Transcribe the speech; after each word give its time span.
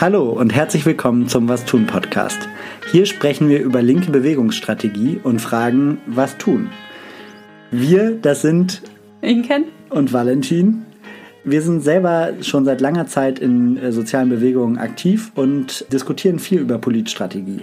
Hallo 0.00 0.30
und 0.32 0.54
herzlich 0.54 0.84
willkommen 0.84 1.28
zum 1.28 1.48
Was 1.48 1.64
tun 1.64 1.86
Podcast. 1.86 2.38
Hier 2.92 3.06
sprechen 3.06 3.48
wir 3.48 3.60
über 3.62 3.80
linke 3.80 4.10
Bewegungsstrategie 4.10 5.18
und 5.22 5.40
fragen, 5.40 6.02
was 6.06 6.36
tun. 6.36 6.68
Wir, 7.70 8.16
das 8.16 8.42
sind 8.42 8.82
Inken 9.22 9.64
und 9.88 10.12
Valentin. 10.12 10.84
Wir 11.44 11.62
sind 11.62 11.80
selber 11.80 12.34
schon 12.42 12.66
seit 12.66 12.82
langer 12.82 13.06
Zeit 13.06 13.38
in 13.38 13.78
äh, 13.78 13.92
sozialen 13.92 14.28
Bewegungen 14.28 14.76
aktiv 14.76 15.32
und 15.36 15.90
diskutieren 15.90 16.38
viel 16.38 16.60
über 16.60 16.76
Politstrategie. 16.76 17.62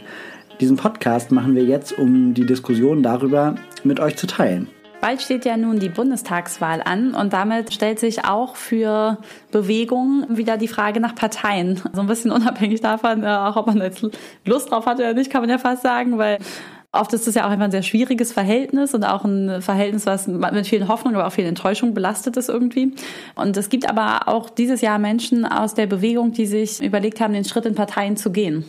Diesen 0.60 0.76
Podcast 0.76 1.32
machen 1.32 1.56
wir 1.56 1.64
jetzt, 1.64 1.98
um 1.98 2.34
die 2.34 2.46
Diskussion 2.46 3.04
darüber 3.04 3.56
mit 3.84 4.00
euch 4.00 4.16
zu 4.16 4.26
teilen. 4.26 4.68
Bald 5.02 5.22
steht 5.22 5.46
ja 5.46 5.56
nun 5.56 5.78
die 5.78 5.90
Bundestagswahl 5.90 6.82
an 6.84 7.14
und 7.14 7.32
damit 7.32 7.72
stellt 7.72 8.00
sich 8.00 8.26
auch 8.26 8.56
für 8.56 9.20
Bewegungen 9.52 10.36
wieder 10.36 10.58
die 10.58 10.68
Frage 10.68 11.00
nach 11.00 11.14
Parteien. 11.14 11.80
So 11.94 12.02
ein 12.02 12.08
bisschen 12.08 12.32
unabhängig 12.32 12.82
davon, 12.82 13.24
äh, 13.24 13.28
auch 13.28 13.56
ob 13.56 13.68
man 13.68 13.78
jetzt 13.78 14.04
Lust 14.46 14.72
drauf 14.72 14.88
hat 14.88 14.98
oder 14.98 15.14
nicht, 15.14 15.30
kann 15.30 15.42
man 15.42 15.50
ja 15.52 15.60
fast 15.60 15.84
sagen, 15.84 16.18
weil 16.18 16.40
Oft 16.94 17.14
ist 17.14 17.28
es 17.28 17.36
ja 17.36 17.46
auch 17.46 17.50
einfach 17.52 17.66
ein 17.66 17.72
sehr 17.72 17.84
schwieriges 17.84 18.32
Verhältnis 18.32 18.96
und 18.96 19.04
auch 19.04 19.26
ein 19.26 19.62
Verhältnis, 19.62 20.06
was 20.06 20.26
mit 20.26 20.66
vielen 20.66 20.88
Hoffnungen, 20.88 21.18
aber 21.18 21.28
auch 21.28 21.34
vielen 21.34 21.50
Enttäuschungen 21.50 21.94
belastet 21.94 22.38
ist 22.38 22.48
irgendwie. 22.48 22.94
Und 23.36 23.58
es 23.58 23.70
gibt 23.70 23.88
aber 23.88 24.28
auch 24.30 24.50
dieses 24.50 24.80
Jahr 24.82 24.98
Menschen 24.98 25.46
aus 25.46 25.74
der 25.74 25.86
Bewegung, 25.86 26.32
die 26.32 26.46
sich 26.46 26.82
überlegt 26.82 27.20
haben, 27.20 27.34
den 27.34 27.44
Schritt 27.44 27.66
in 27.66 27.76
Parteien 27.76 28.16
zu 28.16 28.32
gehen. 28.32 28.66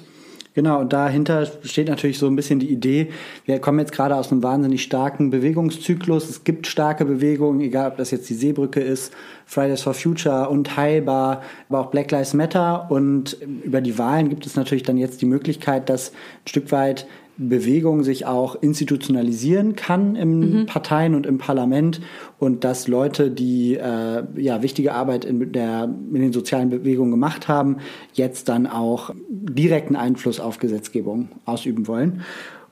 Genau, 0.59 0.81
und 0.81 0.93
dahinter 0.93 1.47
steht 1.63 1.87
natürlich 1.87 2.19
so 2.19 2.27
ein 2.27 2.35
bisschen 2.35 2.59
die 2.59 2.69
Idee, 2.69 3.13
wir 3.45 3.61
kommen 3.61 3.79
jetzt 3.79 3.93
gerade 3.93 4.17
aus 4.17 4.33
einem 4.33 4.43
wahnsinnig 4.43 4.83
starken 4.83 5.31
Bewegungszyklus. 5.31 6.29
Es 6.29 6.43
gibt 6.43 6.67
starke 6.67 7.05
Bewegungen, 7.05 7.61
egal 7.61 7.93
ob 7.93 7.97
das 7.97 8.11
jetzt 8.11 8.29
die 8.29 8.35
Seebrücke 8.35 8.81
ist, 8.81 9.13
Fridays 9.47 9.83
for 9.83 9.95
Future, 9.95 10.49
Unteilbar, 10.49 11.43
aber 11.69 11.79
auch 11.79 11.91
Black 11.93 12.11
Lives 12.11 12.35
Matter. 12.35 12.91
Und 12.91 13.37
über 13.63 13.81
die 13.81 13.99
Wahlen 13.99 14.31
gibt 14.31 14.47
es 14.47 14.57
natürlich 14.57 14.83
dann 14.83 14.97
jetzt 14.97 15.23
die 15.23 15.27
Möglichkeit, 15.27 15.89
dass 15.89 16.11
ein 16.11 16.49
Stück 16.49 16.73
weit 16.73 17.07
Bewegung 17.39 18.03
sich 18.03 18.27
auch 18.27 18.61
institutionalisieren 18.61 19.77
kann 19.77 20.17
im 20.17 20.41
mhm. 20.41 20.67
Parteien 20.67 21.15
und 21.15 21.25
im 21.25 21.39
Parlament 21.39 22.01
und 22.39 22.65
dass 22.65 22.89
Leute, 22.89 23.31
die 23.31 23.77
äh, 23.77 24.25
ja 24.37 24.63
wichtige 24.63 24.93
Arbeit 24.93 25.25
in, 25.25 25.53
der, 25.53 25.85
in 25.85 26.21
den 26.21 26.33
sozialen 26.33 26.71
Bewegungen 26.71 27.13
gemacht 27.13 27.47
haben, 27.47 27.77
jetzt 28.13 28.49
dann 28.49 28.67
auch 28.67 29.15
direkten 29.31 29.95
Einfluss 29.95 30.41
auf 30.41 30.59
Gesetzgebung 30.59 31.29
ausüben 31.45 31.87
wollen. 31.87 32.23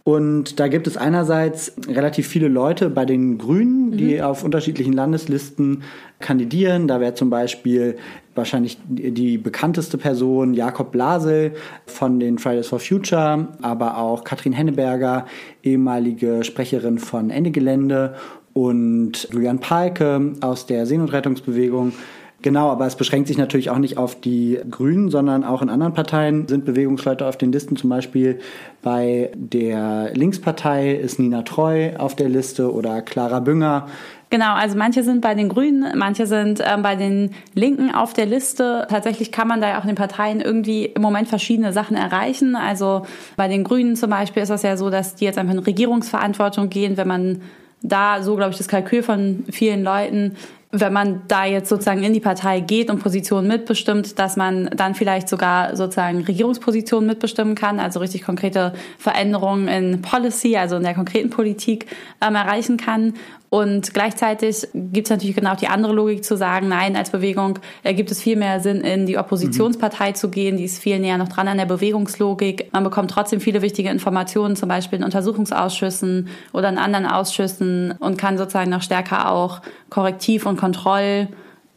Und 0.07 0.61
da 0.61 0.69
gibt 0.69 0.87
es 0.87 0.97
einerseits 0.97 1.73
relativ 1.89 2.29
viele 2.29 2.47
Leute 2.47 2.91
bei 2.91 3.05
den 3.05 3.39
Grünen, 3.39 3.91
die 3.91 4.19
mhm. 4.19 4.21
auf 4.21 4.45
unterschiedlichen 4.45 4.93
Landeslisten 4.93 5.83
kandidieren. 6.21 6.87
Da 6.87 7.01
wäre 7.01 7.15
zum 7.15 7.29
Beispiel 7.29 7.97
wahrscheinlich 8.37 8.79
die 8.87 9.37
bekannteste 9.37 9.99
Person 9.99 10.55
Jakob 10.55 10.93
Blasel 10.93 11.55
von 11.87 12.21
den 12.21 12.39
Fridays 12.39 12.69
for 12.69 12.79
Future, 12.79 13.49
aber 13.63 13.99
auch 13.99 14.23
Katrin 14.23 14.53
Henneberger, 14.53 15.27
ehemalige 15.65 16.45
Sprecherin 16.45 17.01
von 17.01 17.31
Ende 17.31 17.51
Gelände 17.51 18.15
und 18.53 19.29
Julian 19.33 19.59
Palke 19.59 20.35
aus 20.41 20.67
der 20.67 20.87
Seenotrettungsbewegung. 20.87 21.95
Genau, 22.47 22.71
aber 22.71 22.87
es 22.87 22.95
beschränkt 22.95 23.27
sich 23.27 23.39
natürlich 23.39 23.71
auch 23.71 23.79
nicht 23.79 23.99
auf 23.99 24.21
die 24.21 24.61
Grünen, 24.71 25.11
sondern 25.11 25.43
auch 25.43 25.63
in 25.63 25.69
anderen 25.69 25.95
Parteien 25.95 26.47
sind 26.47 26.65
Bewegungsleute 26.65 27.27
auf 27.27 27.37
den 27.37 27.51
Listen. 27.51 27.75
Zum 27.75 27.91
Beispiel 27.91 28.39
bei 28.83 29.33
der 29.35 30.13
Linkspartei 30.15 30.93
ist 30.93 31.19
Nina 31.19 31.43
Treu 31.43 31.97
auf 31.99 32.15
der 32.15 32.29
Liste 32.29 32.73
oder 32.73 33.03
Clara 33.03 33.41
Bünger. 33.41 33.89
Genau, 34.31 34.55
also 34.55 34.79
manche 34.79 35.03
sind 35.03 35.23
bei 35.23 35.35
den 35.35 35.49
Grünen, 35.49 35.99
manche 35.99 36.29
sind 36.29 36.63
ähm, 36.65 36.83
bei 36.83 36.95
den 36.95 37.33
Linken 37.55 37.93
auf 37.93 38.13
der 38.13 38.27
Liste. 38.27 38.87
Tatsächlich 38.89 39.33
kann 39.33 39.49
man 39.49 39.61
da 39.61 39.71
ja 39.71 39.79
auch 39.81 39.83
in 39.83 39.89
den 39.89 39.97
Parteien 39.97 40.41
irgendwie 40.41 40.85
im 40.85 41.03
Moment 41.03 41.27
verschiedene 41.27 41.73
Sachen 41.73 41.97
erreichen. 41.97 42.55
Also 42.55 43.07
bei 43.37 43.49
den 43.49 43.65
Grünen 43.65 43.97
zum 43.97 44.11
Beispiel 44.11 44.45
ist 44.45 44.51
das 44.51 44.63
ja 44.63 44.77
so, 44.77 44.89
dass 44.89 45.17
die 45.17 45.25
jetzt 45.25 45.39
einfach 45.39 45.55
in 45.55 45.59
Regierungsverantwortung 45.59 46.69
gehen, 46.69 46.97
wenn 46.97 47.09
man 47.09 47.41
da 47.83 48.23
so, 48.23 48.37
glaube 48.37 48.53
ich, 48.53 48.59
das 48.59 48.69
Kalkül 48.69 49.03
von 49.03 49.45
vielen 49.51 49.83
Leuten 49.83 50.37
wenn 50.73 50.93
man 50.93 51.23
da 51.29 51.45
jetzt 51.45 51.69
sozusagen 51.69 52.03
in 52.03 52.13
die 52.13 52.21
Partei 52.21 52.61
geht 52.61 52.91
und 52.91 52.99
Positionen 53.03 53.47
mitbestimmt, 53.47 54.19
dass 54.19 54.37
man 54.37 54.67
dann 54.77 54.95
vielleicht 54.95 55.29
sogar 55.29 55.77
sozusagen 55.77 56.23
Regierungspositionen 56.23 57.07
mitbestimmen 57.07 57.55
kann, 57.55 57.79
also 57.79 58.01
richtig 58.01 58.23
konkrete 58.23 58.75
Veränderungen 58.99 59.69
in 59.69 60.03
Policy, 60.03 60.57
also 60.57 60.77
in 60.77 60.83
der 60.83 60.95
konkreten 60.95 61.31
Politik 61.31 61.87
ähm, 62.21 62.35
erreichen 62.35 62.77
kann. 62.77 63.15
Und 63.57 63.95
gleichzeitig 63.95 64.69
gibt 64.75 65.07
es 65.07 65.11
natürlich 65.11 65.35
genau 65.35 65.55
die 65.55 65.69
andere 65.69 65.95
Logik 65.95 66.23
zu 66.23 66.37
sagen, 66.37 66.69
nein, 66.69 66.95
als 66.95 67.09
Bewegung 67.09 67.59
ergibt 67.83 68.11
es 68.11 68.21
viel 68.21 68.37
mehr 68.37 68.61
Sinn, 68.61 68.83
in 68.83 69.07
die 69.07 69.17
Oppositionspartei 69.17 70.11
mhm. 70.11 70.15
zu 70.15 70.29
gehen. 70.29 70.59
Die 70.59 70.65
ist 70.65 70.79
viel 70.79 70.99
näher 70.99 71.17
noch 71.17 71.31
dran 71.31 71.49
an 71.49 71.57
der 71.57 71.65
Bewegungslogik. 71.65 72.71
Man 72.75 72.85
bekommt 72.85 73.11
trotzdem 73.11 73.41
viele 73.41 73.63
wichtige 73.63 73.89
Informationen, 73.89 74.57
zum 74.57 74.69
Beispiel 74.69 74.99
in 74.99 75.07
Untersuchungsausschüssen 75.07 76.29
oder 76.53 76.69
in 76.69 76.77
anderen 76.77 77.07
Ausschüssen 77.07 77.93
und 77.93 78.19
kann 78.19 78.37
sozusagen 78.37 78.69
noch 78.69 78.83
stärker 78.83 79.33
auch 79.33 79.63
Korrektiv- 79.89 80.45
und 80.45 80.59
Kontroll 80.59 81.29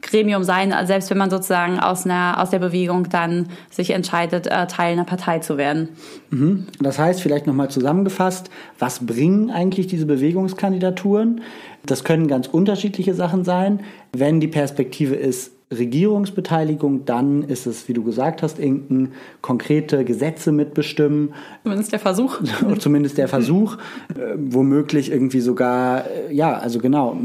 Gremium 0.09 0.43
sein, 0.43 0.73
selbst 0.85 1.09
wenn 1.09 1.17
man 1.17 1.29
sozusagen 1.29 1.79
aus, 1.79 2.05
einer, 2.05 2.41
aus 2.41 2.49
der 2.49 2.59
Bewegung 2.59 3.09
dann 3.09 3.47
sich 3.69 3.91
entscheidet, 3.91 4.47
äh, 4.47 4.67
Teil 4.67 4.93
einer 4.93 5.05
Partei 5.05 5.39
zu 5.39 5.57
werden. 5.57 5.89
Mhm. 6.29 6.67
Das 6.79 6.97
heißt, 6.97 7.21
vielleicht 7.21 7.47
nochmal 7.47 7.69
zusammengefasst, 7.69 8.49
was 8.79 9.05
bringen 9.05 9.51
eigentlich 9.51 9.87
diese 9.87 10.05
Bewegungskandidaturen? 10.05 11.41
Das 11.85 12.03
können 12.03 12.27
ganz 12.27 12.47
unterschiedliche 12.47 13.13
Sachen 13.13 13.43
sein. 13.43 13.81
Wenn 14.11 14.39
die 14.39 14.47
Perspektive 14.47 15.15
ist, 15.15 15.51
Regierungsbeteiligung, 15.71 17.05
dann 17.05 17.43
ist 17.43 17.67
es, 17.67 17.87
wie 17.87 17.93
du 17.93 18.03
gesagt 18.03 18.41
hast, 18.41 18.57
Inken, 18.57 19.11
konkrete 19.41 20.03
Gesetze 20.03 20.51
mitbestimmen. 20.51 21.33
Zumindest 21.63 21.91
der 21.91 21.99
Versuch. 21.99 22.39
Zumindest 22.79 23.17
der 23.19 23.27
Versuch, 23.27 23.77
äh, 24.09 24.35
womöglich 24.35 25.11
irgendwie 25.11 25.41
sogar, 25.41 26.05
äh, 26.05 26.33
ja, 26.33 26.57
also 26.57 26.79
genau, 26.79 27.17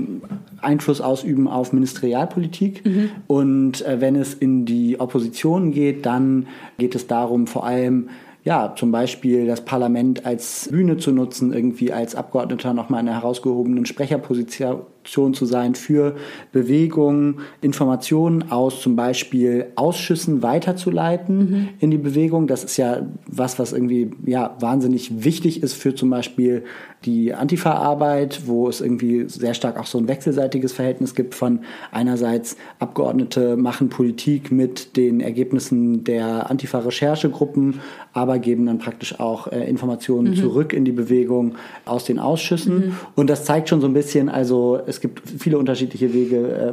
Einfluss 0.60 1.00
ausüben 1.00 1.48
auf 1.48 1.72
Ministerialpolitik. 1.72 2.84
Mhm. 2.84 3.10
Und 3.28 3.86
äh, 3.86 4.02
wenn 4.02 4.14
es 4.14 4.34
in 4.34 4.66
die 4.66 5.00
Opposition 5.00 5.72
geht, 5.72 6.04
dann 6.04 6.46
geht 6.76 6.94
es 6.94 7.06
darum, 7.06 7.46
vor 7.46 7.64
allem 7.64 8.10
ja, 8.44 8.74
zum 8.76 8.92
Beispiel 8.92 9.46
das 9.46 9.62
Parlament 9.62 10.26
als 10.26 10.68
Bühne 10.70 10.98
zu 10.98 11.12
nutzen, 11.12 11.54
irgendwie 11.54 11.94
als 11.94 12.14
Abgeordneter 12.14 12.74
nochmal 12.74 13.00
in 13.00 13.08
einer 13.08 13.16
herausgehobenen 13.22 13.86
Sprecherposition 13.86 14.82
Option 15.04 15.34
zu 15.34 15.44
sein 15.44 15.74
für 15.74 16.16
Bewegungen, 16.50 17.40
Informationen 17.60 18.50
aus 18.50 18.80
zum 18.80 18.96
Beispiel 18.96 19.66
Ausschüssen 19.76 20.42
weiterzuleiten 20.42 21.38
mhm. 21.38 21.68
in 21.78 21.90
die 21.90 21.98
Bewegung. 21.98 22.46
Das 22.46 22.64
ist 22.64 22.78
ja 22.78 23.06
was, 23.26 23.58
was 23.58 23.74
irgendwie 23.74 24.12
ja 24.24 24.56
wahnsinnig 24.60 25.22
wichtig 25.22 25.62
ist 25.62 25.74
für 25.74 25.94
zum 25.94 26.08
Beispiel 26.08 26.64
die 27.04 27.34
Antifa-Arbeit, 27.34 28.42
wo 28.46 28.66
es 28.66 28.80
irgendwie 28.80 29.28
sehr 29.28 29.52
stark 29.52 29.78
auch 29.78 29.84
so 29.84 29.98
ein 29.98 30.08
wechselseitiges 30.08 30.72
Verhältnis 30.72 31.14
gibt 31.14 31.34
von 31.34 31.60
einerseits 31.92 32.56
Abgeordnete 32.78 33.56
machen 33.56 33.90
Politik 33.90 34.50
mit 34.50 34.96
den 34.96 35.20
Ergebnissen 35.20 36.04
der 36.04 36.50
Antifa-Recherchegruppen, 36.50 37.80
aber 38.14 38.38
geben 38.38 38.64
dann 38.66 38.78
praktisch 38.78 39.20
auch 39.20 39.48
äh, 39.48 39.68
Informationen 39.68 40.30
mhm. 40.30 40.36
zurück 40.36 40.72
in 40.72 40.86
die 40.86 40.92
Bewegung 40.92 41.56
aus 41.84 42.04
den 42.04 42.18
Ausschüssen. 42.18 42.76
Mhm. 42.76 42.96
Und 43.16 43.28
das 43.28 43.44
zeigt 43.44 43.68
schon 43.68 43.82
so 43.82 43.86
ein 43.86 43.92
bisschen, 43.92 44.30
also 44.30 44.80
es 44.94 45.00
gibt 45.00 45.22
viele 45.38 45.58
unterschiedliche 45.58 46.14
Wege, 46.14 46.36
äh, 46.36 46.72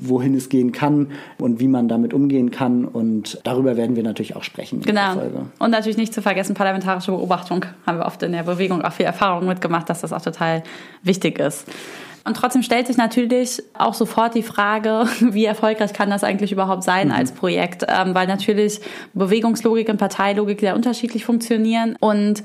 wohin 0.00 0.34
es 0.34 0.48
gehen 0.48 0.72
kann 0.72 1.12
und 1.38 1.60
wie 1.60 1.68
man 1.68 1.88
damit 1.88 2.12
umgehen 2.12 2.50
kann. 2.50 2.84
Und 2.84 3.38
darüber 3.44 3.76
werden 3.76 3.96
wir 3.96 4.02
natürlich 4.02 4.34
auch 4.36 4.42
sprechen. 4.42 4.80
Genau. 4.80 5.22
Und 5.58 5.70
natürlich 5.70 5.96
nicht 5.96 6.12
zu 6.12 6.20
vergessen, 6.20 6.54
parlamentarische 6.54 7.12
Beobachtung 7.12 7.64
haben 7.86 7.98
wir 7.98 8.06
oft 8.06 8.22
in 8.22 8.32
der 8.32 8.42
Bewegung 8.42 8.82
auch 8.82 8.92
viel 8.92 9.06
Erfahrung 9.06 9.46
mitgemacht, 9.46 9.88
dass 9.88 10.00
das 10.00 10.12
auch 10.12 10.22
total 10.22 10.62
wichtig 11.02 11.38
ist. 11.38 11.66
Und 12.26 12.36
trotzdem 12.36 12.62
stellt 12.62 12.86
sich 12.86 12.96
natürlich 12.96 13.62
auch 13.74 13.94
sofort 13.94 14.34
die 14.34 14.42
Frage, 14.42 15.04
wie 15.20 15.44
erfolgreich 15.44 15.92
kann 15.92 16.10
das 16.10 16.24
eigentlich 16.24 16.52
überhaupt 16.52 16.82
sein 16.82 17.08
mhm. 17.08 17.14
als 17.14 17.32
Projekt? 17.32 17.84
Ähm, 17.86 18.14
weil 18.14 18.26
natürlich 18.26 18.80
Bewegungslogik 19.12 19.88
und 19.88 19.98
Parteilogik 19.98 20.60
sehr 20.60 20.74
unterschiedlich 20.74 21.24
funktionieren. 21.24 21.96
Und 22.00 22.42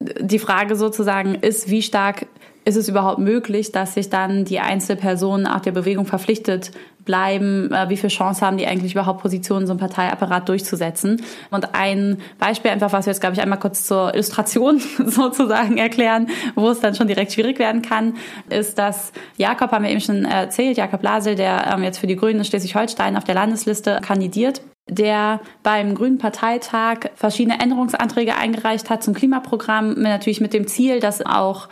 die 0.00 0.38
Frage 0.38 0.76
sozusagen 0.76 1.34
ist, 1.34 1.70
wie 1.70 1.82
stark 1.82 2.26
ist 2.64 2.76
es 2.76 2.88
überhaupt 2.88 3.18
möglich, 3.18 3.72
dass 3.72 3.94
sich 3.94 4.08
dann 4.08 4.44
die 4.44 4.60
Einzelpersonen 4.60 5.46
auch 5.46 5.60
der 5.60 5.72
Bewegung 5.72 6.06
verpflichtet 6.06 6.70
bleiben? 7.04 7.70
Äh, 7.72 7.88
wie 7.90 7.96
viel 7.96 8.10
Chance 8.10 8.44
haben 8.44 8.56
die 8.56 8.66
eigentlich 8.66 8.92
überhaupt 8.92 9.20
Positionen 9.20 9.66
so 9.66 9.74
ein 9.74 9.78
Parteiapparat 9.78 10.48
durchzusetzen? 10.48 11.22
Und 11.50 11.74
ein 11.74 12.18
Beispiel 12.38 12.70
einfach, 12.70 12.92
was 12.92 13.06
wir 13.06 13.12
jetzt, 13.12 13.20
glaube 13.20 13.34
ich, 13.34 13.42
einmal 13.42 13.58
kurz 13.58 13.84
zur 13.84 14.14
Illustration 14.14 14.80
sozusagen 15.04 15.76
erklären, 15.76 16.28
wo 16.54 16.70
es 16.70 16.80
dann 16.80 16.94
schon 16.94 17.06
direkt 17.06 17.32
schwierig 17.32 17.58
werden 17.58 17.82
kann, 17.82 18.14
ist, 18.48 18.78
dass 18.78 19.12
Jakob, 19.36 19.70
haben 19.72 19.84
wir 19.84 19.90
eben 19.90 20.00
schon 20.00 20.24
erzählt, 20.24 20.78
Jakob 20.78 21.02
Lasel, 21.02 21.34
der 21.34 21.72
ähm, 21.72 21.82
jetzt 21.82 21.98
für 21.98 22.06
die 22.06 22.16
Grünen 22.16 22.38
in 22.38 22.44
Schleswig-Holstein 22.44 23.16
auf 23.16 23.24
der 23.24 23.34
Landesliste 23.34 24.00
kandidiert, 24.02 24.62
der 24.88 25.40
beim 25.62 25.94
Grünen 25.94 26.18
Parteitag 26.18 27.10
verschiedene 27.14 27.60
Änderungsanträge 27.60 28.36
eingereicht 28.36 28.90
hat 28.90 29.02
zum 29.02 29.14
Klimaprogramm, 29.14 29.94
natürlich 30.00 30.40
mit 30.40 30.52
dem 30.52 30.66
Ziel, 30.66 31.00
dass 31.00 31.24
auch 31.24 31.68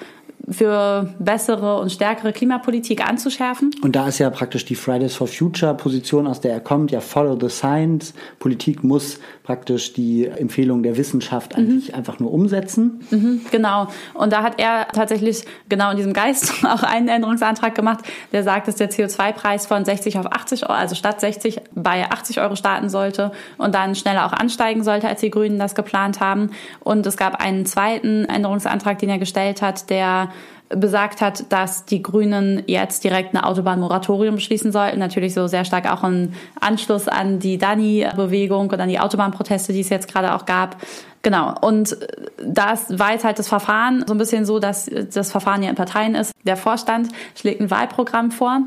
für 0.50 1.14
bessere 1.18 1.78
und 1.78 1.90
stärkere 1.90 2.32
Klimapolitik 2.32 3.06
anzuschärfen. 3.06 3.70
Und 3.82 3.94
da 3.94 4.08
ist 4.08 4.18
ja 4.18 4.28
praktisch 4.30 4.64
die 4.64 4.74
Fridays 4.74 5.14
for 5.14 5.26
Future 5.26 5.74
Position, 5.74 6.26
aus 6.26 6.40
der 6.40 6.52
er 6.52 6.60
kommt, 6.60 6.90
ja 6.90 7.00
Follow 7.00 7.38
the 7.40 7.48
Science. 7.48 8.14
Politik 8.38 8.82
muss 8.82 9.20
praktisch 9.44 9.92
die 9.92 10.26
Empfehlung 10.26 10.82
der 10.82 10.96
Wissenschaft 10.96 11.56
eigentlich 11.56 11.88
mhm. 11.88 11.94
einfach 11.94 12.18
nur 12.18 12.32
umsetzen. 12.32 13.00
Mhm, 13.10 13.42
genau. 13.50 13.88
Und 14.14 14.32
da 14.32 14.42
hat 14.42 14.58
er 14.58 14.88
tatsächlich 14.92 15.44
genau 15.68 15.90
in 15.90 15.96
diesem 15.96 16.12
Geist 16.12 16.52
auch 16.64 16.82
einen 16.82 17.08
Änderungsantrag 17.08 17.74
gemacht, 17.74 18.04
der 18.32 18.42
sagt, 18.42 18.68
dass 18.68 18.76
der 18.76 18.90
CO2-Preis 18.90 19.66
von 19.66 19.84
60 19.84 20.18
auf 20.18 20.26
80 20.26 20.64
Euro, 20.64 20.72
also 20.72 20.94
statt 20.94 21.20
60 21.20 21.60
bei 21.74 22.10
80 22.10 22.40
Euro 22.40 22.56
starten 22.56 22.88
sollte 22.88 23.32
und 23.58 23.74
dann 23.74 23.94
schneller 23.94 24.26
auch 24.26 24.32
ansteigen 24.32 24.82
sollte, 24.82 25.08
als 25.08 25.20
die 25.20 25.30
Grünen 25.30 25.58
das 25.58 25.74
geplant 25.74 26.20
haben. 26.20 26.50
Und 26.80 27.06
es 27.06 27.16
gab 27.16 27.40
einen 27.40 27.66
zweiten 27.66 28.24
Änderungsantrag, 28.24 28.98
den 28.98 29.08
er 29.08 29.18
gestellt 29.18 29.62
hat, 29.62 29.88
der 29.90 30.31
besagt 30.68 31.20
hat, 31.20 31.52
dass 31.52 31.84
die 31.84 32.02
Grünen 32.02 32.62
jetzt 32.66 33.04
direkt 33.04 33.34
eine 33.34 33.46
Autobahnmoratorium 33.46 34.36
beschließen 34.36 34.72
sollten. 34.72 34.98
Natürlich 34.98 35.34
so 35.34 35.46
sehr 35.46 35.64
stark 35.64 35.90
auch 35.90 36.02
ein 36.02 36.34
Anschluss 36.60 37.08
an 37.08 37.38
die 37.38 37.58
Dani-Bewegung 37.58 38.70
und 38.70 38.80
an 38.80 38.88
die 38.88 38.98
Autobahnproteste, 38.98 39.72
die 39.72 39.80
es 39.80 39.90
jetzt 39.90 40.08
gerade 40.08 40.34
auch 40.34 40.46
gab. 40.46 40.76
Genau. 41.22 41.54
Und 41.60 41.96
das 42.42 42.98
war 42.98 43.12
jetzt 43.12 43.24
halt 43.24 43.38
das 43.38 43.48
Verfahren 43.48 44.04
so 44.06 44.14
ein 44.14 44.18
bisschen 44.18 44.44
so, 44.44 44.58
dass 44.58 44.90
das 45.14 45.30
Verfahren 45.30 45.62
ja 45.62 45.70
in 45.70 45.76
Parteien 45.76 46.14
ist. 46.14 46.32
Der 46.44 46.56
Vorstand 46.56 47.08
schlägt 47.36 47.60
ein 47.60 47.70
Wahlprogramm 47.70 48.30
vor 48.32 48.62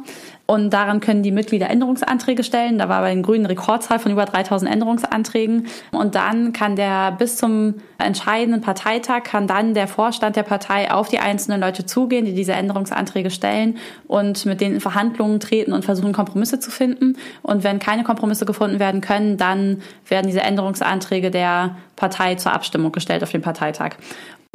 und 0.47 0.69
daran 0.69 0.99
können 0.99 1.23
die 1.23 1.31
Mitglieder 1.31 1.69
Änderungsanträge 1.69 2.43
stellen. 2.43 2.77
Da 2.77 2.87
war 2.87 3.01
bei 3.01 3.09
den 3.09 3.23
Grünen 3.23 3.47
Rekordzahl 3.47 3.97
von 3.97 4.11
über 4.11 4.25
3000 4.25 4.71
Änderungsanträgen. 4.71 5.67
Und 5.91 6.13
dann 6.13 6.53
kann 6.53 6.75
der 6.75 7.11
bis 7.13 7.37
zum 7.37 7.75
entscheidenden 7.97 8.61
Parteitag, 8.61 9.23
kann 9.23 9.47
dann 9.47 9.73
der 9.73 9.87
Vorstand 9.87 10.35
der 10.35 10.43
Partei 10.43 10.91
auf 10.91 11.09
die 11.09 11.17
einzelnen 11.17 11.59
Leute 11.59 11.85
zugehen, 11.85 12.25
die 12.25 12.33
diese 12.33 12.53
Änderungsanträge 12.53 13.31
stellen 13.31 13.77
und 14.07 14.45
mit 14.45 14.61
denen 14.61 14.75
in 14.75 14.81
Verhandlungen 14.81 15.39
treten 15.39 15.73
und 15.73 15.83
versuchen, 15.83 16.13
Kompromisse 16.13 16.59
zu 16.59 16.69
finden. 16.69 17.17
Und 17.41 17.63
wenn 17.63 17.79
keine 17.79 18.03
Kompromisse 18.03 18.45
gefunden 18.45 18.79
werden 18.79 19.01
können, 19.01 19.37
dann 19.37 19.81
werden 20.07 20.27
diese 20.27 20.41
Änderungsanträge 20.41 21.31
der 21.31 21.75
Partei 21.95 22.35
zur 22.35 22.53
Abstimmung 22.53 22.91
gestellt 22.91 23.23
auf 23.23 23.31
dem 23.31 23.41
Parteitag 23.41 23.95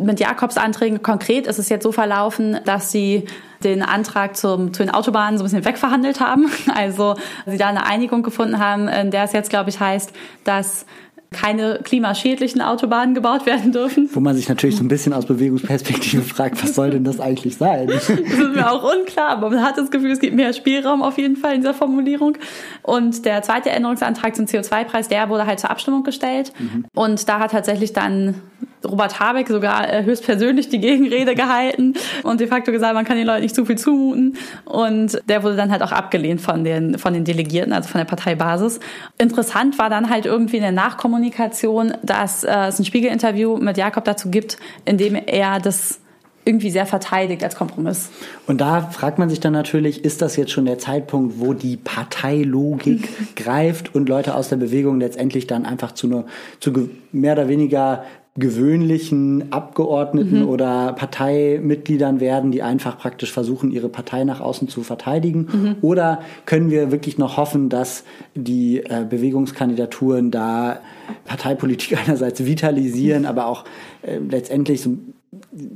mit 0.01 0.21
Jakobs 0.21 0.57
Anträgen 0.57 1.03
konkret 1.03 1.47
ist 1.47 1.59
es 1.59 1.69
jetzt 1.69 1.83
so 1.83 1.93
verlaufen, 1.93 2.59
dass 2.65 2.91
sie 2.91 3.25
den 3.63 3.83
Antrag 3.83 4.37
zum, 4.37 4.73
zu 4.73 4.83
den 4.83 4.91
Autobahnen 4.91 5.39
so 5.39 5.45
ein 5.45 5.47
bisschen 5.47 5.65
wegverhandelt 5.65 6.21
haben. 6.21 6.47
Also 6.75 7.17
sie 7.47 7.59
da 7.59 7.69
eine 7.69 7.85
Einigung 7.85 8.23
gefunden 8.23 8.59
haben, 8.59 8.89
in 8.89 9.11
der 9.11 9.25
es 9.25 9.33
jetzt, 9.33 9.51
glaube 9.51 9.71
ich, 9.71 9.81
heißt, 9.81 10.13
dass 10.45 10.87
keine 11.31 11.81
klimaschädlichen 11.85 12.61
Autobahnen 12.61 13.15
gebaut 13.15 13.47
werden 13.47 13.71
dürfen. 13.71 14.09
Wo 14.13 14.21
man 14.21 14.35
sich 14.35 14.49
natürlich 14.49 14.77
so 14.77 14.83
ein 14.83 14.89
bisschen 14.89 15.13
aus 15.13 15.27
Bewegungsperspektive 15.27 16.23
fragt, 16.35 16.63
was 16.63 16.75
soll 16.75 16.91
denn 16.91 17.05
das 17.05 17.21
eigentlich 17.21 17.57
sein? 17.57 17.89
Das 18.01 18.09
ist 18.09 18.55
mir 18.55 18.71
auch 18.71 18.83
unklar, 18.83 19.29
aber 19.29 19.51
man 19.51 19.63
hat 19.63 19.79
das 19.79 19.91
Gefühl, 19.91 20.11
es 20.11 20.19
gibt 20.19 20.35
mehr 20.35 20.53
Spielraum 20.53 21.03
auf 21.03 21.19
jeden 21.19 21.37
Fall 21.37 21.55
in 21.55 21.61
dieser 21.61 21.75
Formulierung. 21.75 22.37
Und 22.83 23.25
der 23.25 23.43
zweite 23.43 23.71
Änderungsantrag 23.71 24.35
zum 24.35 24.47
CO2-Preis, 24.47 25.09
der 25.09 25.29
wurde 25.29 25.47
halt 25.47 25.61
zur 25.61 25.71
Abstimmung 25.71 26.03
gestellt. 26.03 26.53
Mhm. 26.59 26.87
Und 26.95 27.29
da 27.29 27.39
hat 27.39 27.53
tatsächlich 27.53 27.93
dann 27.93 28.35
Robert 28.85 29.21
Habeck 29.21 29.49
sogar 29.49 29.93
äh, 29.93 30.05
höchstpersönlich 30.05 30.69
die 30.69 30.81
Gegenrede 30.81 31.35
gehalten 31.35 31.95
und 32.23 32.41
de 32.41 32.47
facto 32.47 32.73
gesagt, 32.73 32.95
man 32.95 33.05
kann 33.05 33.17
den 33.17 33.27
Leuten 33.27 33.43
nicht 33.43 33.55
zu 33.55 33.65
viel 33.65 33.77
zumuten. 33.77 34.37
Und 34.65 35.21
der 35.29 35.43
wurde 35.43 35.57
dann 35.57 35.71
halt 35.71 35.83
auch 35.83 35.93
abgelehnt 35.93 36.41
von 36.41 36.65
den, 36.65 36.99
von 36.99 37.13
den 37.13 37.25
Delegierten, 37.25 37.73
also 37.73 37.89
von 37.89 37.99
der 37.99 38.07
Parteibasis. 38.07 38.81
Interessant 39.19 39.79
war 39.79 39.91
dann 39.91 40.11
halt 40.11 40.27
irgendwie 40.27 40.57
in 40.57 40.63
der 40.63 40.73
Nachkommunikation, 40.73 41.95
dass 42.03 42.45
äh, 42.45 42.69
es 42.69 42.79
ein 42.79 42.85
Spiegelinterview 42.85 43.57
mit 43.59 43.77
Jakob 43.77 44.05
dazu 44.05 44.31
gibt, 44.31 44.57
in 44.85 44.99
dem 44.99 45.15
er 45.15 45.61
das 45.61 46.01
irgendwie 46.45 46.71
sehr 46.71 46.87
verteidigt 46.87 47.45
als 47.45 47.55
Kompromiss. 47.55 48.11
Und 48.47 48.61
da 48.61 48.83
fragt 48.83 49.19
man 49.19 49.29
sich 49.29 49.41
dann 49.41 49.53
natürlich, 49.53 50.05
ist 50.05 50.23
das 50.23 50.37
jetzt 50.37 50.53
schon 50.53 50.65
der 50.65 50.79
Zeitpunkt, 50.79 51.39
wo 51.39 51.53
die 51.53 51.77
Parteilogik 51.77 53.09
greift 53.37 53.95
und 53.95 54.09
Leute 54.09 54.35
aus 54.35 54.49
der 54.49 54.57
Bewegung 54.57 55.01
letztendlich 55.01 55.47
dann 55.47 55.67
einfach 55.67 55.93
zu, 55.93 56.09
nur, 56.09 56.27
zu 56.59 56.91
mehr 57.13 57.35
oder 57.35 57.49
weniger 57.49 58.05
gewöhnlichen 58.37 59.53
Abgeordneten 59.53 60.43
mhm. 60.43 60.49
oder 60.49 60.93
Parteimitgliedern 60.93 62.21
werden, 62.21 62.53
die 62.53 62.63
einfach 62.63 62.97
praktisch 62.97 63.33
versuchen, 63.33 63.73
ihre 63.73 63.89
Partei 63.89 64.23
nach 64.23 64.41
außen 64.41 64.69
zu 64.69 64.83
verteidigen? 64.83 65.49
Mhm. 65.53 65.77
Oder 65.83 66.21
können 66.47 66.71
wir 66.71 66.93
wirklich 66.93 67.19
noch 67.19 67.37
hoffen, 67.37 67.69
dass 67.69 68.05
die 68.37 68.79
äh, 68.79 69.05
Bewegungskandidaturen 69.09 70.31
da 70.31 70.81
Parteipolitik 71.25 71.99
einerseits 72.05 72.45
vitalisieren, 72.45 73.23
mhm. 73.23 73.29
aber 73.29 73.47
auch 73.47 73.65
äh, 74.03 74.19
letztendlich 74.19 74.81
so, 74.81 74.97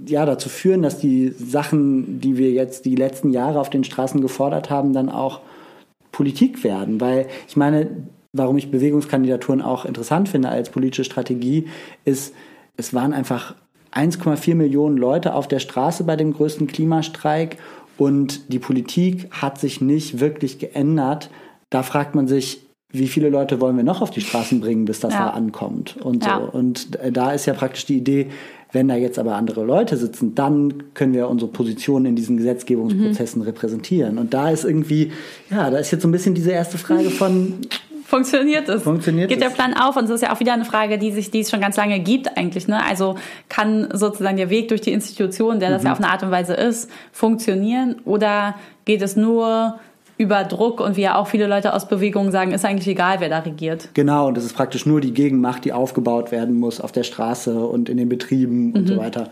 ja, 0.06 0.24
dazu 0.24 0.48
führen, 0.48 0.82
dass 0.82 0.98
die 0.98 1.30
Sachen, 1.30 2.20
die 2.20 2.38
wir 2.38 2.52
jetzt 2.52 2.84
die 2.84 2.94
letzten 2.94 3.30
Jahre 3.30 3.60
auf 3.60 3.70
den 3.70 3.82
Straßen 3.82 4.20
gefordert 4.20 4.70
haben, 4.70 4.92
dann 4.92 5.08
auch 5.08 5.40
Politik 6.12 6.62
werden? 6.62 7.00
Weil 7.00 7.26
ich 7.48 7.56
meine, 7.56 7.88
warum 8.34 8.58
ich 8.58 8.70
Bewegungskandidaturen 8.70 9.62
auch 9.62 9.86
interessant 9.86 10.28
finde 10.28 10.50
als 10.50 10.68
politische 10.68 11.04
Strategie, 11.04 11.68
ist, 12.04 12.34
es 12.76 12.92
waren 12.92 13.14
einfach 13.14 13.54
1,4 13.92 14.56
Millionen 14.56 14.98
Leute 14.98 15.34
auf 15.34 15.48
der 15.48 15.60
Straße 15.60 16.04
bei 16.04 16.16
dem 16.16 16.34
größten 16.34 16.66
Klimastreik 16.66 17.58
und 17.96 18.52
die 18.52 18.58
Politik 18.58 19.28
hat 19.30 19.58
sich 19.58 19.80
nicht 19.80 20.20
wirklich 20.20 20.58
geändert. 20.58 21.30
Da 21.70 21.84
fragt 21.84 22.16
man 22.16 22.26
sich, 22.26 22.60
wie 22.90 23.06
viele 23.06 23.28
Leute 23.28 23.60
wollen 23.60 23.76
wir 23.76 23.84
noch 23.84 24.02
auf 24.02 24.10
die 24.10 24.20
Straßen 24.20 24.60
bringen, 24.60 24.84
bis 24.84 25.00
das 25.00 25.14
ja. 25.14 25.26
da 25.26 25.30
ankommt 25.30 25.96
und 25.96 26.24
ja. 26.24 26.40
so. 26.40 26.58
Und 26.58 26.98
da 27.12 27.32
ist 27.32 27.46
ja 27.46 27.54
praktisch 27.54 27.86
die 27.86 27.98
Idee, 27.98 28.30
wenn 28.72 28.88
da 28.88 28.96
jetzt 28.96 29.20
aber 29.20 29.36
andere 29.36 29.64
Leute 29.64 29.96
sitzen, 29.96 30.34
dann 30.34 30.94
können 30.94 31.14
wir 31.14 31.28
unsere 31.28 31.50
Position 31.50 32.06
in 32.06 32.16
diesen 32.16 32.36
Gesetzgebungsprozessen 32.36 33.42
mhm. 33.42 33.46
repräsentieren. 33.46 34.18
Und 34.18 34.34
da 34.34 34.50
ist 34.50 34.64
irgendwie, 34.64 35.12
ja, 35.48 35.70
da 35.70 35.78
ist 35.78 35.92
jetzt 35.92 36.02
so 36.02 36.08
ein 36.08 36.12
bisschen 36.12 36.34
diese 36.34 36.50
erste 36.50 36.76
Frage 36.78 37.10
von, 37.10 37.60
funktioniert 38.14 38.68
es? 38.68 38.82
Funktioniert 38.82 39.28
Geht 39.28 39.40
der 39.40 39.50
Plan 39.50 39.74
auf? 39.74 39.96
Und 39.96 40.04
das 40.04 40.16
ist 40.16 40.22
ja 40.22 40.32
auch 40.32 40.40
wieder 40.40 40.52
eine 40.52 40.64
Frage, 40.64 40.98
die 40.98 41.10
sich, 41.10 41.30
die 41.30 41.40
es 41.40 41.50
schon 41.50 41.60
ganz 41.60 41.76
lange 41.76 41.98
gibt 42.00 42.36
eigentlich. 42.36 42.68
Ne? 42.68 42.84
Also 42.84 43.16
kann 43.48 43.88
sozusagen 43.92 44.36
der 44.36 44.50
Weg 44.50 44.68
durch 44.68 44.80
die 44.80 44.92
Institution, 44.92 45.58
der 45.58 45.70
das 45.70 45.82
mhm. 45.82 45.86
ja 45.86 45.92
auf 45.92 45.98
eine 45.98 46.10
Art 46.10 46.22
und 46.22 46.30
Weise 46.30 46.54
ist, 46.54 46.90
funktionieren? 47.12 47.96
Oder 48.04 48.54
geht 48.84 49.02
es 49.02 49.16
nur 49.16 49.80
über 50.16 50.44
Druck 50.44 50.80
und 50.80 50.96
wie 50.96 51.02
ja 51.02 51.16
auch 51.16 51.26
viele 51.26 51.46
Leute 51.46 51.72
aus 51.72 51.88
Bewegungen 51.88 52.30
sagen, 52.30 52.52
ist 52.52 52.64
eigentlich 52.64 52.86
egal, 52.86 53.16
wer 53.18 53.28
da 53.28 53.40
regiert. 53.40 53.88
Genau, 53.94 54.28
und 54.28 54.36
das 54.36 54.44
ist 54.44 54.54
praktisch 54.54 54.86
nur 54.86 55.00
die 55.00 55.12
Gegenmacht, 55.12 55.64
die 55.64 55.72
aufgebaut 55.72 56.30
werden 56.30 56.58
muss 56.58 56.80
auf 56.80 56.92
der 56.92 57.02
Straße 57.02 57.58
und 57.58 57.88
in 57.88 57.96
den 57.96 58.08
Betrieben 58.08 58.68
mhm. 58.68 58.74
und 58.74 58.86
so 58.86 58.96
weiter. 58.96 59.30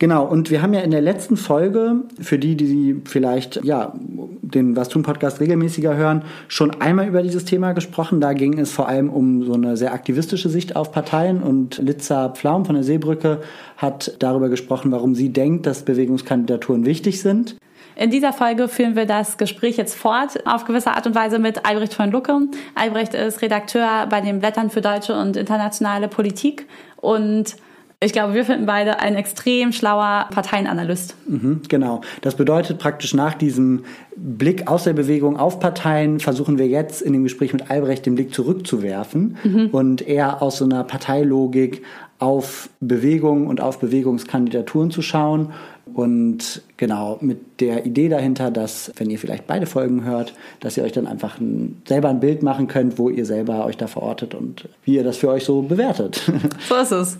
Genau, 0.00 0.24
und 0.24 0.50
wir 0.50 0.60
haben 0.60 0.74
ja 0.74 0.80
in 0.80 0.90
der 0.90 1.00
letzten 1.00 1.36
Folge, 1.36 2.02
für 2.20 2.38
die, 2.38 2.56
die 2.56 3.00
vielleicht 3.04 3.64
ja 3.64 3.92
den 3.94 4.76
Was 4.76 4.88
tun 4.88 5.02
Podcast 5.02 5.40
regelmäßiger 5.40 5.96
hören, 5.96 6.22
schon 6.48 6.80
einmal 6.80 7.06
über 7.06 7.22
dieses 7.22 7.44
Thema 7.44 7.72
gesprochen. 7.72 8.20
Da 8.20 8.32
ging 8.32 8.58
es 8.58 8.72
vor 8.72 8.88
allem 8.88 9.10
um 9.10 9.44
so 9.44 9.54
eine 9.54 9.76
sehr 9.76 9.92
aktivistische 9.92 10.48
Sicht 10.48 10.74
auf 10.74 10.90
Parteien 10.90 11.42
und 11.42 11.78
Litza 11.78 12.30
Pflaum 12.30 12.64
von 12.64 12.74
der 12.74 12.84
Seebrücke 12.84 13.40
hat 13.76 14.16
darüber 14.18 14.48
gesprochen, 14.48 14.90
warum 14.92 15.14
sie 15.14 15.30
denkt, 15.30 15.66
dass 15.66 15.84
Bewegungskandidaturen 15.84 16.84
wichtig 16.84 17.20
sind. 17.20 17.56
In 17.96 18.10
dieser 18.10 18.32
Folge 18.32 18.68
führen 18.68 18.96
wir 18.96 19.06
das 19.06 19.36
Gespräch 19.36 19.76
jetzt 19.76 19.94
fort, 19.94 20.46
auf 20.46 20.64
gewisse 20.64 20.90
Art 20.90 21.06
und 21.06 21.14
Weise 21.14 21.38
mit 21.38 21.64
Albrecht 21.64 21.94
von 21.94 22.10
Lucke. 22.10 22.36
Albrecht 22.74 23.14
ist 23.14 23.42
Redakteur 23.42 24.06
bei 24.08 24.20
den 24.20 24.40
Blättern 24.40 24.70
für 24.70 24.80
deutsche 24.80 25.18
und 25.18 25.36
internationale 25.36 26.08
Politik 26.08 26.66
und 26.96 27.56
ich 28.04 28.12
glaube, 28.12 28.34
wir 28.34 28.44
finden 28.44 28.66
beide 28.66 29.00
ein 29.00 29.14
extrem 29.14 29.72
schlauer 29.72 30.28
Parteienanalyst. 30.30 31.16
Mhm, 31.26 31.62
genau. 31.68 32.02
Das 32.20 32.34
bedeutet 32.34 32.78
praktisch 32.78 33.14
nach 33.14 33.32
diesem 33.32 33.84
Blick 34.14 34.68
aus 34.68 34.84
der 34.84 34.92
Bewegung 34.92 35.38
auf 35.38 35.58
Parteien 35.58 36.20
versuchen 36.20 36.58
wir 36.58 36.66
jetzt 36.66 37.00
in 37.00 37.14
dem 37.14 37.22
Gespräch 37.22 37.54
mit 37.54 37.70
Albrecht 37.70 38.04
den 38.04 38.14
Blick 38.14 38.34
zurückzuwerfen 38.34 39.38
mhm. 39.42 39.68
und 39.72 40.06
eher 40.06 40.42
aus 40.42 40.58
so 40.58 40.66
einer 40.66 40.84
Parteilogik 40.84 41.82
auf 42.18 42.68
Bewegungen 42.80 43.46
und 43.46 43.62
auf 43.62 43.78
Bewegungskandidaturen 43.78 44.90
zu 44.90 45.00
schauen 45.00 45.52
und 45.92 46.62
genau 46.76 47.18
mit 47.20 47.60
der 47.60 47.84
Idee 47.84 48.08
dahinter, 48.08 48.50
dass, 48.50 48.92
wenn 48.96 49.10
ihr 49.10 49.18
vielleicht 49.18 49.46
beide 49.46 49.66
Folgen 49.66 50.04
hört, 50.04 50.34
dass 50.60 50.76
ihr 50.76 50.84
euch 50.84 50.92
dann 50.92 51.06
einfach 51.06 51.38
ein, 51.38 51.82
selber 51.86 52.08
ein 52.08 52.20
Bild 52.20 52.42
machen 52.42 52.68
könnt, 52.68 52.98
wo 52.98 53.10
ihr 53.10 53.26
selber 53.26 53.66
euch 53.66 53.76
da 53.76 53.86
verortet 53.86 54.34
und 54.34 54.68
wie 54.84 54.94
ihr 54.94 55.04
das 55.04 55.18
für 55.18 55.28
euch 55.28 55.44
so 55.44 55.62
bewertet. 55.62 56.22
So 56.68 56.76
ist 56.76 56.92
es. 56.92 57.18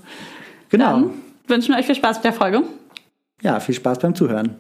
Genau. 0.71 0.93
Dann 0.93 1.11
wünschen 1.47 1.75
wir 1.75 1.79
euch 1.79 1.87
viel 1.87 1.95
Spaß 1.95 2.19
mit 2.19 2.25
der 2.25 2.33
Folge. 2.33 2.63
Ja, 3.43 3.61
viel 3.61 3.75
Spaß 3.75 3.99
beim 3.99 4.15
Zuhören. 4.15 4.57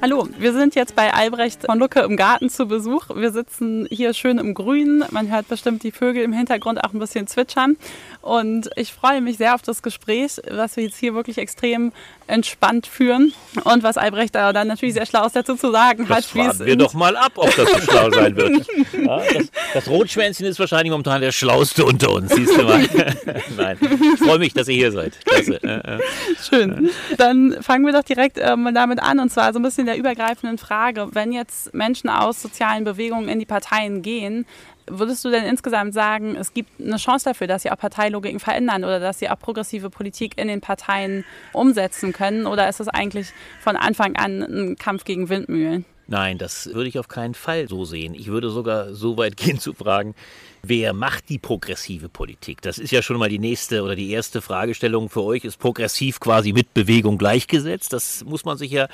Hallo, 0.00 0.28
wir 0.38 0.52
sind 0.52 0.76
jetzt 0.76 0.94
bei 0.94 1.12
Albrecht 1.12 1.64
von 1.66 1.76
Lucke 1.76 1.98
im 2.00 2.16
Garten 2.16 2.48
zu 2.50 2.66
Besuch. 2.66 3.06
Wir 3.16 3.32
sitzen 3.32 3.88
hier 3.90 4.14
schön 4.14 4.38
im 4.38 4.54
Grünen. 4.54 5.02
Man 5.10 5.28
hört 5.28 5.48
bestimmt 5.48 5.82
die 5.82 5.90
Vögel 5.90 6.22
im 6.22 6.32
Hintergrund 6.32 6.84
auch 6.84 6.92
ein 6.92 7.00
bisschen 7.00 7.26
zwitschern. 7.26 7.76
Und 8.22 8.70
ich 8.76 8.92
freue 8.92 9.20
mich 9.20 9.38
sehr 9.38 9.56
auf 9.56 9.62
das 9.62 9.82
Gespräch, 9.82 10.40
was 10.48 10.76
wir 10.76 10.84
jetzt 10.84 10.98
hier 10.98 11.14
wirklich 11.14 11.38
extrem 11.38 11.92
entspannt 12.28 12.86
führen. 12.86 13.32
Und 13.64 13.82
was 13.82 13.96
Albrecht 13.96 14.36
da 14.36 14.52
dann 14.52 14.68
natürlich 14.68 14.94
sehr 14.94 15.06
schlau 15.06 15.26
dazu 15.32 15.56
zu 15.56 15.72
sagen 15.72 16.06
das 16.06 16.18
hat. 16.18 16.24
Fragen 16.26 16.66
wir 16.66 16.76
doch 16.76 16.94
mal 16.94 17.16
ab, 17.16 17.32
ob 17.34 17.52
das 17.56 17.68
so 17.68 17.78
schlau 17.80 18.10
sein 18.10 18.36
wird. 18.36 18.66
Ja, 18.98 19.22
das, 19.32 19.50
das, 19.74 19.88
Rotschwänzchen 19.88 20.46
ist 20.46 20.58
wahrscheinlich 20.58 20.90
momentan 20.90 21.20
der 21.20 21.32
Schlauste 21.32 21.84
unter 21.84 22.10
uns, 22.10 22.34
siehst 22.34 22.56
du 22.56 22.62
mal. 22.62 22.80
Nein, 23.56 23.78
ich 23.80 24.18
freue 24.18 24.38
mich, 24.38 24.52
dass 24.52 24.68
ihr 24.68 24.74
hier 24.74 24.92
seid. 24.92 25.12
Klasse. 25.24 25.60
Schön. 26.48 26.90
Dann 27.16 27.56
fangen 27.62 27.86
wir 27.86 27.92
doch 27.92 28.02
direkt 28.02 28.38
ähm, 28.40 28.68
damit 28.74 29.00
an. 29.00 29.20
Und 29.20 29.30
zwar 29.30 29.52
so 29.52 29.58
ein 29.58 29.62
bisschen 29.62 29.87
der 29.88 29.98
übergreifenden 29.98 30.58
Frage. 30.58 31.08
Wenn 31.12 31.32
jetzt 31.32 31.74
Menschen 31.74 32.08
aus 32.08 32.40
sozialen 32.40 32.84
Bewegungen 32.84 33.28
in 33.28 33.38
die 33.38 33.46
Parteien 33.46 34.02
gehen, 34.02 34.46
Würdest 34.90 35.24
du 35.24 35.30
denn 35.30 35.44
insgesamt 35.44 35.94
sagen, 35.94 36.36
es 36.36 36.54
gibt 36.54 36.80
eine 36.80 36.96
Chance 36.96 37.26
dafür, 37.26 37.46
dass 37.46 37.62
sie 37.62 37.70
auch 37.70 37.76
Parteilogiken 37.76 38.40
verändern 38.40 38.84
oder 38.84 39.00
dass 39.00 39.18
sie 39.18 39.28
auch 39.28 39.38
progressive 39.38 39.90
Politik 39.90 40.38
in 40.38 40.48
den 40.48 40.60
Parteien 40.60 41.24
umsetzen 41.52 42.12
können? 42.12 42.46
Oder 42.46 42.68
ist 42.68 42.80
es 42.80 42.88
eigentlich 42.88 43.32
von 43.60 43.76
Anfang 43.76 44.16
an 44.16 44.42
ein 44.42 44.76
Kampf 44.76 45.04
gegen 45.04 45.28
Windmühlen? 45.28 45.84
Nein, 46.06 46.38
das 46.38 46.70
würde 46.72 46.88
ich 46.88 46.98
auf 46.98 47.08
keinen 47.08 47.34
Fall 47.34 47.68
so 47.68 47.84
sehen. 47.84 48.14
Ich 48.14 48.28
würde 48.28 48.48
sogar 48.48 48.94
so 48.94 49.18
weit 49.18 49.36
gehen 49.36 49.58
zu 49.58 49.74
fragen, 49.74 50.14
wer 50.62 50.92
macht 50.92 51.28
die 51.28 51.38
progressive 51.38 52.08
Politik? 52.08 52.62
Das 52.62 52.78
ist 52.78 52.90
ja 52.90 53.02
schon 53.02 53.18
mal 53.18 53.28
die 53.28 53.38
nächste 53.38 53.82
oder 53.82 53.94
die 53.96 54.10
erste 54.10 54.42
Fragestellung 54.42 55.08
für 55.08 55.22
euch. 55.22 55.44
Ist 55.44 55.58
progressiv 55.58 56.20
quasi 56.20 56.52
mit 56.52 56.74
Bewegung 56.74 57.18
gleichgesetzt? 57.18 57.92
Das 57.92 58.24
muss 58.24 58.44
man 58.44 58.58
sich 58.58 58.70
ja, 58.70 58.88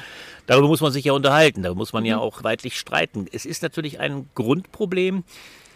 darüber 0.47 0.69
muss 0.69 0.81
man 0.81 0.93
sich 0.93 1.05
ja 1.05 1.13
unterhalten. 1.13 1.63
Da 1.63 1.75
muss 1.75 1.93
man 1.93 2.05
ja 2.05 2.17
mhm. 2.17 2.23
auch 2.23 2.45
weitlich 2.45 2.79
streiten. 2.79 3.27
Es 3.33 3.45
ist 3.47 3.63
natürlich 3.63 4.01
ein 4.01 4.29
Grundproblem, 4.35 5.25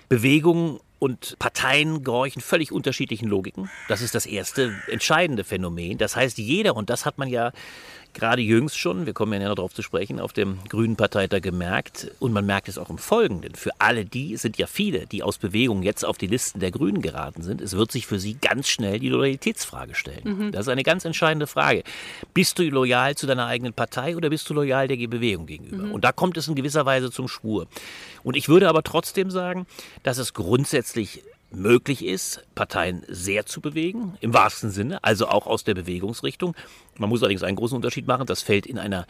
Bewegungen 0.08 0.80
und 0.98 1.36
Parteien 1.38 2.02
gehorchen 2.02 2.42
völlig 2.42 2.72
unterschiedlichen 2.72 3.28
Logiken. 3.28 3.70
Das 3.88 4.02
ist 4.02 4.14
das 4.14 4.26
erste 4.26 4.74
entscheidende 4.88 5.44
Phänomen. 5.44 5.98
Das 5.98 6.16
heißt, 6.16 6.38
jeder, 6.38 6.74
und 6.74 6.90
das 6.90 7.06
hat 7.06 7.18
man 7.18 7.28
ja 7.28 7.52
gerade 8.14 8.42
jüngst 8.42 8.78
schon, 8.78 9.06
wir 9.06 9.12
kommen 9.12 9.32
ja 9.32 9.38
näher 9.38 9.54
darauf 9.54 9.74
zu 9.74 9.82
sprechen, 9.82 10.20
auf 10.20 10.32
dem 10.32 10.58
Grünen 10.68 10.96
Parteitag 10.96 11.40
gemerkt 11.40 12.10
und 12.18 12.32
man 12.32 12.46
merkt 12.46 12.68
es 12.68 12.78
auch 12.78 12.90
im 12.90 12.98
Folgenden. 12.98 13.54
Für 13.54 13.70
alle 13.78 14.04
die 14.04 14.36
sind 14.36 14.58
ja 14.58 14.66
viele, 14.66 15.06
die 15.06 15.22
aus 15.22 15.38
Bewegung 15.38 15.82
jetzt 15.82 16.04
auf 16.04 16.18
die 16.18 16.26
Listen 16.26 16.60
der 16.60 16.70
Grünen 16.70 17.02
geraten 17.02 17.42
sind, 17.42 17.60
es 17.60 17.76
wird 17.76 17.92
sich 17.92 18.06
für 18.06 18.18
sie 18.18 18.34
ganz 18.34 18.68
schnell 18.68 18.98
die 18.98 19.08
Loyalitätsfrage 19.08 19.94
stellen. 19.94 20.22
Mhm. 20.24 20.52
Das 20.52 20.62
ist 20.62 20.68
eine 20.68 20.82
ganz 20.82 21.04
entscheidende 21.04 21.46
Frage. 21.46 21.82
Bist 22.34 22.58
du 22.58 22.62
loyal 22.68 23.14
zu 23.14 23.26
deiner 23.26 23.46
eigenen 23.46 23.72
Partei 23.72 24.16
oder 24.16 24.30
bist 24.30 24.48
du 24.50 24.54
loyal 24.54 24.88
der 24.88 24.96
Bewegung 25.06 25.46
gegenüber? 25.46 25.84
Mhm. 25.84 25.92
Und 25.92 26.04
da 26.04 26.12
kommt 26.12 26.36
es 26.36 26.48
in 26.48 26.54
gewisser 26.54 26.86
Weise 26.86 27.10
zum 27.10 27.28
Schwur. 27.28 27.66
Und 28.22 28.36
ich 28.36 28.48
würde 28.48 28.68
aber 28.68 28.82
trotzdem 28.82 29.30
sagen, 29.30 29.66
dass 30.02 30.18
es 30.18 30.34
grundsätzlich 30.34 31.22
möglich 31.50 32.04
ist, 32.04 32.44
Parteien 32.54 33.04
sehr 33.08 33.46
zu 33.46 33.60
bewegen, 33.60 34.16
im 34.20 34.34
wahrsten 34.34 34.70
Sinne, 34.70 35.02
also 35.02 35.28
auch 35.28 35.46
aus 35.46 35.64
der 35.64 35.74
Bewegungsrichtung. 35.74 36.54
Man 36.98 37.08
muss 37.08 37.22
allerdings 37.22 37.42
einen 37.42 37.56
großen 37.56 37.76
Unterschied 37.76 38.06
machen, 38.06 38.26
das 38.26 38.42
fällt 38.42 38.66
in 38.66 38.78
einer 38.78 39.06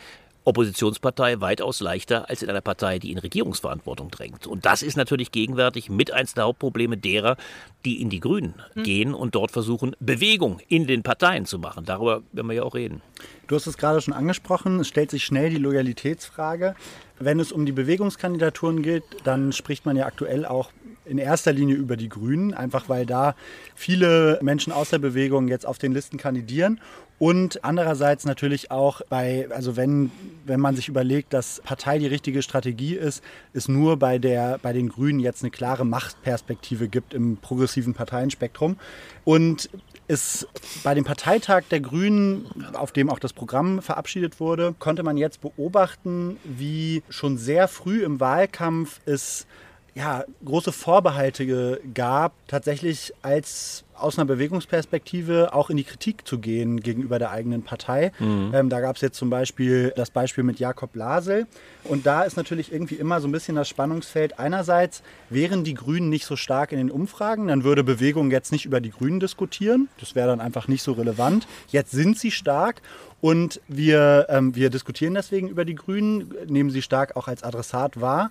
Oppositionspartei 0.49 1.43
weitaus 1.43 1.81
leichter 1.81 2.31
als 2.31 2.43
in 2.43 2.49
einer 2.49 2.63
Partei, 2.63 2.99
die 2.99 3.13
in 3.13 3.19
Regierungsverantwortung 3.19 4.11
drängt. 4.11 4.47
Und 4.47 4.65
das 4.65 4.83
ist 4.83 4.97
natürlich 4.97 5.31
gegenwärtig 5.31 5.91
mit 5.91 6.11
eins 6.11 6.33
der 6.33 6.45
Hauptprobleme 6.45 6.97
derer, 6.97 7.37
die 7.85 8.01
in 8.01 8.09
die 8.09 8.21
Grünen 8.21 8.55
hm. 8.73 8.83
gehen 8.83 9.15
und 9.15 9.35
dort 9.35 9.51
versuchen, 9.51 9.95
Bewegung 10.01 10.61
in 10.69 10.87
den 10.87 11.03
Parteien 11.03 11.45
zu 11.45 11.59
machen. 11.59 11.85
Darüber 11.85 12.23
werden 12.33 12.47
wir 12.47 12.55
ja 12.55 12.63
auch 12.63 12.75
reden. 12.75 13.03
Du 13.47 13.57
hast 13.57 13.67
es 13.67 13.77
gerade 13.77 14.01
schon 14.01 14.15
angesprochen, 14.15 14.81
es 14.81 14.89
stellt 14.89 15.11
sich 15.11 15.25
schnell 15.25 15.51
die 15.51 15.57
Loyalitätsfrage. 15.57 16.75
Wenn 17.19 17.41
es 17.41 17.53
um 17.53 17.67
die 17.67 17.73
Bewegungskandidaturen 17.73 18.83
geht, 18.83 19.05
dann 19.25 19.53
spricht 19.53 19.85
man 19.85 19.97
ja 19.97 20.07
aktuell 20.07 20.47
auch 20.47 20.71
in 21.05 21.19
erster 21.19 21.53
Linie 21.53 21.75
über 21.75 21.97
die 21.97 22.09
Grünen, 22.09 22.55
einfach 22.55 22.89
weil 22.89 23.07
da 23.07 23.35
viele 23.75 24.39
Menschen 24.43 24.73
aus 24.73 24.91
der 24.91 24.99
Bewegung 24.99 25.49
jetzt 25.49 25.67
auf 25.67 25.79
den 25.79 25.93
Listen 25.93 26.19
kandidieren. 26.19 26.81
Und 27.19 27.65
andererseits 27.65 28.25
natürlich 28.25 28.71
auch 28.71 29.01
bei, 29.09 29.49
also 29.51 29.77
wenn, 29.77 30.13
wenn 30.45 30.61
man 30.61 30.77
sich 30.77 30.89
überlegt, 30.89 31.33
dass 31.33 31.61
Partei 31.65 31.99
die 31.99 32.07
richtige 32.07 32.43
Strategie 32.43 32.95
ist, 32.95 33.25
es 33.53 33.67
nur 33.67 33.97
bei, 33.97 34.19
der, 34.19 34.59
bei 34.63 34.73
den 34.73 34.89
Grünen 34.89 35.19
jetzt 35.19 35.43
eine 35.43 35.51
klare 35.51 35.85
Machtperspektive 35.85 36.89
gibt 36.89 37.15
im 37.15 37.37
progressiven 37.37 37.95
Parteienspektrum. 37.95 38.77
Und 39.25 39.69
es 40.07 40.47
bei 40.85 40.95
dem 40.95 41.05
Parteitag 41.05 41.65
der 41.71 41.81
Grünen, 41.81 42.47
auf 42.75 42.93
dem 42.93 43.11
auch 43.11 43.19
das 43.19 43.33
Programm 43.33 43.83
verabschiedet 43.83 44.39
wurde, 44.39 44.75
konnte 44.79 45.03
man 45.03 45.17
jetzt 45.17 45.41
beobachten, 45.41 46.39
wie 46.45 47.03
schon 47.09 47.37
sehr 47.37 47.67
früh 47.69 48.05
im 48.05 48.21
Wahlkampf 48.21 49.01
es 49.07 49.47
ja, 49.95 50.25
große 50.45 50.73
Vorbehalte 50.73 51.81
gab, 51.93 52.33
tatsächlich 52.47 53.13
als 53.23 53.85
aus 53.99 54.17
einer 54.17 54.27
Bewegungsperspektive 54.27 55.53
auch 55.53 55.71
in 55.71 55.77
die 55.77 55.85
Kritik 55.85 56.27
zu 56.27 56.39
gehen 56.39 56.81
gegenüber 56.81 57.19
der 57.19 57.31
eigenen 57.31 57.63
Partei. 57.63 58.13
Mhm. 58.19 58.53
Ähm, 58.55 58.69
da 58.69 58.81
gab 58.81 58.97
es 58.97 59.03
jetzt 59.03 59.19
zum 59.19 59.29
Beispiel 59.29 59.93
das 59.97 60.11
Beispiel 60.11 60.45
mit 60.45 60.61
Jakob 60.61 60.95
Lasel. 60.95 61.47
Und 61.85 62.07
da 62.07 62.23
ist 62.23 62.37
natürlich 62.37 62.73
irgendwie 62.73 62.95
immer 62.95 63.21
so 63.21 63.29
ein 63.29 63.33
bisschen 63.33 63.57
das 63.57 63.69
Spannungsfeld. 63.69 64.39
Einerseits 64.39 65.03
wären 65.31 65.65
die 65.65 65.75
Grünen 65.75 66.11
nicht 66.11 66.27
so 66.27 66.37
stark 66.37 66.73
in 66.73 66.79
den 66.79 66.91
Umfragen, 66.91 67.49
dann 67.49 67.65
würde 67.65 67.83
Bewegung 67.83 68.31
jetzt 68.31 68.53
nicht 68.53 68.67
über 68.67 68.81
die 68.81 68.91
Grünen 68.91 69.21
diskutieren. 69.21 69.89
Das 69.99 70.15
wäre 70.15 70.29
dann 70.29 70.41
einfach 70.41 70.69
nicht 70.69 70.83
so 70.83 70.93
relevant. 70.93 71.47
Jetzt 71.69 71.91
sind 71.91 72.19
sie 72.19 72.31
stark 72.31 72.83
und 73.21 73.61
wir, 73.67 74.27
ähm, 74.29 74.55
wir 74.55 74.71
diskutieren 74.71 75.15
deswegen 75.15 75.49
über 75.49 75.65
die 75.65 75.75
Grünen, 75.75 76.33
nehmen 76.47 76.71
sie 76.71 76.83
stark 76.83 77.17
auch 77.17 77.27
als 77.27 77.43
Adressat 77.43 78.01
wahr. 78.01 78.31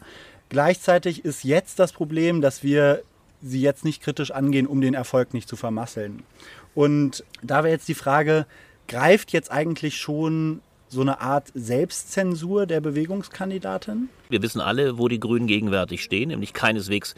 Gleichzeitig 0.50 1.26
ist 1.26 1.44
jetzt 1.44 1.80
das 1.80 1.92
Problem, 1.92 2.42
dass 2.42 2.64
wir 2.64 3.04
sie 3.42 3.62
jetzt 3.62 3.86
nicht 3.86 4.02
kritisch 4.02 4.32
angehen, 4.32 4.68
um 4.68 4.82
den 4.82 4.94
Erfolg 4.94 5.34
nicht 5.34 5.48
zu 5.48 5.56
vermasseln. 5.56 6.24
Und 6.74 7.24
da 7.42 7.64
wäre 7.64 7.74
jetzt 7.74 7.88
die 7.88 7.94
Frage, 7.94 8.46
greift 8.88 9.34
jetzt 9.34 9.52
eigentlich 9.52 9.98
schon 9.98 10.62
so 10.90 11.02
eine 11.02 11.20
Art 11.20 11.52
Selbstzensur 11.54 12.66
der 12.66 12.82
Bewegungskandidatin? 12.82 14.10
Wir 14.30 14.42
wissen 14.42 14.62
alle, 14.62 14.98
wo 14.98 15.08
die 15.08 15.20
Grünen 15.20 15.48
gegenwärtig 15.48 16.02
stehen, 16.02 16.30
nämlich 16.30 16.54
keineswegs 16.54 17.16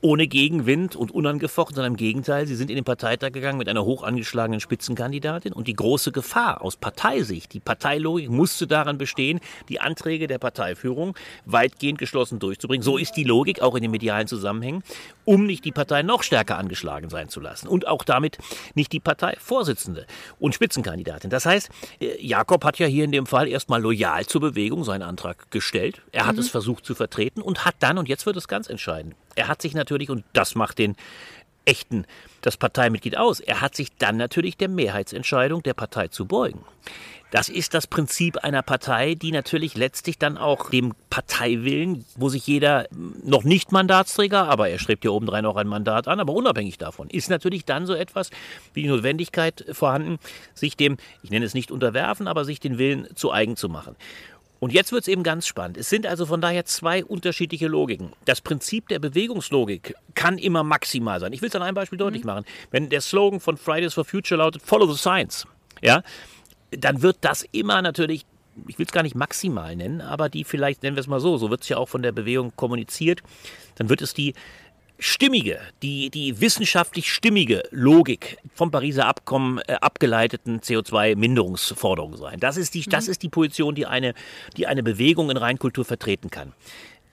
ohne 0.00 0.26
Gegenwind 0.26 0.94
und 0.94 1.10
unangefochten, 1.10 1.74
sondern 1.74 1.94
im 1.94 1.96
Gegenteil, 1.96 2.46
sie 2.46 2.54
sind 2.54 2.70
in 2.70 2.76
den 2.76 2.84
Parteitag 2.84 3.32
gegangen 3.32 3.58
mit 3.58 3.68
einer 3.68 3.84
hoch 3.84 4.02
angeschlagenen 4.02 4.60
Spitzenkandidatin 4.60 5.52
und 5.52 5.68
die 5.68 5.74
große 5.74 6.12
Gefahr 6.12 6.62
aus 6.62 6.76
Parteisicht, 6.76 7.54
die 7.54 7.60
Parteilogik 7.60 8.30
musste 8.30 8.66
daran 8.66 8.98
bestehen, 8.98 9.40
die 9.68 9.80
Anträge 9.80 10.26
der 10.26 10.38
Parteiführung 10.38 11.16
weitgehend 11.44 11.98
geschlossen 11.98 12.38
durchzubringen. 12.38 12.82
So 12.82 12.98
ist 12.98 13.16
die 13.16 13.24
Logik 13.24 13.62
auch 13.62 13.74
in 13.74 13.82
den 13.82 13.90
medialen 13.90 14.26
Zusammenhängen, 14.26 14.82
um 15.24 15.46
nicht 15.46 15.64
die 15.64 15.72
Partei 15.72 16.02
noch 16.02 16.22
stärker 16.22 16.58
angeschlagen 16.58 17.08
sein 17.08 17.28
zu 17.28 17.40
lassen 17.40 17.66
und 17.66 17.88
auch 17.88 18.04
damit 18.04 18.38
nicht 18.74 18.92
die 18.92 19.00
Parteivorsitzende 19.00 20.06
und 20.38 20.54
Spitzenkandidatin. 20.54 21.30
Das 21.30 21.46
heißt, 21.46 21.70
äh, 22.00 22.24
Jakob 22.24 22.64
hat 22.64 22.78
ja 22.78 22.86
hier 22.86 23.04
in 23.04 23.12
dem 23.12 23.26
Fall 23.26 23.48
erstmal 23.48 23.80
loyal 23.80 24.26
zur 24.26 24.40
Bewegung 24.40 24.84
seinen 24.84 25.02
Antrag 25.02 25.50
gestellt. 25.50 26.02
Er 26.12 26.26
hat 26.26 26.34
mhm. 26.34 26.42
es 26.42 26.50
versucht 26.50 26.84
zu 26.84 26.94
vertreten 26.94 27.40
und 27.40 27.64
hat 27.64 27.76
dann, 27.80 27.98
und 27.98 28.08
jetzt 28.08 28.26
wird 28.26 28.36
es 28.36 28.46
ganz 28.46 28.68
entscheidend, 28.68 29.14
er 29.36 29.48
hat 29.48 29.62
sich 29.62 29.74
natürlich, 29.74 30.10
und 30.10 30.24
das 30.32 30.54
macht 30.54 30.78
den 30.78 30.96
echten 31.64 32.06
das 32.40 32.56
Parteimitglied 32.56 33.16
aus, 33.16 33.40
er 33.40 33.60
hat 33.60 33.74
sich 33.74 33.96
dann 33.96 34.16
natürlich 34.16 34.56
der 34.56 34.68
Mehrheitsentscheidung 34.68 35.62
der 35.62 35.74
Partei 35.74 36.08
zu 36.08 36.26
beugen. 36.26 36.64
Das 37.32 37.48
ist 37.48 37.74
das 37.74 37.88
Prinzip 37.88 38.38
einer 38.38 38.62
Partei, 38.62 39.14
die 39.14 39.32
natürlich 39.32 39.76
letztlich 39.76 40.16
dann 40.16 40.38
auch 40.38 40.70
dem 40.70 40.94
Parteiwillen, 41.10 42.04
wo 42.14 42.28
sich 42.28 42.46
jeder 42.46 42.86
noch 43.24 43.42
nicht 43.42 43.72
Mandatsträger, 43.72 44.48
aber 44.48 44.68
er 44.68 44.78
strebt 44.78 45.04
ja 45.04 45.10
obendrein 45.10 45.44
auch 45.44 45.56
ein 45.56 45.66
Mandat 45.66 46.06
an, 46.06 46.20
aber 46.20 46.34
unabhängig 46.34 46.78
davon, 46.78 47.10
ist 47.10 47.28
natürlich 47.28 47.64
dann 47.64 47.84
so 47.84 47.94
etwas 47.94 48.30
wie 48.74 48.82
die 48.82 48.88
Notwendigkeit 48.88 49.64
vorhanden, 49.72 50.18
sich 50.54 50.76
dem, 50.76 50.98
ich 51.22 51.30
nenne 51.30 51.44
es 51.44 51.54
nicht 51.54 51.72
unterwerfen, 51.72 52.28
aber 52.28 52.44
sich 52.44 52.60
den 52.60 52.78
Willen 52.78 53.08
zu 53.16 53.32
eigen 53.32 53.56
zu 53.56 53.68
machen. 53.68 53.96
Und 54.58 54.72
jetzt 54.72 54.92
wird 54.92 55.02
es 55.02 55.08
eben 55.08 55.22
ganz 55.22 55.46
spannend. 55.46 55.76
Es 55.76 55.90
sind 55.90 56.06
also 56.06 56.26
von 56.26 56.40
daher 56.40 56.64
zwei 56.64 57.04
unterschiedliche 57.04 57.68
Logiken. 57.68 58.12
Das 58.24 58.40
Prinzip 58.40 58.88
der 58.88 58.98
Bewegungslogik 58.98 59.94
kann 60.14 60.38
immer 60.38 60.62
maximal 60.62 61.20
sein. 61.20 61.32
Ich 61.32 61.42
will 61.42 61.48
es 61.48 61.54
an 61.54 61.62
einem 61.62 61.74
Beispiel 61.74 61.98
deutlich 61.98 62.22
mhm. 62.22 62.28
machen. 62.28 62.44
Wenn 62.70 62.88
der 62.88 63.00
Slogan 63.00 63.40
von 63.40 63.56
Fridays 63.56 63.94
for 63.94 64.04
Future 64.04 64.38
lautet 64.38 64.62
Follow 64.62 64.90
the 64.90 64.98
Science, 64.98 65.46
ja, 65.82 66.02
dann 66.70 67.02
wird 67.02 67.18
das 67.20 67.44
immer 67.52 67.82
natürlich 67.82 68.24
ich 68.66 68.78
will 68.78 68.86
es 68.86 68.92
gar 68.92 69.02
nicht 69.02 69.14
maximal 69.14 69.76
nennen, 69.76 70.00
aber 70.00 70.28
die 70.28 70.44
vielleicht, 70.44 70.82
nennen 70.82 70.96
wir 70.96 71.00
es 71.00 71.06
mal 71.06 71.20
so, 71.20 71.36
so 71.36 71.50
wird 71.50 71.62
es 71.62 71.68
ja 71.68 71.76
auch 71.76 71.88
von 71.88 72.02
der 72.02 72.12
Bewegung 72.12 72.52
kommuniziert, 72.56 73.22
dann 73.74 73.88
wird 73.88 74.02
es 74.02 74.14
die 74.14 74.34
stimmige, 74.98 75.60
die, 75.82 76.10
die 76.10 76.40
wissenschaftlich 76.40 77.12
stimmige 77.12 77.62
Logik 77.70 78.38
vom 78.54 78.70
Pariser 78.70 79.06
Abkommen 79.06 79.58
äh, 79.66 79.74
abgeleiteten 79.80 80.60
CO2-Minderungsforderung 80.60 82.16
sein. 82.16 82.40
Das 82.40 82.56
ist, 82.56 82.74
die, 82.74 82.80
mhm. 82.80 82.90
das 82.90 83.08
ist 83.08 83.22
die 83.22 83.28
Position, 83.28 83.74
die 83.74 83.86
eine, 83.86 84.14
die 84.56 84.66
eine 84.66 84.82
Bewegung 84.82 85.30
in 85.30 85.36
Reinkultur 85.36 85.84
vertreten 85.84 86.30
kann. 86.30 86.52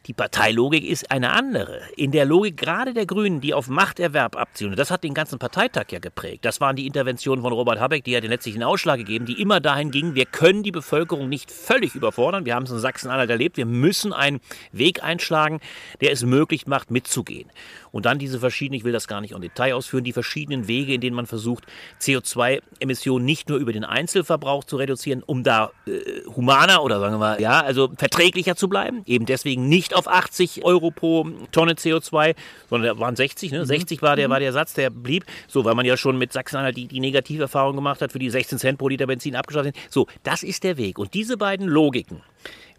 Die 0.05 0.13
Parteilogik 0.13 0.83
ist 0.83 1.11
eine 1.11 1.31
andere. 1.31 1.79
In 1.95 2.11
der 2.11 2.25
Logik 2.25 2.57
gerade 2.57 2.93
der 2.93 3.05
Grünen, 3.05 3.39
die 3.39 3.53
auf 3.53 3.69
Machterwerb 3.69 4.35
abziehen, 4.35 4.71
und 4.71 4.77
das 4.77 4.91
hat 4.91 5.01
den 5.05 5.13
ganzen 5.13 5.39
Parteitag 5.39 5.85
ja 5.91 5.99
geprägt. 5.99 6.43
Das 6.43 6.59
waren 6.59 6.75
die 6.75 6.85
Interventionen 6.85 7.41
von 7.41 7.53
Robert 7.53 7.79
Habeck, 7.79 8.03
die 8.03 8.11
ja 8.11 8.19
den 8.19 8.29
letztlichen 8.29 8.63
Ausschlag 8.63 8.97
gegeben, 8.97 9.25
die 9.25 9.41
immer 9.41 9.61
dahin 9.61 9.91
gingen, 9.91 10.13
wir 10.13 10.25
können 10.25 10.61
die 10.61 10.71
Bevölkerung 10.71 11.29
nicht 11.29 11.51
völlig 11.51 11.95
überfordern. 11.95 12.45
Wir 12.45 12.53
haben 12.53 12.63
es 12.63 12.71
in 12.71 12.79
Sachsen-Anhalt 12.79 13.29
erlebt. 13.29 13.55
Wir 13.55 13.65
müssen 13.65 14.11
einen 14.11 14.41
Weg 14.73 15.01
einschlagen, 15.01 15.61
der 16.01 16.11
es 16.11 16.25
möglich 16.25 16.67
macht, 16.67 16.91
mitzugehen. 16.91 17.49
Und 17.93 18.05
dann 18.05 18.17
diese 18.17 18.39
verschiedenen, 18.39 18.79
ich 18.79 18.83
will 18.83 18.91
das 18.91 19.07
gar 19.07 19.21
nicht 19.21 19.33
im 19.33 19.41
Detail 19.41 19.75
ausführen, 19.75 20.03
die 20.03 20.13
verschiedenen 20.13 20.67
Wege, 20.67 20.95
in 20.95 20.99
denen 20.99 21.15
man 21.15 21.27
versucht, 21.27 21.65
CO2-Emissionen 22.01 23.23
nicht 23.23 23.49
nur 23.49 23.59
über 23.59 23.71
den 23.71 23.85
Einzelverbrauch 23.85 24.63
zu 24.63 24.77
reduzieren, 24.77 25.23
um 25.23 25.43
da 25.43 25.71
äh, 25.85 26.25
humaner 26.35 26.83
oder 26.83 26.99
sagen 26.99 27.13
wir 27.13 27.19
mal, 27.19 27.39
ja, 27.39 27.61
also 27.61 27.89
verträglicher 27.95 28.55
zu 28.55 28.67
bleiben. 28.67 29.03
Eben 29.05 29.27
deswegen 29.27 29.69
nicht 29.69 29.92
auf 29.93 30.07
80 30.07 30.63
Euro 30.63 30.91
pro 30.91 31.27
Tonne 31.51 31.73
CO2, 31.73 32.35
sondern 32.69 32.95
da 32.95 32.99
waren 32.99 33.15
60, 33.15 33.51
ne? 33.51 33.65
60 33.65 34.01
mhm. 34.01 34.05
war 34.05 34.15
der, 34.15 34.27
mhm. 34.27 34.31
war 34.31 34.39
der 34.39 34.53
Satz, 34.53 34.73
der 34.73 34.89
blieb. 34.89 35.25
So, 35.47 35.65
weil 35.65 35.75
man 35.75 35.85
ja 35.85 35.97
schon 35.97 36.17
mit 36.17 36.33
Sachsen-Anhalt 36.33 36.77
die, 36.77 36.87
die 36.87 36.99
Negativerfahrung 36.99 37.75
gemacht 37.75 38.01
hat, 38.01 38.11
für 38.11 38.19
die 38.19 38.29
16 38.29 38.57
Cent 38.57 38.77
pro 38.77 38.89
Liter 38.89 39.07
Benzin 39.07 39.35
abgeschlossen 39.35 39.73
sind. 39.73 39.77
So, 39.91 40.07
das 40.23 40.43
ist 40.43 40.63
der 40.63 40.77
Weg. 40.77 40.99
Und 40.99 41.13
diese 41.13 41.37
beiden 41.37 41.67
Logiken 41.67 42.21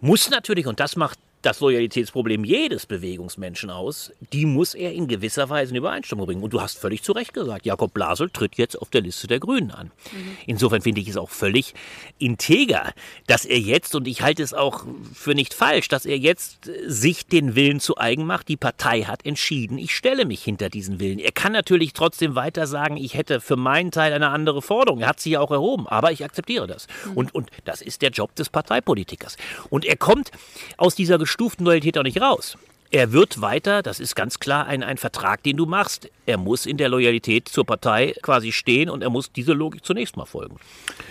muss 0.00 0.30
natürlich, 0.30 0.66
und 0.66 0.80
das 0.80 0.96
macht 0.96 1.18
das 1.44 1.60
Loyalitätsproblem 1.60 2.44
jedes 2.44 2.86
Bewegungsmenschen 2.86 3.70
aus, 3.70 4.12
die 4.32 4.46
muss 4.46 4.74
er 4.74 4.92
in 4.92 5.08
gewisser 5.08 5.50
Weise 5.50 5.72
in 5.72 5.76
Übereinstimmung 5.76 6.26
bringen. 6.26 6.42
Und 6.42 6.52
du 6.52 6.60
hast 6.60 6.78
völlig 6.78 7.02
zu 7.02 7.12
Recht 7.12 7.34
gesagt, 7.34 7.66
Jakob 7.66 7.92
Blasel 7.92 8.30
tritt 8.30 8.56
jetzt 8.56 8.80
auf 8.80 8.90
der 8.90 9.02
Liste 9.02 9.26
der 9.26 9.40
Grünen 9.40 9.70
an. 9.70 9.90
Mhm. 10.12 10.36
Insofern 10.46 10.80
finde 10.80 11.00
ich 11.00 11.08
es 11.08 11.16
auch 11.16 11.30
völlig 11.30 11.74
integer, 12.18 12.92
dass 13.26 13.44
er 13.44 13.58
jetzt, 13.58 13.94
und 13.94 14.08
ich 14.08 14.22
halte 14.22 14.42
es 14.42 14.54
auch 14.54 14.84
für 15.12 15.34
nicht 15.34 15.52
falsch, 15.52 15.88
dass 15.88 16.06
er 16.06 16.16
jetzt 16.16 16.70
sich 16.86 17.26
den 17.26 17.54
Willen 17.54 17.80
zu 17.80 17.98
eigen 17.98 18.24
macht. 18.24 18.48
Die 18.48 18.56
Partei 18.56 19.02
hat 19.02 19.26
entschieden, 19.26 19.76
ich 19.76 19.94
stelle 19.94 20.24
mich 20.24 20.42
hinter 20.42 20.70
diesen 20.70 21.00
Willen. 21.00 21.18
Er 21.18 21.32
kann 21.32 21.52
natürlich 21.52 21.92
trotzdem 21.92 22.34
weiter 22.34 22.66
sagen, 22.66 22.96
ich 22.96 23.14
hätte 23.14 23.40
für 23.40 23.56
meinen 23.56 23.90
Teil 23.90 24.12
eine 24.12 24.28
andere 24.28 24.62
Forderung. 24.62 25.00
Er 25.00 25.08
hat 25.08 25.20
sie 25.20 25.30
ja 25.30 25.40
auch 25.40 25.50
erhoben, 25.50 25.86
aber 25.86 26.12
ich 26.12 26.24
akzeptiere 26.24 26.66
das. 26.66 26.86
Mhm. 27.04 27.16
Und, 27.16 27.34
und 27.34 27.50
das 27.64 27.82
ist 27.82 28.02
der 28.02 28.10
Job 28.10 28.34
des 28.34 28.48
Parteipolitikers. 28.48 29.36
Und 29.68 29.84
er 29.84 29.96
kommt 29.96 30.30
aus 30.78 30.94
dieser 30.94 31.18
gestuften 31.34 31.64
Loyalität 31.64 31.98
auch 31.98 32.04
nicht 32.04 32.20
raus. 32.20 32.56
Er 32.94 33.10
wird 33.10 33.40
weiter, 33.40 33.82
das 33.82 33.98
ist 33.98 34.14
ganz 34.14 34.38
klar 34.38 34.66
ein, 34.66 34.84
ein 34.84 34.98
Vertrag, 34.98 35.42
den 35.42 35.56
du 35.56 35.66
machst. 35.66 36.08
Er 36.26 36.38
muss 36.38 36.64
in 36.64 36.76
der 36.76 36.88
Loyalität 36.88 37.48
zur 37.48 37.66
Partei 37.66 38.14
quasi 38.22 38.52
stehen 38.52 38.88
und 38.88 39.02
er 39.02 39.10
muss 39.10 39.32
diese 39.32 39.52
Logik 39.52 39.84
zunächst 39.84 40.16
mal 40.16 40.26
folgen. 40.26 40.58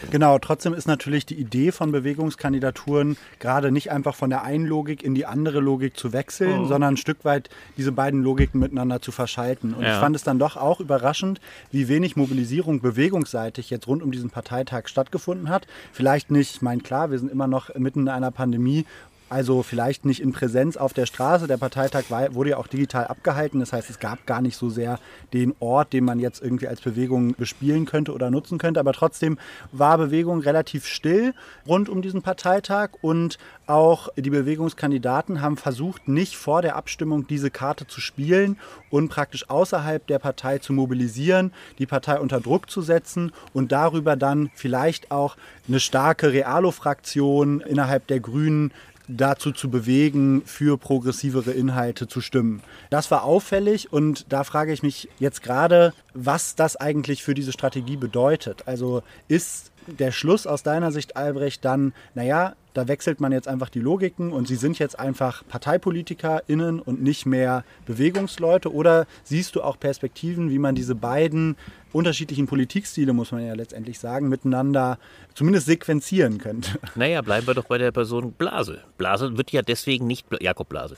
Genau, 0.10 0.40
trotzdem 0.40 0.74
ist 0.74 0.88
natürlich 0.88 1.26
die 1.26 1.36
Idee 1.36 1.74
von 1.74 1.92
Bewegungskandidaturen 1.92 3.18
gerade 3.40 3.70
nicht 3.70 3.92
einfach 3.92 4.16
von 4.16 4.30
der 4.30 4.44
einen 4.44 4.66
Logik 4.66 5.04
in 5.04 5.14
die 5.14 5.26
andere 5.26 5.60
Logik 5.60 5.98
zu 5.98 6.14
wechseln, 6.14 6.62
oh. 6.62 6.66
sondern 6.68 6.94
ein 6.94 6.98
Stück 6.98 7.26
weit 7.26 7.50
diese 7.76 7.92
beiden 7.92 8.24
Logiken 8.24 8.62
miteinander 8.62 9.02
zu 9.02 9.12
verschalten. 9.12 9.74
Und 9.74 9.84
ja. 9.84 9.96
ich 9.96 10.00
fand 10.00 10.16
es 10.16 10.24
dann 10.24 10.40
doch 10.40 10.56
auch 10.56 10.80
überraschend, 10.80 11.42
wie 11.72 11.90
wenig 11.90 12.16
Mobilisierung 12.16 12.80
bewegungsseitig 12.80 13.70
jetzt 13.70 13.88
rund 13.88 14.02
um 14.02 14.14
diesen 14.14 14.30
Parteitag 14.30 14.88
stattgefunden 14.88 15.50
hat. 15.50 15.68
Vielleicht 15.92 16.32
nicht, 16.32 16.56
ich 16.56 16.62
meine, 16.62 16.82
klar, 16.82 17.12
wir 17.12 17.20
sind 17.20 17.30
immer 17.30 17.48
noch 17.48 17.76
mitten 17.76 18.04
in 18.04 18.10
einer 18.10 18.32
Pandemie 18.32 18.86
also 19.34 19.64
vielleicht 19.64 20.06
nicht 20.06 20.22
in 20.22 20.32
Präsenz 20.32 20.78
auf 20.78 20.94
der 20.94 21.08
Straße. 21.08 21.48
Der 21.48 21.58
Parteitag 21.58 22.04
war, 22.10 22.36
wurde 22.36 22.52
ja 22.52 22.58
auch 22.58 22.68
digital 22.68 23.08
abgehalten. 23.08 23.60
Das 23.60 23.74
heißt, 23.74 23.90
es 23.90 24.00
gab 24.00 24.26
gar 24.28 24.42
nicht 24.42 24.56
so 24.56 24.70
sehr 24.70 25.00
den 25.34 25.56
Ort, 25.60 25.92
den 25.92 26.06
man 26.06 26.20
jetzt 26.20 26.42
irgendwie 26.42 26.68
als 26.68 26.82
Bewegung 26.82 27.34
bespielen 27.34 27.86
könnte 27.86 28.14
oder 28.14 28.30
nutzen 28.30 28.60
könnte. 28.60 28.80
Aber 28.80 28.94
trotzdem 28.94 29.40
war 29.72 29.98
Bewegung 29.98 30.40
relativ 30.40 30.86
still 30.86 31.34
rund 31.68 31.90
um 31.90 32.04
diesen 32.04 32.22
Parteitag. 32.22 32.92
Und 33.02 33.40
auch 33.66 34.10
die 34.16 34.30
Bewegungskandidaten 34.30 35.42
haben 35.42 35.58
versucht, 35.58 36.08
nicht 36.08 36.36
vor 36.36 36.62
der 36.62 36.76
Abstimmung 36.76 37.26
diese 37.26 37.50
Karte 37.50 37.88
zu 37.88 38.02
spielen 38.02 38.58
und 38.90 39.10
praktisch 39.10 39.50
außerhalb 39.50 40.06
der 40.06 40.20
Partei 40.20 40.60
zu 40.60 40.74
mobilisieren, 40.74 41.52
die 41.80 41.86
Partei 41.86 42.20
unter 42.20 42.40
Druck 42.40 42.70
zu 42.70 42.82
setzen 42.82 43.32
und 43.54 43.72
darüber 43.72 44.16
dann 44.16 44.52
vielleicht 44.54 45.12
auch 45.12 45.38
eine 45.68 45.80
starke 45.80 46.34
Realo-Fraktion 46.34 47.62
innerhalb 47.62 48.06
der 48.08 48.20
Grünen 48.20 48.72
dazu 49.16 49.52
zu 49.52 49.70
bewegen, 49.70 50.44
für 50.46 50.78
progressivere 50.78 51.52
Inhalte 51.52 52.08
zu 52.08 52.22
stimmen. 52.22 52.62
Das 52.90 53.12
war 53.12 53.24
auffällig 53.24 53.92
und 53.92 54.32
da 54.32 54.44
frage 54.44 54.74
ich 54.74 54.84
mich 54.84 55.10
jetzt 55.20 55.44
gerade, 55.44 55.94
was 56.14 56.56
das 56.56 56.76
eigentlich 56.76 57.24
für 57.24 57.34
diese 57.34 57.52
Strategie 57.52 57.98
bedeutet. 57.98 58.64
Also 58.68 59.04
ist 59.28 59.72
der 59.88 60.12
Schluss 60.12 60.48
aus 60.48 60.64
deiner 60.64 60.92
Sicht, 60.92 61.18
Albrecht, 61.18 61.66
dann, 61.66 61.94
naja, 62.16 62.56
da 62.74 62.88
wechselt 62.88 63.20
man 63.20 63.32
jetzt 63.32 63.48
einfach 63.48 63.70
die 63.70 63.80
Logiken 63.80 64.32
und 64.32 64.48
sie 64.48 64.56
sind 64.56 64.80
jetzt 64.80 64.98
einfach 64.98 65.44
ParteipolitikerInnen 65.48 66.80
und 66.80 67.04
nicht 67.04 67.26
mehr 67.26 67.64
Bewegungsleute? 67.86 68.74
Oder 68.74 69.06
siehst 69.24 69.56
du 69.56 69.62
auch 69.62 69.80
Perspektiven, 69.80 70.50
wie 70.50 70.60
man 70.60 70.74
diese 70.74 70.96
beiden 70.96 71.56
unterschiedlichen 71.94 72.48
Politikstile, 72.48 73.14
muss 73.14 73.32
man 73.32 73.46
ja 73.46 73.54
letztendlich 73.54 74.00
sagen, 74.00 74.30
miteinander 74.30 74.98
zumindest 75.34 75.68
sequenzieren 75.68 76.38
könnte. 76.38 76.80
Naja, 76.96 77.22
bleiben 77.22 77.48
wir 77.48 77.54
doch 77.56 77.66
bei 77.66 77.78
der 77.78 77.92
Person 77.92 78.34
Blase. 78.34 78.82
Blase 78.98 79.36
wird 79.38 79.52
ja 79.52 79.62
deswegen 79.62 80.06
nicht, 80.06 80.28
Jakob 80.42 80.70
Blase, 80.70 80.96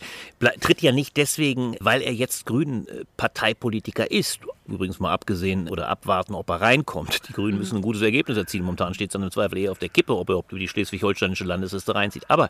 tritt 0.60 0.82
ja 0.82 0.92
nicht 0.92 1.16
deswegen, 1.16 1.76
weil 1.80 2.02
er 2.02 2.14
jetzt 2.14 2.46
Grünen 2.46 2.88
äh, 2.88 3.06
Parteipolitiker 3.18 4.12
ist. 4.12 4.40
Übrigens 4.68 5.00
mal 5.00 5.14
abgesehen 5.14 5.70
oder 5.70 5.88
abwarten, 5.90 6.34
ob 6.34 6.50
er 6.50 6.60
reinkommt. 6.62 7.30
Die 7.30 7.34
Grünen 7.34 7.60
müssen 7.60 7.78
ein 7.78 7.82
gutes 7.82 8.02
Ergebnis 8.02 8.38
erzielen. 8.38 8.64
Momentan 8.64 8.94
steht 8.94 9.10
es 9.10 9.14
dann 9.14 9.22
im 9.24 9.32
Zweifel 9.32 9.60
eher 9.60 9.72
auf 9.72 9.80
der 9.80 9.90
Kippe, 9.90 10.16
ob 10.16 10.30
er 10.30 10.38
über 10.38 10.60
die 10.60 10.68
schleswig-holsteinische 10.68 11.44
Landesliste 11.44 11.94
reinzieht. 11.94 12.30
Aber 12.30 12.50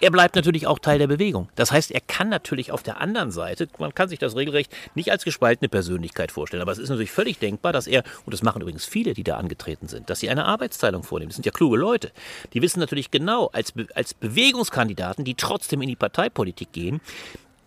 er 0.00 0.10
bleibt 0.10 0.34
natürlich 0.34 0.66
auch 0.66 0.78
Teil 0.78 0.98
der 0.98 1.06
Bewegung. 1.06 1.48
Das 1.54 1.70
heißt, 1.70 1.92
er 1.92 2.00
kann 2.00 2.28
natürlich 2.28 2.72
auf 2.72 2.82
der 2.82 3.00
anderen 3.00 3.30
Seite, 3.30 3.68
man 3.78 3.94
kann 3.94 4.08
sich 4.08 4.18
das 4.18 4.36
regelrecht 4.36 4.74
nicht 4.94 5.10
als 5.12 5.24
gespaltene 5.24 5.68
Persönlichkeit 5.68 6.32
vorstellen, 6.32 6.62
aber 6.62 6.72
es 6.72 6.78
ist 6.78 6.88
natürlich 6.88 7.12
völlig 7.12 7.38
denkbar, 7.38 7.72
dass 7.74 7.86
er, 7.86 8.02
und 8.24 8.32
das 8.32 8.42
machen 8.42 8.62
übrigens 8.62 8.84
viele, 8.84 9.14
die 9.14 9.24
da 9.24 9.36
angetreten 9.36 9.88
sind, 9.88 10.08
dass 10.10 10.20
sie 10.20 10.30
eine 10.30 10.44
Arbeitsteilung 10.44 11.02
vornehmen. 11.02 11.30
Das 11.30 11.36
sind 11.36 11.46
ja 11.46 11.52
kluge 11.52 11.76
Leute. 11.76 12.12
Die 12.52 12.62
wissen 12.62 12.80
natürlich 12.80 13.10
genau, 13.10 13.50
als, 13.52 13.72
als 13.94 14.14
Bewegungskandidaten, 14.14 15.24
die 15.24 15.34
trotzdem 15.34 15.82
in 15.82 15.88
die 15.88 15.96
Parteipolitik 15.96 16.72
gehen, 16.72 17.00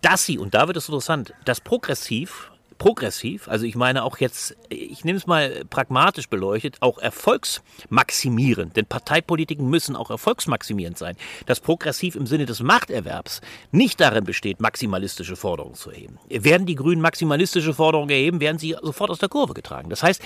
dass 0.00 0.26
sie, 0.26 0.38
und 0.38 0.54
da 0.54 0.66
wird 0.66 0.76
es 0.76 0.88
interessant, 0.88 1.34
das 1.44 1.60
progressiv 1.60 2.50
progressiv, 2.78 3.48
also 3.48 3.66
ich 3.66 3.74
meine 3.74 4.04
auch 4.04 4.18
jetzt, 4.18 4.56
ich 4.68 5.04
nehme 5.04 5.18
es 5.18 5.26
mal 5.26 5.64
pragmatisch 5.68 6.28
beleuchtet, 6.28 6.76
auch 6.80 6.98
erfolgsmaximierend, 6.98 8.76
denn 8.76 8.86
Parteipolitiken 8.86 9.68
müssen 9.68 9.96
auch 9.96 10.10
erfolgsmaximierend 10.10 10.96
sein. 10.96 11.16
Das 11.46 11.60
progressiv 11.60 12.14
im 12.14 12.26
Sinne 12.26 12.46
des 12.46 12.60
Machterwerbs 12.60 13.40
nicht 13.72 14.00
darin 14.00 14.24
besteht, 14.24 14.60
maximalistische 14.60 15.36
Forderungen 15.36 15.74
zu 15.74 15.90
erheben. 15.90 16.18
Werden 16.28 16.66
die 16.66 16.76
Grünen 16.76 17.02
maximalistische 17.02 17.74
Forderungen 17.74 18.10
erheben, 18.10 18.40
werden 18.40 18.58
sie 18.58 18.76
sofort 18.80 19.10
aus 19.10 19.18
der 19.18 19.28
Kurve 19.28 19.54
getragen. 19.54 19.90
Das 19.90 20.02
heißt, 20.02 20.22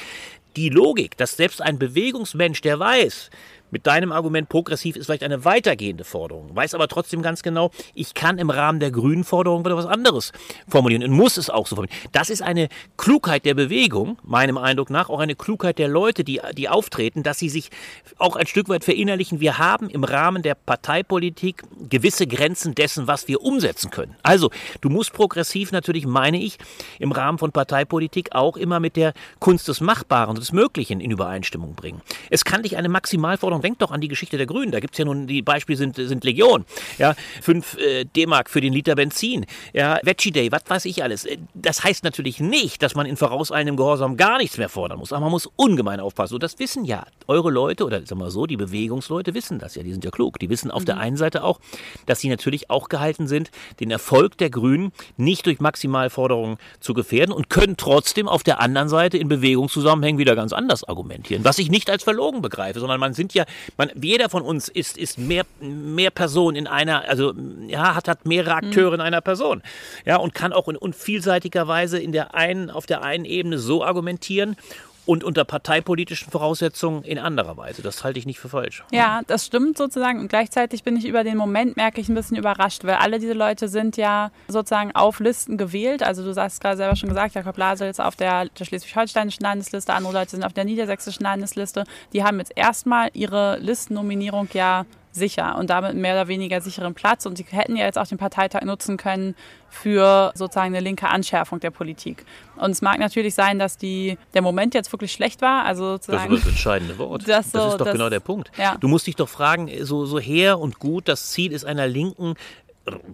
die 0.57 0.69
Logik, 0.69 1.17
dass 1.17 1.37
selbst 1.37 1.63
ein 1.63 1.79
Bewegungsmensch, 1.79 2.61
der 2.61 2.79
weiß, 2.79 3.31
mit 3.73 3.87
deinem 3.87 4.13
Argument 4.13 4.49
progressiv 4.49 4.97
ist 4.97 5.07
vielleicht 5.07 5.25
eine 5.25 5.45
weitergehende 5.45 6.05
Forderung, 6.05 6.55
weiß 6.55 6.75
aber 6.75 6.87
trotzdem 6.87 7.23
ganz 7.23 7.43
genau, 7.43 7.71
ich 7.95 8.15
kann 8.15 8.39
im 8.39 8.51
Rahmen 8.51 8.79
der 8.79 8.93
grünen 8.93 9.25
Forderung 9.25 9.65
wieder 9.65 9.77
was 9.77 9.87
anderes 9.87 10.33
formulieren 10.69 11.03
und 11.03 11.11
muss 11.11 11.39
es 11.39 11.51
auch 11.51 11.67
so 11.67 11.75
formulieren. 11.75 11.99
Das 12.13 12.31
ist 12.31 12.43
eine 12.43 12.69
Klugheit 12.97 13.45
der 13.45 13.55
Bewegung, 13.55 14.19
meinem 14.23 14.59
Eindruck 14.59 14.91
nach, 14.91 15.09
auch 15.09 15.19
eine 15.19 15.35
Klugheit 15.35 15.79
der 15.79 15.89
Leute, 15.89 16.23
die, 16.23 16.41
die 16.57 16.69
auftreten, 16.69 17.23
dass 17.23 17.39
sie 17.39 17.49
sich 17.49 17.71
auch 18.19 18.37
ein 18.37 18.47
Stück 18.47 18.69
weit 18.69 18.85
verinnerlichen, 18.85 19.41
wir 19.41 19.59
haben 19.59 19.89
im 19.89 20.05
Rahmen 20.05 20.43
der 20.43 20.55
Parteipolitik 20.55 21.63
gewisse 21.89 22.27
Grenzen 22.27 22.75
dessen, 22.75 23.07
was 23.07 23.27
wir 23.27 23.41
umsetzen 23.43 23.91
können. 23.91 24.17
Also, 24.23 24.51
du 24.83 24.91
musst 24.91 25.15
progressiv 25.15 25.73
natürlich, 25.73 26.07
meine 26.07 26.39
ich, 26.39 26.59
im 26.99 27.11
Rahmen 27.11 27.39
von 27.39 27.53
Parteipolitik 27.53 28.35
auch 28.35 28.59
immer 28.59 28.81
mit 28.81 28.97
der 28.97 29.15
Kunst 29.39 29.67
des 29.69 29.81
Machbaren 29.81 30.37
des 30.37 30.53
Möglichen 30.53 31.01
in 31.01 31.11
Übereinstimmung 31.11 31.75
bringen. 31.75 32.03
Es 32.29 32.45
kann 32.45 32.63
dich 32.63 32.77
eine 32.77 32.91
Maximalforderung 32.91 33.62
denkt 33.63 33.83
doch 33.83 33.91
an 33.91 34.01
die 34.01 34.09
Geschichte 34.09 34.37
der 34.37 34.47
Grünen. 34.47 34.73
Da 34.73 34.81
gibt 34.81 34.95
es 34.95 34.99
ja 34.99 35.05
nun, 35.05 35.27
die 35.27 35.43
Beispiele 35.43 35.77
sind, 35.77 35.97
sind 35.97 36.25
Legion. 36.25 36.65
Ja, 36.99 37.15
5 37.41 37.79
äh, 37.79 38.05
D-Mark 38.05 38.51
für 38.51 38.61
den 38.61 38.73
Liter 38.73 38.95
Benzin. 38.95 39.47
Ja, 39.73 39.99
Veggie 40.03 40.33
Day, 40.33 40.53
was 40.53 40.63
weiß 40.67 40.85
ich 40.87 41.03
alles. 41.03 41.25
Äh, 41.25 41.39
das 41.55 41.85
heißt 41.85 42.05
natürlich 42.05 42.41
nicht, 42.41 42.83
dass 42.83 42.95
man 42.95 43.07
in 43.07 43.17
vorauseilendem 43.17 43.77
Gehorsam 43.77 44.17
gar 44.17 44.39
nichts 44.39 44.59
mehr 44.59 44.69
fordern 44.69 44.99
muss. 44.99 45.13
Aber 45.13 45.23
man 45.23 45.31
muss 45.31 45.49
ungemein 45.57 46.01
aufpassen. 46.01 46.35
Und 46.35 46.43
das 46.43 46.59
wissen 46.59 46.85
ja 46.85 47.07
eure 47.29 47.51
Leute 47.51 47.85
oder 47.85 48.05
sagen 48.05 48.21
wir 48.21 48.31
so, 48.31 48.47
die 48.47 48.57
Bewegungsleute 48.57 49.35
wissen 49.35 49.59
das 49.59 49.75
ja. 49.75 49.83
Die 49.83 49.93
sind 49.93 50.05
ja 50.05 50.11
klug. 50.11 50.39
Die 50.39 50.51
wissen 50.51 50.71
auf 50.71 50.83
mhm. 50.83 50.87
der 50.87 50.99
einen 50.99 51.17
Seite 51.17 51.45
auch, 51.45 51.61
dass 52.07 52.21
sie 52.21 52.29
natürlich 52.29 52.71
auch 52.71 52.89
gehalten 52.89 53.27
sind, 53.27 53.51
den 53.81 53.91
Erfolg 53.91 54.37
der 54.39 54.51
Grünen 54.51 54.93
nicht 55.17 55.47
durch 55.47 55.61
Maximalforderungen 55.61 56.59
zu 56.81 56.95
gefährden 56.95 57.33
und 57.33 57.49
können 57.49 57.77
trotzdem 57.77 58.29
auf 58.29 58.43
der 58.43 58.61
anderen 58.61 58.89
Seite 58.89 59.19
in 59.19 59.29
Bewegungszusammenhängen 59.29 60.19
wieder 60.19 60.35
ganz 60.35 60.53
anders 60.53 60.85
argumentieren. 60.85 61.45
Was 61.45 61.59
ich 61.59 61.71
nicht 61.71 61.91
als 61.91 62.03
verlogen 62.03 62.43
begreife, 62.43 62.81
sondern 62.81 63.01
man 63.01 63.15
sind 63.15 63.35
ja 63.35 63.45
man, 63.77 63.91
jeder 64.01 64.29
von 64.29 64.43
uns 64.43 64.69
ist, 64.69 64.97
ist 64.97 65.19
mehr, 65.19 65.45
mehr 65.61 66.11
Person 66.11 66.57
in 66.57 66.67
einer, 66.67 67.09
also 67.09 67.33
ja, 67.67 67.95
hat, 67.95 68.09
hat 68.09 68.27
mehrere 68.27 68.55
Akteure 68.55 68.95
in 68.95 69.01
einer 69.01 69.21
Person. 69.21 69.63
Ja, 70.05 70.17
und 70.17 70.35
kann 70.35 70.53
auch 70.53 70.69
in, 70.69 70.77
in 70.77 70.93
vielseitiger 70.93 71.69
Weise 71.69 71.99
in 71.99 72.13
der 72.13 72.35
einen, 72.35 72.71
auf 72.71 72.87
der 72.87 73.03
einen 73.03 73.25
Ebene 73.25 73.59
so 73.59 73.85
argumentieren 73.85 74.57
und 75.05 75.25
unter 75.25 75.45
parteipolitischen 75.45 76.31
Voraussetzungen 76.31 77.03
in 77.03 77.19
anderer 77.19 77.57
Weise. 77.57 77.83
Das 77.83 78.05
halte 78.05 78.19
ich 78.19 78.27
nicht 78.27 78.39
für 78.39 78.49
falsch. 78.49 78.85
Ja, 78.93 79.23
das 79.27 79.47
stimmt 79.47 79.77
sozusagen. 79.77 80.21
Und 80.21 80.29
gleichzeitig 80.29 80.85
bin 80.85 80.97
ich 80.97 81.07
über 81.07 81.25
den 81.25 81.37
Moment, 81.37 81.77
merke 81.77 82.01
ich, 82.01 82.09
ein 82.09 82.15
bisschen 82.15 82.37
überrascht, 82.37 82.85
weil 82.85 82.95
alle 82.95 83.19
diese 83.19 83.33
Leute 83.33 83.69
sind 83.69 83.97
ja 83.97 84.31
sozusagen 84.49 84.95
auf 84.95 85.19
Listen 85.21 85.57
gewählt. 85.57 86.03
Also 86.03 86.25
du 86.25 86.41
hast 86.41 86.61
gerade 86.61 86.77
selber 86.77 86.97
schon 86.97 87.09
gesagt, 87.09 87.35
Jakob 87.35 87.57
Lasel 87.57 87.91
ist 87.91 88.01
auf 88.01 88.17
der, 88.17 88.47
der 88.47 88.65
schleswig-holsteinischen 88.65 89.43
Landesliste, 89.43 89.93
andere 89.93 90.13
Leute 90.13 90.31
sind 90.33 90.45
auf 90.45 90.53
der 90.53 90.65
niedersächsischen 90.65 91.25
Landesliste. 91.25 91.85
Die 92.13 92.23
haben 92.23 92.39
jetzt 92.39 92.53
erstmal 92.55 93.11
ihre 93.13 93.59
Listennominierung 93.59 94.49
ja 94.53 94.87
sicher 95.13 95.57
und 95.59 95.71
damit 95.71 95.95
mehr 95.95 96.15
oder 96.15 96.29
weniger 96.29 96.61
sicheren 96.61 96.95
Platz. 96.95 97.27
Und 97.27 97.37
sie 97.37 97.45
hätten 97.51 97.77
ja 97.77 97.85
jetzt 97.85 97.99
auch 97.99 98.07
den 98.07 98.19
Parteitag 98.19 98.63
nutzen 98.63 98.97
können 98.97 99.35
für 99.69 100.33
sozusagen 100.35 100.75
eine 100.75 100.81
linke 100.81 101.09
Anschärfung 101.09 101.61
der 101.61 101.71
Politik. 101.71 102.25
Und 102.57 102.73
es 102.73 102.83
mag 102.83 102.99
natürlich 102.99 103.35
sein, 103.35 103.59
dass 103.59 103.79
die, 103.79 104.19
der 104.35 104.43
Moment 104.43 104.75
jetzt 104.75 104.93
wirklich 104.93 105.13
schlecht 105.13 105.41
war. 105.41 105.65
Also 105.65 105.93
sozusagen, 105.93 106.31
das 106.31 106.39
ist 106.39 106.45
das 106.45 106.53
entscheidende 106.53 106.99
Wort. 106.99 107.23
Das, 107.33 107.51
so, 107.51 107.59
das 107.59 107.73
ist 107.73 107.81
doch 107.81 107.87
das, 107.87 107.95
genau 107.95 108.11
der 108.11 108.21
Punkt. 108.21 108.51
Ja. 108.59 108.77
Du 108.79 108.89
musst 108.89 109.07
dich 109.07 109.17
doch 109.17 109.29
fragen, 109.29 109.71
so, 109.85 110.05
so 110.05 110.19
her 110.19 110.59
und 110.59 110.79
gut, 110.79 111.09
das 111.09 111.31
Ziel 111.31 111.53
ist 111.53 111.65
einer 111.65 111.87
linken 111.87 112.35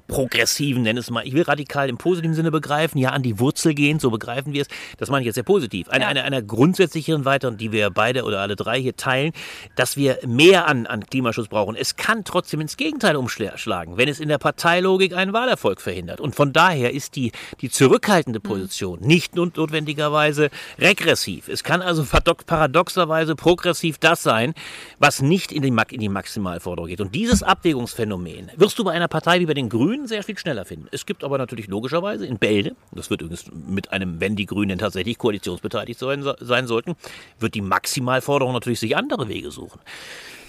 progressiven, 0.07 0.83
nenn 0.83 0.96
es 0.96 1.11
mal, 1.11 1.26
ich 1.26 1.35
will 1.35 1.42
radikal 1.42 1.88
im 1.88 1.98
positiven 1.98 2.35
Sinne 2.35 2.50
begreifen, 2.50 2.98
ja, 2.98 3.11
an 3.11 3.22
die 3.22 3.38
Wurzel 3.38 3.74
gehen, 3.74 3.98
so 3.98 4.11
begreifen 4.11 4.52
wir 4.52 4.62
es. 4.62 4.68
Das 4.96 5.11
meine 5.11 5.22
ich 5.22 5.26
jetzt 5.26 5.35
sehr 5.35 5.44
positiv. 5.44 5.88
Eine, 5.90 6.04
ja. 6.04 6.11
eine, 6.11 6.24
einer 6.24 6.42
grundsätzlicheren 6.42 7.24
weiteren, 7.24 7.59
die 7.59 7.72
wir 7.72 7.90
beide 7.90 8.24
oder 8.24 8.40
alle 8.40 8.57
drei 8.57 8.81
hier 8.81 8.96
teilen, 8.96 9.33
dass 9.76 9.96
wir 9.96 10.18
mehr 10.26 10.66
an, 10.66 10.87
an 10.87 11.04
Klimaschutz 11.04 11.48
brauchen. 11.48 11.76
Es 11.76 11.96
kann 11.96 12.24
trotzdem 12.24 12.61
ins 12.61 12.76
Gegenteil 12.76 13.16
umschlagen, 13.16 13.96
wenn 13.96 14.09
es 14.09 14.20
in 14.20 14.28
der 14.28 14.38
Parteilogik 14.38 15.14
einen 15.14 15.33
Wahlerfolg 15.33 15.81
verhindert. 15.81 16.20
Und 16.20 16.35
von 16.35 16.52
daher 16.52 16.94
ist 16.94 17.16
die, 17.16 17.33
die 17.61 17.68
zurückhaltende 17.68 18.38
mhm. 18.38 18.44
Position 18.44 19.00
nicht 19.00 19.37
notwendigerweise 19.37 20.50
regressiv. 20.78 21.48
Es 21.48 21.62
kann 21.62 21.83
also 21.83 22.04
paradoxerweise 22.04 23.37
progressiv 23.37 23.98
das 23.98 24.22
sein, 24.22 24.54
was 24.98 25.20
nicht 25.20 25.52
in 25.52 25.62
die, 25.62 25.76
in 25.90 26.00
die 26.00 26.09
Maximalforderung 26.09 26.88
geht. 26.88 27.00
Und 27.00 27.14
dieses 27.14 27.42
Abwägungsphänomen 27.42 28.50
wirst 28.57 28.78
du 28.78 28.85
bei 28.85 28.92
einer 28.92 29.09
Partei 29.09 29.40
wie 29.40 29.46
bei 29.46 29.57
den 29.58 29.68
Grünen 29.68 30.06
sehr 30.06 30.22
viel 30.22 30.38
schneller 30.38 30.64
finden. 30.64 30.88
Es 30.92 31.04
gibt 31.04 31.24
aber 31.24 31.36
natürlich 31.36 31.66
logischerweise 31.66 32.26
in 32.26 32.38
Bälde, 32.38 32.76
das 32.92 33.10
wird 33.10 33.22
übrigens 33.22 33.50
mit 33.52 33.92
einem, 33.92 34.20
wenn 34.20 34.36
die 34.36 34.46
Grünen 34.46 34.78
tatsächlich 34.78 35.18
koalitionsbeteiligt 35.18 35.98
sein, 35.98 36.24
sein 36.40 36.66
sollten, 36.66 36.94
wird 37.38 37.54
die 37.54 37.60
Maximalforderung 37.60 38.54
natürlich 38.54 38.80
sich 38.80 38.96
andere 38.96 39.28
Wege 39.28 39.50
suchen. 39.50 39.80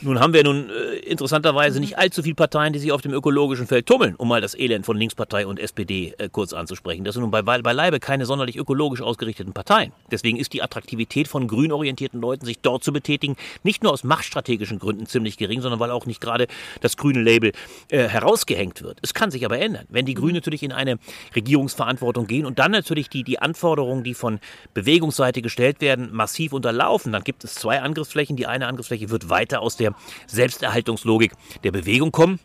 Nun 0.02 0.22
haben 0.22 0.32
wir 0.32 0.46
nun 0.46 0.70
äh, 0.70 1.00
interessanterweise 1.00 1.82
nicht 1.82 1.98
allzu 1.98 2.24
viele 2.24 2.36
Parteien, 2.36 2.72
die 2.72 2.80
sich 2.80 2.94
auf 2.94 3.02
dem 3.02 3.12
ökologischen 3.12 3.68
Feld 3.68 3.86
tummeln, 3.86 4.16
um 4.16 4.30
mal 4.30 4.40
das 4.40 4.58
Elend 4.58 4.86
von 4.86 4.96
Linkspartei 4.96 5.46
und 5.46 5.60
SPD 5.60 6.14
äh, 6.18 6.30
kurz 6.32 6.54
anzusprechen. 6.54 7.04
Das 7.04 7.16
sind 7.16 7.22
nun 7.22 7.32
bei, 7.32 7.42
beileibe 7.42 8.00
keine 8.00 8.26
sonderlich 8.26 8.56
ökologisch 8.56 9.02
ausgerichteten 9.02 9.52
Parteien. 9.52 9.92
Deswegen 10.10 10.38
ist 10.38 10.54
die 10.54 10.62
Attraktivität 10.62 11.28
von 11.28 11.50
grün 11.50 11.74
orientierten 11.74 12.22
Leuten, 12.22 12.46
sich 12.46 12.60
dort 12.62 12.82
zu 12.82 12.94
betätigen, 12.94 13.36
nicht 13.64 13.84
nur 13.84 13.92
aus 13.92 14.06
machtstrategischen 14.06 14.80
Gründen 14.80 15.06
ziemlich 15.06 15.36
gering, 15.36 15.60
sondern 15.60 15.82
weil 15.82 15.92
auch 15.92 16.06
nicht 16.06 16.22
gerade 16.22 16.48
das 16.80 16.96
grüne 16.96 17.22
Label 17.22 17.52
äh, 17.90 18.08
herausgehängt 18.08 18.82
wird. 18.82 19.00
Es 19.02 19.14
kann 19.14 19.32
sich 19.32 19.44
aber 19.44 19.60
ändern, 19.60 19.86
wenn 19.90 20.06
die 20.06 20.14
Grünen 20.14 20.36
natürlich 20.36 20.64
in 20.64 20.72
eine 20.72 20.98
Regierungsverantwortung 21.36 22.26
gehen 22.26 22.46
und 22.46 22.58
dann 22.58 22.72
natürlich 22.72 23.10
die, 23.10 23.26
die 23.26 23.40
Anforderungen, 23.40 24.06
die 24.06 24.14
von 24.14 24.40
Bewegungsseite 24.74 25.42
gestellt 25.42 25.82
werden, 25.82 26.08
massiv 26.14 26.54
unterlaufen. 26.54 27.12
Dann 27.12 27.26
gibt 27.26 27.44
es 27.44 27.56
zwei 27.56 27.82
Angriffsflächen. 27.82 28.38
Die 28.38 28.48
eine 28.48 28.68
Angriffsfläche 28.68 29.10
wird 29.10 29.30
weiter 29.30 29.62
aus 29.62 29.76
der 29.76 29.89
der 29.90 29.96
Selbsterhaltungslogik 30.28 31.34
der 31.64 31.72
Bewegung 31.72 32.12
kommen. 32.12 32.40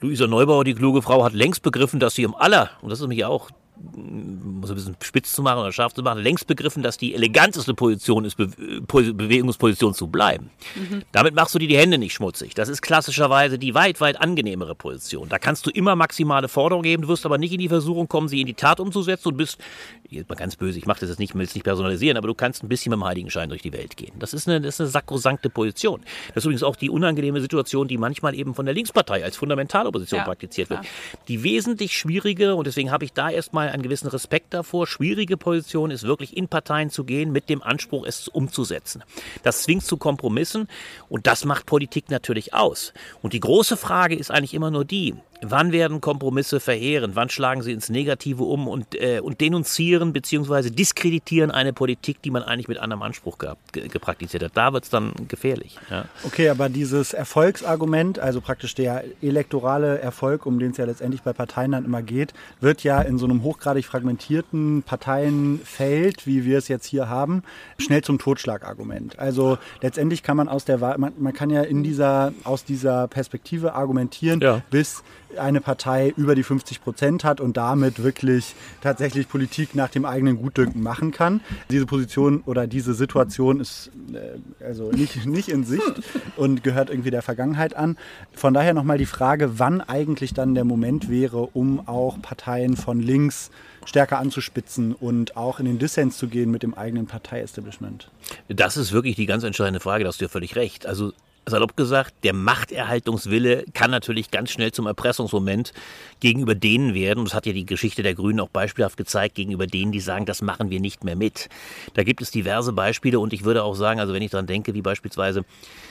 Luisa 0.00 0.26
Neubauer, 0.26 0.64
die 0.64 0.74
kluge 0.74 1.02
Frau, 1.02 1.24
hat 1.24 1.32
längst 1.32 1.62
begriffen, 1.62 2.00
dass 2.00 2.14
sie 2.14 2.24
im 2.24 2.34
aller, 2.34 2.70
und 2.82 2.90
das 2.90 3.00
ist 3.00 3.06
mich 3.06 3.24
auch 3.24 3.50
um 3.76 4.60
es 4.62 4.70
ein 4.70 4.76
bisschen 4.76 4.96
spitz 5.02 5.32
zu 5.32 5.42
machen 5.42 5.58
oder 5.58 5.72
scharf 5.72 5.92
zu 5.94 6.02
machen, 6.02 6.22
längst 6.22 6.46
begriffen, 6.46 6.82
dass 6.82 6.96
die 6.96 7.14
eleganteste 7.14 7.74
Position 7.74 8.24
ist, 8.24 8.36
Be 8.36 8.48
Bewegungsposition 8.86 9.94
zu 9.94 10.06
bleiben. 10.06 10.50
Mhm. 10.76 11.02
Damit 11.12 11.34
machst 11.34 11.54
du 11.54 11.58
dir 11.58 11.68
die 11.68 11.76
Hände 11.76 11.98
nicht 11.98 12.14
schmutzig. 12.14 12.54
Das 12.54 12.68
ist 12.68 12.82
klassischerweise 12.82 13.58
die 13.58 13.74
weit, 13.74 14.00
weit 14.00 14.20
angenehmere 14.20 14.74
Position. 14.74 15.28
Da 15.28 15.38
kannst 15.38 15.66
du 15.66 15.70
immer 15.70 15.96
maximale 15.96 16.48
Forderungen 16.48 16.84
geben, 16.84 17.02
du 17.02 17.08
wirst 17.08 17.26
aber 17.26 17.38
nicht 17.38 17.52
in 17.52 17.58
die 17.58 17.68
Versuchung 17.68 18.08
kommen, 18.08 18.28
sie 18.28 18.40
in 18.40 18.46
die 18.46 18.54
Tat 18.54 18.80
umzusetzen 18.80 19.28
und 19.28 19.36
bist, 19.36 19.58
jetzt 20.08 20.28
mal 20.28 20.34
ganz 20.34 20.56
böse, 20.56 20.78
ich 20.78 20.86
mache 20.86 21.00
das 21.00 21.08
jetzt 21.08 21.18
nicht, 21.18 21.34
will 21.34 21.42
es 21.42 21.54
nicht 21.54 21.64
personalisieren, 21.64 22.16
aber 22.16 22.28
du 22.28 22.34
kannst 22.34 22.62
ein 22.62 22.68
bisschen 22.68 22.90
mit 22.90 23.00
dem 23.00 23.04
Heiligenschein 23.04 23.48
durch 23.48 23.62
die 23.62 23.72
Welt 23.72 23.96
gehen. 23.96 24.12
Das 24.18 24.34
ist 24.34 24.48
eine, 24.48 24.60
das 24.60 24.74
ist 24.74 24.80
eine 24.80 24.88
sakrosankte 24.90 25.50
Position. 25.50 26.02
Das 26.28 26.38
ist 26.38 26.44
übrigens 26.44 26.62
auch 26.62 26.76
die 26.76 26.90
unangenehme 26.90 27.40
Situation, 27.40 27.88
die 27.88 27.98
manchmal 27.98 28.34
eben 28.34 28.54
von 28.54 28.66
der 28.66 28.74
Linkspartei 28.74 29.24
als 29.24 29.36
Fundamentalopposition 29.36 30.18
ja, 30.18 30.24
praktiziert 30.24 30.70
wird. 30.70 30.80
Die 31.28 31.42
wesentlich 31.42 31.96
schwierige, 31.96 32.54
und 32.54 32.66
deswegen 32.66 32.90
habe 32.90 33.04
ich 33.04 33.12
da 33.12 33.30
erstmal 33.30 33.68
einen 33.68 33.82
gewissen 33.82 34.08
Respekt 34.08 34.54
davor. 34.54 34.86
Schwierige 34.86 35.36
Position 35.36 35.90
ist 35.90 36.04
wirklich 36.04 36.36
in 36.36 36.48
Parteien 36.48 36.90
zu 36.90 37.04
gehen 37.04 37.32
mit 37.32 37.48
dem 37.48 37.62
Anspruch, 37.62 38.06
es 38.06 38.28
umzusetzen. 38.28 39.02
Das 39.42 39.62
zwingt 39.62 39.84
zu 39.84 39.96
Kompromissen 39.96 40.68
und 41.08 41.26
das 41.26 41.44
macht 41.44 41.66
Politik 41.66 42.10
natürlich 42.10 42.54
aus. 42.54 42.92
Und 43.22 43.32
die 43.32 43.40
große 43.40 43.76
Frage 43.76 44.14
ist 44.14 44.30
eigentlich 44.30 44.54
immer 44.54 44.70
nur 44.70 44.84
die, 44.84 45.14
Wann 45.50 45.72
werden 45.72 46.00
Kompromisse 46.00 46.60
verheeren? 46.60 47.12
Wann 47.14 47.28
schlagen 47.28 47.62
sie 47.62 47.72
ins 47.72 47.88
Negative 47.88 48.42
um 48.42 48.68
und, 48.68 48.94
äh, 48.94 49.20
und 49.20 49.40
denunzieren 49.40 50.12
bzw. 50.12 50.70
diskreditieren 50.70 51.50
eine 51.50 51.72
Politik, 51.72 52.22
die 52.22 52.30
man 52.30 52.42
eigentlich 52.42 52.68
mit 52.68 52.78
anderem 52.78 53.02
Anspruch 53.02 53.38
gehabt, 53.38 53.72
ge 53.72 53.88
gepraktiziert 53.88 54.42
hat? 54.42 54.52
Da 54.54 54.72
wird 54.72 54.84
es 54.84 54.90
dann 54.90 55.12
gefährlich. 55.28 55.78
Ja. 55.90 56.06
Okay, 56.24 56.48
aber 56.48 56.68
dieses 56.68 57.12
Erfolgsargument, 57.12 58.18
also 58.18 58.40
praktisch 58.40 58.74
der 58.74 59.04
elektorale 59.22 59.98
Erfolg, 59.98 60.46
um 60.46 60.58
den 60.58 60.70
es 60.70 60.76
ja 60.76 60.84
letztendlich 60.84 61.22
bei 61.22 61.32
Parteien 61.32 61.72
dann 61.72 61.84
immer 61.84 62.02
geht, 62.02 62.32
wird 62.60 62.82
ja 62.82 63.00
in 63.02 63.18
so 63.18 63.26
einem 63.26 63.42
hochgradig 63.42 63.84
fragmentierten 63.84 64.82
Parteienfeld, 64.82 66.26
wie 66.26 66.44
wir 66.44 66.58
es 66.58 66.68
jetzt 66.68 66.86
hier 66.86 67.08
haben, 67.08 67.42
schnell 67.78 68.02
zum 68.02 68.18
Totschlagargument. 68.18 69.18
Also 69.18 69.58
letztendlich 69.80 70.22
kann 70.22 70.36
man 70.36 70.48
aus 70.48 70.64
der 70.64 70.80
Wahl, 70.80 70.98
man, 70.98 71.12
man 71.18 71.32
kann 71.32 71.50
ja 71.50 71.62
in 71.62 71.82
dieser, 71.82 72.32
aus 72.44 72.64
dieser 72.64 73.08
Perspektive 73.08 73.74
argumentieren, 73.74 74.40
ja. 74.40 74.62
bis 74.70 75.02
eine 75.38 75.60
Partei 75.60 76.12
über 76.16 76.34
die 76.34 76.42
50 76.42 76.82
Prozent 76.82 77.24
hat 77.24 77.40
und 77.40 77.56
damit 77.56 78.02
wirklich 78.02 78.54
tatsächlich 78.80 79.28
Politik 79.28 79.74
nach 79.74 79.88
dem 79.88 80.04
eigenen 80.04 80.36
Gutdünken 80.36 80.82
machen 80.82 81.10
kann. 81.10 81.40
Diese 81.70 81.86
Position 81.86 82.42
oder 82.46 82.66
diese 82.66 82.94
Situation 82.94 83.60
ist 83.60 83.90
äh, 84.12 84.64
also 84.64 84.90
nicht, 84.90 85.26
nicht 85.26 85.48
in 85.48 85.64
Sicht 85.64 86.02
und 86.36 86.62
gehört 86.62 86.90
irgendwie 86.90 87.10
der 87.10 87.22
Vergangenheit 87.22 87.74
an. 87.74 87.96
Von 88.32 88.54
daher 88.54 88.74
nochmal 88.74 88.98
die 88.98 89.06
Frage, 89.06 89.58
wann 89.58 89.80
eigentlich 89.80 90.34
dann 90.34 90.54
der 90.54 90.64
Moment 90.64 91.08
wäre, 91.08 91.38
um 91.38 91.86
auch 91.86 92.20
Parteien 92.20 92.76
von 92.76 93.00
links 93.00 93.50
stärker 93.84 94.18
anzuspitzen 94.18 94.94
und 94.94 95.36
auch 95.36 95.60
in 95.60 95.66
den 95.66 95.78
Dissens 95.78 96.16
zu 96.16 96.28
gehen 96.28 96.50
mit 96.50 96.62
dem 96.62 96.74
eigenen 96.74 97.06
Parteiestablishment? 97.06 98.10
Das 98.48 98.76
ist 98.76 98.92
wirklich 98.92 99.16
die 99.16 99.26
ganz 99.26 99.44
entscheidende 99.44 99.80
Frage, 99.80 100.04
da 100.04 100.08
hast 100.08 100.20
du 100.20 100.24
ja 100.24 100.28
völlig 100.28 100.56
recht. 100.56 100.86
Also 100.86 101.12
salopp 101.46 101.76
gesagt, 101.76 102.14
der 102.24 102.32
Machterhaltungswille 102.32 103.64
kann 103.74 103.90
natürlich 103.90 104.30
ganz 104.30 104.50
schnell 104.50 104.72
zum 104.72 104.86
Erpressungsmoment 104.86 105.72
gegenüber 106.20 106.54
denen 106.54 106.94
werden. 106.94 107.20
Und 107.20 107.26
das 107.26 107.34
hat 107.34 107.46
ja 107.46 107.52
die 107.52 107.66
Geschichte 107.66 108.02
der 108.02 108.14
Grünen 108.14 108.40
auch 108.40 108.48
beispielhaft 108.48 108.96
gezeigt, 108.96 109.34
gegenüber 109.34 109.66
denen, 109.66 109.92
die 109.92 110.00
sagen, 110.00 110.26
das 110.26 110.42
machen 110.42 110.70
wir 110.70 110.80
nicht 110.80 111.04
mehr 111.04 111.16
mit. 111.16 111.48
Da 111.94 112.02
gibt 112.02 112.22
es 112.22 112.30
diverse 112.30 112.72
Beispiele 112.72 113.18
und 113.18 113.32
ich 113.32 113.44
würde 113.44 113.62
auch 113.62 113.74
sagen, 113.74 114.00
also 114.00 114.14
wenn 114.14 114.22
ich 114.22 114.30
daran 114.30 114.46
denke, 114.46 114.74
wie 114.74 114.82
beispielsweise, 114.82 115.44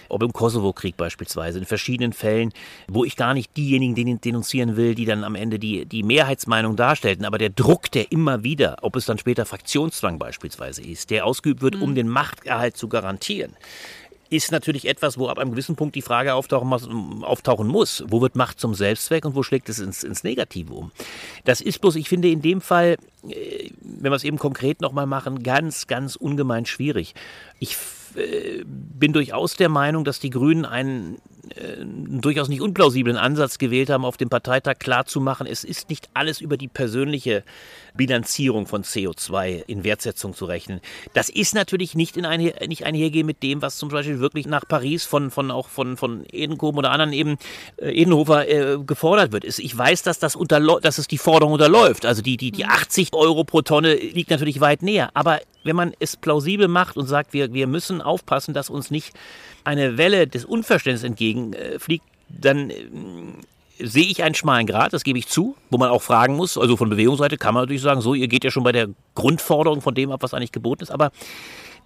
ob 0.10 0.24
im 0.24 0.34
Kosovo-Krieg 0.34 0.98
beispielsweise, 0.98 1.60
in 1.60 1.66
verschiedenen 1.66 2.14
Fällen, 2.14 2.52
wo 2.88 3.06
ich 3.06 3.16
gar 3.16 3.34
nicht 3.34 3.56
diejenigen 3.56 4.20
denunzieren 4.20 4.76
will, 4.76 4.96
die 4.96 5.06
dann 5.06 5.24
am 5.24 5.36
Ende 5.36 5.60
die, 5.60 5.86
die 5.86 6.04
Mehrheitsmeinung 6.04 6.76
darstellten, 6.76 7.26
aber 7.26 7.38
der 7.38 7.50
Druck, 7.50 7.92
der 7.92 8.12
immer 8.12 8.44
wieder, 8.44 8.78
ob 8.82 8.96
es 8.96 9.06
dann 9.06 9.18
später 9.18 9.46
Fraktionszwang 9.46 10.20
beispielsweise 10.20 10.82
ist, 10.82 11.10
der 11.10 11.26
ausgeübt 11.26 11.62
wird, 11.62 11.76
mhm. 11.76 11.84
um 11.84 11.96
den 11.96 12.08
Machterhalt 12.08 12.78
zu 12.78 12.88
garantieren 12.88 13.54
ist 14.34 14.52
natürlich 14.52 14.88
etwas, 14.88 15.18
wo 15.20 15.28
ab 15.28 15.38
einem 15.38 15.52
gewissen 15.52 15.76
Punkt 15.76 15.96
die 15.96 16.02
Frage 16.02 16.34
auftauchen, 16.34 17.24
auftauchen 17.24 17.68
muss. 17.68 18.04
Wo 18.08 18.22
wird 18.22 18.36
Macht 18.36 18.60
zum 18.60 18.74
Selbstzweck 18.74 19.26
und 19.26 19.36
wo 19.36 19.44
schlägt 19.44 19.70
es 19.70 19.80
ins, 19.80 20.04
ins 20.04 20.24
Negative 20.24 20.74
um? 20.74 20.92
Das 21.46 21.62
ist 21.62 21.80
bloß, 21.80 21.96
ich 21.96 22.10
finde 22.10 22.30
in 22.30 22.42
dem 22.42 22.60
Fall, 22.60 22.98
äh, 23.28 23.70
wenn 23.82 24.12
wir 24.12 24.16
es 24.16 24.24
eben 24.24 24.40
konkret 24.40 24.82
nochmal 24.82 25.06
machen, 25.06 25.44
ganz, 25.44 25.86
ganz 25.86 26.16
ungemein 26.16 26.66
schwierig. 26.66 27.14
Ich 27.60 27.78
äh, 28.16 28.64
bin 28.66 29.14
durchaus 29.14 29.56
der 29.56 29.70
Meinung, 29.70 30.04
dass 30.04 30.20
die 30.20 30.32
Grünen 30.32 30.66
einen 30.66 31.18
einen 31.58 32.22
durchaus 32.22 32.48
nicht 32.48 32.62
unplausiblen 32.62 33.18
Ansatz 33.18 33.58
gewählt 33.58 33.90
haben, 33.90 34.06
auf 34.06 34.18
dem 34.18 34.30
Parteitag 34.30 34.80
klarzumachen, 34.80 35.46
es 35.46 35.64
ist 35.64 35.90
nicht 35.90 36.10
alles 36.14 36.42
über 36.42 36.58
die 36.58 36.70
persönliche 36.70 37.44
Bilanzierung 37.96 38.68
von 38.68 38.84
CO2 38.84 39.64
in 39.68 39.84
Wertsetzung 39.84 40.34
zu 40.34 40.46
rechnen. 40.46 40.82
Das 41.14 41.30
ist 41.30 41.54
natürlich 41.54 41.96
nicht, 41.96 42.18
in 42.18 42.26
einher, 42.26 42.68
nicht 42.68 42.86
einhergehen 42.86 43.26
mit 43.26 43.44
dem, 43.44 43.62
was 43.62 43.78
zum 43.78 43.90
Beispiel 43.90 44.20
wirklich 44.20 44.48
nach 44.48 44.68
Paris 44.68 45.06
von, 45.06 45.32
von 45.32 45.52
auch 45.52 45.68
von, 45.68 45.98
von 45.98 46.26
Edenkoben 46.32 46.80
oder 46.80 46.92
anderen 46.92 47.14
eben 47.14 47.38
äh, 47.78 47.92
Edenhofer 47.92 48.48
äh, 48.48 48.78
gefordert 48.84 49.32
wird. 49.32 49.44
Ich 49.46 49.78
weiß, 49.78 50.04
dass 50.04 50.20
das 50.20 50.38
dass 50.82 50.98
es 50.98 51.08
die 51.08 51.18
Forderung 51.18 51.54
unterläuft. 51.54 52.06
Also 52.06 52.22
die, 52.22 52.38
die, 52.38 52.52
die 52.52 52.66
80 52.66 53.12
mhm. 53.12 53.18
Euro 53.18 53.44
pro 53.44 53.62
Tonne 53.62 53.96
liegt 53.96 54.32
natürlich 54.32 54.60
weit 54.60 54.82
näher. 54.82 55.12
Aber 55.14 55.40
wenn 55.64 55.76
man 55.76 55.94
es 56.00 56.18
plausibel 56.18 56.68
macht 56.68 56.98
und 56.98 57.08
sagt, 57.08 57.34
wir, 57.34 57.54
wir 57.54 57.68
müssen 57.68 58.02
aufpassen, 58.02 58.54
dass 58.54 58.70
uns 58.70 58.92
nicht 58.92 59.14
eine 59.64 59.98
Welle 59.98 60.28
des 60.28 60.46
Unverständnisses 60.46 61.08
entgegenfliegt, 61.08 62.06
dann 62.30 62.70
äh, 62.70 62.86
sehe 63.80 64.06
ich 64.06 64.24
einen 64.24 64.36
schmalen 64.36 64.68
Grad, 64.68 64.94
das 64.94 65.04
gebe 65.04 65.20
ich 65.20 65.28
zu, 65.28 65.56
wo 65.70 65.78
man 65.78 65.90
auch 65.90 66.02
fragen 66.02 66.36
muss. 66.36 66.58
Also 66.58 66.78
von 66.78 66.90
Bewegungsseite 66.90 67.38
kann 67.38 67.54
man 67.54 67.64
natürlich 67.64 67.82
sagen, 67.82 68.02
so, 68.02 68.14
ihr 68.14 68.28
geht 68.28 68.44
ja 68.44 68.52
schon 68.52 68.64
bei 68.64 68.72
der 68.72 68.90
Grundforderung 69.16 69.82
von 69.82 69.96
dem 69.96 70.12
ab, 70.12 70.22
was 70.24 70.34
eigentlich 70.34 70.52
geboten 70.52 70.84
ist. 70.84 70.92
Aber 70.92 71.12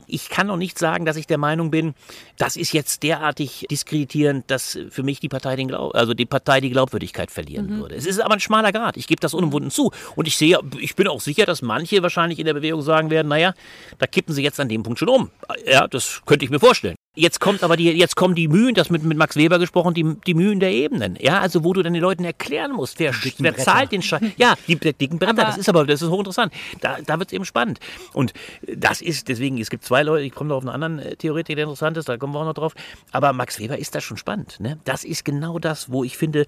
ich 0.08 0.30
kann 0.30 0.47
noch 0.47 0.58
nicht 0.58 0.80
sagen, 0.80 1.06
dass 1.06 1.17
ich 1.17 1.28
der 1.28 1.38
Meinung 1.38 1.69
bin, 1.69 1.93
das 2.38 2.56
ist 2.56 2.71
jetzt 2.71 3.04
derartig 3.04 3.67
diskreditierend, 3.69 4.50
dass 4.50 4.80
für 4.89 5.04
mich 5.04 5.19
die 5.19 5.30
Partei 5.30 5.56
den 5.56 5.67
Glaub, 5.67 5.93
also 5.95 6.13
die 6.13 6.26
Partei 6.26 6.62
die 6.62 6.69
Glaubwürdigkeit 6.69 7.30
verlieren 7.30 7.67
mhm. 7.67 7.80
würde. 7.82 7.95
Es 7.95 8.06
ist 8.06 8.19
aber 8.19 8.34
ein 8.34 8.39
schmaler 8.39 8.71
Grad. 8.71 8.97
Ich 8.97 9.08
gebe 9.08 9.19
das 9.19 9.34
unumwunden 9.34 9.69
zu. 9.69 9.91
Und 10.15 10.28
ich 10.28 10.38
sehe, 10.38 10.60
ich 10.80 10.95
bin 10.95 11.08
auch 11.08 11.21
sicher, 11.21 11.45
dass 11.45 11.62
manche 11.62 12.02
wahrscheinlich 12.02 12.39
in 12.39 12.45
der 12.45 12.54
Bewegung 12.54 12.82
sagen 12.82 13.10
werden, 13.10 13.28
naja, 13.28 13.54
da 14.00 14.08
kippen 14.08 14.34
sie 14.34 14.43
jetzt 14.43 14.60
an 14.60 14.69
dem 14.69 14.84
Punkt 14.84 15.00
schon 15.00 15.10
um. 15.10 15.30
Ja, 15.65 15.88
das 15.88 16.21
könnte 16.26 16.45
ich 16.45 16.52
mir 16.52 16.60
vorstellen. 16.60 16.95
Jetzt 17.17 17.39
kommt 17.39 17.63
aber 17.63 17.75
die, 17.77 17.91
jetzt 17.91 18.15
kommen 18.15 18.36
die 18.36 18.47
Mühen, 18.47 18.75
das 18.75 18.91
mit, 18.91 19.03
mit 19.03 19.17
Max 19.17 19.36
Weber 19.36 19.58
gesprochen, 19.58 19.95
die, 19.95 20.06
die 20.27 20.36
Mühen 20.36 20.60
der 20.60 20.71
Ebenen. 20.71 21.17
Ja, 21.19 21.39
also 21.39 21.63
wo 21.63 21.73
du 21.73 21.82
dann 21.82 21.93
den 21.93 22.01
Leuten 22.01 22.23
erklären 22.23 22.71
musst, 22.73 22.99
wer, 22.99 23.12
wer 23.39 23.58
zahlt 23.58 23.91
den 23.91 24.03
Scheiß. 24.03 24.21
Ja, 24.38 24.53
die, 24.67 24.75
die 24.75 24.93
dicken 24.93 25.17
Bretter, 25.17 25.32
aber 25.32 25.45
das 25.45 25.58
ist 25.58 25.67
aber, 25.67 25.86
das 25.86 26.03
ist 26.03 26.10
hochinteressant. 26.10 26.53
Da, 26.80 26.97
da 27.03 27.17
wird 27.17 27.30
es 27.30 27.34
eben 27.34 27.45
spannend. 27.45 27.80
Und 28.13 28.34
das 28.62 29.01
ist, 29.01 29.30
deswegen, 29.30 29.58
es 29.58 29.71
gibt 29.71 29.84
zwei 29.84 30.03
Leute, 30.03 30.25
ich 30.25 30.32
komme 30.32 30.49
noch 30.49 30.58
auf 30.58 30.63
einen 30.63 30.84
anderen 30.84 30.99
äh, 30.99 31.15
Theoretiker, 31.15 31.56
der 31.56 31.63
interessant 31.63 31.97
ist, 31.97 32.08
da 32.08 32.17
kommen 32.17 32.34
wir 32.34 32.39
auch 32.39 32.45
noch 32.45 32.53
drauf. 32.53 32.75
Aber 33.12 33.34
Max 33.34 33.58
Weber 33.58 33.80
ist 33.80 33.95
da 33.95 34.01
schon 34.01 34.17
spannend. 34.17 34.60
Ne? 34.60 34.77
Das 34.86 35.03
ist 35.03 35.25
genau 35.25 35.58
das, 35.58 35.91
wo 35.91 36.03
ich 36.03 36.17
finde, 36.17 36.45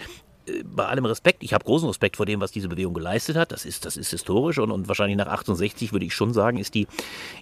bei 0.65 0.85
allem 0.85 1.05
Respekt, 1.05 1.43
ich 1.43 1.53
habe 1.53 1.63
großen 1.63 1.87
Respekt 1.87 2.17
vor 2.17 2.25
dem, 2.25 2.41
was 2.41 2.51
diese 2.51 2.67
Bewegung 2.67 2.93
geleistet 2.93 3.35
hat. 3.35 3.51
Das 3.51 3.65
ist, 3.65 3.85
das 3.85 3.97
ist 3.97 4.09
historisch 4.09 4.59
und, 4.59 4.71
und 4.71 4.87
wahrscheinlich 4.87 5.17
nach 5.17 5.27
68 5.27 5.93
würde 5.93 6.05
ich 6.05 6.13
schon 6.13 6.33
sagen, 6.33 6.57
ist 6.57 6.73
die, 6.75 6.87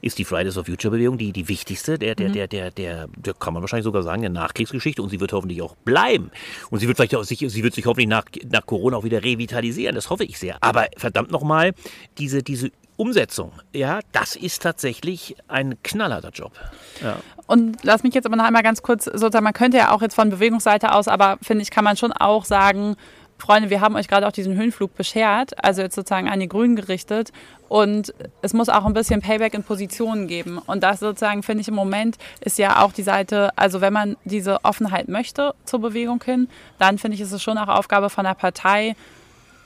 ist 0.01 0.17
die 0.17 0.25
Fridays 0.25 0.53
for 0.53 0.65
Future 0.65 0.91
Bewegung 0.91 1.17
die, 1.17 1.31
die 1.31 1.47
wichtigste, 1.47 1.97
der, 1.97 2.15
der, 2.15 2.29
mhm. 2.29 2.33
der, 2.33 2.47
der, 2.47 2.71
der, 2.71 3.07
der, 3.15 3.33
kann 3.33 3.53
man 3.53 3.63
wahrscheinlich 3.63 3.85
sogar 3.85 4.03
sagen, 4.03 4.21
der 4.21 4.31
Nachkriegsgeschichte 4.31 5.01
und 5.01 5.09
sie 5.09 5.19
wird 5.19 5.33
hoffentlich 5.33 5.61
auch 5.61 5.75
bleiben. 5.77 6.31
Und 6.69 6.79
sie 6.79 6.87
wird 6.87 6.97
vielleicht 6.97 7.15
auch 7.15 7.23
sich, 7.23 7.39
sie 7.39 7.63
wird 7.63 7.73
sich 7.73 7.85
hoffentlich 7.85 8.09
nach, 8.09 8.25
nach 8.49 8.65
Corona 8.65 8.97
auch 8.97 9.03
wieder 9.03 9.23
revitalisieren. 9.23 9.95
Das 9.95 10.09
hoffe 10.09 10.23
ich 10.23 10.37
sehr. 10.37 10.57
Aber 10.61 10.87
verdammt 10.97 11.31
nochmal, 11.31 11.73
diese, 12.17 12.43
diese 12.43 12.71
Umsetzung, 12.97 13.51
ja, 13.73 13.99
das 14.11 14.35
ist 14.35 14.63
tatsächlich 14.63 15.35
ein 15.47 15.75
knallharter 15.83 16.31
Job. 16.31 16.53
Ja. 17.01 17.19
Und 17.47 17.77
lass 17.83 18.03
mich 18.03 18.13
jetzt 18.13 18.25
aber 18.25 18.35
noch 18.35 18.43
einmal 18.43 18.63
ganz 18.63 18.81
kurz 18.81 19.05
sozusagen, 19.05 19.43
man 19.43 19.53
könnte 19.53 19.77
ja 19.77 19.91
auch 19.91 20.01
jetzt 20.01 20.15
von 20.15 20.29
Bewegungsseite 20.29 20.93
aus, 20.93 21.07
aber 21.07 21.37
finde 21.41 21.63
ich, 21.63 21.71
kann 21.71 21.83
man 21.83 21.97
schon 21.97 22.11
auch 22.11 22.45
sagen, 22.45 22.95
Freunde, 23.39 23.69
wir 23.69 23.81
haben 23.81 23.95
euch 23.95 24.07
gerade 24.07 24.27
auch 24.27 24.31
diesen 24.31 24.55
Höhenflug 24.55 24.95
beschert, 24.95 25.63
also 25.63 25.81
jetzt 25.81 25.95
sozusagen 25.95 26.27
an 26.27 26.39
die 26.39 26.47
Grünen 26.47 26.75
gerichtet. 26.75 27.31
Und 27.69 28.13
es 28.41 28.53
muss 28.53 28.67
auch 28.67 28.85
ein 28.85 28.93
bisschen 28.93 29.21
Payback 29.21 29.53
in 29.53 29.63
Positionen 29.63 30.27
geben. 30.27 30.57
Und 30.57 30.83
das 30.83 30.99
sozusagen, 30.99 31.43
finde 31.43 31.61
ich, 31.61 31.67
im 31.67 31.75
Moment 31.75 32.17
ist 32.41 32.57
ja 32.57 32.81
auch 32.81 32.91
die 32.91 33.03
Seite, 33.03 33.51
also 33.55 33.79
wenn 33.79 33.93
man 33.93 34.17
diese 34.25 34.63
Offenheit 34.65 35.07
möchte 35.07 35.53
zur 35.65 35.79
Bewegung 35.81 36.23
hin, 36.23 36.49
dann 36.79 36.97
finde 36.97 37.15
ich, 37.15 37.21
ist 37.21 37.31
es 37.31 37.43
schon 37.43 37.57
auch 37.57 37.67
Aufgabe 37.67 38.09
von 38.09 38.25
der 38.25 38.33
Partei, 38.33 38.95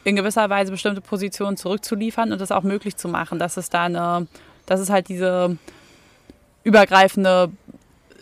in 0.04 0.16
gewisser 0.16 0.50
Weise 0.50 0.72
bestimmte 0.72 1.00
Positionen 1.00 1.58
zurückzuliefern 1.58 2.32
und 2.32 2.42
das 2.42 2.52
auch 2.52 2.64
möglich 2.64 2.98
zu 2.98 3.08
machen, 3.08 3.40
dass 3.40 3.58
es 3.58 3.70
da 3.70 3.84
eine, 3.84 4.28
dass 4.66 4.80
es 4.80 4.90
halt 4.90 5.10
diese 5.10 5.58
übergreifende 6.64 7.52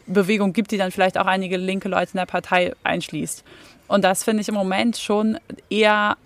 Bewegung 0.08 0.54
gibt, 0.54 0.72
die 0.72 0.78
dann 0.78 0.92
vielleicht 0.92 1.18
auch 1.18 1.26
einige 1.26 1.58
linke 1.58 1.90
Leute 1.90 2.14
in 2.14 2.18
der 2.18 2.26
Partei 2.26 2.74
einschließt. 2.84 3.44
Und 3.88 4.04
das 4.04 4.24
finde 4.24 4.42
ich 4.42 4.48
im 4.48 4.56
Moment 4.56 4.98
schon 4.98 5.38
eher 5.70 6.18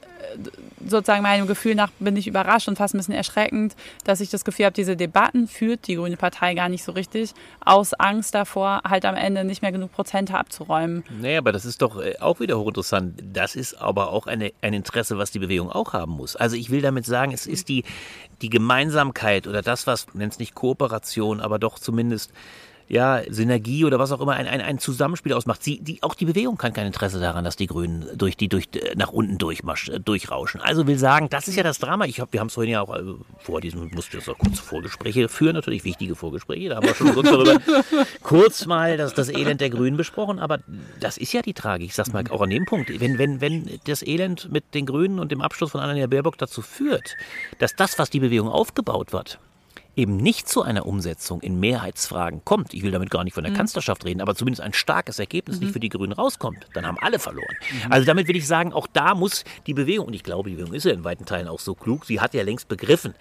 sozusagen 0.86 1.24
meinem 1.24 1.48
Gefühl 1.48 1.76
nach 1.76 1.92
bin 2.00 2.18
ich 2.18 2.28
überrascht 2.28 2.68
und 2.68 2.78
fast 2.78 2.94
ein 2.94 2.98
bisschen 2.98 3.14
erschreckend, 3.14 3.76
dass 4.04 4.22
ich 4.22 4.30
das 4.30 4.46
Gefühl 4.46 4.66
habe, 4.66 4.74
diese 4.74 4.96
Debatten 4.96 5.48
führt 5.48 5.88
die 5.88 5.96
Grüne 5.96 6.18
Partei 6.18 6.54
gar 6.54 6.70
nicht 6.70 6.84
so 6.84 6.92
richtig 6.92 7.34
aus 7.64 7.94
Angst 7.94 8.36
davor, 8.36 8.82
halt 8.88 9.06
am 9.06 9.16
Ende 9.16 9.44
nicht 9.44 9.62
mehr 9.62 9.72
genug 9.72 9.92
Prozente 9.92 10.38
abzuräumen. 10.38 11.04
Nee, 11.22 11.38
aber 11.38 11.52
das 11.52 11.66
ist 11.66 11.82
doch 11.82 12.02
äh, 12.02 12.16
auch 12.20 12.40
wieder 12.40 12.60
hochinteressant. 12.60 13.24
Das 13.34 13.56
ist 13.56 13.76
aber 13.76 14.12
auch 14.12 14.28
eine, 14.28 14.52
ein 14.62 14.74
Interesse, 14.74 15.18
was 15.18 15.32
die 15.32 15.40
Bewegung 15.40 15.72
auch 15.72 15.94
haben 15.94 16.14
muss. 16.14 16.36
Also 16.36 16.56
ich 16.56 16.70
will 16.70 16.82
damit 16.82 17.06
sagen, 17.06 17.32
es 17.32 17.48
ist 17.48 17.70
die, 17.70 17.84
die 18.42 18.50
Gemeinsamkeit 18.50 19.48
oder 19.48 19.62
das, 19.62 19.88
was, 19.88 20.14
nennt 20.14 20.34
es 20.34 20.40
nicht 20.40 20.56
Kooperation, 20.56 21.40
aber 21.40 21.60
doch 21.60 21.80
zumindest 21.80 22.32
ja, 22.94 23.24
Synergie 23.28 23.86
oder 23.86 23.98
was 23.98 24.12
auch 24.12 24.22
immer 24.22 24.34
ein, 24.34 24.46
ein, 24.46 24.62
ein 24.62 24.78
Zusammenspiel 24.78 25.34
ausmacht. 25.34 25.64
Sie, 25.64 25.80
die, 25.80 26.04
auch 26.04 26.14
die 26.14 26.26
Bewegung 26.26 26.58
kann 26.58 26.74
kein 26.74 26.86
Interesse 26.86 27.20
daran, 27.20 27.44
dass 27.44 27.56
die 27.56 27.66
Grünen 27.66 28.06
durch 28.16 28.38
die 28.38 28.50
durch 28.50 28.70
nach 28.96 29.10
unten 29.10 29.40
durchmarsch, 29.40 29.92
durchrauschen. 30.06 30.62
Also 30.62 30.86
will 30.86 31.00
sagen, 31.00 31.28
das 31.32 31.48
ist 31.48 31.56
ja 31.56 31.64
das 31.64 31.80
Drama. 31.80 32.06
Ich 32.06 32.20
hab, 32.20 32.32
wir 32.32 32.40
haben 32.40 32.48
es 32.48 32.54
vorhin 32.54 32.72
ja 32.72 32.82
auch 32.82 32.92
also 32.92 33.18
vor 33.40 33.62
diesem 33.62 33.90
musste 33.90 34.18
das 34.18 34.30
auch 34.30 34.38
kurz 34.38 34.60
Vorgespräche 34.60 35.28
führen, 35.28 35.56
natürlich 35.56 35.84
wichtige 35.84 36.16
Vorgespräche. 36.16 36.70
Da 36.70 36.76
haben 36.76 36.86
wir 36.86 36.94
schon 36.94 37.14
kurz 37.16 37.32
darüber 37.32 37.58
kurz 38.22 38.68
mal 38.68 38.96
das, 38.96 39.16
das 39.16 39.30
Elend 39.30 39.60
der 39.60 39.72
Grünen 39.72 39.98
besprochen. 39.98 40.38
Aber 40.38 40.60
das 41.00 41.18
ist 41.18 41.34
ja 41.34 41.42
die 41.42 41.56
Tragik. 41.56 41.88
Ich 41.88 41.96
sag's 41.96 42.14
mal 42.14 42.24
auch 42.30 42.42
an 42.42 42.52
dem 42.52 42.66
Punkt. 42.66 42.92
Wenn 43.00 43.18
wenn 43.18 43.42
wenn 43.42 43.80
das 43.88 44.04
Elend 44.04 44.52
mit 44.52 44.76
den 44.76 44.86
Grünen 44.86 45.18
und 45.18 45.32
dem 45.32 45.42
Abschluss 45.42 45.72
von 45.72 45.82
Annalena 45.82 46.06
Baerbock 46.06 46.38
dazu 46.38 46.62
führt, 46.62 47.16
dass 47.58 47.76
das, 47.76 47.98
was 47.98 48.12
die 48.12 48.20
Bewegung 48.20 48.50
aufgebaut 48.50 49.14
wird, 49.14 49.40
eben 49.96 50.18
nicht 50.18 50.48
zu 50.48 50.64
einer 50.64 50.86
Umsetzung 50.86 51.42
in 51.42 51.60
Mehrheitsfragen 51.60 52.42
kommt, 52.44 52.74
ich 52.74 52.82
will 52.84 52.92
damit 52.92 53.10
gar 53.10 53.24
nicht 53.24 53.34
von 53.34 53.44
der 53.44 53.54
mhm. 53.54 53.58
Kanzlerschaft 53.58 54.06
reden, 54.06 54.22
aber 54.22 54.36
zumindest 54.36 54.62
ein 54.62 54.74
starkes 54.74 55.20
Ergebnis 55.20 55.58
mhm. 55.58 55.66
nicht 55.66 55.74
für 55.74 55.80
die 55.80 55.90
Grünen 55.90 56.14
rauskommt, 56.14 56.66
dann 56.74 56.86
haben 56.86 56.98
alle 57.00 57.20
verloren. 57.20 57.56
Mhm. 57.86 57.92
Also 57.92 58.06
damit 58.06 58.28
will 58.28 58.36
ich 58.36 58.48
sagen, 58.48 58.74
auch 58.74 58.88
da 58.92 59.14
muss 59.14 59.44
die 59.68 59.74
Bewegung, 59.74 60.08
und 60.08 60.14
ich 60.14 60.24
glaube, 60.24 60.50
die 60.50 60.56
Bewegung 60.56 60.74
ist 60.74 60.86
ja 60.86 60.94
in 60.94 61.04
weiten 61.04 61.26
Teilen 61.26 61.48
auch 61.48 61.60
so 61.60 61.76
klug, 61.76 62.06
sie 62.06 62.20
hat 62.20 62.34
ja 62.34 62.44
längst 62.44 62.68
begriffen, 62.68 63.14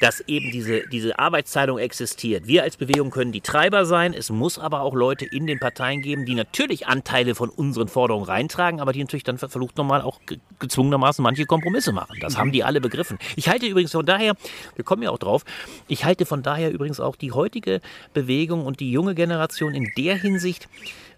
dass 0.00 0.20
eben 0.20 0.50
diese, 0.50 0.86
diese 0.88 1.18
Arbeitsteilung 1.18 1.78
existiert. 1.78 2.46
Wir 2.46 2.64
als 2.64 2.76
Bewegung 2.76 3.10
können 3.10 3.32
die 3.32 3.40
Treiber 3.40 3.86
sein, 3.86 4.12
es 4.12 4.30
muss 4.30 4.58
aber 4.58 4.80
auch 4.80 4.94
Leute 4.94 5.24
in 5.24 5.46
den 5.46 5.60
Parteien 5.60 6.02
geben, 6.02 6.24
die 6.26 6.34
natürlich 6.34 6.86
Anteile 6.88 7.34
von 7.34 7.50
unseren 7.50 7.88
Forderungen 7.88 8.26
reintragen, 8.26 8.80
aber 8.80 8.92
die 8.92 9.00
natürlich 9.00 9.24
dann 9.24 9.38
verflucht 9.38 9.76
nochmal 9.76 10.02
auch 10.02 10.20
gezwungenermaßen 10.58 11.22
manche 11.22 11.46
Kompromisse 11.46 11.92
machen. 11.92 12.16
Das 12.20 12.36
haben 12.36 12.50
die 12.50 12.64
alle 12.64 12.80
begriffen. 12.80 13.18
Ich 13.36 13.48
halte 13.48 13.66
übrigens 13.66 13.92
von 13.92 14.06
daher, 14.06 14.34
wir 14.74 14.84
kommen 14.84 15.02
ja 15.02 15.10
auch 15.10 15.18
drauf, 15.18 15.44
ich 15.86 16.04
halte 16.04 16.15
halte 16.16 16.24
von 16.24 16.42
daher 16.42 16.72
übrigens 16.72 16.98
auch 16.98 17.14
die 17.14 17.32
heutige 17.32 17.82
Bewegung 18.14 18.64
und 18.64 18.80
die 18.80 18.90
junge 18.90 19.14
Generation 19.14 19.74
in 19.74 19.90
der 19.98 20.16
Hinsicht 20.16 20.66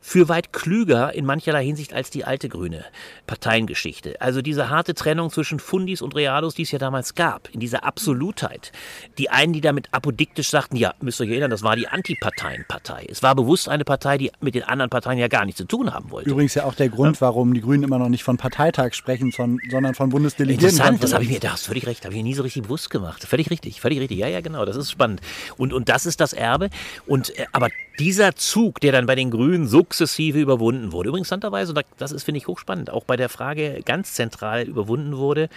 für 0.01 0.29
weit 0.29 0.53
klüger 0.53 1.15
in 1.15 1.25
mancherlei 1.25 1.65
Hinsicht 1.65 1.93
als 1.93 2.11
die 2.11 2.25
alte 2.25 2.49
grüne 2.49 2.85
Parteiengeschichte. 3.27 4.21
Also 4.21 4.43
diese 4.43 4.71
harte 4.71 4.95
Trennung 4.95 5.31
zwischen 5.31 5.61
Fundis 5.61 6.03
und 6.03 6.15
Realos, 6.15 6.55
die 6.55 6.63
es 6.63 6.71
ja 6.71 6.79
damals 6.79 7.15
gab, 7.15 7.49
in 7.53 7.61
dieser 7.61 7.85
Absolutheit. 7.85 8.73
Die 9.19 9.31
einen, 9.31 9.53
die 9.53 9.61
damit 9.61 9.89
apodiktisch 9.93 10.51
sagten, 10.51 10.77
ja, 10.77 10.95
müsst 11.01 11.21
ihr 11.21 11.25
euch 11.25 11.31
erinnern, 11.31 11.51
das 11.51 11.63
war 11.63 11.77
die 11.77 11.89
Antiparteienpartei. 11.89 13.07
Es 13.09 13.23
war 13.23 13.35
bewusst 13.35 13.69
eine 13.69 13.85
Partei, 13.85 14.19
die 14.19 14.31
mit 14.41 14.55
den 14.55 14.65
anderen 14.65 14.91
Parteien 14.91 15.19
ja 15.19 15.29
gar 15.29 15.45
nichts 15.45 15.59
zu 15.59 15.67
tun 15.67 15.93
haben 15.93 16.11
wollte. 16.11 16.31
Übrigens 16.31 16.55
ja 16.55 16.65
auch 16.65 16.75
der 16.75 16.89
Grund, 16.89 17.21
warum 17.21 17.53
die 17.55 17.61
Grünen 17.61 17.83
immer 17.83 17.99
noch 17.99 18.09
nicht 18.09 18.25
von 18.25 18.37
Parteitag 18.37 18.95
sprechen, 18.95 19.33
sondern 19.33 19.95
von 19.95 20.11
Bundesdelegierten. 20.11 20.69
Interessant, 20.69 21.03
das 21.03 21.13
habe 21.13 21.25
ich 21.25 21.31
mir, 21.31 21.41
da 21.41 21.53
hast 21.53 21.67
du 21.67 21.69
völlig 21.69 21.87
recht, 21.87 22.05
habe 22.05 22.15
ich 22.15 22.19
mir 22.19 22.25
nie 22.25 22.35
so 22.35 22.43
richtig 22.43 22.63
bewusst 22.63 22.91
gemacht. 22.91 23.25
Völlig 23.25 23.51
richtig, 23.51 23.81
völlig 23.81 24.01
richtig. 24.01 24.19
Ja, 24.19 24.29
ja, 24.29 24.41
genau, 24.41 24.65
das 24.65 24.77
ist 24.77 24.91
spannend. 24.91 25.21
Und, 25.57 25.73
und 25.73 25.89
das 25.89 26.07
ist 26.07 26.21
das 26.21 26.33
Erbe. 26.33 26.71
Und, 27.07 27.37
äh, 27.39 27.47
aber 27.53 27.69
dieser 27.99 28.35
Zug, 28.37 28.81
der 28.81 28.93
dann 28.93 29.07
bei 29.07 29.15
den 29.15 29.31
Grünen 29.31 29.67
sukzessive 29.67 30.41
überwunden 30.41 30.93
wurde, 30.93 31.09
übrigens 31.09 31.29
interessanterweise, 31.29 31.75
das 31.99 32.13
ist, 32.13 32.25
finde 32.25 32.39
ich, 32.39 32.47
hochspannend, 32.47 32.91
auch 32.91 33.05
bei 33.05 33.17
der 33.17 33.29
Frage 33.29 33.83
ganz 33.85 34.15
zentral 34.15 34.63
überwunden 34.63 35.17
wurde, 35.17 35.49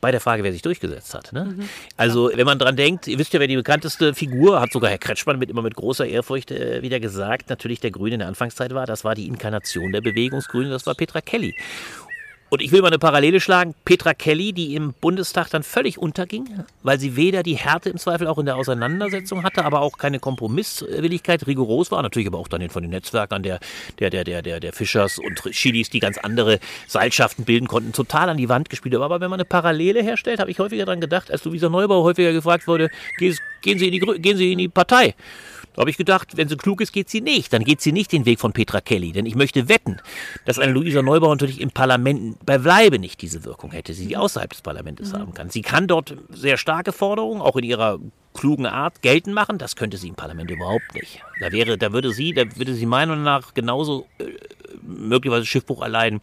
bei 0.00 0.12
der 0.12 0.20
Frage, 0.20 0.44
wer 0.44 0.52
sich 0.52 0.62
durchgesetzt 0.62 1.12
hat. 1.14 1.32
Ne? 1.32 1.44
Mhm. 1.44 1.68
Also, 1.96 2.30
wenn 2.32 2.46
man 2.46 2.58
dran 2.58 2.76
denkt, 2.76 3.08
ihr 3.08 3.18
wisst 3.18 3.32
ja, 3.32 3.40
wer 3.40 3.48
die 3.48 3.56
bekannteste 3.56 4.14
Figur, 4.14 4.60
hat 4.60 4.70
sogar 4.70 4.90
Herr 4.90 4.98
Kretschmann 4.98 5.38
mit 5.38 5.50
immer 5.50 5.62
mit 5.62 5.74
großer 5.74 6.06
Ehrfurcht 6.06 6.52
äh, 6.52 6.82
wieder 6.82 7.00
gesagt, 7.00 7.50
natürlich 7.50 7.80
der 7.80 7.90
Grüne 7.90 8.14
in 8.14 8.18
der 8.20 8.28
Anfangszeit 8.28 8.72
war, 8.74 8.86
das 8.86 9.04
war 9.04 9.16
die 9.16 9.26
Inkarnation 9.26 9.90
der 9.90 10.00
Bewegungsgrünen, 10.00 10.70
das 10.70 10.86
war 10.86 10.94
Petra 10.94 11.20
Kelly. 11.20 11.54
Und 12.50 12.62
ich 12.62 12.72
will 12.72 12.80
mal 12.80 12.88
eine 12.88 12.98
Parallele 12.98 13.40
schlagen. 13.40 13.74
Petra 13.84 14.14
Kelly, 14.14 14.52
die 14.52 14.74
im 14.74 14.94
Bundestag 14.94 15.50
dann 15.50 15.62
völlig 15.62 15.98
unterging, 15.98 16.48
weil 16.82 16.98
sie 16.98 17.14
weder 17.14 17.42
die 17.42 17.56
Härte 17.56 17.90
im 17.90 17.98
Zweifel 17.98 18.26
auch 18.26 18.38
in 18.38 18.46
der 18.46 18.56
Auseinandersetzung 18.56 19.42
hatte, 19.42 19.64
aber 19.64 19.82
auch 19.82 19.98
keine 19.98 20.18
Kompromisswilligkeit, 20.18 21.46
rigoros 21.46 21.90
war. 21.90 22.00
Natürlich 22.00 22.28
aber 22.28 22.38
auch 22.38 22.48
dann 22.48 22.68
von 22.70 22.82
den 22.82 22.90
Netzwerkern 22.90 23.42
der, 23.42 23.60
der, 23.98 24.10
der, 24.10 24.24
der, 24.24 24.60
der, 24.60 24.72
Fischers 24.72 25.18
und 25.18 25.42
Chilis, 25.50 25.90
die 25.90 26.00
ganz 26.00 26.16
andere 26.16 26.58
Seilschaften 26.86 27.44
bilden 27.44 27.68
konnten, 27.68 27.92
total 27.92 28.30
an 28.30 28.38
die 28.38 28.48
Wand 28.48 28.70
gespielt. 28.70 28.94
Aber 28.94 29.20
wenn 29.20 29.30
man 29.30 29.38
eine 29.38 29.44
Parallele 29.44 30.02
herstellt, 30.02 30.40
habe 30.40 30.50
ich 30.50 30.58
häufiger 30.58 30.86
daran 30.86 31.00
gedacht, 31.00 31.30
als 31.30 31.44
Luisa 31.44 31.68
Neubauer 31.68 32.04
häufiger 32.04 32.32
gefragt 32.32 32.66
wurde, 32.66 32.88
gehen 33.18 33.78
Sie 33.78 33.88
in 33.88 33.92
die, 33.92 34.20
gehen 34.20 34.36
Sie 34.36 34.52
in 34.52 34.58
die 34.58 34.68
Partei. 34.68 35.14
Da 35.74 35.80
habe 35.80 35.90
ich 35.90 35.96
gedacht, 35.96 36.36
wenn 36.36 36.48
sie 36.48 36.56
klug 36.56 36.80
ist, 36.80 36.92
geht 36.92 37.08
sie 37.08 37.20
nicht. 37.20 37.52
Dann 37.52 37.64
geht 37.64 37.80
sie 37.80 37.92
nicht 37.92 38.12
den 38.12 38.26
Weg 38.26 38.40
von 38.40 38.52
Petra 38.52 38.80
Kelly. 38.80 39.12
Denn 39.12 39.26
ich 39.26 39.34
möchte 39.34 39.68
wetten, 39.68 39.98
dass 40.44 40.58
eine 40.58 40.72
Luisa 40.72 41.02
Neubauer 41.02 41.30
natürlich 41.30 41.60
im 41.60 41.70
Parlament 41.70 42.44
beileibe 42.44 42.98
nicht 42.98 43.22
diese 43.22 43.44
Wirkung 43.44 43.70
hätte, 43.70 43.94
sie 43.94 44.06
die 44.06 44.16
außerhalb 44.16 44.50
des 44.50 44.62
Parlaments 44.62 45.12
mhm. 45.12 45.18
haben 45.18 45.34
kann. 45.34 45.50
Sie 45.50 45.62
kann 45.62 45.86
dort 45.86 46.16
sehr 46.30 46.56
starke 46.56 46.92
Forderungen, 46.92 47.40
auch 47.40 47.56
in 47.56 47.64
ihrer 47.64 47.98
klugen 48.34 48.66
Art 48.66 49.02
geltend 49.02 49.34
machen. 49.34 49.58
Das 49.58 49.76
könnte 49.76 49.96
sie 49.96 50.08
im 50.08 50.14
Parlament 50.14 50.50
überhaupt 50.50 50.94
nicht. 50.94 51.20
Da 51.40 51.52
wäre, 51.52 51.76
da 51.76 51.92
würde 51.92 52.12
sie, 52.12 52.32
da 52.32 52.44
würde 52.56 52.74
sie 52.74 52.86
meiner 52.86 53.12
Meinung 53.12 53.24
nach 53.24 53.54
genauso 53.54 54.06
äh, 54.18 54.24
möglicherweise 54.82 55.46
Schiffbruch 55.46 55.82
erleiden, 55.82 56.20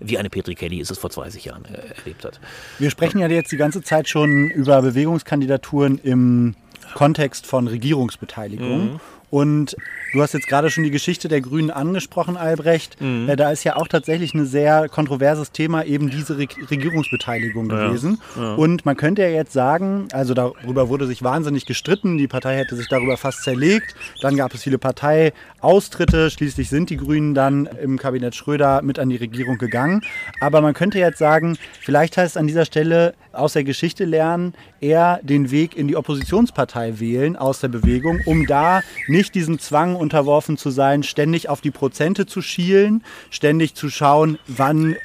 wie 0.00 0.18
eine 0.18 0.30
Petri 0.30 0.54
Kelly 0.54 0.80
es 0.80 0.96
vor 0.96 1.10
20 1.10 1.44
Jahren 1.44 1.64
äh, 1.66 1.94
erlebt 1.96 2.24
hat. 2.24 2.40
Wir 2.78 2.90
sprechen 2.90 3.18
ja 3.18 3.28
jetzt 3.28 3.52
die 3.52 3.56
ganze 3.56 3.82
Zeit 3.82 4.08
schon 4.08 4.50
über 4.50 4.80
Bewegungskandidaturen 4.82 5.98
im 5.98 6.54
Kontext 6.94 7.46
von 7.46 7.68
Regierungsbeteiligung. 7.68 8.92
Mhm. 8.92 9.00
Und 9.30 9.76
du 10.12 10.22
hast 10.22 10.32
jetzt 10.34 10.46
gerade 10.46 10.70
schon 10.70 10.84
die 10.84 10.90
Geschichte 10.90 11.28
der 11.28 11.40
Grünen 11.40 11.70
angesprochen, 11.70 12.36
Albrecht. 12.36 13.00
Mhm. 13.00 13.28
Äh, 13.28 13.36
da 13.36 13.50
ist 13.50 13.64
ja 13.64 13.76
auch 13.76 13.88
tatsächlich 13.88 14.34
ein 14.34 14.46
sehr 14.46 14.88
kontroverses 14.88 15.52
Thema 15.52 15.84
eben 15.84 16.10
diese 16.10 16.38
Re 16.38 16.48
Regierungsbeteiligung 16.70 17.68
gewesen. 17.68 18.20
Ja. 18.36 18.42
Ja. 18.42 18.54
Und 18.54 18.86
man 18.86 18.96
könnte 18.96 19.22
ja 19.22 19.28
jetzt 19.28 19.52
sagen, 19.52 20.08
also 20.12 20.34
darüber 20.34 20.88
wurde 20.88 21.06
sich 21.06 21.22
wahnsinnig 21.22 21.66
gestritten, 21.66 22.16
die 22.16 22.28
Partei 22.28 22.56
hätte 22.56 22.76
sich 22.76 22.88
darüber 22.88 23.16
fast 23.16 23.42
zerlegt. 23.42 23.94
Dann 24.22 24.36
gab 24.36 24.54
es 24.54 24.62
viele 24.62 24.78
Parteiaustritte. 24.78 26.30
Schließlich 26.30 26.68
sind 26.70 26.90
die 26.90 26.96
Grünen 26.96 27.34
dann 27.34 27.66
im 27.66 27.98
Kabinett 27.98 28.34
Schröder 28.34 28.82
mit 28.82 28.98
an 28.98 29.10
die 29.10 29.16
Regierung 29.16 29.58
gegangen. 29.58 30.02
Aber 30.40 30.60
man 30.60 30.74
könnte 30.74 30.98
jetzt 30.98 31.18
sagen, 31.18 31.58
vielleicht 31.80 32.16
heißt 32.16 32.36
es 32.36 32.36
an 32.36 32.46
dieser 32.46 32.64
Stelle 32.64 33.14
aus 33.32 33.52
der 33.52 33.64
Geschichte 33.64 34.04
lernen, 34.04 34.54
eher 34.80 35.20
den 35.22 35.50
Weg 35.50 35.76
in 35.76 35.88
die 35.88 35.96
Oppositionspartei 35.96 36.98
wählen 36.98 37.36
aus 37.36 37.60
der 37.60 37.68
Bewegung, 37.68 38.20
um 38.24 38.46
da 38.46 38.80
nicht 39.06 39.17
diesem 39.22 39.58
Zwang 39.58 39.96
unterworfen 39.96 40.56
zu 40.56 40.70
sein, 40.70 41.02
ständig 41.02 41.48
auf 41.48 41.60
die 41.60 41.70
Prozente 41.70 42.26
zu 42.26 42.40
schielen, 42.40 43.02
ständig 43.30 43.74
zu 43.74 43.90
schauen, 43.90 44.38
wann, 44.46 44.96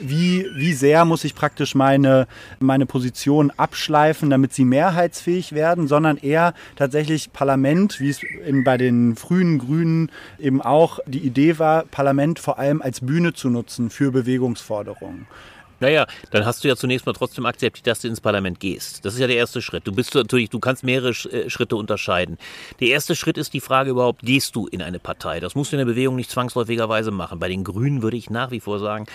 wie, 0.00 0.46
wie 0.54 0.72
sehr 0.72 1.04
muss 1.04 1.24
ich 1.24 1.34
praktisch 1.34 1.74
meine, 1.74 2.26
meine 2.60 2.86
Position 2.86 3.50
abschleifen, 3.56 4.30
damit 4.30 4.52
sie 4.52 4.64
mehrheitsfähig 4.64 5.52
werden, 5.52 5.88
sondern 5.88 6.18
eher 6.18 6.54
tatsächlich 6.76 7.32
Parlament, 7.32 7.98
wie 7.98 8.10
es 8.10 8.20
bei 8.64 8.76
den 8.76 9.16
frühen 9.16 9.58
Grünen 9.58 10.10
eben 10.38 10.60
auch 10.60 10.98
die 11.06 11.20
Idee 11.20 11.58
war, 11.58 11.84
Parlament 11.84 12.38
vor 12.38 12.58
allem 12.58 12.82
als 12.82 13.00
Bühne 13.00 13.32
zu 13.32 13.48
nutzen 13.50 13.90
für 13.90 14.12
Bewegungsforderungen. 14.12 15.26
Naja, 15.82 16.06
dann 16.30 16.46
hast 16.46 16.62
du 16.62 16.68
ja 16.68 16.76
zunächst 16.76 17.06
mal 17.06 17.12
trotzdem 17.12 17.44
akzeptiert, 17.44 17.88
dass 17.88 18.02
du 18.02 18.06
ins 18.06 18.20
Parlament 18.20 18.60
gehst. 18.60 19.04
Das 19.04 19.14
ist 19.14 19.18
ja 19.18 19.26
der 19.26 19.34
erste 19.34 19.60
Schritt. 19.60 19.84
Du 19.84 19.90
bist 19.90 20.14
natürlich, 20.14 20.48
du 20.48 20.60
kannst 20.60 20.84
mehrere 20.84 21.10
äh, 21.10 21.50
Schritte 21.50 21.74
unterscheiden. 21.74 22.38
Der 22.78 22.86
erste 22.86 23.16
Schritt 23.16 23.36
ist 23.36 23.52
die 23.52 23.58
Frage 23.58 23.90
überhaupt, 23.90 24.22
gehst 24.22 24.54
du 24.54 24.68
in 24.68 24.80
eine 24.80 25.00
Partei? 25.00 25.40
Das 25.40 25.56
musst 25.56 25.72
du 25.72 25.76
in 25.76 25.78
der 25.78 25.92
Bewegung 25.92 26.14
nicht 26.14 26.30
zwangsläufigerweise 26.30 27.10
machen. 27.10 27.40
Bei 27.40 27.48
den 27.48 27.64
Grünen 27.64 28.00
würde 28.00 28.16
ich 28.16 28.30
nach 28.30 28.52
wie 28.52 28.60
vor 28.60 28.78
sagen, 28.78 29.06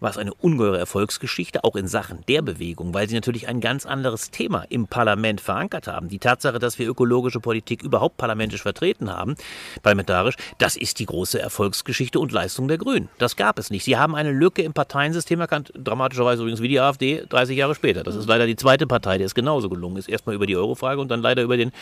war 0.00 0.10
es 0.10 0.18
eine 0.18 0.34
ungeheure 0.34 0.78
Erfolgsgeschichte, 0.78 1.64
auch 1.64 1.76
in 1.76 1.88
Sachen 1.88 2.24
der 2.28 2.42
Bewegung, 2.42 2.94
weil 2.94 3.08
sie 3.08 3.14
natürlich 3.14 3.48
ein 3.48 3.60
ganz 3.60 3.86
anderes 3.86 4.30
Thema 4.30 4.64
im 4.68 4.86
Parlament 4.86 5.40
verankert 5.40 5.86
haben. 5.86 6.08
Die 6.08 6.18
Tatsache, 6.18 6.58
dass 6.58 6.78
wir 6.78 6.88
ökologische 6.88 7.40
Politik 7.40 7.82
überhaupt 7.82 8.16
parlamentisch 8.16 8.62
vertreten 8.62 9.10
haben, 9.10 9.36
parlamentarisch, 9.82 10.36
das 10.58 10.76
ist 10.76 10.98
die 10.98 11.06
große 11.06 11.40
Erfolgsgeschichte 11.40 12.18
und 12.18 12.32
Leistung 12.32 12.68
der 12.68 12.78
Grünen. 12.78 13.08
Das 13.18 13.36
gab 13.36 13.58
es 13.58 13.70
nicht. 13.70 13.84
Sie 13.84 13.96
haben 13.96 14.14
eine 14.14 14.32
Lücke 14.32 14.62
im 14.62 14.72
Parteiensystem 14.72 15.40
erkannt, 15.40 15.72
dramatischerweise 15.76 16.42
übrigens 16.42 16.62
wie 16.62 16.68
die 16.68 16.80
AfD 16.80 17.24
30 17.28 17.56
Jahre 17.56 17.74
später. 17.74 18.02
Das 18.02 18.14
ist 18.14 18.28
leider 18.28 18.46
die 18.46 18.56
zweite 18.56 18.86
Partei, 18.86 19.18
der 19.18 19.26
es 19.26 19.34
genauso 19.34 19.68
gelungen 19.68 19.96
ist. 19.96 20.08
Erstmal 20.08 20.34
über 20.34 20.46
die 20.46 20.56
Eurofrage 20.56 21.00
und 21.00 21.08
dann 21.08 21.22
leider 21.22 21.42
über 21.42 21.56
den 21.56 21.72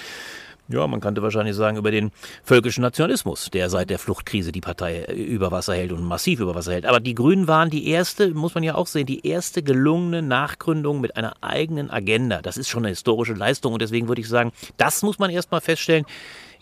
ja, 0.69 0.87
man 0.87 1.01
könnte 1.01 1.23
wahrscheinlich 1.23 1.55
sagen, 1.55 1.77
über 1.77 1.91
den 1.91 2.11
völkischen 2.43 2.83
Nationalismus, 2.83 3.51
der 3.53 3.69
seit 3.69 3.91
der 3.91 3.99
Fluchtkrise 3.99 4.51
die 4.51 4.63
Partei 4.63 5.03
äh, 5.03 5.13
über 5.13 5.51
Wasser 5.51 5.75
hält 5.75 5.93
und 5.93 6.03
massiv 6.03 6.41
über 6.41 6.55
Wasser 6.55 6.73
hält. 6.73 6.87
Aber 6.87 7.01
die 7.01 7.15
Grünen 7.15 7.47
waren 7.49 7.69
die 7.69 7.89
erste, 7.89 8.31
muss 8.31 8.55
man 8.55 8.65
ja 8.65 8.75
auch 8.75 8.87
sehen, 8.87 9.07
die 9.07 9.27
erste 9.27 9.63
gelungene 9.63 10.23
Nachgründung 10.23 11.01
mit 11.01 11.17
einer 11.17 11.35
eigenen 11.43 11.91
Agenda. 11.91 12.41
Das 12.41 12.57
ist 12.57 12.69
schon 12.69 12.85
eine 12.85 12.91
historische 12.91 13.35
Leistung 13.35 13.75
und 13.75 13.83
deswegen 13.83 14.09
würde 14.09 14.23
ich 14.23 14.29
sagen, 14.29 14.53
das 14.77 15.03
muss 15.03 15.19
man 15.19 15.31
erstmal 15.31 15.61
feststellen, 15.61 16.07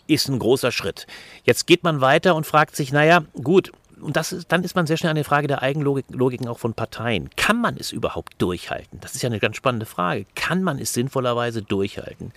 ist 0.07 0.27
ein 0.27 0.39
großer 0.39 0.73
Schritt. 0.73 1.07
Jetzt 1.45 1.65
geht 1.65 1.83
man 1.83 2.01
weiter 2.01 2.35
und 2.35 2.45
fragt 2.45 2.75
sich, 2.75 2.91
naja, 2.91 3.23
gut, 3.41 3.71
und 4.01 4.17
das 4.17 4.33
ist, 4.33 4.51
dann 4.51 4.65
ist 4.65 4.75
man 4.75 4.85
sehr 4.85 4.97
schnell 4.97 5.11
an 5.11 5.15
der 5.15 5.23
Frage 5.23 5.47
der 5.47 5.61
Eigenlogiken 5.61 6.49
auch 6.49 6.59
von 6.59 6.73
Parteien. 6.73 7.29
Kann 7.37 7.61
man 7.61 7.77
es 7.77 7.93
überhaupt 7.93 8.33
durchhalten? 8.37 8.99
Das 8.99 9.15
ist 9.15 9.21
ja 9.21 9.29
eine 9.29 9.39
ganz 9.39 9.55
spannende 9.55 9.85
Frage. 9.85 10.25
Kann 10.35 10.61
man 10.61 10.77
es 10.77 10.93
sinnvollerweise 10.93 11.61
durchhalten? 11.61 12.33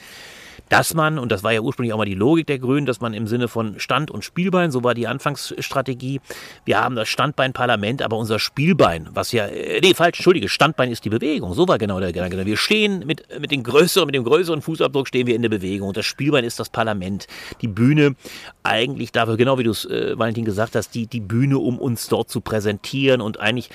Dass 0.69 0.95
man, 0.95 1.19
und 1.19 1.33
das 1.33 1.43
war 1.43 1.53
ja 1.53 1.61
ursprünglich 1.61 1.93
auch 1.93 1.99
mal 1.99 2.05
die 2.05 2.15
Logik 2.15 2.47
der 2.47 2.59
Grünen, 2.59 2.87
dass 2.87 3.01
man 3.01 3.15
im 3.15 3.27
Sinne 3.27 3.49
von 3.49 3.79
Stand- 3.79 4.11
und 4.11 4.25
Spielbein, 4.25 4.71
so 4.71 4.85
war 4.85 4.95
die 4.95 5.07
Anfangsstrategie, 5.07 6.21
wir 6.65 6.81
haben 6.81 6.97
das 6.97 7.09
Standbein-Parlament, 7.09 8.03
aber 8.03 8.17
unser 8.17 8.39
Spielbein, 8.39 9.09
was 9.13 9.33
ja, 9.33 9.47
äh, 9.47 9.81
nee, 9.81 9.95
falsch, 9.95 10.19
entschuldige, 10.19 10.49
Standbein 10.49 10.91
ist 10.91 11.05
die 11.05 11.11
Bewegung, 11.11 11.55
so 11.55 11.69
war 11.69 11.79
genau 11.79 12.01
der 12.01 12.13
Gedanke. 12.13 12.45
Wir 12.45 12.57
stehen 12.57 13.07
mit, 13.07 13.27
mit, 13.41 13.51
den 13.51 13.63
größeren, 13.63 14.07
mit 14.07 14.15
dem 14.15 14.25
größeren 14.25 14.63
Fußabdruck 14.63 15.09
stehen 15.09 15.27
wir 15.27 15.35
in 15.35 15.43
der 15.43 15.49
Bewegung 15.49 15.89
und 15.89 15.97
das 15.97 16.07
Spielbein 16.07 16.45
ist 16.45 16.59
das 16.59 16.69
Parlament. 16.69 17.27
Die 17.61 17.69
Bühne 17.69 18.17
eigentlich 18.63 19.13
dafür, 19.13 19.37
genau 19.37 19.59
wie 19.59 19.65
du 19.65 19.71
es, 19.71 19.85
äh, 19.85 20.19
Valentin, 20.19 20.45
gesagt 20.45 20.75
hast, 20.75 20.95
die, 20.95 21.07
die 21.07 21.21
Bühne, 21.21 21.59
um 21.59 21.79
uns 21.79 22.09
dort 22.09 22.31
zu 22.31 22.41
präsentieren 22.41 23.21
und 23.21 23.41
eigentlich, 23.41 23.71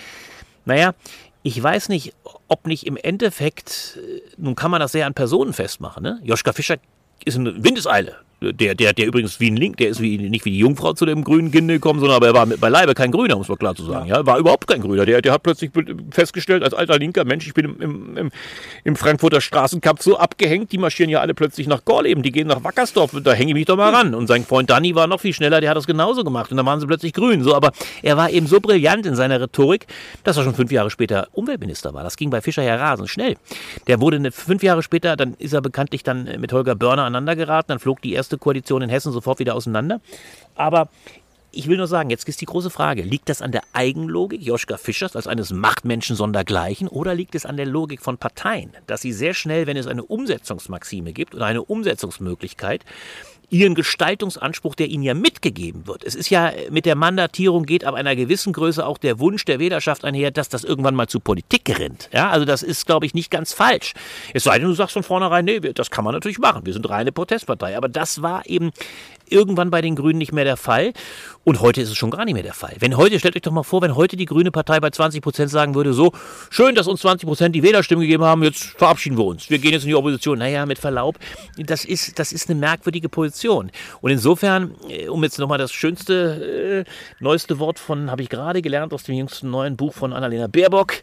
naja, 0.66 0.94
ich 1.44 1.62
weiß 1.62 1.90
nicht, 1.90 2.14
ob 2.48 2.68
nicht 2.68 2.86
im 2.86 2.98
Endeffekt, 2.98 3.98
äh, 4.02 4.22
nun 4.38 4.56
kann 4.56 4.72
man 4.72 4.80
das 4.80 4.92
sehr 4.92 5.06
an 5.06 5.14
Personen 5.14 5.54
festmachen. 5.54 6.04
Ne? 6.04 6.20
Joschka 6.24 6.54
Fischer 6.54 6.78
ist 7.26 7.38
eine 7.38 7.64
Windeseile 7.64 8.18
der, 8.42 8.74
der, 8.74 8.94
der 8.94 9.06
übrigens 9.06 9.40
wie 9.40 9.52
ein 9.52 9.56
Link, 9.56 9.78
der 9.78 9.90
ist 9.90 10.02
wie, 10.02 10.18
nicht 10.18 10.46
wie 10.46 10.52
die 10.52 10.58
Jungfrau 10.58 10.94
zu 10.94 11.06
dem 11.06 11.24
grünen 11.24 11.52
Kind 11.52 11.68
gekommen, 11.68 12.00
sondern 12.00 12.18
aber 12.18 12.28
er 12.28 12.34
war 12.34 12.48
beileibe 12.48 12.96
kein 12.96 13.12
Grüner, 13.12 13.36
muss 13.36 13.48
man 13.48 13.58
klar 13.58 13.76
zu 13.76 13.84
sagen. 13.84 14.08
Ja. 14.08 14.18
ja. 14.18 14.26
war 14.26 14.40
überhaupt 14.40 14.68
kein 14.68 14.82
Grüner. 14.82 15.06
Der, 15.06 15.22
der 15.22 15.32
hat 15.32 15.44
plötzlich 15.44 15.70
festgestellt, 16.10 16.64
als 16.64 16.74
alter 16.74 16.98
linker 16.98 17.24
Mensch, 17.24 17.46
ich 17.46 17.54
bin 17.54 17.66
im, 17.66 17.82
im, 17.82 18.18
im, 18.18 18.32
im 18.84 18.96
Frankfurter 18.96 19.42
Straßenkampf 19.42 20.02
so 20.02 20.18
abgehängt, 20.18 20.72
die 20.72 20.80
marschieren 20.80 21.12
ja 21.12 21.20
alle 21.20 21.36
plötzlich 21.36 21.68
nach 21.68 21.86
Gorleben, 21.86 22.24
die 22.24 22.32
gehen 22.32 22.48
nach 22.48 22.64
Wackersdorf, 22.64 23.12
da 23.24 23.34
hänge 23.34 23.52
ich 23.52 23.56
mich 23.56 23.66
doch 23.66 23.78
mal 23.78 23.94
ran. 23.94 24.16
Und 24.16 24.26
sein 24.26 24.44
Freund 24.44 24.70
Danny 24.72 24.96
war 24.96 25.06
noch 25.06 25.20
viel 25.20 25.34
schneller, 25.34 25.62
der 25.62 25.70
hat 25.70 25.78
das 25.78 25.86
genauso 25.86 26.24
gemacht 26.24 26.50
und 26.50 26.58
dann 26.58 26.66
waren 26.66 26.80
sie 26.80 26.88
plötzlich 26.88 27.14
grün. 27.14 27.44
So, 27.44 27.54
aber 27.54 27.72
er 28.02 28.18
war 28.18 28.32
eben 28.32 28.48
so 28.48 28.60
brillant 28.60 29.06
in 29.06 29.16
seiner 29.16 29.40
Rhetorik, 29.40 29.86
dass 30.24 30.38
er 30.38 30.44
schon 30.44 30.56
fünf 30.56 30.72
Jahre 30.72 30.90
später 30.90 31.28
Umweltminister 31.34 31.94
war. 31.94 32.04
Das 32.04 32.18
ging 32.18 32.32
bei 32.32 32.42
Fischer 32.42 32.64
ja 32.64 32.76
rasend 32.76 33.10
schnell. 33.10 33.36
Der 33.86 34.02
wurde 34.02 34.18
eine, 34.18 34.32
fünf 34.32 34.64
Jahre 34.64 34.82
später, 34.82 35.16
dann 35.16 35.36
ist 35.36 35.54
er 35.54 35.62
bekanntlich 35.62 36.02
dann 36.02 36.28
mit 36.40 36.52
Holger 36.54 36.74
Börner 36.74 37.04
aneinander 37.04 37.36
geraten, 37.36 37.68
dann 37.70 37.80
flog 37.80 38.02
die 38.02 38.14
erste 38.14 38.31
Koalition 38.38 38.82
in 38.82 38.90
Hessen 38.90 39.12
sofort 39.12 39.40
wieder 39.40 39.56
auseinander. 39.56 40.02
Aber 40.56 40.90
ich 41.54 41.68
will 41.68 41.78
nur 41.78 41.88
sagen, 41.88 42.10
jetzt 42.10 42.28
ist 42.30 42.40
die 42.40 42.46
große 42.46 42.70
Frage, 42.70 43.02
liegt 43.02 43.28
das 43.28 43.42
an 43.42 43.52
der 43.52 43.64
Eigenlogik 43.74 44.42
Joschka 44.42 44.78
Fischers 44.78 45.16
als 45.16 45.28
eines 45.28 45.52
Machtmenschen 45.52 46.16
sondergleichen 46.16 46.88
oder 46.88 47.14
liegt 47.14 47.36
es 47.36 47.46
an 47.46 47.58
der 47.58 47.66
Logik 47.66 48.02
von 48.02 48.18
Parteien, 48.18 48.72
dass 48.88 49.02
sie 49.02 49.12
sehr 49.12 49.34
schnell, 49.34 49.68
wenn 49.68 49.76
es 49.76 49.88
eine 49.88 50.04
Umsetzungsmaxime 50.04 51.12
gibt 51.12 51.36
oder 51.36 51.46
eine 51.46 51.62
Umsetzungsmöglichkeit, 51.64 52.86
ihren 53.52 53.76
Gestaltungsanspruch, 53.76 54.76
der 54.76 54.88
ihnen 54.88 55.04
ja 55.04 55.14
mitgegeben 55.14 55.86
wird. 55.86 56.04
Es 56.04 56.16
ist 56.16 56.30
ja 56.30 56.52
mit 56.70 56.86
der 56.86 56.96
Mandatierung 56.96 57.66
geht 57.66 57.84
ab 57.84 57.96
einer 57.96 58.16
gewissen 58.16 58.54
Größe 58.54 58.86
auch 58.86 58.98
der 58.98 59.20
Wunsch 59.20 59.44
der 59.46 59.60
Wählerschaft 59.60 60.06
einher, 60.06 60.32
dass 60.32 60.50
das 60.50 60.64
irgendwann 60.64 60.96
mal 60.96 61.08
zu 61.08 61.20
Politik 61.20 61.66
gerinnt. 61.66 62.10
Ja, 62.14 62.30
also 62.30 62.46
das 62.46 62.64
ist, 62.64 62.86
glaube 62.86 63.06
ich, 63.06 63.14
nicht 63.14 63.30
ganz 63.30 63.54
falsch. 63.54 63.94
Es 64.34 64.46
sei 64.46 64.58
denn, 64.58 64.68
du 64.68 64.74
sagst 64.74 64.94
von 64.94 65.04
vornherein, 65.04 65.46
nee, 65.46 65.60
das 65.60 65.92
kann 65.92 66.06
man 66.06 66.14
natürlich 66.14 66.40
machen. 66.40 66.66
Wir 66.66 66.74
sind 66.74 66.90
reine 66.90 67.12
Protestpartei. 67.12 67.76
Aber 67.76 67.90
das 67.90 68.22
war 68.22 68.46
eben 68.48 68.72
irgendwann 69.30 69.70
bei 69.70 69.82
den 69.82 69.96
Grünen 69.96 70.20
nicht 70.20 70.32
mehr 70.32 70.44
der 70.44 70.58
Fall. 70.58 70.94
Und 71.44 71.60
heute 71.60 71.82
ist 71.82 71.90
es 71.90 71.98
schon 71.98 72.12
gar 72.12 72.24
nicht 72.24 72.36
mehr 72.36 72.44
der 72.44 72.54
Fall. 72.54 72.76
Wenn 72.80 72.98
heute, 72.98 73.18
stellt 73.18 73.36
euch 73.36 73.42
doch 73.42 73.52
mal 73.52 73.64
vor, 73.64 73.82
wenn 73.82 73.96
heute 73.96 74.16
die 74.16 74.26
Grüne 74.26 74.52
Partei 74.52 74.80
bei 74.80 74.92
20 74.92 75.24
Prozent 75.24 75.50
sagen 75.50 75.74
würde, 75.74 75.92
so, 75.92 76.12
schön, 76.52 76.76
dass 76.76 76.86
uns 76.86 77.02
20 77.02 77.28
Prozent 77.28 77.56
die 77.56 77.64
Wählerstimmen 77.64 78.04
gegeben 78.04 78.24
haben, 78.24 78.44
jetzt 78.44 78.78
verabschieden 78.78 79.18
wir 79.18 79.26
uns. 79.26 79.50
Wir 79.50 79.58
gehen 79.58 79.72
jetzt 79.72 79.82
in 79.82 79.90
die 79.90 79.96
Opposition. 79.96 80.38
Naja, 80.38 80.68
mit 80.68 80.78
Verlaub, 80.78 81.18
das 81.58 81.84
ist, 81.84 82.20
das 82.20 82.32
ist 82.32 82.48
eine 82.50 82.60
merkwürdige 82.60 83.10
Position. 83.10 83.72
Und 84.02 84.12
insofern, 84.12 84.76
äh, 84.88 85.08
um 85.08 85.24
jetzt 85.24 85.40
nochmal 85.40 85.58
das 85.58 85.72
schönste, 85.72 86.86
äh, 86.86 86.92
neueste 87.20 87.58
Wort 87.58 87.80
von, 87.80 88.12
habe 88.12 88.22
ich 88.22 88.30
gerade 88.30 88.62
gelernt 88.62 88.94
aus 88.94 89.04
dem 89.04 89.16
jüngsten 89.16 89.50
neuen 89.50 89.78
Buch 89.78 89.96
von 89.96 90.14
Annalena 90.14 90.46
Baerbock. 90.46 90.94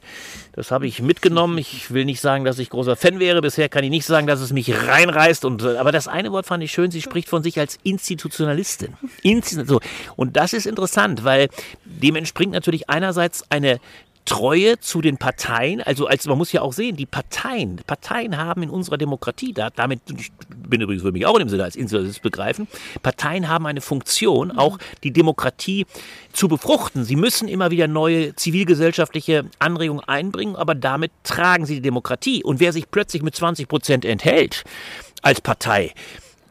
Das 0.53 0.70
habe 0.70 0.87
ich 0.87 1.03
mitgenommen. 1.03 1.59
Ich 1.59 1.90
will 1.92 2.05
nicht 2.05 2.20
sagen, 2.20 2.44
dass 2.44 2.61
ich 2.61 2.70
großer 2.70 2.94
Fan 2.94 3.18
wäre. 3.18 3.40
Bisher 3.40 3.68
kann 3.68 3.83
ich 3.83 3.90
nicht 3.90 4.07
sagen, 4.07 4.29
dass 4.29 4.40
es 4.40 4.53
mich 4.53 4.72
reinreißt. 4.72 5.44
Und, 5.44 5.64
äh, 5.64 5.79
aber 5.79 5.90
das 5.90 6.07
eine 6.07 6.31
Wort 6.31 6.46
fand 6.46 6.62
ich 6.62 6.70
schön. 6.70 6.92
Sie 6.92 7.03
spricht 7.03 7.29
von 7.29 7.42
sich 7.42 7.59
als 7.59 7.79
Institutionalistin. 7.83 8.94
Insti 9.22 9.64
so. 9.64 9.81
Und 10.14 10.28
und 10.29 10.37
das 10.37 10.53
ist 10.53 10.67
interessant, 10.67 11.25
weil 11.25 11.49
dem 11.87 12.14
entspringt 12.14 12.53
natürlich 12.53 12.91
einerseits 12.91 13.51
eine 13.51 13.81
Treue 14.27 14.79
zu 14.79 15.01
den 15.01 15.17
Parteien, 15.17 15.81
also 15.81 16.07
als 16.07 16.27
man 16.27 16.37
muss 16.37 16.53
ja 16.53 16.61
auch 16.61 16.75
sehen, 16.75 16.97
die 16.97 17.07
Parteien, 17.07 17.81
Parteien 17.87 18.37
haben 18.37 18.62
in 18.62 18.69
unserer 18.69 18.99
Demokratie, 18.99 19.55
da, 19.55 19.71
damit 19.71 20.01
ich 20.14 20.31
bin 20.51 20.83
übrigens 20.83 21.03
für 21.03 21.12
mich 21.12 21.25
auch 21.25 21.33
in 21.37 21.38
dem 21.38 21.49
Sinne 21.49 21.64
als 21.64 21.77
Institutionalist 21.77 22.21
begreifen, 22.21 22.69
Parteien 23.03 23.49
haben 23.49 23.64
eine 23.64 23.81
Funktion, 23.81 24.51
auch 24.51 24.77
die 25.03 25.14
Demokratie 25.14 25.87
zu 26.35 26.47
befruchten. 26.47 27.05
Sie 27.05 27.17
müssen 27.17 27.49
immer 27.49 27.71
wieder 27.71 27.88
neue 27.88 28.37
zivilgesellschaftliche 28.37 29.47
Anregungen 29.59 30.05
einbringen, 30.07 30.57
aber 30.57 30.75
damit 30.75 31.11
tragen 31.23 31.64
sie 31.64 31.77
die 31.77 31.81
Demokratie. 31.81 32.45
Und 32.45 32.61
wer 32.61 32.75
sich 32.75 32.91
plötzlich 32.91 33.23
mit 33.23 33.35
20 33.35 33.67
Prozent 33.67 34.05
enthält 34.05 34.64
als 35.23 35.41
Partei, 35.41 35.95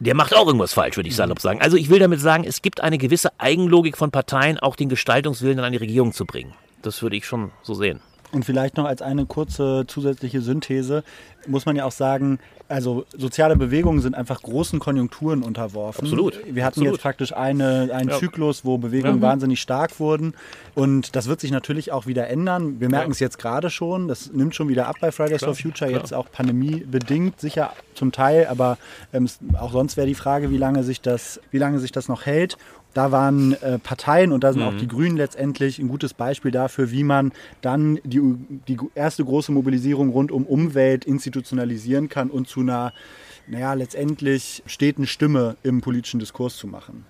der 0.00 0.14
macht 0.14 0.34
auch 0.34 0.46
irgendwas 0.46 0.72
falsch, 0.72 0.96
würde 0.96 1.08
ich 1.08 1.16
salopp 1.16 1.40
sagen. 1.40 1.60
Also 1.60 1.76
ich 1.76 1.90
will 1.90 1.98
damit 1.98 2.20
sagen, 2.20 2.44
es 2.44 2.62
gibt 2.62 2.80
eine 2.80 2.98
gewisse 2.98 3.30
Eigenlogik 3.38 3.96
von 3.96 4.10
Parteien, 4.10 4.58
auch 4.58 4.76
den 4.76 4.88
Gestaltungswillen 4.88 5.60
an 5.60 5.72
die 5.72 5.78
Regierung 5.78 6.12
zu 6.12 6.24
bringen. 6.24 6.54
Das 6.82 7.02
würde 7.02 7.16
ich 7.16 7.26
schon 7.26 7.50
so 7.62 7.74
sehen. 7.74 8.00
Und 8.30 8.44
vielleicht 8.44 8.76
noch 8.76 8.84
als 8.84 9.00
eine 9.00 9.24
kurze 9.26 9.84
zusätzliche 9.86 10.40
Synthese. 10.42 11.02
muss 11.46 11.64
man 11.64 11.76
ja 11.76 11.86
auch 11.86 11.92
sagen, 11.92 12.40
also 12.68 13.06
soziale 13.16 13.56
Bewegungen 13.56 14.00
sind 14.02 14.14
einfach 14.14 14.42
großen 14.42 14.78
Konjunkturen 14.80 15.42
unterworfen. 15.42 16.02
Absolut. 16.04 16.34
Wir 16.44 16.62
hatten 16.64 16.80
Absolut. 16.80 16.92
jetzt 16.94 17.00
praktisch 17.02 17.32
eine, 17.32 17.88
einen 17.94 18.10
Ja. 18.10 18.18
Zyklus, 18.18 18.66
wo 18.66 18.76
Bewegungen 18.76 19.22
wahnsinnig 19.22 19.58
stark 19.60 19.98
wurden. 19.98 20.34
Und 20.74 21.16
das 21.16 21.26
wird 21.28 21.40
sich 21.40 21.50
natürlich 21.50 21.90
auch 21.90 22.06
wieder 22.06 22.28
ändern. 22.28 22.80
Wir 22.80 22.90
merken 22.90 23.10
Ja. 23.10 23.12
es 23.12 23.20
jetzt 23.20 23.38
gerade 23.38 23.70
schon. 23.70 24.08
Das 24.08 24.30
nimmt 24.30 24.54
schon 24.54 24.68
wieder 24.68 24.88
ab 24.88 24.96
bei 25.00 25.10
Fridays 25.10 25.42
for 25.42 25.54
Future. 25.54 25.90
klar. 25.90 26.02
Jetzt 26.02 26.12
auch 26.12 26.30
pandemiebedingt, 26.30 27.40
sicher 27.40 27.72
zum 27.94 28.12
Teil. 28.12 28.46
Aber 28.48 28.76
ähm, 29.14 29.26
auch 29.58 29.72
sonst 29.72 29.96
wäre 29.96 30.06
die 30.06 30.14
Frage, 30.14 30.50
wie 30.50 30.58
lange 30.58 30.82
sich 30.82 31.00
das, 31.00 31.40
wie 31.50 31.58
lange 31.58 31.78
sich 31.78 31.92
das 31.92 32.08
noch 32.08 32.26
hält. 32.26 32.58
Da 32.98 33.12
waren 33.12 33.52
äh, 33.62 33.78
Parteien 33.78 34.32
und 34.32 34.42
da 34.42 34.52
sind 34.52 34.60
auch 34.64 34.72
Mhm. 34.72 34.78
die 34.78 34.88
Grünen 34.88 35.16
letztendlich 35.16 35.78
ein 35.78 35.86
gutes 35.86 36.14
Beispiel 36.14 36.50
dafür, 36.50 36.90
wie 36.90 37.04
man 37.04 37.30
dann 37.60 38.00
die, 38.02 38.20
die 38.66 38.76
erste 38.96 39.24
große 39.24 39.52
Mobilisierung 39.52 40.08
rund 40.08 40.32
um 40.32 40.44
Umwelt 40.44 41.04
institutionalisieren 41.04 42.08
kann 42.08 42.28
und 42.28 42.48
zu 42.48 42.58
einer, 42.58 42.92
naja, 43.46 43.74
letztendlich 43.74 44.64
steten 44.66 45.06
Stimme 45.06 45.54
im 45.62 45.80
politischen 45.80 46.18
Diskurs 46.18 46.56
zu 46.56 46.66
machen. 46.66 47.06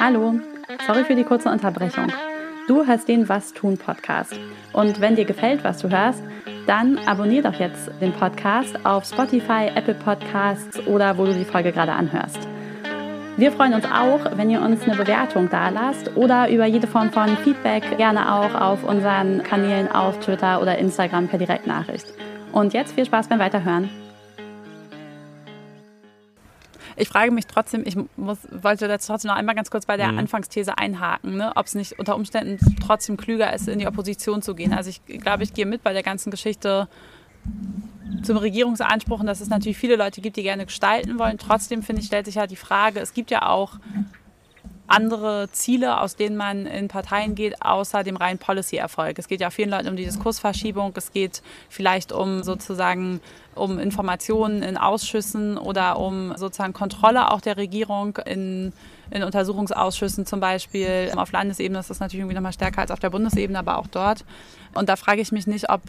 Hallo, 0.00 0.40
sorry 0.86 1.04
für 1.04 1.14
die 1.14 1.24
kurze 1.24 1.50
Unterbrechung. 1.50 2.06
Du 2.68 2.86
hörst 2.86 3.06
den 3.06 3.28
Was 3.28 3.52
tun 3.52 3.76
Podcast. 3.76 4.32
Und 4.72 5.02
wenn 5.02 5.14
dir 5.14 5.26
gefällt, 5.26 5.62
was 5.62 5.76
du 5.82 5.90
hörst, 5.90 6.22
dann 6.66 6.96
abonnier 7.00 7.42
doch 7.42 7.60
jetzt 7.60 7.90
den 8.00 8.14
Podcast 8.14 8.78
auf 8.86 9.04
Spotify, 9.04 9.70
Apple 9.74 9.96
Podcasts 9.96 10.78
oder 10.86 11.18
wo 11.18 11.26
du 11.26 11.34
die 11.34 11.44
Folge 11.44 11.72
gerade 11.72 11.92
anhörst. 11.92 12.38
Wir 13.38 13.52
freuen 13.52 13.74
uns 13.74 13.84
auch, 13.84 14.38
wenn 14.38 14.48
ihr 14.48 14.62
uns 14.62 14.82
eine 14.84 14.96
Bewertung 14.96 15.50
dalasst 15.50 16.16
oder 16.16 16.48
über 16.48 16.64
jede 16.64 16.86
Form 16.86 17.12
von 17.12 17.36
Feedback 17.36 17.98
gerne 17.98 18.32
auch 18.32 18.54
auf 18.54 18.82
unseren 18.82 19.42
Kanälen 19.42 19.92
auf 19.92 20.18
Twitter 20.20 20.62
oder 20.62 20.78
Instagram 20.78 21.28
per 21.28 21.38
Direktnachricht. 21.38 22.06
Und 22.52 22.72
jetzt 22.72 22.94
viel 22.94 23.04
Spaß 23.04 23.28
beim 23.28 23.38
Weiterhören. 23.38 23.90
Ich 26.96 27.10
frage 27.10 27.30
mich 27.30 27.46
trotzdem, 27.46 27.82
ich 27.84 27.94
muss, 28.16 28.38
wollte 28.50 28.86
jetzt 28.86 29.06
trotzdem 29.06 29.28
noch 29.28 29.36
einmal 29.36 29.54
ganz 29.54 29.70
kurz 29.70 29.84
bei 29.84 29.98
der 29.98 30.08
Anfangsthese 30.08 30.78
einhaken, 30.78 31.36
ne, 31.36 31.52
ob 31.56 31.66
es 31.66 31.74
nicht 31.74 31.98
unter 31.98 32.16
Umständen 32.16 32.58
trotzdem 32.80 33.18
klüger 33.18 33.52
ist, 33.52 33.68
in 33.68 33.78
die 33.78 33.86
Opposition 33.86 34.40
zu 34.40 34.54
gehen. 34.54 34.72
Also 34.72 34.88
ich 34.88 35.04
glaube, 35.20 35.42
ich 35.42 35.52
gehe 35.52 35.66
mit 35.66 35.82
bei 35.82 35.92
der 35.92 36.02
ganzen 36.02 36.30
Geschichte 36.30 36.88
zum 38.22 38.36
Regierungsanspruch, 38.36 39.20
und 39.20 39.26
dass 39.26 39.40
es 39.40 39.48
natürlich 39.48 39.78
viele 39.78 39.96
Leute 39.96 40.20
gibt, 40.20 40.36
die 40.36 40.42
gerne 40.42 40.66
gestalten 40.66 41.18
wollen. 41.18 41.38
Trotzdem 41.38 41.82
finde 41.82 42.02
ich, 42.02 42.06
stellt 42.06 42.26
sich 42.26 42.36
ja 42.36 42.46
die 42.46 42.56
Frage, 42.56 43.00
es 43.00 43.14
gibt 43.14 43.30
ja 43.30 43.48
auch 43.48 43.78
andere 44.88 45.48
Ziele, 45.50 46.00
aus 46.00 46.16
denen 46.16 46.36
man 46.36 46.66
in 46.66 46.88
Parteien 46.88 47.34
geht, 47.34 47.62
außer 47.62 48.04
dem 48.04 48.16
reinen 48.16 48.38
Policy-Erfolg. 48.38 49.18
Es 49.18 49.28
geht 49.28 49.40
ja 49.40 49.50
vielen 49.50 49.70
Leuten 49.70 49.88
um 49.88 49.96
die 49.96 50.04
Diskursverschiebung, 50.04 50.92
es 50.96 51.12
geht 51.12 51.42
vielleicht 51.68 52.12
um 52.12 52.42
sozusagen 52.42 53.20
um 53.54 53.78
Informationen 53.78 54.62
in 54.62 54.76
Ausschüssen 54.76 55.58
oder 55.58 55.98
um 55.98 56.36
sozusagen 56.36 56.72
Kontrolle 56.72 57.32
auch 57.32 57.40
der 57.40 57.56
Regierung 57.56 58.18
in, 58.26 58.72
in 59.10 59.22
Untersuchungsausschüssen 59.24 60.26
zum 60.26 60.40
Beispiel. 60.40 61.10
Auf 61.16 61.32
Landesebene 61.32 61.80
ist 61.80 61.90
das 61.90 62.00
natürlich 62.00 62.20
irgendwie 62.20 62.36
nochmal 62.36 62.52
stärker 62.52 62.82
als 62.82 62.90
auf 62.90 63.00
der 63.00 63.10
Bundesebene, 63.10 63.58
aber 63.58 63.78
auch 63.78 63.86
dort. 63.88 64.24
Und 64.74 64.88
da 64.88 64.96
frage 64.96 65.20
ich 65.20 65.32
mich 65.32 65.46
nicht, 65.46 65.68
ob 65.68 65.80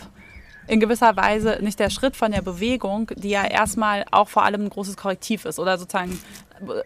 in 0.68 0.80
gewisser 0.80 1.16
Weise 1.16 1.60
nicht 1.62 1.80
der 1.80 1.90
Schritt 1.90 2.16
von 2.16 2.32
der 2.32 2.42
Bewegung, 2.42 3.12
die 3.16 3.30
ja 3.30 3.46
erstmal 3.46 4.06
auch 4.12 4.28
vor 4.28 4.44
allem 4.44 4.66
ein 4.66 4.70
großes 4.70 4.98
Korrektiv 4.98 5.46
ist 5.46 5.60
oder 5.60 5.78
sozusagen 5.78 6.20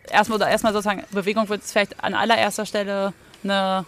erstmal 0.10 0.38
oder 0.38 0.50
erstmal 0.50 0.74
sozusagen 0.74 1.04
Bewegung 1.12 1.50
wird 1.50 1.64
vielleicht 1.64 2.04
an 2.04 2.14
allererster 2.14 2.66
Stelle 2.66 3.14
eine 3.44 3.86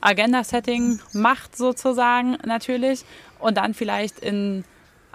Agenda-Setting 0.00 1.00
macht 1.12 1.56
sozusagen 1.56 2.38
natürlich 2.44 3.04
und 3.38 3.56
dann 3.56 3.74
vielleicht 3.74 4.18
in 4.18 4.64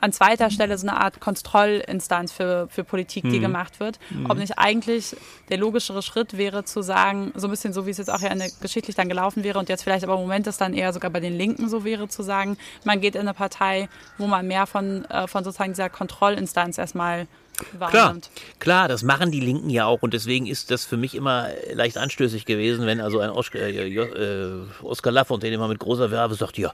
an 0.02 0.12
zweiter 0.12 0.50
Stelle 0.50 0.78
so 0.78 0.88
eine 0.88 0.98
Art 0.98 1.20
Kontrollinstanz 1.20 2.32
für, 2.32 2.68
für 2.70 2.84
Politik, 2.84 3.24
die 3.30 3.40
gemacht 3.40 3.80
wird. 3.80 4.00
Ob 4.28 4.38
nicht 4.38 4.58
eigentlich 4.58 5.16
der 5.50 5.58
logischere 5.58 6.02
Schritt 6.02 6.38
wäre 6.38 6.64
zu 6.64 6.82
sagen, 6.82 7.32
so 7.36 7.48
ein 7.48 7.52
bisschen 7.52 7.74
so 7.74 7.86
wie 7.86 7.92
es 7.92 7.98
jetzt 7.98 8.12
auch 8.12 8.22
ja 8.22 8.30
in 8.30 8.40
der, 8.40 8.50
geschichtlich 8.62 8.96
dann 8.96 9.10
gelaufen 9.10 9.44
wäre 9.44 9.60
und 9.60 9.70
jetzt 9.70 9.84
vielleicht 9.84 10.04
aber 10.04 10.16
im 10.16 10.22
Moment 10.22 10.48
es 10.48 10.58
dann 10.58 10.74
eher 10.74 10.94
sogar 10.94 11.12
bei 11.12 11.20
den 11.20 11.38
Linken 11.38 11.70
so 11.70 11.84
wäre, 11.84 12.08
zu 12.08 12.24
sagen, 12.24 12.58
man 12.84 13.02
geht 13.02 13.16
in 13.16 13.22
eine 13.22 13.34
Partei, 13.34 13.90
wo 14.18 14.28
man 14.28 14.48
mehr 14.48 14.66
von, 14.68 15.06
äh, 15.06 15.28
von 15.28 15.44
sozusagen 15.44 15.74
dieser 15.74 15.90
Kontrollinstanz 15.90 16.78
erstmal 16.78 17.28
Klar, 17.60 17.94
wahrnimmt. 17.94 18.30
klar, 18.60 18.88
das 18.88 19.04
machen 19.04 19.32
die 19.32 19.40
Linken 19.40 19.70
ja 19.70 19.86
auch 19.86 20.02
und 20.02 20.14
deswegen 20.14 20.48
ist 20.48 20.72
das 20.72 20.86
für 20.86 20.98
mich 20.98 21.16
immer 21.16 21.50
leicht 21.74 21.98
anstößig 21.98 22.46
gewesen, 22.46 22.86
wenn 22.86 23.02
also 23.02 23.20
ein 23.20 23.30
Oskar, 23.30 23.62
äh, 23.62 23.94
äh, 23.94 24.62
Oskar 24.82 25.12
Lafontaine 25.12 25.56
immer 25.56 25.68
mit 25.68 25.80
großer 25.80 26.12
Werbe 26.12 26.36
sagt, 26.36 26.58
ja, 26.58 26.72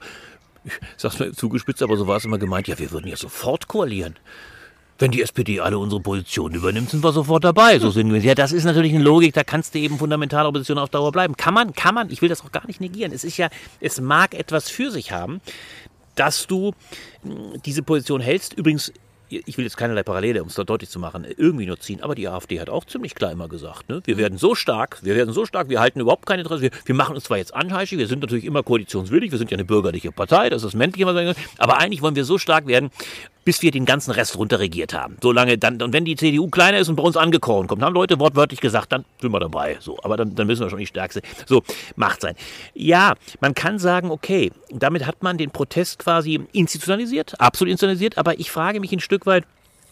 ich 0.65 0.73
sag's 0.97 1.19
mir 1.19 1.31
zugespitzt, 1.31 1.81
aber 1.83 1.97
so 1.97 2.07
war 2.07 2.17
es 2.17 2.25
immer 2.25 2.37
gemeint, 2.37 2.67
ja, 2.67 2.77
wir 2.79 2.91
würden 2.91 3.07
ja 3.07 3.17
sofort 3.17 3.67
koalieren. 3.67 4.15
Wenn 4.97 5.11
die 5.11 5.21
SPD 5.21 5.59
alle 5.59 5.77
unsere 5.77 6.01
Positionen 6.01 6.55
übernimmt, 6.55 6.89
sind 6.89 7.03
wir 7.03 7.11
sofort 7.11 7.43
dabei. 7.43 7.79
So 7.79 7.91
sind 7.91 8.13
wir. 8.13 8.21
Ja, 8.21 8.33
das 8.33 8.53
ist 8.53 8.63
natürlich 8.63 8.93
eine 8.93 9.03
Logik, 9.03 9.33
da 9.33 9.43
kannst 9.43 9.75
du 9.75 9.79
eben 9.79 9.97
fundamentale 9.97 10.47
Opposition 10.47 10.77
auf 10.77 10.89
Dauer 10.89 11.11
bleiben. 11.11 11.35
Kann 11.35 11.53
man, 11.53 11.73
kann 11.73 11.93
man, 11.93 12.09
ich 12.09 12.21
will 12.21 12.29
das 12.29 12.41
auch 12.41 12.51
gar 12.51 12.65
nicht 12.65 12.79
negieren. 12.79 13.11
Es 13.11 13.25
ist 13.25 13.35
ja, 13.35 13.49
es 13.81 13.99
mag 13.99 14.33
etwas 14.33 14.69
für 14.69 14.91
sich 14.91 15.11
haben, 15.11 15.41
dass 16.15 16.47
du 16.47 16.71
mh, 17.23 17.57
diese 17.65 17.83
Position 17.83 18.21
hältst. 18.21 18.53
Übrigens, 18.53 18.93
ich 19.29 19.57
will 19.57 19.65
jetzt 19.65 19.77
keinerlei 19.77 20.03
Parallele, 20.03 20.41
um 20.41 20.49
es 20.49 20.55
da 20.55 20.63
deutlich 20.63 20.89
zu 20.89 20.99
machen, 20.99 21.25
irgendwie 21.37 21.65
nur 21.65 21.79
ziehen, 21.79 22.01
aber 22.01 22.15
die 22.15 22.27
AfD 22.27 22.59
hat 22.59 22.69
auch 22.69 22.85
ziemlich 22.85 23.15
klar 23.15 23.31
immer 23.31 23.47
gesagt, 23.47 23.89
ne? 23.89 24.01
wir 24.05 24.17
werden 24.17 24.37
so 24.37 24.55
stark, 24.55 24.99
wir 25.03 25.15
werden 25.15 25.33
so 25.33 25.45
stark, 25.45 25.69
wir 25.69 25.79
halten 25.79 25.99
überhaupt 25.99 26.25
keine 26.25 26.43
Interesse, 26.43 26.61
wir, 26.61 26.71
wir 26.85 26.95
machen 26.95 27.15
uns 27.15 27.25
zwar 27.25 27.37
jetzt 27.37 27.53
anheischig, 27.53 27.97
wir 27.97 28.07
sind 28.07 28.21
natürlich 28.21 28.45
immer 28.45 28.63
koalitionswillig, 28.63 29.31
wir 29.31 29.37
sind 29.37 29.51
ja 29.51 29.55
eine 29.55 29.65
bürgerliche 29.65 30.11
Partei, 30.11 30.49
das 30.49 30.63
ist 30.63 30.75
männlich 30.75 31.01
immer 31.01 31.15
aber 31.57 31.77
eigentlich 31.77 32.01
wollen 32.01 32.15
wir 32.15 32.25
so 32.25 32.37
stark 32.37 32.67
werden, 32.67 32.91
bis 33.45 33.61
wir 33.61 33.71
den 33.71 33.85
ganzen 33.85 34.11
Rest 34.11 34.37
runterregiert 34.37 34.93
haben. 34.93 35.17
Solange 35.21 35.57
dann, 35.57 35.81
und 35.81 35.93
wenn 35.93 36.03
die 36.03 36.15
CDU 36.15 36.49
kleiner 36.49 36.79
ist 36.79 36.89
und 36.89 36.95
bei 36.95 37.03
uns 37.03 37.15
angekorn 37.15 37.67
kommt, 37.67 37.83
haben 37.83 37.93
Leute 37.93 38.19
wortwörtlich 38.19 38.59
gesagt, 38.59 38.91
dann 38.91 39.05
sind 39.21 39.31
wir 39.31 39.39
dabei. 39.39 39.77
So, 39.79 39.97
aber 40.03 40.17
dann, 40.17 40.35
dann 40.35 40.47
müssen 40.47 40.63
wir 40.63 40.69
schon 40.69 40.79
die 40.79 40.87
Stärkste. 40.87 41.21
So, 41.45 41.63
macht 41.95 42.21
sein. 42.21 42.35
Ja, 42.73 43.13
man 43.39 43.53
kann 43.53 43.79
sagen, 43.79 44.09
okay, 44.09 44.51
damit 44.69 45.05
hat 45.05 45.23
man 45.23 45.37
den 45.37 45.51
Protest 45.51 45.99
quasi 45.99 46.41
institutionalisiert, 46.51 47.39
absolut 47.39 47.71
institutionalisiert, 47.71 48.17
aber 48.17 48.39
ich 48.39 48.51
frage 48.51 48.79
mich 48.79 48.91
ein 48.91 48.99
Stück 48.99 49.25
weit, 49.25 49.45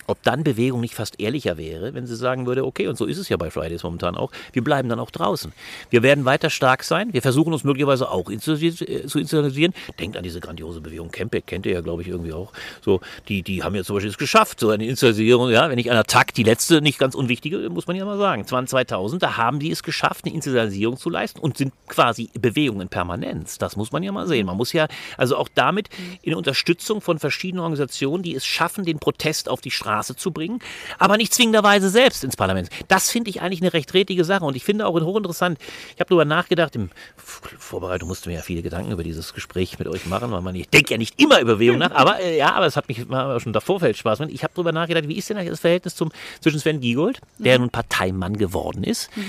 ob 0.08 0.22
dann 0.24 0.44
Bewegung 0.44 0.82
nicht 0.82 0.96
fast 0.96 1.20
ehrlicher 1.20 1.58
wäre, 1.58 1.94
wenn 1.94 2.06
sie 2.06 2.16
sagen 2.16 2.46
würde, 2.46 2.66
okay, 2.66 2.88
und 2.88 2.98
so 2.98 3.06
ist 3.06 3.18
es 3.18 3.30
ja 3.30 3.38
bei 3.38 3.50
Fridays 3.50 3.84
momentan 3.84 4.16
auch, 4.16 4.32
wir 4.52 4.64
bleiben 4.64 4.90
dann 4.90 5.00
auch 5.00 5.12
draußen. 5.12 5.54
Wir 5.90 6.04
werden 6.04 6.26
weiter 6.26 6.50
stark 6.50 6.84
sein, 6.84 7.14
wir 7.14 7.22
versuchen 7.22 7.54
uns 7.54 7.64
möglicherweise 7.64 8.10
auch 8.10 8.30
äh, 8.30 8.38
zu 8.38 8.54
institutionalisieren. 8.54 9.74
Denkt 10.00 10.18
an 10.18 10.24
diese 10.24 10.40
grandiose 10.40 10.82
Bewegung 10.82 11.12
Kempeck, 11.12 11.48
kennt 11.48 11.66
ihr 11.66 11.74
ja, 11.74 11.82
glaube 11.82 12.02
ich, 12.02 12.08
irgendwie 12.08 12.34
auch. 12.34 12.52
So, 12.82 13.02
die, 13.28 13.42
die 13.42 13.64
haben 13.64 13.76
ja 13.76 13.84
zum 13.84 13.96
Beispiel 13.96 14.12
es 14.12 14.18
geschafft, 14.18 14.60
so 14.60 14.70
eine 14.70 14.86
Institutionalisierung, 14.86 15.50
ja, 15.52 15.70
wenn 15.70 15.76
nicht 15.76 15.92
einer 15.92 16.04
Takt, 16.04 16.38
die 16.38 16.44
letzte, 16.44 16.82
nicht 16.82 17.00
ganz 17.00 17.16
unwichtige, 17.16 17.70
muss 17.70 17.88
man 17.88 17.96
ja 17.96 18.06
mal 18.06 18.18
sagen, 18.18 18.46
2000, 18.46 19.22
da 19.22 19.38
haben 19.38 19.60
die 19.60 19.72
es 19.72 19.84
geschafft, 19.84 20.26
eine 20.26 20.34
Institutionalisierung 20.34 20.98
zu 20.98 21.10
leisten 21.10 21.40
und 21.40 21.58
sind 21.58 21.74
quasi 21.88 22.30
Bewegungen 22.40 22.82
in 22.82 22.90
Permanenz. 22.90 23.58
Das 23.58 23.76
muss 23.76 23.92
man 23.92 24.04
ja 24.04 24.12
mal 24.12 24.28
sehen. 24.28 24.46
Man 24.46 24.58
muss 24.58 24.74
ja, 24.74 24.88
also 25.18 25.38
auch 25.38 25.50
damit 25.54 25.90
in 26.22 26.34
Unterstützung 26.34 27.02
von 27.02 27.20
verschiedenen 27.20 27.62
Organisationen, 27.62 28.24
die 28.24 28.36
es 28.36 28.46
schaffen, 28.46 28.86
den 28.86 29.00
Protest 29.00 29.50
auf 29.50 29.62
die 29.62 29.72
Straße 29.72 29.93
zu 30.02 30.32
bringen, 30.32 30.60
aber 30.98 31.18
nicht 31.18 31.34
zwingenderweise 31.34 31.90
selbst 31.90 32.24
ins 32.24 32.36
Parlament. 32.36 32.70
Das 32.88 33.10
finde 33.10 33.30
ich 33.30 33.42
eigentlich 33.42 33.62
eine 33.62 33.74
recht 33.74 33.94
redliche 33.94 34.24
Sache 34.24 34.46
und 34.46 34.56
ich 34.56 34.64
finde 34.64 34.88
auch 34.88 34.94
hochinteressant, 34.94 35.60
ich 35.94 36.00
habe 36.00 36.10
darüber 36.10 36.26
nachgedacht, 36.26 36.76
in 36.76 36.90
Vorbereitung 37.16 38.10
musste 38.10 38.30
mir 38.30 38.36
ja 38.36 38.42
viele 38.42 38.62
Gedanken 38.62 38.92
über 38.92 39.04
dieses 39.04 39.34
Gespräch 39.34 39.78
mit 39.80 39.88
euch 39.88 40.06
machen, 40.06 40.32
weil 40.32 40.42
man, 40.42 40.56
ich 40.56 40.70
denke 40.70 40.92
ja 40.92 40.98
nicht 40.98 41.22
immer 41.22 41.40
über 41.40 41.56
Bewegung 41.56 41.78
nach, 41.78 41.92
aber 41.92 42.20
äh, 42.20 42.38
ja, 42.38 42.54
aber 42.54 42.66
es 42.66 42.76
hat 42.76 42.88
mich 42.88 43.06
schon 43.42 43.54
davor 43.54 43.80
fällt 43.80 43.98
Spaß 43.98 44.20
gemacht. 44.20 44.34
Ich 44.34 44.44
habe 44.44 44.54
darüber 44.56 44.72
nachgedacht, 44.72 45.08
wie 45.08 45.18
ist 45.18 45.30
denn 45.30 45.38
eigentlich 45.38 45.52
das 45.52 45.60
Verhältnis 45.60 45.96
zum, 45.96 46.12
zwischen 46.42 46.60
Sven 46.60 46.80
Giegold, 46.82 47.22
der 47.38 47.60
nun 47.60 47.70
Parteimann 47.70 48.38
geworden 48.38 48.84
ist, 48.84 49.10
äh, 49.18 49.22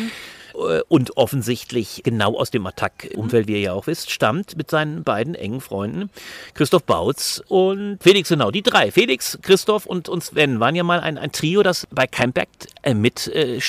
und 0.89 1.17
offensichtlich 1.17 2.03
genau 2.05 2.39
aus 2.39 2.51
dem 2.51 2.67
Attack-Umfeld, 2.67 3.49
wie 3.49 3.55
ihr 3.55 3.61
ja 3.61 3.73
auch 3.73 3.87
wisst, 3.87 4.11
stammt 4.11 4.57
mit 4.57 4.71
seinen 4.71 5.03
beiden 5.03 5.35
engen 5.35 5.61
Freunden 5.61 6.11
Christoph 6.55 6.85
Bautz 6.85 7.43
und 7.49 7.99
Felix 8.03 8.29
Genau. 8.35 8.51
Die 8.51 8.63
drei, 8.63 8.91
Felix, 8.91 9.39
Christoph 9.43 9.87
und, 9.87 10.09
und 10.09 10.25
Sven, 10.25 10.59
waren 10.59 10.75
ja 10.75 10.83
mal 10.83 10.99
ein, 10.99 11.19
ein 11.19 11.31
Trio, 11.31 11.63
das 11.63 11.87
bei 11.93 12.09
Campact 12.09 12.67
äh, 12.83 12.93
mit 12.93 13.29
äh, 13.29 13.61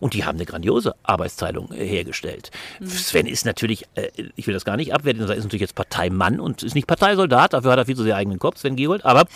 und 0.00 0.12
die 0.12 0.24
haben 0.24 0.34
eine 0.34 0.44
grandiose 0.44 0.96
Arbeitsteilung 1.04 1.70
äh, 1.70 1.86
hergestellt. 1.86 2.50
Sven 2.84 3.26
ist 3.26 3.46
natürlich, 3.46 3.84
äh, 3.94 4.10
ich 4.34 4.48
will 4.48 4.54
das 4.54 4.64
gar 4.64 4.76
nicht 4.76 4.92
abwerten, 4.92 5.22
er 5.22 5.36
ist 5.36 5.44
natürlich 5.44 5.60
jetzt 5.60 5.76
Parteimann 5.76 6.40
und 6.40 6.64
ist 6.64 6.74
nicht 6.74 6.88
Parteisoldat, 6.88 7.52
dafür 7.52 7.70
hat 7.70 7.78
er 7.78 7.86
viel 7.86 7.94
zu 7.94 8.02
sehr 8.02 8.16
eigenen 8.16 8.40
Kopf, 8.40 8.58
Sven 8.58 8.74
Giegold, 8.74 9.04
aber 9.04 9.28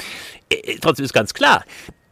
äh, 0.49 0.79
trotzdem 0.81 1.05
ist 1.05 1.13
ganz 1.13 1.33
klar, 1.33 1.65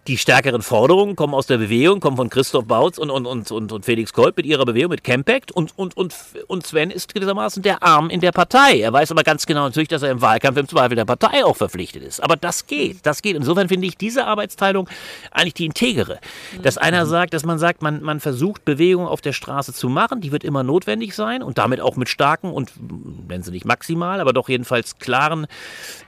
die 0.09 0.16
stärkeren 0.16 0.62
Forderungen 0.62 1.16
kommen 1.16 1.34
aus 1.34 1.46
der 1.46 1.59
Bewegung, 1.59 2.00
kommen 2.00 2.16
von 2.16 2.30
Christoph 2.30 2.64
Bautz 2.64 2.96
und, 2.96 3.11
und, 3.11 3.26
und, 3.26 3.72
und, 3.72 3.84
Felix 3.84 4.14
Kolb 4.14 4.38
mit 4.38 4.46
ihrer 4.46 4.64
Bewegung, 4.64 4.90
mit 4.90 5.04
Campact. 5.04 5.52
Und, 5.52 5.76
und, 5.76 5.98
und, 5.98 6.14
und 6.46 6.66
Sven 6.66 6.90
ist 6.90 7.12
gewissermaßen 7.12 7.62
der 7.62 7.82
Arm 7.82 8.09
in 8.09 8.20
der 8.20 8.32
Partei. 8.32 8.80
Er 8.80 8.90
weiß 8.90 9.11
aber 9.11 9.22
ganz 9.22 9.44
genau 9.44 9.64
natürlich, 9.64 9.88
dass 9.88 10.02
er 10.02 10.11
im 10.11 10.22
Wahlkampf 10.22 10.56
im 10.56 10.66
Zweifel 10.66 10.96
der 10.96 11.04
Partei 11.04 11.44
auch 11.44 11.56
verpflichtet 11.56 12.02
ist. 12.02 12.22
Aber 12.22 12.36
das 12.36 12.66
geht, 12.66 13.04
das 13.04 13.20
geht. 13.20 13.36
Insofern 13.36 13.68
finde 13.68 13.86
ich 13.86 13.98
diese 13.98 14.24
Arbeitsteilung 14.24 14.88
eigentlich 15.30 15.54
die 15.54 15.66
integere. 15.66 16.20
Dass 16.62 16.78
einer 16.78 17.04
sagt, 17.04 17.34
dass 17.34 17.44
man 17.44 17.59
sagt, 17.59 17.82
man, 17.82 18.02
man 18.02 18.18
versucht 18.18 18.64
Bewegung 18.64 19.06
auf 19.06 19.20
der 19.20 19.34
Straße 19.34 19.74
zu 19.74 19.90
machen, 19.90 20.22
die 20.22 20.32
wird 20.32 20.42
immer 20.42 20.62
notwendig 20.62 21.14
sein 21.14 21.42
und 21.42 21.59
damit 21.59 21.82
auch 21.82 21.96
mit 21.96 22.09
starken 22.09 22.50
und, 22.50 22.72
wenn 22.78 23.42
sie 23.42 23.50
nicht 23.50 23.66
maximal, 23.66 24.20
aber 24.20 24.32
doch 24.32 24.48
jedenfalls 24.48 24.98
klaren, 24.98 25.46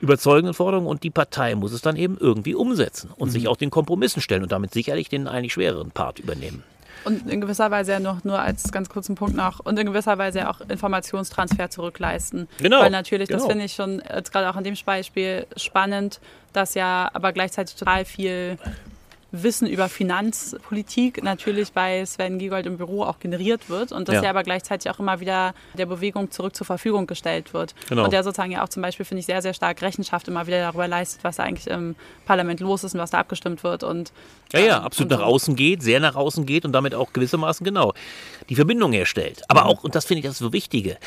überzeugenden 0.01 0.55
Forderungen. 0.55 0.89
Und 0.89 1.03
die 1.03 1.11
Partei 1.11 1.55
muss 1.55 1.73
es 1.73 1.83
dann 1.83 1.97
eben 1.97 2.17
irgendwie 2.19 2.55
umsetzen 2.55 3.11
und 3.19 3.29
mhm. 3.29 3.33
sich 3.33 3.49
auch 3.49 3.59
den 3.59 3.69
Kompromiss 3.69 3.90
Kompromissen 3.91 4.23
stellen 4.23 4.45
und 4.45 4.53
damit 4.53 4.73
sicherlich 4.73 5.09
den 5.09 5.27
eigentlich 5.27 5.53
schwereren 5.53 5.91
Part 5.91 6.21
übernehmen. 6.21 6.63
Und 7.03 7.29
in 7.29 7.41
gewisser 7.41 7.73
Weise 7.73 7.93
ja 7.93 7.99
noch 7.99 8.23
nur 8.23 8.39
als 8.39 8.71
ganz 8.71 8.89
kurzen 8.89 9.17
Punkt 9.17 9.35
noch 9.35 9.59
und 9.59 9.77
in 9.81 9.87
gewisser 9.87 10.17
Weise 10.17 10.49
auch 10.49 10.61
Informationstransfer 10.61 11.71
zurückleisten. 11.71 12.47
Genau. 12.59 12.83
Weil 12.83 12.91
natürlich, 12.91 13.29
genau. 13.29 13.41
das 13.41 13.49
finde 13.49 13.65
ich 13.65 13.73
schon 13.73 14.01
jetzt 14.15 14.31
gerade 14.31 14.49
auch 14.49 14.55
an 14.55 14.63
dem 14.63 14.77
Beispiel 14.85 15.45
spannend, 15.57 16.21
dass 16.53 16.75
ja 16.75 17.11
aber 17.13 17.33
gleichzeitig 17.33 17.75
total 17.75 18.05
viel 18.05 18.59
Wissen 19.33 19.69
über 19.69 19.89
Finanzpolitik 19.89 21.23
natürlich 21.23 21.73
bei 21.73 22.05
Sven 22.05 22.39
Giegold 22.39 22.67
im 22.67 22.77
Büro 22.77 23.05
auch 23.05 23.19
generiert 23.19 23.69
wird 23.69 23.93
und 23.93 24.09
das 24.09 24.17
ja. 24.17 24.23
ja 24.25 24.31
aber 24.31 24.43
gleichzeitig 24.43 24.91
auch 24.91 24.99
immer 24.99 25.21
wieder 25.21 25.55
der 25.75 25.87
Bewegung 25.87 26.31
zurück 26.31 26.57
zur 26.57 26.67
Verfügung 26.67 27.07
gestellt 27.07 27.55
wird. 27.55 27.75
Genau. 27.89 28.05
Und 28.05 28.13
der 28.13 28.25
sozusagen 28.25 28.53
ja 28.53 28.65
auch 28.65 28.69
zum 28.69 28.83
Beispiel, 28.83 29.07
finde 29.07 29.21
ich, 29.21 29.27
sehr, 29.27 29.43
sehr 29.43 29.55
stark 29.55 29.81
Rechenschaft 29.83 30.29
immer 30.29 30.47
wieder 30.47 30.61
darüber 30.61 30.89
leistet, 30.89 31.23
was 31.25 31.37
da 31.37 31.45
eigentlich 31.45 31.69
im 31.69 31.95
Parlament 32.27 32.61
los 32.61 32.85
ist 32.85 32.95
und 32.95 33.01
was 33.01 33.11
da 33.11 33.19
abgestimmt 33.19 33.63
wird. 33.63 33.83
Und, 33.83 34.13
ja, 34.53 34.61
ja, 34.61 34.79
ähm, 34.79 34.85
absolut 34.85 35.13
so. 35.13 35.19
nach 35.19 35.25
außen 35.25 35.57
geht, 35.57 35.83
sehr 35.83 36.01
nach 36.01 36.17
außen 36.17 36.47
geht 36.47 36.65
und 36.65 36.73
damit 36.73 36.95
auch 36.95 37.13
gewissermaßen 37.13 37.65
genau 37.65 37.95
die 38.49 38.57
Verbindung 38.57 38.93
herstellt. 38.93 39.43
Aber 39.49 39.63
mhm. 39.63 39.67
auch, 39.69 39.85
und 39.85 39.95
das 39.95 40.05
finde 40.05 40.21
ich 40.21 40.27
das 40.27 40.39
so 40.39 40.53
Wichtige, 40.53 40.99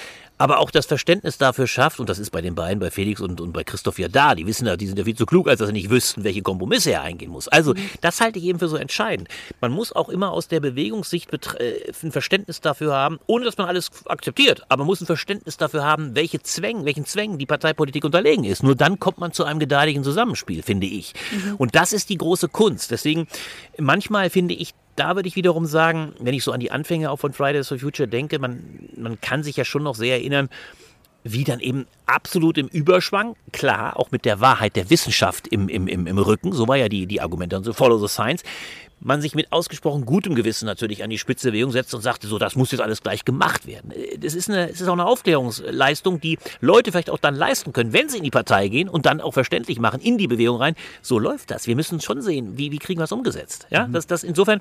aber 0.44 0.60
auch 0.60 0.72
das 0.72 0.88
Verständnis 0.88 1.38
dafür 1.38 1.68
schafft, 1.68 2.02
und 2.02 2.10
das 2.10 2.20
ist 2.20 2.32
bei 2.32 2.42
den 2.42 2.54
beiden, 2.54 2.78
bei 2.78 2.92
Felix 2.92 3.22
und, 3.22 3.40
und 3.40 3.54
bei 3.54 3.64
Christoph 3.64 3.98
ja 3.98 4.10
da, 4.10 4.36
die 4.36 4.46
wissen 4.46 4.68
ja, 4.68 4.76
die 4.76 4.88
sind 4.88 5.00
ja 5.00 5.06
viel 5.06 5.16
zu 5.16 5.26
klug, 5.26 5.48
als 5.48 5.60
dass 5.60 5.68
sie 5.68 5.74
nicht 5.74 5.90
wüssten, 5.90 6.26
welche 6.26 6.42
Kompromisse 6.42 6.92
er 6.92 7.02
eingehen 7.02 7.32
muss. 7.32 7.48
Also, 7.48 7.74
mhm. 7.74 7.90
das 8.02 8.20
halte 8.20 8.40
ich 8.40 8.44
eben 8.44 8.60
für 8.60 8.68
so 8.68 8.76
entscheidend. 8.76 9.30
Man 9.62 9.72
muss 9.72 9.94
auch 9.94 10.10
immer 10.10 10.32
aus 10.34 10.50
der 10.50 10.60
Bewegungssicht 10.60 11.32
äh, 11.32 11.94
ein 12.04 12.12
Verständnis 12.12 12.60
dafür 12.60 12.94
haben, 12.94 13.20
ohne 13.26 13.46
dass 13.46 13.58
man 13.58 13.68
alles 13.68 13.90
akzeptiert, 14.06 14.64
aber 14.68 14.80
man 14.80 14.88
muss 14.88 15.00
ein 15.00 15.06
Verständnis 15.06 15.56
dafür 15.56 15.86
haben, 15.86 16.14
welche 16.14 16.42
Zwängen, 16.42 16.84
welchen 16.84 17.06
Zwängen 17.06 17.38
die 17.38 17.46
Parteipolitik 17.46 18.04
unterlegen 18.04 18.44
ist. 18.44 18.64
Nur 18.64 18.76
dann 18.76 19.00
kommt 19.00 19.20
man 19.20 19.32
zu 19.32 19.46
einem 19.46 19.62
gedeihlichen 19.62 20.04
Zusammenspiel, 20.04 20.62
finde 20.62 20.88
ich. 20.88 21.14
Mhm. 21.32 21.56
Und 21.56 21.74
das 21.74 21.94
ist 21.94 22.10
die 22.10 22.18
große 22.18 22.50
Kunst. 22.50 22.92
Deswegen, 22.92 23.30
manchmal 23.78 24.30
finde 24.30 24.56
ich, 24.56 24.74
da 24.96 25.16
würde 25.16 25.28
ich 25.28 25.36
wiederum 25.36 25.66
sagen, 25.66 26.14
wenn 26.20 26.34
ich 26.34 26.44
so 26.44 26.52
an 26.52 26.60
die 26.60 26.72
Anfänge 26.72 27.10
auch 27.10 27.18
von 27.18 27.34
Fridays 27.34 27.68
for 27.68 27.80
Future 27.80 28.08
denke, 28.08 28.40
man, 28.40 28.90
man 28.96 29.20
kann 29.22 29.44
sich 29.44 29.56
ja 29.56 29.66
schon 29.66 29.84
noch 29.84 29.96
sehr 29.96 30.16
erinnern, 30.16 30.50
wie 31.24 31.44
dann 31.44 31.60
eben 31.60 31.88
absolut 32.06 32.58
im 32.58 32.68
Überschwang, 32.68 33.36
klar, 33.52 33.98
auch 33.98 34.12
mit 34.12 34.26
der 34.26 34.42
Wahrheit 34.42 34.76
der 34.76 34.90
Wissenschaft 34.90 35.48
im, 35.48 35.70
im, 35.70 35.88
im, 35.88 36.06
im 36.06 36.18
Rücken, 36.18 36.52
so 36.52 36.68
war 36.68 36.76
ja 36.76 36.90
die, 36.90 37.08
die 37.08 37.22
Argumente, 37.22 37.62
so 37.64 37.74
follow 37.74 37.98
the 37.98 38.08
science, 38.08 38.44
man 39.04 39.22
sich 39.22 39.36
mit 39.36 39.52
ausgesprochen 39.52 40.06
gutem 40.06 40.36
Gewissen 40.36 40.66
natürlich 40.66 41.04
an 41.04 41.10
die 41.10 41.18
Spitze 41.18 41.52
Bewegung 41.52 41.72
setzt 41.72 41.94
und 41.94 42.02
sagte, 42.02 42.28
so, 42.28 42.40
das 42.40 42.56
muss 42.56 42.72
jetzt 42.72 42.82
alles 42.82 43.02
gleich 43.02 43.26
gemacht 43.26 43.68
werden. 43.68 43.94
Das 44.20 44.34
ist, 44.34 44.50
eine, 44.50 44.68
das 44.68 44.82
ist 44.82 44.88
auch 44.88 44.94
eine 44.94 45.06
Aufklärungsleistung, 45.06 46.20
die 46.20 46.38
Leute 46.62 46.92
vielleicht 46.92 47.10
auch 47.10 47.20
dann 47.20 47.36
leisten 47.36 47.74
können, 47.74 47.94
wenn 47.94 48.10
sie 48.10 48.18
in 48.18 48.24
die 48.24 48.32
Partei 48.32 48.68
gehen 48.70 48.90
und 48.90 49.06
dann 49.06 49.22
auch 49.22 49.34
verständlich 49.34 49.80
machen, 49.80 50.02
in 50.02 50.18
die 50.18 50.28
Bewegung 50.28 50.58
rein. 50.58 50.76
So 51.02 51.20
läuft 51.20 51.52
das. 51.52 51.68
Wir 51.68 51.76
müssen 51.76 52.00
schon 52.02 52.22
sehen, 52.22 52.58
wie, 52.58 52.72
wie 52.72 52.80
kriegen 52.80 53.00
wir 53.00 53.06
es 53.06 53.12
umgesetzt. 53.12 53.68
Ja, 53.70 53.88
mhm. 53.88 53.94
das, 53.94 54.08
das 54.08 54.24
insofern, 54.24 54.60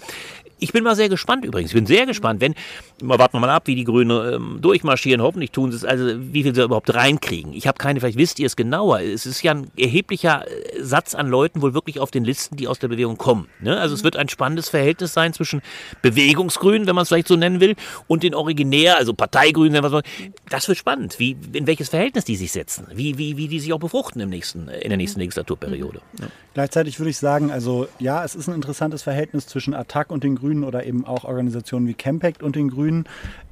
ich 0.58 0.72
bin 0.72 0.84
mal 0.84 0.96
sehr 0.96 1.08
gespannt 1.08 1.44
übrigens. 1.44 1.70
Ich 1.70 1.74
bin 1.74 1.86
sehr 1.86 2.06
gespannt, 2.06 2.40
wenn, 2.40 2.54
mal 3.02 3.18
warten 3.18 3.36
wir 3.36 3.40
mal 3.40 3.50
ab, 3.50 3.66
wie 3.66 3.74
die 3.74 3.84
Grünen 3.84 4.34
ähm, 4.34 4.58
durchmarschieren. 4.60 5.22
Hoffentlich 5.22 5.52
tun 5.52 5.70
sie 5.70 5.76
es, 5.76 5.84
also 5.84 6.04
wie 6.18 6.42
viel 6.42 6.54
sie 6.54 6.62
überhaupt 6.62 6.92
reinkriegen. 6.92 7.52
Ich 7.52 7.66
habe 7.66 7.78
keine, 7.78 8.00
vielleicht 8.00 8.18
wisst 8.18 8.38
ihr 8.38 8.46
es 8.46 8.56
genauer. 8.56 9.00
Es 9.00 9.26
ist 9.26 9.42
ja 9.42 9.52
ein 9.52 9.70
erheblicher 9.76 10.46
äh, 10.46 10.82
Satz 10.82 11.14
an 11.14 11.28
Leuten 11.28 11.62
wohl 11.62 11.74
wirklich 11.74 12.00
auf 12.00 12.10
den 12.10 12.24
Listen, 12.24 12.56
die 12.56 12.68
aus 12.68 12.78
der 12.78 12.88
Bewegung 12.88 13.16
kommen. 13.16 13.48
Ne? 13.60 13.78
Also 13.78 13.92
mhm. 13.92 13.98
es 13.98 14.04
wird 14.04 14.16
ein 14.16 14.28
spannendes 14.32 14.68
Verhältnis 14.68 15.12
sein 15.12 15.32
zwischen 15.32 15.62
Bewegungsgrünen, 16.02 16.86
wenn 16.88 16.94
man 16.94 17.02
es 17.02 17.08
vielleicht 17.08 17.28
so 17.28 17.36
nennen 17.36 17.60
will, 17.60 17.76
und 18.08 18.22
den 18.22 18.34
Originär, 18.34 18.96
also 18.98 19.14
Parteigrünen. 19.14 20.02
Das 20.48 20.68
wird 20.68 20.78
spannend, 20.78 21.18
wie, 21.18 21.36
in 21.52 21.66
welches 21.66 21.88
Verhältnis 21.88 22.24
die 22.24 22.36
sich 22.36 22.52
setzen, 22.52 22.86
wie, 22.94 23.18
wie, 23.18 23.36
wie 23.36 23.48
die 23.48 23.60
sich 23.60 23.72
auch 23.72 23.78
befruchten 23.78 24.20
im 24.20 24.28
nächsten, 24.28 24.68
in 24.68 24.88
der 24.88 24.96
nächsten 24.96 25.20
Legislaturperiode. 25.20 26.00
Ja. 26.20 26.26
Gleichzeitig 26.54 26.98
würde 26.98 27.10
ich 27.10 27.18
sagen, 27.18 27.50
also 27.50 27.88
ja, 27.98 28.24
es 28.24 28.34
ist 28.34 28.48
ein 28.48 28.54
interessantes 28.54 29.02
Verhältnis 29.02 29.46
zwischen 29.46 29.74
Attac 29.74 30.10
und 30.10 30.24
den 30.24 30.36
Grünen 30.36 30.64
oder 30.64 30.84
eben 30.84 31.06
auch 31.06 31.24
Organisationen 31.24 31.86
wie 31.86 31.94
Campact 31.94 32.42
und 32.42 32.56
den 32.56 32.68
Grünen. 32.68 33.04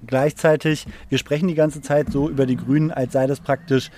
Gleichzeitig, 0.07 0.87
wir 1.09 1.19
sprechen 1.19 1.49
die 1.49 1.55
ganze 1.55 1.81
Zeit 1.81 2.13
so 2.13 2.29
über 2.29 2.47
die 2.47 2.57
Grünen, 2.57 2.91
als 2.91 3.13
sei 3.13 3.27
das 3.27 3.41
praktisch 3.41 3.91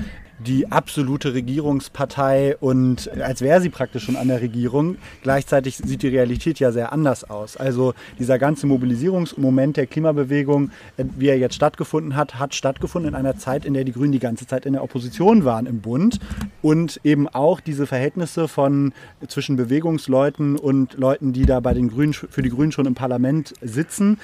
die 0.47 0.71
absolute 0.71 1.35
Regierungspartei 1.35 2.57
und 2.59 3.11
als 3.21 3.41
wäre 3.41 3.61
sie 3.61 3.69
praktisch 3.69 4.05
schon 4.05 4.17
an 4.17 4.29
der 4.29 4.41
Regierung. 4.41 4.97
Gleichzeitig 5.23 5.77
sieht 5.77 6.03
die 6.03 6.09
Realität 6.09 6.59
ja 6.59 6.73
sehr 6.73 6.93
anders 6.93 7.29
aus. 7.29 7.57
Also 7.57 7.95
dieser 8.19 8.39
ganze 8.39 8.67
Mobilisierungsmoment 8.67 9.77
der 9.77 9.87
Klimabewegung, 9.87 10.71
äh, 10.97 11.05
wie 11.17 11.29
er 11.29 11.39
jetzt 11.39 11.55
stattgefunden 11.55 12.17
hat, 12.17 12.39
hat 12.39 12.55
stattgefunden 12.55 13.11
in 13.11 13.15
einer 13.15 13.37
Zeit, 13.37 13.65
in 13.65 13.75
der 13.75 13.85
die 13.85 13.93
Grünen 13.93 14.13
die 14.13 14.19
ganze 14.19 14.47
Zeit 14.47 14.67
in 14.67 14.73
der 14.73 14.83
Opposition 14.83 15.45
waren 15.45 15.67
im 15.67 15.81
Bund 15.81 16.19
und 16.61 17.01
eben 17.05 17.29
auch 17.29 17.61
diese 17.61 17.87
Verhältnisse 17.87 18.49
von 18.49 18.93
zwischen 19.29 19.57
Bewegungsleuten 19.57 20.57
und 20.57 20.95
Leuten, 20.95 21.33
die 21.33 21.47
da 21.47 21.61
bei 21.61 21.75
den 21.75 21.89
Grünen 21.89 22.13
für 22.13 22.43
die 22.43 22.51
Grünen 22.51 22.73
schon 22.73 22.87
im 22.87 22.95
Parlament 22.95 23.55
sitzen, 23.61 24.19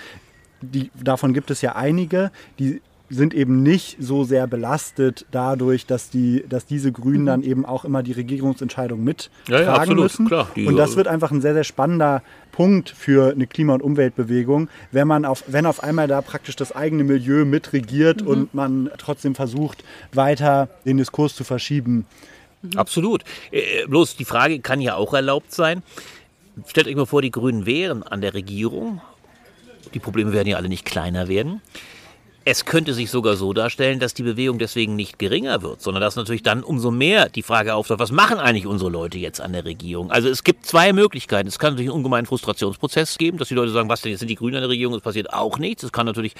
die, 0.60 0.90
davon 1.02 1.34
gibt 1.34 1.50
es 1.50 1.62
ja 1.62 1.76
einige, 1.76 2.30
die 2.58 2.80
sind 3.10 3.32
eben 3.32 3.62
nicht 3.62 3.96
so 4.00 4.24
sehr 4.24 4.46
belastet 4.46 5.24
dadurch, 5.30 5.86
dass, 5.86 6.10
die, 6.10 6.44
dass 6.48 6.66
diese 6.66 6.92
Grünen 6.92 7.26
dann 7.26 7.42
eben 7.42 7.64
auch 7.64 7.84
immer 7.84 8.02
die 8.02 8.12
Regierungsentscheidung 8.12 9.02
mittragen 9.02 9.64
ja, 9.64 9.84
ja, 9.84 9.94
müssen. 9.94 10.26
Klar, 10.26 10.48
und 10.54 10.76
das 10.76 10.96
wird 10.96 11.08
einfach 11.08 11.30
ein 11.30 11.40
sehr, 11.40 11.54
sehr 11.54 11.64
spannender 11.64 12.22
Punkt 12.52 12.90
für 12.90 13.32
eine 13.32 13.46
Klima- 13.46 13.74
und 13.74 13.82
Umweltbewegung, 13.82 14.68
wenn 14.92 15.08
man 15.08 15.24
auf, 15.24 15.44
wenn 15.46 15.64
auf 15.64 15.82
einmal 15.82 16.08
da 16.08 16.20
praktisch 16.20 16.56
das 16.56 16.72
eigene 16.72 17.04
Milieu 17.04 17.44
mitregiert 17.44 18.22
mhm. 18.22 18.26
und 18.28 18.54
man 18.54 18.90
trotzdem 18.98 19.34
versucht, 19.34 19.84
weiter 20.12 20.68
den 20.84 20.98
Diskurs 20.98 21.34
zu 21.34 21.44
verschieben. 21.44 22.04
Mhm. 22.62 22.76
Absolut. 22.76 23.24
Äh, 23.52 23.86
bloß 23.86 24.16
die 24.16 24.24
Frage 24.24 24.60
kann 24.60 24.80
ja 24.80 24.96
auch 24.96 25.14
erlaubt 25.14 25.52
sein. 25.52 25.82
Stellt 26.66 26.88
euch 26.88 26.96
mal 26.96 27.06
vor, 27.06 27.22
die 27.22 27.30
Grünen 27.30 27.64
wären 27.64 28.02
an 28.02 28.20
der 28.20 28.34
Regierung. 28.34 29.00
Die 29.94 30.00
Probleme 30.00 30.32
werden 30.32 30.48
ja 30.48 30.56
alle 30.56 30.68
nicht 30.68 30.84
kleiner 30.84 31.28
werden. 31.28 31.62
Es 32.50 32.64
könnte 32.64 32.94
sich 32.94 33.10
sogar 33.10 33.36
so 33.36 33.52
darstellen, 33.52 34.00
dass 34.00 34.14
die 34.14 34.22
Bewegung 34.22 34.58
deswegen 34.58 34.96
nicht 34.96 35.18
geringer 35.18 35.60
wird, 35.60 35.82
sondern 35.82 36.00
dass 36.00 36.16
natürlich 36.16 36.42
dann 36.42 36.62
umso 36.62 36.90
mehr 36.90 37.28
die 37.28 37.42
Frage 37.42 37.74
auftaucht, 37.74 37.98
was 37.98 38.10
machen 38.10 38.38
eigentlich 38.38 38.66
unsere 38.66 38.88
Leute 38.88 39.18
jetzt 39.18 39.42
an 39.42 39.52
der 39.52 39.66
Regierung? 39.66 40.10
Also 40.10 40.30
es 40.30 40.44
gibt 40.44 40.64
zwei 40.64 40.94
Möglichkeiten. 40.94 41.46
Es 41.46 41.58
kann 41.58 41.74
natürlich 41.74 41.90
einen 41.90 41.98
ungemeinen 41.98 42.24
Frustrationsprozess 42.24 43.18
geben, 43.18 43.36
dass 43.36 43.48
die 43.48 43.54
Leute 43.54 43.70
sagen, 43.72 43.90
was 43.90 44.00
denn, 44.00 44.12
jetzt 44.12 44.20
sind 44.20 44.28
die 44.28 44.34
Grünen 44.34 44.56
an 44.56 44.62
der 44.62 44.70
Regierung, 44.70 44.94
es 44.94 45.02
passiert 45.02 45.30
auch 45.30 45.58
nichts. 45.58 45.82
Es 45.82 45.92
kann 45.92 46.06
natürlich 46.06 46.32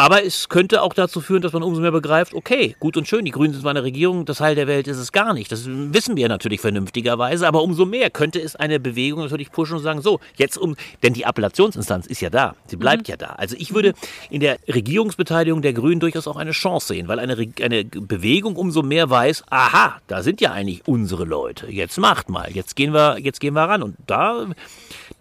aber 0.00 0.24
es 0.24 0.48
könnte 0.48 0.82
auch 0.82 0.94
dazu 0.94 1.20
führen, 1.20 1.42
dass 1.42 1.52
man 1.52 1.64
umso 1.64 1.80
mehr 1.80 1.90
begreift, 1.90 2.32
okay, 2.32 2.76
gut 2.78 2.96
und 2.96 3.08
schön, 3.08 3.24
die 3.24 3.32
Grünen 3.32 3.52
sind 3.52 3.62
zwar 3.62 3.72
eine 3.72 3.82
Regierung, 3.82 4.24
das 4.24 4.38
Heil 4.38 4.54
der 4.54 4.68
Welt 4.68 4.86
ist 4.86 4.96
es 4.96 5.10
gar 5.10 5.34
nicht. 5.34 5.50
Das 5.50 5.64
wissen 5.66 6.16
wir 6.16 6.28
natürlich 6.28 6.60
vernünftigerweise, 6.60 7.48
aber 7.48 7.64
umso 7.64 7.84
mehr 7.84 8.08
könnte 8.08 8.40
es 8.40 8.54
eine 8.54 8.78
Bewegung 8.78 9.22
natürlich 9.22 9.50
pushen 9.50 9.76
und 9.76 9.82
sagen, 9.82 10.00
so, 10.00 10.20
jetzt 10.36 10.56
um, 10.56 10.76
denn 11.02 11.14
die 11.14 11.26
Appellationsinstanz 11.26 12.06
ist 12.06 12.20
ja 12.20 12.30
da, 12.30 12.54
sie 12.66 12.76
bleibt 12.76 13.08
mhm. 13.08 13.10
ja 13.10 13.16
da. 13.16 13.26
Also 13.30 13.56
ich 13.58 13.74
würde 13.74 13.92
in 14.30 14.38
der 14.38 14.58
Regierungsbeteiligung 14.68 15.62
der 15.62 15.72
Grünen 15.72 15.98
durchaus 15.98 16.28
auch 16.28 16.36
eine 16.36 16.52
Chance 16.52 16.94
sehen, 16.94 17.08
weil 17.08 17.18
eine, 17.18 17.36
eine 17.60 17.84
Bewegung 17.84 18.54
umso 18.54 18.82
mehr 18.82 19.10
weiß, 19.10 19.42
aha, 19.50 19.96
da 20.06 20.22
sind 20.22 20.40
ja 20.40 20.52
eigentlich 20.52 20.86
unsere 20.86 21.24
Leute, 21.24 21.72
jetzt 21.72 21.98
macht 21.98 22.28
mal, 22.28 22.48
jetzt 22.52 22.76
gehen 22.76 22.94
wir, 22.94 23.18
jetzt 23.18 23.40
gehen 23.40 23.54
wir 23.54 23.64
ran. 23.64 23.82
Und 23.82 23.96
da, 24.06 24.46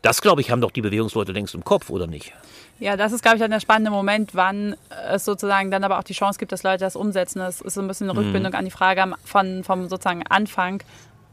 das 0.03 0.21
glaube 0.21 0.41
ich, 0.41 0.51
haben 0.51 0.61
doch 0.61 0.69
die 0.69 0.82
Bewegungsleute 0.82 1.32
längst 1.32 1.55
im 1.55 1.63
Kopf, 1.63 1.89
oder 1.89 2.05
nicht? 2.05 2.32
Ja, 2.80 2.95
das 2.95 3.11
ist, 3.11 3.21
glaube 3.21 3.38
ich, 3.38 3.41
dann 3.41 3.51
der 3.51 3.59
spannende 3.59 3.91
Moment, 3.91 4.36
wann 4.36 4.75
es 5.11 5.25
sozusagen 5.25 5.71
dann 5.71 5.84
aber 5.84 5.97
auch 5.97 6.03
die 6.03 6.13
Chance 6.13 6.38
gibt, 6.38 6.51
dass 6.51 6.63
Leute 6.63 6.80
das 6.80 6.95
umsetzen. 6.95 7.39
Das 7.39 7.61
ist 7.61 7.73
so 7.73 7.82
ein 7.82 7.88
bisschen 7.88 8.09
eine 8.09 8.19
mhm. 8.19 8.25
Rückbindung 8.25 8.51
mhm. 8.51 8.57
an 8.57 8.65
die 8.65 8.71
Frage 8.71 9.13
von, 9.23 9.63
vom 9.63 9.89
sozusagen 9.89 10.25
Anfang, 10.28 10.84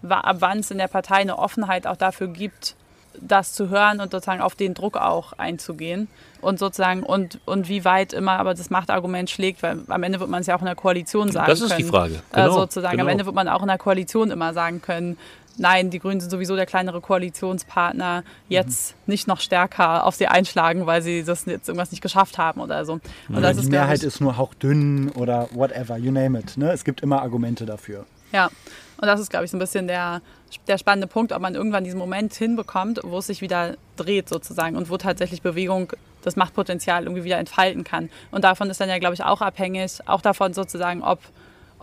ab 0.09 0.36
wann 0.40 0.61
es 0.61 0.70
in 0.70 0.78
der 0.78 0.88
Partei 0.88 1.16
eine 1.16 1.38
Offenheit 1.38 1.86
auch 1.86 1.97
dafür 1.97 2.28
gibt, 2.28 2.76
das 3.20 3.53
zu 3.53 3.68
hören 3.68 4.01
und 4.01 4.11
sozusagen 4.11 4.40
auf 4.40 4.55
den 4.55 4.74
Druck 4.74 4.97
auch 4.97 5.34
einzugehen 5.34 6.09
und 6.40 6.59
sozusagen 6.59 7.03
und, 7.03 7.38
und 7.45 7.68
wie 7.68 7.84
weit 7.84 8.12
immer 8.12 8.32
aber 8.32 8.55
das 8.55 8.70
Machtargument 8.70 9.30
schlägt, 9.30 9.62
weil 9.62 9.78
am 9.88 10.03
Ende 10.03 10.20
wird 10.20 10.30
man 10.30 10.40
es 10.40 10.47
ja 10.47 10.57
auch 10.57 10.61
in 10.61 10.66
der 10.66 10.74
Koalition 10.74 11.30
sagen 11.30 11.47
können. 11.47 11.61
Das 11.61 11.61
ist 11.61 11.70
können. 11.70 11.84
die 11.84 11.90
Frage. 11.90 12.14
Äh, 12.14 12.42
genau, 12.42 12.49
äh, 12.49 12.53
sozusagen 12.53 12.92
genau. 12.92 13.05
am 13.05 13.09
Ende 13.09 13.26
wird 13.26 13.34
man 13.34 13.49
auch 13.49 13.62
in 13.62 13.68
der 13.68 13.78
Koalition 13.78 14.30
immer 14.30 14.53
sagen 14.53 14.82
können, 14.82 15.16
nein, 15.57 15.90
die 15.90 15.98
Grünen 15.98 16.20
sind 16.20 16.30
sowieso 16.30 16.57
der 16.57 16.66
kleinere 16.66 17.00
Koalitionspartner, 17.00 18.24
jetzt 18.48 18.92
mhm. 18.92 19.12
nicht 19.12 19.28
noch 19.28 19.40
stärker 19.40 20.05
auf 20.05 20.14
sie 20.14 20.26
einschlagen, 20.26 20.86
weil 20.86 21.02
sie 21.02 21.24
das 21.24 21.44
jetzt 21.46 21.68
irgendwas 21.68 21.90
nicht 21.90 22.02
geschafft 22.02 22.38
haben 22.38 22.61
oder 22.61 22.84
so. 22.84 22.94
Und 23.28 23.42
ja, 23.42 23.52
die 23.52 23.61
ist, 23.61 23.70
Mehrheit 23.70 23.98
ich, 23.98 24.05
ist 24.05 24.20
nur 24.20 24.36
hauchdünn 24.36 25.11
oder 25.11 25.48
whatever, 25.52 25.96
you 25.96 26.11
name 26.11 26.38
it. 26.38 26.57
Ne? 26.57 26.72
Es 26.72 26.84
gibt 26.84 27.00
immer 27.00 27.22
Argumente 27.22 27.66
dafür. 27.66 28.07
Ja, 28.32 28.46
Und 29.00 29.07
das 29.07 29.20
ist, 29.20 29.30
glaube 29.30 29.44
ich, 29.44 29.50
so 29.50 29.57
ein 29.57 29.61
bisschen 29.61 29.86
der, 29.86 30.20
der 30.66 30.78
spannende 30.78 31.07
Punkt, 31.07 31.32
ob 31.32 31.40
man 31.40 31.55
irgendwann 31.55 31.84
diesen 31.84 31.98
Moment 31.98 32.34
hinbekommt, 32.34 33.00
wo 33.05 33.18
es 33.18 33.28
sich 33.28 33.40
wieder 33.40 33.76
dreht 33.96 34.28
sozusagen 34.28 34.76
und 34.76 34.90
wo 34.90 34.96
tatsächlich 34.96 35.40
Bewegung 35.40 35.92
das 36.22 36.36
Machtpotenzial 36.36 37.05
irgendwie 37.05 37.24
wieder 37.24 37.38
entfalten 37.38 37.84
kann. 37.84 38.11
Und 38.30 38.44
davon 38.44 38.70
ist 38.70 38.80
dann 38.80 38.88
ja, 38.88 38.98
glaube 38.98 39.14
ich, 39.14 39.22
auch 39.22 39.40
abhängig, 39.40 39.98
auch 40.07 40.20
davon 40.20 40.52
sozusagen, 40.55 41.02
ob 41.02 41.20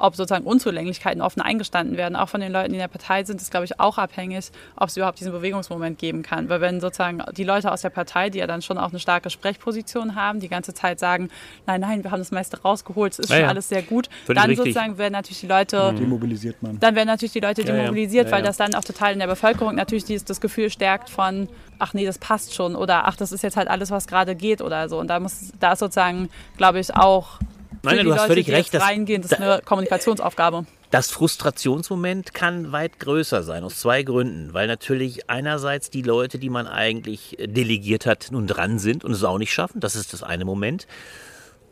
ob 0.01 0.15
sozusagen 0.15 0.45
Unzulänglichkeiten 0.45 1.21
offen 1.21 1.41
eingestanden 1.41 1.97
werden, 1.97 2.15
auch 2.15 2.29
von 2.29 2.41
den 2.41 2.51
Leuten, 2.51 2.69
die 2.69 2.75
in 2.75 2.81
der 2.81 2.87
Partei 2.87 3.23
sind, 3.23 3.41
ist, 3.41 3.51
glaube 3.51 3.65
ich, 3.65 3.79
auch 3.79 3.97
abhängig, 3.97 4.51
ob 4.75 4.89
es 4.89 4.97
überhaupt 4.97 5.19
diesen 5.19 5.31
Bewegungsmoment 5.31 5.97
geben 5.97 6.23
kann. 6.23 6.49
Weil 6.49 6.61
wenn 6.61 6.81
sozusagen 6.81 7.21
die 7.35 7.43
Leute 7.43 7.71
aus 7.71 7.81
der 7.81 7.89
Partei, 7.89 8.29
die 8.29 8.39
ja 8.39 8.47
dann 8.47 8.61
schon 8.61 8.77
auch 8.77 8.89
eine 8.89 8.99
starke 8.99 9.29
Sprechposition 9.29 10.15
haben, 10.15 10.39
die 10.39 10.49
ganze 10.49 10.73
Zeit 10.73 10.99
sagen, 10.99 11.29
nein, 11.67 11.81
nein, 11.81 12.03
wir 12.03 12.11
haben 12.11 12.19
das 12.19 12.31
meiste 12.31 12.61
rausgeholt, 12.61 13.13
es 13.13 13.19
ist 13.19 13.29
ja, 13.29 13.35
schon 13.35 13.43
ja. 13.43 13.49
alles 13.49 13.69
sehr 13.69 13.83
gut, 13.83 14.09
Völlig 14.25 14.41
dann 14.41 14.49
richtig. 14.49 14.73
sozusagen 14.73 14.97
werden 14.97 15.13
natürlich 15.13 15.41
die 15.41 15.47
Leute... 15.47 15.91
Mhm. 15.91 15.97
Demobilisiert 15.97 16.61
man. 16.61 16.79
Dann 16.79 16.95
werden 16.95 17.07
natürlich 17.07 17.33
die 17.33 17.39
Leute 17.39 17.63
demobilisiert, 17.63 18.27
ja, 18.27 18.31
weil 18.31 18.43
das 18.43 18.57
dann 18.57 18.73
auch 18.75 18.83
total 18.83 19.13
in 19.13 19.19
der 19.19 19.27
Bevölkerung 19.27 19.75
natürlich 19.75 20.05
dieses, 20.05 20.25
das 20.25 20.41
Gefühl 20.41 20.69
stärkt 20.69 21.09
von, 21.09 21.47
ach 21.79 21.93
nee, 21.93 22.05
das 22.05 22.17
passt 22.17 22.53
schon 22.53 22.75
oder 22.75 23.07
ach, 23.07 23.15
das 23.15 23.31
ist 23.31 23.43
jetzt 23.43 23.57
halt 23.57 23.67
alles, 23.67 23.91
was 23.91 24.07
gerade 24.07 24.35
geht 24.35 24.61
oder 24.61 24.89
so. 24.89 24.99
Und 24.99 25.07
da 25.07 25.19
muss, 25.19 25.51
da 25.59 25.73
ist 25.73 25.79
sozusagen, 25.79 26.29
glaube 26.57 26.79
ich, 26.79 26.95
auch 26.95 27.39
Nein, 27.83 27.97
nein 27.97 28.05
du 28.05 28.13
hast 28.13 28.27
völlig 28.27 28.49
recht. 28.51 28.73
Das, 28.73 28.83
reingehen, 28.83 29.21
das 29.21 29.31
ist 29.31 29.39
eine 29.39 29.61
Kommunikationsaufgabe. 29.63 30.65
Das 30.91 31.09
Frustrationsmoment 31.09 32.33
kann 32.33 32.71
weit 32.71 32.99
größer 32.99 33.43
sein, 33.43 33.63
aus 33.63 33.79
zwei 33.79 34.03
Gründen. 34.03 34.53
Weil 34.53 34.67
natürlich 34.67 35.29
einerseits 35.29 35.89
die 35.89 36.01
Leute, 36.01 36.37
die 36.37 36.49
man 36.49 36.67
eigentlich 36.67 37.37
delegiert 37.39 38.05
hat, 38.05 38.27
nun 38.31 38.45
dran 38.45 38.77
sind 38.77 39.03
und 39.03 39.11
es 39.11 39.23
auch 39.23 39.37
nicht 39.37 39.53
schaffen. 39.53 39.79
Das 39.79 39.95
ist 39.95 40.13
das 40.13 40.21
eine 40.21 40.45
Moment. 40.45 40.85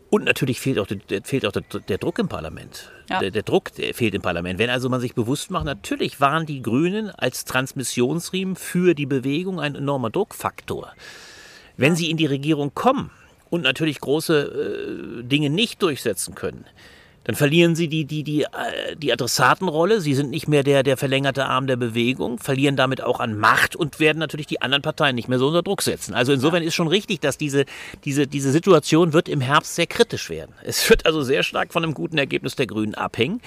Und 0.10 0.24
natürlich 0.24 0.60
fehlt 0.60 0.80
auch, 0.80 0.88
der, 0.88 1.22
fehlt 1.24 1.46
auch 1.46 1.52
der, 1.52 1.62
der 1.62 2.00
Druck 2.00 2.18
im 2.18 2.28
Parlament. 2.28 2.92
Ja. 3.10 3.20
Der, 3.20 3.30
der, 3.30 3.44
Druck 3.44 3.74
der 3.76 3.94
fehlt 3.94 4.16
im 4.16 4.24
Parlament. 4.24 4.58
Wenn 4.58 4.72
also 4.72 4.90
man 4.90 5.02
sich 5.02 5.14
bewusst 5.14 5.52
macht, 5.52 5.66
natürlich 5.66 6.20
waren 6.20 6.48
die 6.48 6.64
Grünen 6.64 7.12
als 7.12 7.46
Transmissionsriemen 7.46 8.56
für 8.56 8.96
die 8.96 9.06
Bewegung 9.06 9.60
ein 9.60 9.76
enormer 9.76 10.10
Druckfaktor. 10.10 10.94
Wenn 11.78 11.96
sie 11.96 12.10
in 12.10 12.18
die 12.18 12.26
Regierung 12.26 12.74
kommen, 12.74 13.12
und 13.50 13.62
natürlich 13.62 14.00
große 14.00 15.20
äh, 15.20 15.24
Dinge 15.24 15.50
nicht 15.50 15.82
durchsetzen 15.82 16.36
können, 16.36 16.66
dann 17.30 17.36
verlieren 17.36 17.76
sie 17.76 17.88
die, 17.88 18.06
die, 18.06 18.24
die, 18.24 18.42
äh, 18.42 18.96
die 18.98 19.14
Adressatenrolle. 19.14 20.02
Sie 20.02 20.16
sind 20.16 20.32
nicht 20.32 20.48
mehr 20.48 20.64
der, 20.64 20.82
der 20.82 20.98
verlängerte 20.98 21.46
Arm 21.46 21.68
der 21.68 21.76
Bewegung, 21.76 22.40
verlieren 22.40 22.76
damit 22.76 23.02
auch 23.04 23.20
an 23.20 23.38
Macht 23.38 23.76
und 23.76 24.00
werden 24.00 24.18
natürlich 24.18 24.48
die 24.48 24.64
anderen 24.64 24.82
Parteien 24.82 25.14
nicht 25.14 25.30
mehr 25.30 25.38
so 25.38 25.46
unter 25.46 25.62
Druck 25.62 25.84
setzen. 25.84 26.16
Also 26.16 26.34
insofern 26.34 26.64
ist 26.64 26.74
schon 26.74 26.88
richtig, 26.88 27.20
dass 27.20 27.38
diese, 27.38 27.66
diese, 28.04 28.26
diese 28.26 28.52
Situation 28.52 29.14
wird 29.14 29.30
im 29.30 29.42
Herbst 29.42 29.76
sehr 29.76 29.86
kritisch 29.86 30.32
werden. 30.32 30.56
Es 30.64 30.90
wird 30.90 31.06
also 31.06 31.22
sehr 31.22 31.44
stark 31.44 31.72
von 31.72 31.84
einem 31.84 31.94
guten 31.94 32.18
Ergebnis 32.18 32.56
der 32.56 32.66
Grünen 32.66 32.96
abhängen, 32.96 33.42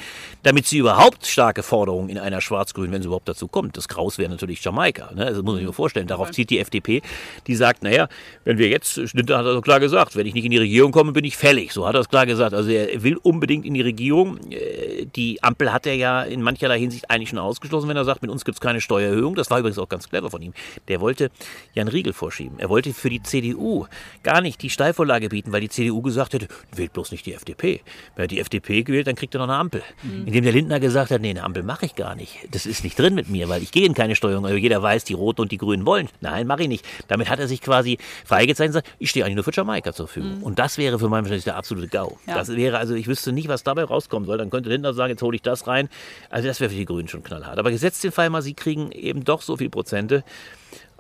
damit 0.45 0.69
sie 0.69 0.79
überhaupt 0.79 1.27
starke 1.27 1.65
Forderungen 1.65 2.09
in 2.09 2.19
einer 2.19 2.41
Schwarz-Grün, 2.41 2.93
wenn 2.93 3.01
es 3.01 3.07
überhaupt 3.07 3.29
dazu 3.29 3.49
kommt. 3.49 3.77
Das 3.77 3.89
Graus 3.89 4.17
wäre 4.17 4.31
natürlich 4.31 4.63
Jamaika. 4.63 5.11
Ne? 5.13 5.27
Also 5.27 5.43
muss 5.43 5.59
ich 5.59 5.67
mir 5.67 5.73
vorstellen. 5.73 6.07
Darauf 6.07 6.31
zieht 6.31 6.51
die 6.51 6.61
FDP, 6.61 7.03
die 7.49 7.57
sagt, 7.57 7.83
naja, 7.83 8.07
wenn 8.45 8.59
wir 8.59 8.69
jetzt, 8.69 9.09
Schnitter 9.09 9.39
hat 9.39 9.47
er 9.47 9.55
so 9.55 9.61
klar 9.61 9.81
gesagt, 9.81 10.15
wenn 10.15 10.29
ich 10.29 10.35
nicht 10.35 10.45
in 10.45 10.53
die 10.53 10.59
Regierung 10.59 10.93
komme, 10.93 11.11
bin 11.11 11.25
ich 11.25 11.37
fällig. 11.37 11.73
So 11.73 11.85
hat 11.85 11.97
er 11.97 12.01
es 12.03 12.09
klar 12.09 12.27
gesagt. 12.27 12.55
Also 12.55 12.71
er 12.71 13.03
will 13.03 13.17
unbedingt 13.17 13.67
in 13.72 13.72
in 13.73 13.75
die 13.75 13.83
Regierung. 13.83 14.39
Äh, 14.51 15.07
die 15.07 15.43
Ampel 15.43 15.73
hat 15.73 15.87
er 15.87 15.95
ja 15.95 16.23
in 16.23 16.43
mancherlei 16.43 16.79
Hinsicht 16.79 17.11
eigentlich 17.11 17.31
schon 17.31 17.39
ausgeschlossen, 17.39 17.89
wenn 17.89 17.97
er 17.97 18.05
sagt, 18.05 18.23
mit 18.23 18.31
uns 18.31 18.45
gibt 18.45 18.57
es 18.57 18.61
keine 18.61 18.81
Steuererhöhung. 18.81 19.35
Das 19.35 19.51
war 19.51 19.59
übrigens 19.59 19.79
auch 19.79 19.89
ganz 19.89 20.09
clever 20.09 20.31
von 20.31 20.43
ihm. 20.43 20.53
Der 20.89 21.01
wollte 21.01 21.31
Jan 21.75 21.89
Riegel 21.89 22.13
vorschieben. 22.13 22.59
Er 22.59 22.69
wollte 22.69 22.93
für 22.93 23.11
die 23.11 23.23
CDU 23.23 23.87
gar 24.23 24.41
nicht 24.41 24.63
die 24.63 24.71
Steilvorlage 24.71 25.29
bieten, 25.29 25.53
weil 25.53 25.61
die 25.61 25.69
CDU 25.69 26.03
gesagt 26.03 26.35
hätte, 26.35 26.49
wählt 26.75 26.93
bloß 26.93 27.13
nicht 27.13 27.27
die 27.27 27.35
FDP. 27.35 27.81
Wenn 28.15 28.25
er 28.25 28.29
die 28.29 28.41
FDP 28.41 28.83
gewählt, 28.83 29.07
dann 29.07 29.15
kriegt 29.15 29.35
er 29.35 29.39
noch 29.39 29.49
eine 29.49 29.57
Ampel. 29.57 29.83
Mhm. 30.03 30.27
Indem 30.27 30.45
der 30.45 30.53
Lindner 30.53 30.81
gesagt 30.81 31.11
hat, 31.11 31.21
nee, 31.21 31.31
eine 31.31 31.43
Ampel 31.43 31.63
mache 31.63 31.87
ich 31.87 31.95
gar 31.95 32.15
nicht. 32.15 32.39
Das 32.51 32.67
ist 32.67 32.85
nicht 32.85 32.99
drin 32.99 33.15
mit 33.15 33.29
mir, 33.29 33.49
weil 33.49 33.63
ich 33.63 33.73
gehe 33.73 33.87
in 33.87 33.95
keine 33.95 34.15
Steuerung. 34.17 34.45
Aber 34.45 34.57
jeder 34.57 34.83
weiß, 34.83 35.05
die 35.05 35.15
Roten 35.15 35.43
und 35.43 35.53
die 35.53 35.59
Grünen 35.59 35.87
wollen. 35.87 36.09
Nein, 36.21 36.47
mache 36.47 36.63
ich 36.63 36.69
nicht. 36.69 36.87
Damit 37.09 37.29
hat 37.29 37.39
er 37.39 37.49
sich 37.49 37.61
quasi 37.61 37.99
freigezeichnet 38.25 38.77
und 38.77 38.83
gesagt, 38.83 38.97
ich 38.99 39.11
stehe 39.11 39.25
eigentlich 39.25 39.37
nur 39.37 39.45
für 39.45 39.53
Jamaika 39.53 39.93
zur 39.93 40.07
Verfügung. 40.07 40.39
Mhm. 40.39 40.43
Und 40.43 40.59
das 40.59 40.79
wäre 40.79 40.99
für 40.99 41.09
meinen 41.09 41.25
Verständnis 41.25 41.45
der 41.45 41.57
absolute 41.57 41.89
GAU. 41.89 42.19
Ja. 42.27 42.35
Das 42.35 42.55
wäre, 42.55 42.79
also 42.79 42.95
ich 42.95 43.07
wüsste 43.07 43.33
nicht, 43.33 43.49
was 43.49 43.62
dabei 43.63 43.85
rauskommen 43.85 44.27
soll. 44.27 44.39
Dann 44.39 44.51
könnte 44.51 44.69
Lindner 44.69 44.95
sagen, 44.95 45.11
jetzt 45.11 45.23
hole 45.23 45.37
ich 45.37 45.43
das 45.43 45.67
rein. 45.67 45.89
Also 46.31 46.49
das 46.49 46.61
wäre 46.61 46.71
für 46.71 46.77
die 46.77 46.85
Grünen 46.85 47.09
schon 47.09 47.23
knallhart. 47.23 47.59
Aber 47.59 47.71
gesetzt 47.71 48.05
den 48.05 48.13
Fall 48.13 48.31
mal, 48.31 48.43
sie 48.43 48.55
kriegen 48.55 48.93
eben 48.93 49.25
doch 49.25 49.43
so 49.43 49.57
viel 49.57 49.71
Prozente 49.71 50.25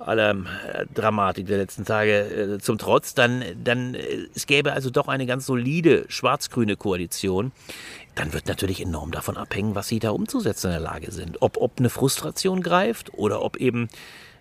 aller 0.06 0.30
äh, 0.30 0.86
Dramatik 0.94 1.46
der 1.46 1.58
letzten 1.58 1.84
Tage 1.84 2.56
äh, 2.56 2.58
zum 2.58 2.78
Trotz, 2.78 3.14
dann, 3.14 3.44
dann 3.62 3.94
äh, 3.94 4.26
es 4.34 4.46
gäbe 4.46 4.72
also 4.72 4.90
doch 4.90 5.08
eine 5.08 5.26
ganz 5.26 5.46
solide 5.46 6.04
schwarz-grüne 6.08 6.76
Koalition. 6.76 7.52
Dann 8.14 8.32
wird 8.32 8.46
natürlich 8.46 8.82
enorm 8.82 9.10
davon 9.10 9.36
abhängen, 9.36 9.74
was 9.74 9.88
sie 9.88 9.98
da 9.98 10.10
umzusetzen 10.10 10.66
in 10.66 10.72
der 10.72 10.80
Lage 10.80 11.10
sind. 11.12 11.40
Ob, 11.40 11.56
ob 11.56 11.78
eine 11.78 11.88
Frustration 11.88 12.62
greift 12.62 13.14
oder 13.14 13.42
ob 13.42 13.56
eben 13.56 13.88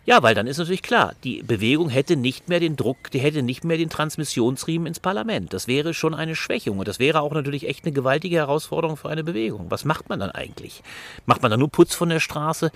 ja, 0.04 0.24
weil 0.24 0.34
dann 0.34 0.47
ist 0.47 0.58
natürlich 0.58 0.82
klar, 0.82 1.14
die 1.24 1.43
Bewegung 1.43 1.89
hätte 1.89 2.16
nicht 2.16 2.49
mehr 2.49 2.60
den 2.60 2.76
Druck, 2.76 3.12
die 3.12 3.20
hätte 3.20 3.43
nicht 3.43 3.64
mehr 3.64 3.78
den 3.78 3.89
Transmissionsriemen 3.89 4.88
ins 4.88 4.99
Parlament. 4.99 5.54
Das 5.54 5.68
wäre 5.68 5.93
schon 5.93 6.16
eine 6.16 6.36
Schwächung 6.36 6.80
und 6.80 6.88
das 6.88 6.97
wäre 6.97 7.22
auch 7.22 7.34
natürlich 7.34 7.68
echt 7.68 7.86
eine 7.86 7.93
gewaltige 7.93 8.38
Herausforderung 8.38 8.97
für 8.97 9.10
eine 9.10 9.24
Bewegung. 9.24 9.68
Was 9.70 9.86
macht 9.86 10.10
man 10.10 10.20
dann 10.20 10.32
eigentlich? 10.32 10.82
Macht 11.28 11.43
man 11.43 11.52
dann 11.52 11.60
nur 11.60 11.70
Putz 11.70 11.93
von 11.93 12.10
der 12.10 12.20
Straße? 12.20 12.72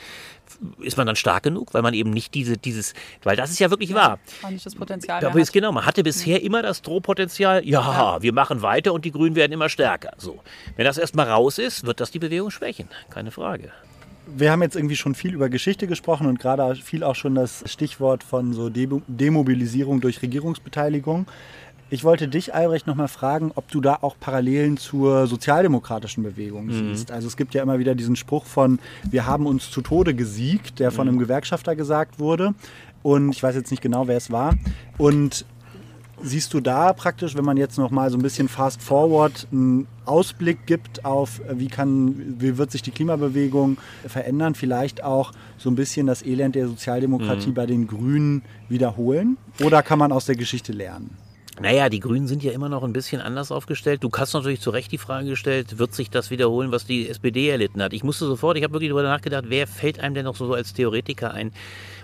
Ist 0.80 0.97
man 0.97 1.07
dann 1.07 1.15
stark 1.15 1.41
genug, 1.41 1.73
weil 1.73 1.82
man 1.82 1.95
eben 1.95 2.11
nicht 2.11 2.36
diese, 2.36 2.57
dieses, 2.57 2.93
weil 3.23 3.36
das 3.36 3.49
ist 3.49 3.57
ja 3.59 3.71
wirklich 3.71 3.95
wahr. 3.95 4.19
Ja, 4.43 4.51
nicht 4.51 4.65
das 4.65 4.76
Potenzial. 4.76 5.19
Da 5.19 5.32
ist 5.32 5.51
genau, 5.51 5.71
man 5.71 5.88
hatte 5.88 6.03
bisher 6.03 6.43
immer 6.43 6.61
das 6.61 6.84
Drohpotenzial, 6.84 7.65
ja, 7.65 7.82
ja, 7.82 8.21
wir 8.21 8.34
machen 8.34 8.61
weiter 8.61 8.93
und 8.93 9.03
die 9.03 9.11
Grünen 9.11 9.36
werden 9.36 9.51
immer 9.51 9.69
stärker. 9.69 10.13
So. 10.17 10.39
Wenn 10.76 10.86
das 10.86 10.99
erstmal 10.99 11.28
raus 11.28 11.57
ist, 11.57 11.88
wird 11.88 11.99
das 11.99 12.11
die 12.11 12.19
Bewegung 12.19 12.51
schwächen. 12.51 12.88
Keine 13.09 13.32
Frage 13.32 13.71
wir 14.28 14.51
haben 14.51 14.61
jetzt 14.61 14.76
irgendwie 14.76 14.95
schon 14.95 15.15
viel 15.15 15.34
über 15.34 15.49
Geschichte 15.49 15.88
gesprochen 15.88 16.28
und 16.28 16.39
gerade 16.39 16.76
viel 16.76 17.03
auch 17.03 17.15
schon 17.15 17.36
das 17.36 17.63
Stichwort 17.65 18.23
von 18.23 18.53
so 18.53 18.69
Demobilisierung 18.69 20.01
durch 20.01 20.21
Regierungsbeteiligung. 20.21 21.28
Ich 21.91 22.03
wollte 22.03 22.28
dich, 22.28 22.53
Albrecht, 22.55 22.88
nochmal 22.88 23.07
fragen, 23.07 23.51
ob 23.53 23.69
du 23.69 23.80
da 23.80 23.99
auch 24.01 24.15
Parallelen 24.19 24.78
zur 24.78 25.28
sozialdemokratischen 25.28 26.23
Bewegung 26.23 26.65
mhm. 26.65 26.95
siehst. 26.95 27.11
Also 27.11 27.28
es 27.28 27.38
gibt 27.38 27.53
ja 27.53 27.61
immer 27.61 27.78
wieder 27.78 27.93
diesen 27.93 28.15
Spruch 28.15 28.45
von, 28.45 28.80
wir 29.09 29.28
haben 29.28 29.45
uns 29.45 29.69
zu 29.69 29.82
Tode 29.82 30.15
gesiegt, 30.15 30.80
der 30.80 30.91
von 30.91 31.05
mhm. 31.05 31.11
einem 31.11 31.19
Gewerkschafter 31.19 31.76
gesagt 31.76 32.19
wurde. 32.19 32.55
Und 33.03 33.30
ich 33.30 33.43
weiß 33.43 33.55
jetzt 33.55 33.69
nicht 33.69 33.84
genau, 33.84 34.07
wer 34.07 34.17
es 34.17 34.32
war. 34.32 34.55
Und 34.97 35.45
siehst 36.26 36.53
du 36.53 36.59
da 36.59 36.91
praktisch, 36.93 37.36
wenn 37.36 37.45
man 37.45 37.57
jetzt 37.57 37.78
noch 37.78 37.91
mal 37.91 38.09
so 38.09 38.17
ein 38.17 38.21
bisschen 38.21 38.49
fast 38.49 38.82
forward 38.82 39.47
einen 39.51 39.88
Ausblick 40.05 40.65
gibt 40.65 41.05
auf, 41.05 41.39
äh, 41.41 41.59
wie, 41.59 41.67
kann, 41.67 42.36
wie 42.39 42.57
wird 42.57 42.71
sich 42.71 42.82
die 42.82 42.91
Klimabewegung 42.91 43.78
verändern, 44.07 44.55
vielleicht 44.55 45.03
auch 45.03 45.32
so 45.57 45.69
ein 45.69 45.76
bisschen 45.76 46.07
das 46.07 46.26
Elend 46.26 46.55
der 46.55 46.67
Sozialdemokratie 46.67 47.49
mhm. 47.49 47.53
bei 47.53 47.65
den 47.65 47.88
Grünen 47.88 48.41
wiederholen? 48.69 49.38
Oder 49.63 49.84
kann 49.84 49.99
man 49.99 50.11
aus 50.11 50.26
der 50.26 50.36
Geschichte 50.36 50.73
lernen? 50.73 51.17
Naja, 51.61 51.88
die 51.88 52.01
Grünen 52.01 52.28
sind 52.28 52.43
ja 52.43 52.51
immer 52.51 52.67
noch 52.67 52.84
ein 52.84 52.91
bisschen 52.91 53.21
anders 53.21 53.49
aufgestellt. 53.49 54.03
Du 54.03 54.09
hast 54.17 54.34
natürlich 54.34 54.59
zu 54.59 54.71
Recht 54.71 54.91
die 54.91 54.97
Frage 54.97 55.30
gestellt, 55.30 55.78
wird 55.80 55.93
sich 55.93 56.09
das 56.09 56.30
wiederholen, 56.30 56.71
was 56.71 56.86
die 56.86 57.07
SPD 57.07 57.47
erlitten 57.47 57.82
hat? 57.82 57.93
Ich 57.93 58.03
musste 58.03 58.26
sofort, 58.26 58.57
ich 58.57 58.63
habe 58.63 58.73
wirklich 58.73 58.89
darüber 58.89 59.03
nachgedacht, 59.03 59.45
wer 59.47 59.65
fällt 59.65 59.99
einem 60.01 60.15
denn 60.15 60.26
noch 60.26 60.36
so 60.36 60.53
als 60.53 60.73
Theoretiker 60.73 61.34
ein? 61.34 61.53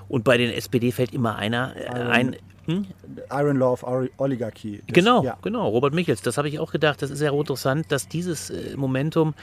Und 0.07 0.23
bei 0.23 0.37
den 0.37 0.51
SPD 0.51 0.91
fällt 0.91 1.13
immer 1.13 1.35
einer 1.35 1.75
äh, 1.75 1.89
ein, 1.89 2.37
hm? 2.65 2.85
Iron 3.31 3.57
Law 3.57 3.73
of 3.73 3.83
Oligarchy. 4.17 4.81
Das, 4.87 4.93
genau, 4.93 5.23
ja. 5.23 5.37
genau, 5.41 5.67
Robert 5.69 5.93
Michels. 5.93 6.21
Das 6.21 6.37
habe 6.37 6.47
ich 6.49 6.59
auch 6.59 6.71
gedacht. 6.71 7.01
Das 7.01 7.09
ist 7.09 7.19
sehr 7.19 7.33
interessant, 7.33 7.91
dass 7.91 8.07
dieses 8.07 8.49
äh, 8.49 8.75
Momentum 8.75 9.33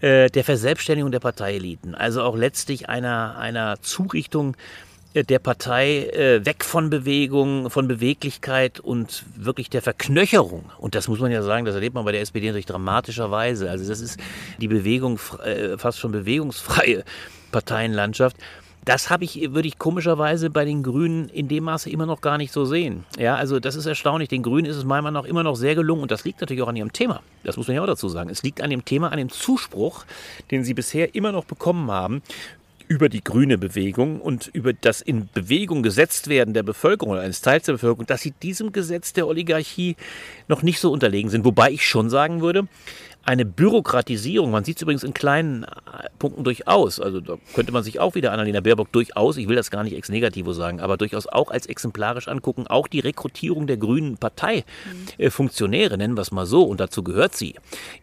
äh, 0.00 0.30
der 0.30 0.44
Verselbstständigung 0.44 1.12
der 1.12 1.20
Parteieliten, 1.20 1.94
also 1.94 2.22
auch 2.22 2.36
letztlich 2.36 2.88
einer, 2.88 3.36
einer 3.38 3.80
Zurichtung 3.82 4.56
äh, 5.14 5.24
der 5.24 5.38
Partei 5.38 6.06
äh, 6.06 6.44
weg 6.44 6.64
von 6.64 6.90
Bewegung, 6.90 7.70
von 7.70 7.88
Beweglichkeit 7.88 8.80
und 8.80 9.24
wirklich 9.36 9.70
der 9.70 9.82
Verknöcherung. 9.82 10.64
Und 10.78 10.94
das 10.94 11.08
muss 11.08 11.20
man 11.20 11.30
ja 11.30 11.42
sagen, 11.42 11.64
das 11.64 11.74
erlebt 11.74 11.94
man 11.94 12.04
bei 12.04 12.12
der 12.12 12.20
SPD 12.20 12.46
natürlich 12.46 12.66
dramatischerweise. 12.66 13.70
Also 13.70 13.88
das 13.88 14.00
ist 14.00 14.18
die 14.58 14.68
Bewegung, 14.68 15.18
äh, 15.44 15.76
fast 15.78 15.98
schon 15.98 16.12
bewegungsfreie 16.12 17.04
Parteienlandschaft 17.50 18.36
das 18.84 19.10
habe 19.10 19.24
ich, 19.24 19.52
würde 19.52 19.68
ich 19.68 19.78
komischerweise 19.78 20.50
bei 20.50 20.64
den 20.64 20.82
Grünen 20.82 21.28
in 21.28 21.48
dem 21.48 21.64
Maße 21.64 21.88
immer 21.90 22.06
noch 22.06 22.20
gar 22.20 22.38
nicht 22.38 22.52
so 22.52 22.64
sehen. 22.64 23.04
Ja, 23.18 23.36
also 23.36 23.60
das 23.60 23.76
ist 23.76 23.86
erstaunlich. 23.86 24.28
Den 24.28 24.42
Grünen 24.42 24.66
ist 24.66 24.76
es 24.76 24.84
meiner 24.84 25.02
Meinung 25.02 25.22
nach 25.22 25.28
immer 25.28 25.42
noch 25.44 25.54
sehr 25.54 25.74
gelungen 25.74 26.02
und 26.02 26.10
das 26.10 26.24
liegt 26.24 26.40
natürlich 26.40 26.62
auch 26.62 26.68
an 26.68 26.76
ihrem 26.76 26.92
Thema. 26.92 27.22
Das 27.44 27.56
muss 27.56 27.68
man 27.68 27.76
ja 27.76 27.82
auch 27.82 27.86
dazu 27.86 28.08
sagen. 28.08 28.28
Es 28.28 28.42
liegt 28.42 28.60
an 28.60 28.70
dem 28.70 28.84
Thema, 28.84 29.12
an 29.12 29.18
dem 29.18 29.30
Zuspruch, 29.30 30.04
den 30.50 30.64
sie 30.64 30.74
bisher 30.74 31.14
immer 31.14 31.32
noch 31.32 31.44
bekommen 31.44 31.90
haben 31.90 32.22
über 32.88 33.08
die 33.08 33.24
grüne 33.24 33.56
Bewegung 33.56 34.20
und 34.20 34.48
über 34.48 34.72
das 34.74 35.00
in 35.00 35.28
Bewegung 35.32 35.82
gesetzt 35.82 36.28
werden 36.28 36.52
der 36.52 36.62
Bevölkerung 36.62 37.12
oder 37.12 37.22
eines 37.22 37.40
Teils 37.40 37.64
der 37.64 37.72
Bevölkerung, 37.74 38.06
dass 38.06 38.20
sie 38.20 38.32
diesem 38.32 38.72
Gesetz 38.72 39.14
der 39.14 39.26
Oligarchie 39.26 39.96
noch 40.46 40.62
nicht 40.62 40.78
so 40.78 40.92
unterlegen 40.92 41.30
sind. 41.30 41.44
Wobei 41.44 41.70
ich 41.70 41.86
schon 41.86 42.10
sagen 42.10 42.42
würde, 42.42 42.68
eine 43.24 43.44
Bürokratisierung. 43.44 44.50
Man 44.50 44.64
sieht 44.64 44.76
es 44.76 44.82
übrigens 44.82 45.04
in 45.04 45.14
kleinen 45.14 45.64
äh, 45.64 45.68
Punkten 46.18 46.44
durchaus. 46.44 47.00
Also 47.00 47.20
da 47.20 47.36
könnte 47.54 47.72
man 47.72 47.82
sich 47.82 48.00
auch 48.00 48.14
wieder 48.14 48.32
Annalena 48.32 48.60
Baerbock 48.60 48.90
durchaus, 48.92 49.36
ich 49.36 49.48
will 49.48 49.56
das 49.56 49.70
gar 49.70 49.84
nicht 49.84 49.96
ex 49.96 50.08
negativo 50.08 50.52
sagen, 50.52 50.80
aber 50.80 50.96
durchaus 50.96 51.26
auch 51.26 51.50
als 51.50 51.66
exemplarisch 51.66 52.28
angucken. 52.28 52.66
Auch 52.66 52.88
die 52.88 53.00
Rekrutierung 53.00 53.66
der 53.66 53.76
grünen 53.76 54.16
Parteifunktionäre, 54.16 55.96
nennen 55.98 56.16
wir 56.16 56.22
es 56.22 56.32
mal 56.32 56.46
so, 56.46 56.64
und 56.64 56.80
dazu 56.80 57.02
gehört 57.02 57.36
sie, 57.36 57.54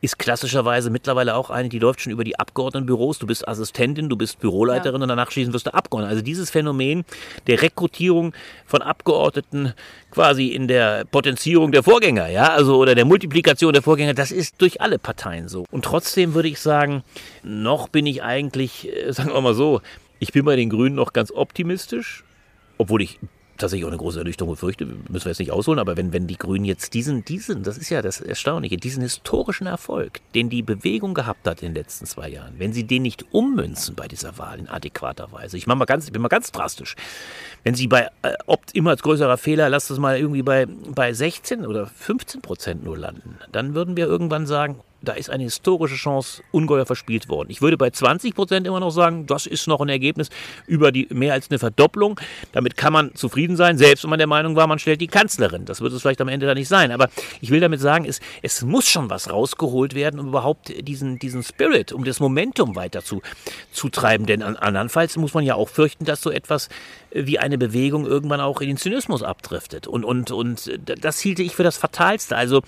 ist 0.02 0.20
klassischerweise 0.20 0.90
mittlerweile 0.90 1.36
auch 1.36 1.50
eine, 1.50 1.70
die 1.70 1.80
läuft 1.80 2.02
schon 2.02 2.14
über 2.14 2.24
die 2.24 2.40
Abgeordnetenbüros. 2.40 3.20
Du 3.20 3.28
bist 3.28 3.48
Assistentin, 3.48 4.10
du 4.10 4.16
bist 4.16 4.40
Büroleiterin 4.40 5.02
ja. 5.02 5.04
und 5.04 5.10
danach 5.10 5.32
schließlich 5.32 5.54
wirst 5.54 5.68
du 5.68 5.74
Abgeordnete. 5.74 6.12
Also 6.12 6.24
dieses 6.24 6.50
Phänomen 6.50 7.04
der 7.48 7.62
Rekrutierung 7.62 8.34
von 8.66 8.82
Abgeordneten 8.82 9.74
quasi 10.12 10.48
in 10.48 10.68
der 10.68 11.06
Potenzierung 11.06 11.72
der 11.72 11.84
Vorgänger, 11.84 12.30
ja, 12.30 12.50
also 12.50 12.78
oder 12.78 12.96
der 12.96 13.06
Multiplikation 13.06 13.74
der 13.74 13.82
Vorgänger, 13.82 14.14
das 14.14 14.32
ist 14.32 14.62
durch 14.62 14.82
alle 14.82 15.00
Parteien 15.00 15.48
so. 15.48 15.66
Und 15.72 15.86
trotzdem 15.86 16.34
würde 16.34 16.50
ich 16.50 16.60
sagen, 16.60 17.04
noch 17.44 17.90
bin 17.90 18.06
ich 18.06 18.24
eigentlich, 18.24 18.90
äh, 18.96 19.12
sagen 19.14 19.34
wir 19.34 19.42
mal 19.42 19.54
so, 19.54 19.82
ich 20.20 20.34
bin 20.34 20.46
bei 20.46 20.56
den 20.56 20.70
Grünen 20.70 20.96
noch 20.96 21.14
ganz 21.14 21.32
optimistisch, 21.32 22.24
obwohl 22.78 23.02
ich 23.02 23.20
tatsächlich 23.60 23.86
auch 23.86 23.90
eine 23.90 23.98
große 23.98 24.20
Ernüchterung 24.20 24.54
befürchte, 24.54 24.86
müssen 24.86 25.26
wir 25.26 25.32
jetzt 25.32 25.40
nicht 25.40 25.52
ausholen, 25.52 25.80
aber 25.80 25.98
wenn, 25.98 26.14
wenn 26.14 26.28
die 26.28 26.38
Grünen 26.38 26.66
jetzt 26.66 26.94
diesen, 26.94 27.24
diesen, 27.26 27.64
das 27.64 27.78
ist 27.78 27.90
ja 27.90 28.02
das 28.02 28.22
Erstaunliche, 28.22 28.78
diesen 28.78 29.04
historischen 29.04 29.68
Erfolg, 29.68 30.22
den 30.34 30.50
die 30.50 30.62
Bewegung 30.62 31.14
gehabt 31.14 31.48
hat 31.48 31.62
in 31.62 31.70
den 31.70 31.76
letzten 31.76 32.06
zwei 32.06 32.30
Jahren, 32.30 32.56
wenn 32.58 32.74
sie 32.74 32.86
den 32.86 33.04
nicht 33.04 33.26
ummünzen 33.32 33.96
bei 33.96 34.08
dieser 34.08 34.38
Wahl 34.38 34.60
in 34.60 34.68
adäquater 34.68 35.32
Weise, 35.32 35.58
ich, 35.58 35.68
mach 35.68 35.76
mal 35.76 35.86
ganz, 35.86 36.06
ich 36.06 36.12
bin 36.12 36.22
mal 36.22 36.30
ganz 36.30 36.52
drastisch, 36.52 36.96
wenn 37.64 37.76
sie 37.76 37.88
bei 37.88 38.10
äh, 38.22 38.34
Opt 38.48 38.74
immer 38.74 38.92
als 38.92 39.04
größerer 39.04 39.38
Fehler, 39.38 39.70
lasst 39.70 39.92
es 39.92 40.00
mal 40.00 40.18
irgendwie 40.18 40.44
bei, 40.44 40.66
bei 40.66 41.14
16 41.14 41.66
oder 41.66 41.88
15 41.88 42.42
Prozent 42.42 42.84
nur 42.84 42.98
landen, 42.98 43.38
dann 43.52 43.76
würden 43.76 43.98
wir 43.98 44.08
irgendwann 44.08 44.48
sagen, 44.48 44.80
da 45.02 45.14
ist 45.14 45.30
eine 45.30 45.44
historische 45.44 45.96
Chance 45.96 46.44
ungeheuer 46.52 46.86
verspielt 46.86 47.30
worden. 47.30 47.50
Ich 47.50 47.62
würde 47.62 47.78
bei 47.78 47.90
20 47.90 48.36
Prozent 48.36 48.68
immer 48.68 48.80
noch 48.80 48.92
sagen, 48.92 49.26
das 49.26 49.46
ist 49.46 49.68
noch 49.68 49.82
ein 49.82 49.90
Ergebnis 49.90 50.30
über 50.68 50.92
die 50.92 51.08
mehr 51.12 51.34
als 51.34 51.50
eine 51.50 51.60
Verdopplung. 51.60 52.20
Damit 52.52 52.78
kann 52.78 52.94
man 52.94 53.16
zufrieden 53.16 53.56
sein, 53.56 53.78
selbst 53.78 54.04
wenn 54.04 54.10
man 54.10 54.20
der 54.20 54.28
Meinung 54.28 54.56
war, 54.56 54.68
man 54.68 54.80
stellt 54.80 55.02
die 55.02 55.08
Kanzlerin. 55.08 55.66
Das 55.66 55.82
wird 55.82 55.94
es 55.94 56.02
vielleicht 56.02 56.22
am 56.22 56.28
Ende 56.28 56.46
da 56.46 56.54
nicht 56.54 56.68
sein. 56.68 56.92
Aber 56.92 57.10
ich 57.42 57.50
will 57.50 57.60
damit 57.60 57.80
sagen, 57.80 58.06
es, 58.06 58.20
es 58.42 58.64
muss 58.64 58.88
schon 58.88 59.10
was 59.10 59.30
rausgeholt 59.30 59.96
werden, 59.96 60.20
um 60.20 60.28
überhaupt 60.28 60.74
diesen, 60.88 61.20
diesen 61.20 61.44
Spirit, 61.44 61.94
um 61.94 62.04
das 62.04 62.20
Momentum 62.20 62.76
weiter 62.76 63.04
zu, 63.04 63.22
zu 63.72 63.90
treiben. 63.90 64.26
Denn 64.26 64.42
andernfalls 64.42 65.18
muss 65.18 65.34
man 65.34 65.46
ja 65.46 65.56
auch 65.56 65.70
fürchten, 65.70 66.06
dass 66.06 66.22
so 66.22 66.32
etwas 66.32 66.70
wie 67.12 67.40
eine 67.40 67.58
Bewegung 67.58 68.06
irgendwann 68.06 68.42
auch 68.42 68.62
in 68.62 68.68
den 68.68 68.78
Zynismus 68.78 69.24
abdriftet. 69.24 69.88
Und, 69.88 70.04
und, 70.04 70.32
und 70.32 70.80
das 70.86 71.20
hielte 71.20 71.42
ich 71.42 71.56
für 71.56 71.64
das 71.64 71.78
Fatalste. 71.78 72.36
Also 72.36 72.62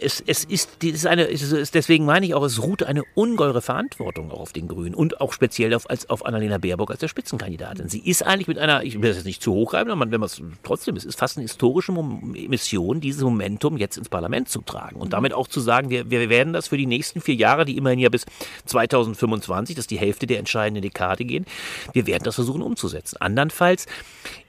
es, 0.00 0.22
es 0.26 0.44
ist, 0.44 0.70
es 0.82 0.90
ist 0.90 1.06
eine, 1.06 1.33
ist, 1.42 1.74
deswegen 1.74 2.04
meine 2.04 2.26
ich 2.26 2.34
auch, 2.34 2.42
es 2.42 2.62
ruht 2.62 2.82
eine 2.82 3.04
ungeheure 3.14 3.62
Verantwortung 3.62 4.30
auch 4.32 4.40
auf 4.40 4.52
den 4.52 4.68
Grünen 4.68 4.94
und 4.94 5.20
auch 5.20 5.32
speziell 5.32 5.72
auf, 5.74 5.88
als, 5.88 6.10
auf 6.10 6.26
Annalena 6.26 6.58
Baerbock 6.58 6.90
als 6.90 7.00
der 7.00 7.08
Spitzenkandidatin. 7.08 7.88
Sie 7.88 8.00
ist 8.00 8.22
eigentlich 8.22 8.48
mit 8.48 8.58
einer, 8.58 8.82
ich 8.82 9.00
will 9.00 9.08
das 9.08 9.18
jetzt 9.18 9.26
nicht 9.26 9.42
zu 9.42 9.52
hoch 9.52 9.72
reiben, 9.72 9.90
aber 9.90 10.10
wenn 10.10 10.20
man 10.20 10.26
es 10.26 10.42
trotzdem, 10.62 10.96
es 10.96 11.04
ist 11.04 11.18
fast 11.18 11.36
eine 11.36 11.44
historische 11.44 11.92
Mission, 11.92 13.00
dieses 13.00 13.22
Momentum 13.22 13.76
jetzt 13.76 13.96
ins 13.96 14.08
Parlament 14.08 14.48
zu 14.48 14.60
tragen 14.62 14.96
und 14.96 15.12
damit 15.12 15.32
auch 15.32 15.46
zu 15.48 15.60
sagen, 15.60 15.90
wir, 15.90 16.10
wir 16.10 16.28
werden 16.28 16.52
das 16.52 16.68
für 16.68 16.76
die 16.76 16.86
nächsten 16.86 17.20
vier 17.20 17.34
Jahre, 17.34 17.64
die 17.64 17.76
immerhin 17.76 18.00
ja 18.00 18.08
bis 18.08 18.26
2025, 18.66 19.76
das 19.76 19.84
ist 19.84 19.90
die 19.90 19.98
Hälfte 19.98 20.26
der 20.26 20.38
entscheidenden 20.38 20.82
Dekade 20.82 21.24
gehen, 21.24 21.46
wir 21.92 22.06
werden 22.06 22.24
das 22.24 22.34
versuchen 22.34 22.62
umzusetzen. 22.62 23.16
Andern 23.20 23.44
andernfalls, 23.44 23.86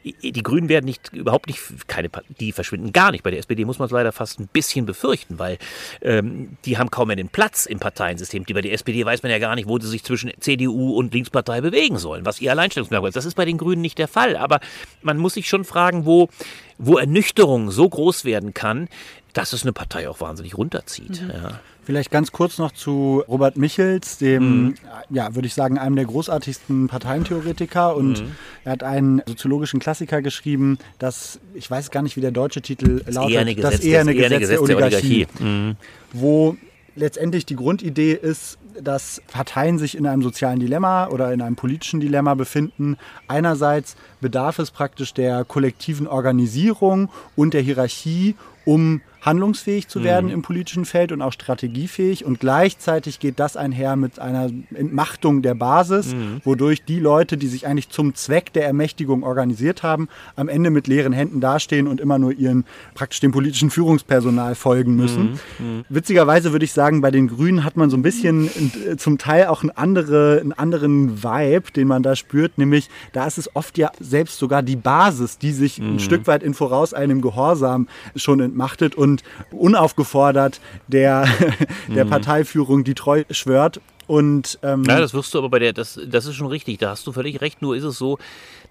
die 0.03 0.43
Grünen 0.43 0.69
werden 0.69 0.85
nicht, 0.85 1.11
überhaupt 1.13 1.47
nicht, 1.47 1.59
keine, 1.87 2.09
die 2.39 2.51
verschwinden 2.51 2.93
gar 2.93 3.11
nicht. 3.11 3.23
Bei 3.23 3.31
der 3.31 3.39
SPD 3.39 3.65
muss 3.65 3.79
man 3.79 3.87
es 3.87 3.91
leider 3.91 4.11
fast 4.11 4.39
ein 4.39 4.47
bisschen 4.47 4.85
befürchten, 4.85 5.39
weil 5.39 5.57
ähm, 6.01 6.57
die 6.65 6.74
haben 6.77 6.91
kaum 6.91 7.07
mehr 7.07 7.15
den 7.15 7.29
Platz 7.29 7.65
im 7.65 7.79
Parteiensystem. 7.79 8.45
Die, 8.45 8.53
bei 8.53 8.61
der 8.61 8.73
SPD 8.73 9.05
weiß 9.05 9.23
man 9.23 9.31
ja 9.31 9.39
gar 9.39 9.55
nicht, 9.55 9.67
wo 9.67 9.79
sie 9.79 9.87
sich 9.87 10.03
zwischen 10.03 10.31
CDU 10.39 10.95
und 10.95 11.13
Linkspartei 11.13 11.61
bewegen 11.61 11.97
sollen, 11.97 12.25
was 12.25 12.41
ihr 12.41 12.51
Alleinstellungsmerkmal 12.51 13.09
ist. 13.09 13.15
Das 13.15 13.25
ist 13.25 13.35
bei 13.35 13.45
den 13.45 13.57
Grünen 13.57 13.81
nicht 13.81 13.97
der 13.97 14.07
Fall. 14.07 14.37
Aber 14.37 14.59
man 15.01 15.17
muss 15.17 15.35
sich 15.35 15.47
schon 15.47 15.65
fragen, 15.65 16.05
wo, 16.05 16.29
wo 16.77 16.97
Ernüchterung 16.97 17.71
so 17.71 17.87
groß 17.87 18.25
werden 18.25 18.53
kann, 18.53 18.87
dass 19.33 19.53
es 19.53 19.63
eine 19.63 19.73
Partei 19.73 20.09
auch 20.09 20.21
wahnsinnig 20.21 20.57
runterzieht. 20.57 21.21
Mhm. 21.21 21.31
Ja. 21.31 21.59
Vielleicht 21.85 22.09
ganz 22.09 22.31
kurz 22.31 22.57
noch 22.57 22.71
zu 22.71 23.23
Robert 23.27 23.57
Michels, 23.57 24.17
dem, 24.17 24.63
mhm. 24.63 24.75
ja, 25.11 25.35
würde 25.35 25.47
ich 25.47 25.53
sagen, 25.53 25.77
einem 25.77 25.95
der 25.95 26.05
großartigsten 26.05 26.87
Parteientheoretiker. 26.87 27.95
Und 27.95 28.21
mhm. 28.21 28.31
er 28.63 28.71
hat 28.71 28.83
einen 28.83 29.21
soziologischen 29.27 29.79
Klassiker 29.79 30.23
geschrieben, 30.23 30.79
das, 30.97 31.39
ich 31.53 31.69
weiß 31.69 31.91
gar 31.91 32.01
nicht, 32.01 32.17
wie 32.17 32.21
der 32.21 32.31
deutsche 32.31 32.63
Titel 32.63 33.03
das 33.05 33.13
lautet, 33.13 33.35
eherne 33.35 33.55
Gesetz, 33.55 33.71
das 33.71 33.81
eherne 33.81 34.15
Gesetz, 34.15 34.39
Gesetz 34.39 34.49
der 34.49 34.61
Oligarchie. 34.61 35.25
Der 35.25 35.41
Oligarchie. 35.41 35.43
Mhm. 35.43 35.75
Wo 36.11 36.57
letztendlich 36.95 37.45
die 37.45 37.55
Grundidee 37.55 38.13
ist, 38.13 38.57
dass 38.81 39.21
Parteien 39.31 39.77
sich 39.77 39.95
in 39.95 40.07
einem 40.07 40.21
sozialen 40.21 40.59
Dilemma 40.59 41.07
oder 41.07 41.31
in 41.33 41.41
einem 41.41 41.55
politischen 41.55 41.99
Dilemma 41.99 42.33
befinden. 42.33 42.97
Einerseits 43.27 43.95
bedarf 44.21 44.59
es 44.59 44.71
praktisch 44.71 45.13
der 45.13 45.45
kollektiven 45.45 46.07
Organisierung 46.07 47.09
und 47.35 47.53
der 47.53 47.61
Hierarchie, 47.61 48.35
um 48.65 49.01
handlungsfähig 49.25 49.87
zu 49.87 50.03
werden 50.03 50.27
mhm. 50.27 50.33
im 50.33 50.41
politischen 50.41 50.85
Feld 50.85 51.11
und 51.11 51.21
auch 51.21 51.33
strategiefähig. 51.33 52.25
Und 52.25 52.39
gleichzeitig 52.39 53.19
geht 53.19 53.39
das 53.39 53.57
einher 53.57 53.95
mit 53.95 54.19
einer 54.19 54.49
Entmachtung 54.73 55.41
der 55.41 55.55
Basis, 55.55 56.13
mhm. 56.13 56.41
wodurch 56.43 56.83
die 56.83 56.99
Leute, 56.99 57.37
die 57.37 57.47
sich 57.47 57.67
eigentlich 57.67 57.89
zum 57.89 58.15
Zweck 58.15 58.53
der 58.53 58.65
Ermächtigung 58.65 59.23
organisiert 59.23 59.83
haben, 59.83 60.07
am 60.35 60.47
Ende 60.47 60.69
mit 60.69 60.87
leeren 60.87 61.13
Händen 61.13 61.41
dastehen 61.41 61.87
und 61.87 61.99
immer 61.99 62.19
nur 62.19 62.33
ihren 62.33 62.65
praktisch 62.93 63.19
dem 63.19 63.31
politischen 63.31 63.69
Führungspersonal 63.69 64.55
folgen 64.55 64.95
müssen. 64.95 65.39
Mhm. 65.59 65.65
mhm. 65.65 65.85
Witzigerweise 65.89 66.51
würde 66.51 66.65
ich 66.65 66.73
sagen, 66.73 67.01
bei 67.01 67.11
den 67.11 67.27
Grünen 67.27 67.63
hat 67.63 67.77
man 67.77 67.89
so 67.89 67.97
ein 67.97 68.01
bisschen 68.01 68.47
äh, 68.47 68.97
zum 68.97 69.17
Teil 69.17 69.47
auch 69.47 69.61
einen, 69.61 69.71
andere, 69.71 70.39
einen 70.41 70.53
anderen 70.53 71.23
Vibe, 71.23 71.71
den 71.71 71.87
man 71.87 72.03
da 72.03 72.15
spürt, 72.15 72.57
nämlich 72.57 72.89
da 73.13 73.25
ist 73.25 73.37
es 73.37 73.55
oft 73.55 73.77
ja 73.77 73.91
selbst 73.99 74.37
sogar 74.37 74.63
die 74.63 74.75
Basis, 74.75 75.37
die 75.37 75.51
sich 75.51 75.79
ein 75.79 75.93
mhm. 75.93 75.99
Stück 75.99 76.27
weit 76.27 76.43
in 76.43 76.53
voraus 76.53 76.93
einem 76.93 77.21
Gehorsam 77.21 77.87
schon 78.15 78.39
entmachtet 78.39 78.95
und 78.95 79.14
und 79.15 79.23
unaufgefordert 79.51 80.59
der, 80.87 81.27
der 81.87 82.05
mhm. 82.05 82.09
Parteiführung 82.09 82.83
die 82.83 82.95
Treu 82.95 83.23
schwört. 83.29 83.81
Und, 84.07 84.59
ähm, 84.61 84.83
ja, 84.83 84.99
das 84.99 85.13
wirst 85.13 85.33
du 85.33 85.39
aber 85.39 85.49
bei 85.49 85.59
der, 85.59 85.73
das, 85.73 85.99
das 86.05 86.27
ist 86.27 86.35
schon 86.35 86.47
richtig, 86.47 86.77
da 86.79 86.91
hast 86.91 87.07
du 87.07 87.11
völlig 87.11 87.41
recht. 87.41 87.61
Nur 87.61 87.75
ist 87.75 87.83
es 87.83 87.97
so, 87.97 88.19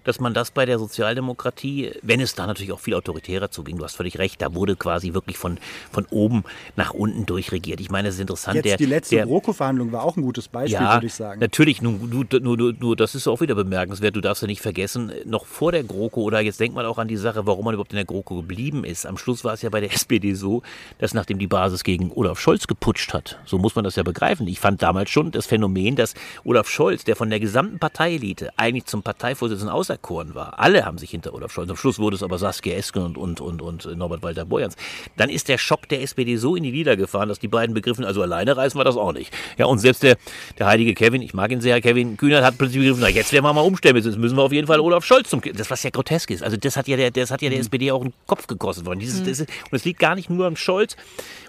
dass 0.05 0.19
man 0.19 0.33
das 0.33 0.51
bei 0.51 0.65
der 0.65 0.79
Sozialdemokratie, 0.79 1.91
wenn 2.01 2.21
es 2.21 2.35
da 2.35 2.47
natürlich 2.47 2.71
auch 2.71 2.79
viel 2.79 2.93
autoritärer 2.93 3.51
zuging, 3.51 3.77
du 3.77 3.83
hast 3.83 3.95
völlig 3.95 4.17
recht, 4.17 4.41
da 4.41 4.53
wurde 4.53 4.75
quasi 4.75 5.13
wirklich 5.13 5.37
von, 5.37 5.57
von 5.91 6.05
oben 6.09 6.43
nach 6.75 6.93
unten 6.93 7.25
durchregiert. 7.25 7.81
Ich 7.81 7.89
meine, 7.89 8.07
es 8.07 8.15
ist 8.15 8.21
interessant. 8.21 8.55
Jetzt 8.55 8.65
der, 8.65 8.77
die 8.77 8.85
letzte 8.85 9.21
GroKo-Verhandlung 9.23 9.91
war 9.91 10.03
auch 10.03 10.15
ein 10.15 10.21
gutes 10.21 10.47
Beispiel, 10.47 10.81
ja, 10.81 10.93
würde 10.93 11.07
ich 11.07 11.13
sagen. 11.13 11.39
Natürlich, 11.39 11.81
nur, 11.81 11.93
nur, 11.93 12.25
nur, 12.39 12.73
nur, 12.73 12.95
das 12.95 13.15
ist 13.15 13.27
auch 13.27 13.41
wieder 13.41 13.55
bemerkenswert, 13.55 14.15
du 14.15 14.21
darfst 14.21 14.41
ja 14.43 14.47
nicht 14.47 14.61
vergessen, 14.61 15.11
noch 15.25 15.45
vor 15.45 15.71
der 15.71 15.83
GroKo 15.83 16.21
oder 16.21 16.39
jetzt 16.39 16.59
denkt 16.59 16.75
man 16.75 16.85
auch 16.85 16.97
an 16.97 17.07
die 17.07 17.17
Sache, 17.17 17.45
warum 17.45 17.65
man 17.65 17.73
überhaupt 17.73 17.91
in 17.91 17.97
der 17.97 18.05
GroKo 18.05 18.35
geblieben 18.37 18.83
ist. 18.83 19.05
Am 19.05 19.17
Schluss 19.17 19.43
war 19.43 19.53
es 19.53 19.61
ja 19.61 19.69
bei 19.69 19.81
der 19.81 19.91
SPD 19.93 20.33
so, 20.33 20.61
dass 20.99 21.13
nachdem 21.13 21.39
die 21.39 21.47
Basis 21.47 21.83
gegen 21.83 22.11
Olaf 22.11 22.39
Scholz 22.39 22.67
geputscht 22.67 23.13
hat, 23.13 23.39
so 23.45 23.57
muss 23.57 23.75
man 23.75 23.83
das 23.83 23.95
ja 23.95 24.03
begreifen. 24.03 24.47
Ich 24.47 24.59
fand 24.59 24.81
damals 24.81 25.09
schon 25.09 25.31
das 25.31 25.47
Phänomen, 25.47 25.95
dass 25.95 26.13
Olaf 26.43 26.69
Scholz, 26.69 27.03
der 27.03 27.15
von 27.15 27.29
der 27.29 27.39
gesamten 27.39 27.79
Parteielite 27.79 28.51
eigentlich 28.57 28.85
zum 28.85 29.01
Parteivorsitzenden 29.03 29.73
außer 29.73 29.94
auserkoren 29.95 30.35
war. 30.35 30.59
Alle 30.59 30.85
haben 30.85 30.97
sich 30.97 31.11
hinter 31.11 31.33
Olaf 31.33 31.51
Scholz. 31.51 31.69
Am 31.69 31.77
Schluss 31.77 31.99
wurde 31.99 32.15
es 32.15 32.23
aber 32.23 32.37
Saskia 32.37 32.75
Esken 32.75 33.03
und, 33.03 33.17
und, 33.17 33.41
und, 33.41 33.61
und 33.61 33.97
Norbert 33.97 34.23
Walter 34.23 34.45
Borjans. 34.45 34.75
Dann 35.17 35.29
ist 35.29 35.47
der 35.47 35.57
Schock 35.57 35.87
der 35.89 36.01
SPD 36.01 36.37
so 36.37 36.55
in 36.55 36.63
die 36.63 36.71
Lieder 36.71 36.95
gefahren, 36.95 37.29
dass 37.29 37.39
die 37.39 37.47
beiden 37.47 37.73
begriffen, 37.73 38.05
also 38.05 38.21
alleine 38.21 38.55
reißen 38.55 38.79
wir 38.79 38.83
das 38.83 38.97
auch 38.97 39.13
nicht. 39.13 39.33
Ja, 39.57 39.65
und 39.65 39.79
selbst 39.79 40.03
der, 40.03 40.17
der 40.59 40.67
heilige 40.67 40.93
Kevin, 40.93 41.21
ich 41.21 41.33
mag 41.33 41.51
ihn 41.51 41.61
sehr, 41.61 41.81
Kevin 41.81 42.17
Kühner 42.17 42.43
hat 42.43 42.57
plötzlich 42.57 42.79
begriffen, 42.79 43.01
na, 43.01 43.09
jetzt 43.09 43.31
werden 43.31 43.45
wir 43.45 43.53
mal 43.53 43.61
umstellen, 43.61 43.95
jetzt 43.95 44.17
müssen 44.17 44.37
wir 44.37 44.43
auf 44.43 44.51
jeden 44.51 44.67
Fall 44.67 44.79
Olaf 44.79 45.05
Scholz 45.05 45.29
zum, 45.29 45.41
das 45.41 45.69
was 45.71 45.83
ja 45.83 45.89
grotesk 45.89 46.31
ist. 46.31 46.43
Also 46.43 46.57
das 46.57 46.77
hat 46.77 46.87
ja 46.87 46.97
der, 46.97 47.11
das 47.11 47.31
hat 47.31 47.41
ja 47.41 47.49
der 47.49 47.57
mhm. 47.57 47.61
SPD 47.61 47.91
auch 47.91 48.01
einen 48.01 48.13
Kopf 48.27 48.47
gekostet 48.47 48.85
worden. 48.85 48.99
Dieses, 48.99 49.21
mhm. 49.21 49.25
das, 49.25 49.39
und 49.39 49.47
es 49.71 49.85
liegt 49.85 49.99
gar 49.99 50.15
nicht 50.15 50.29
nur 50.29 50.45
am 50.45 50.55
Scholz, 50.55 50.95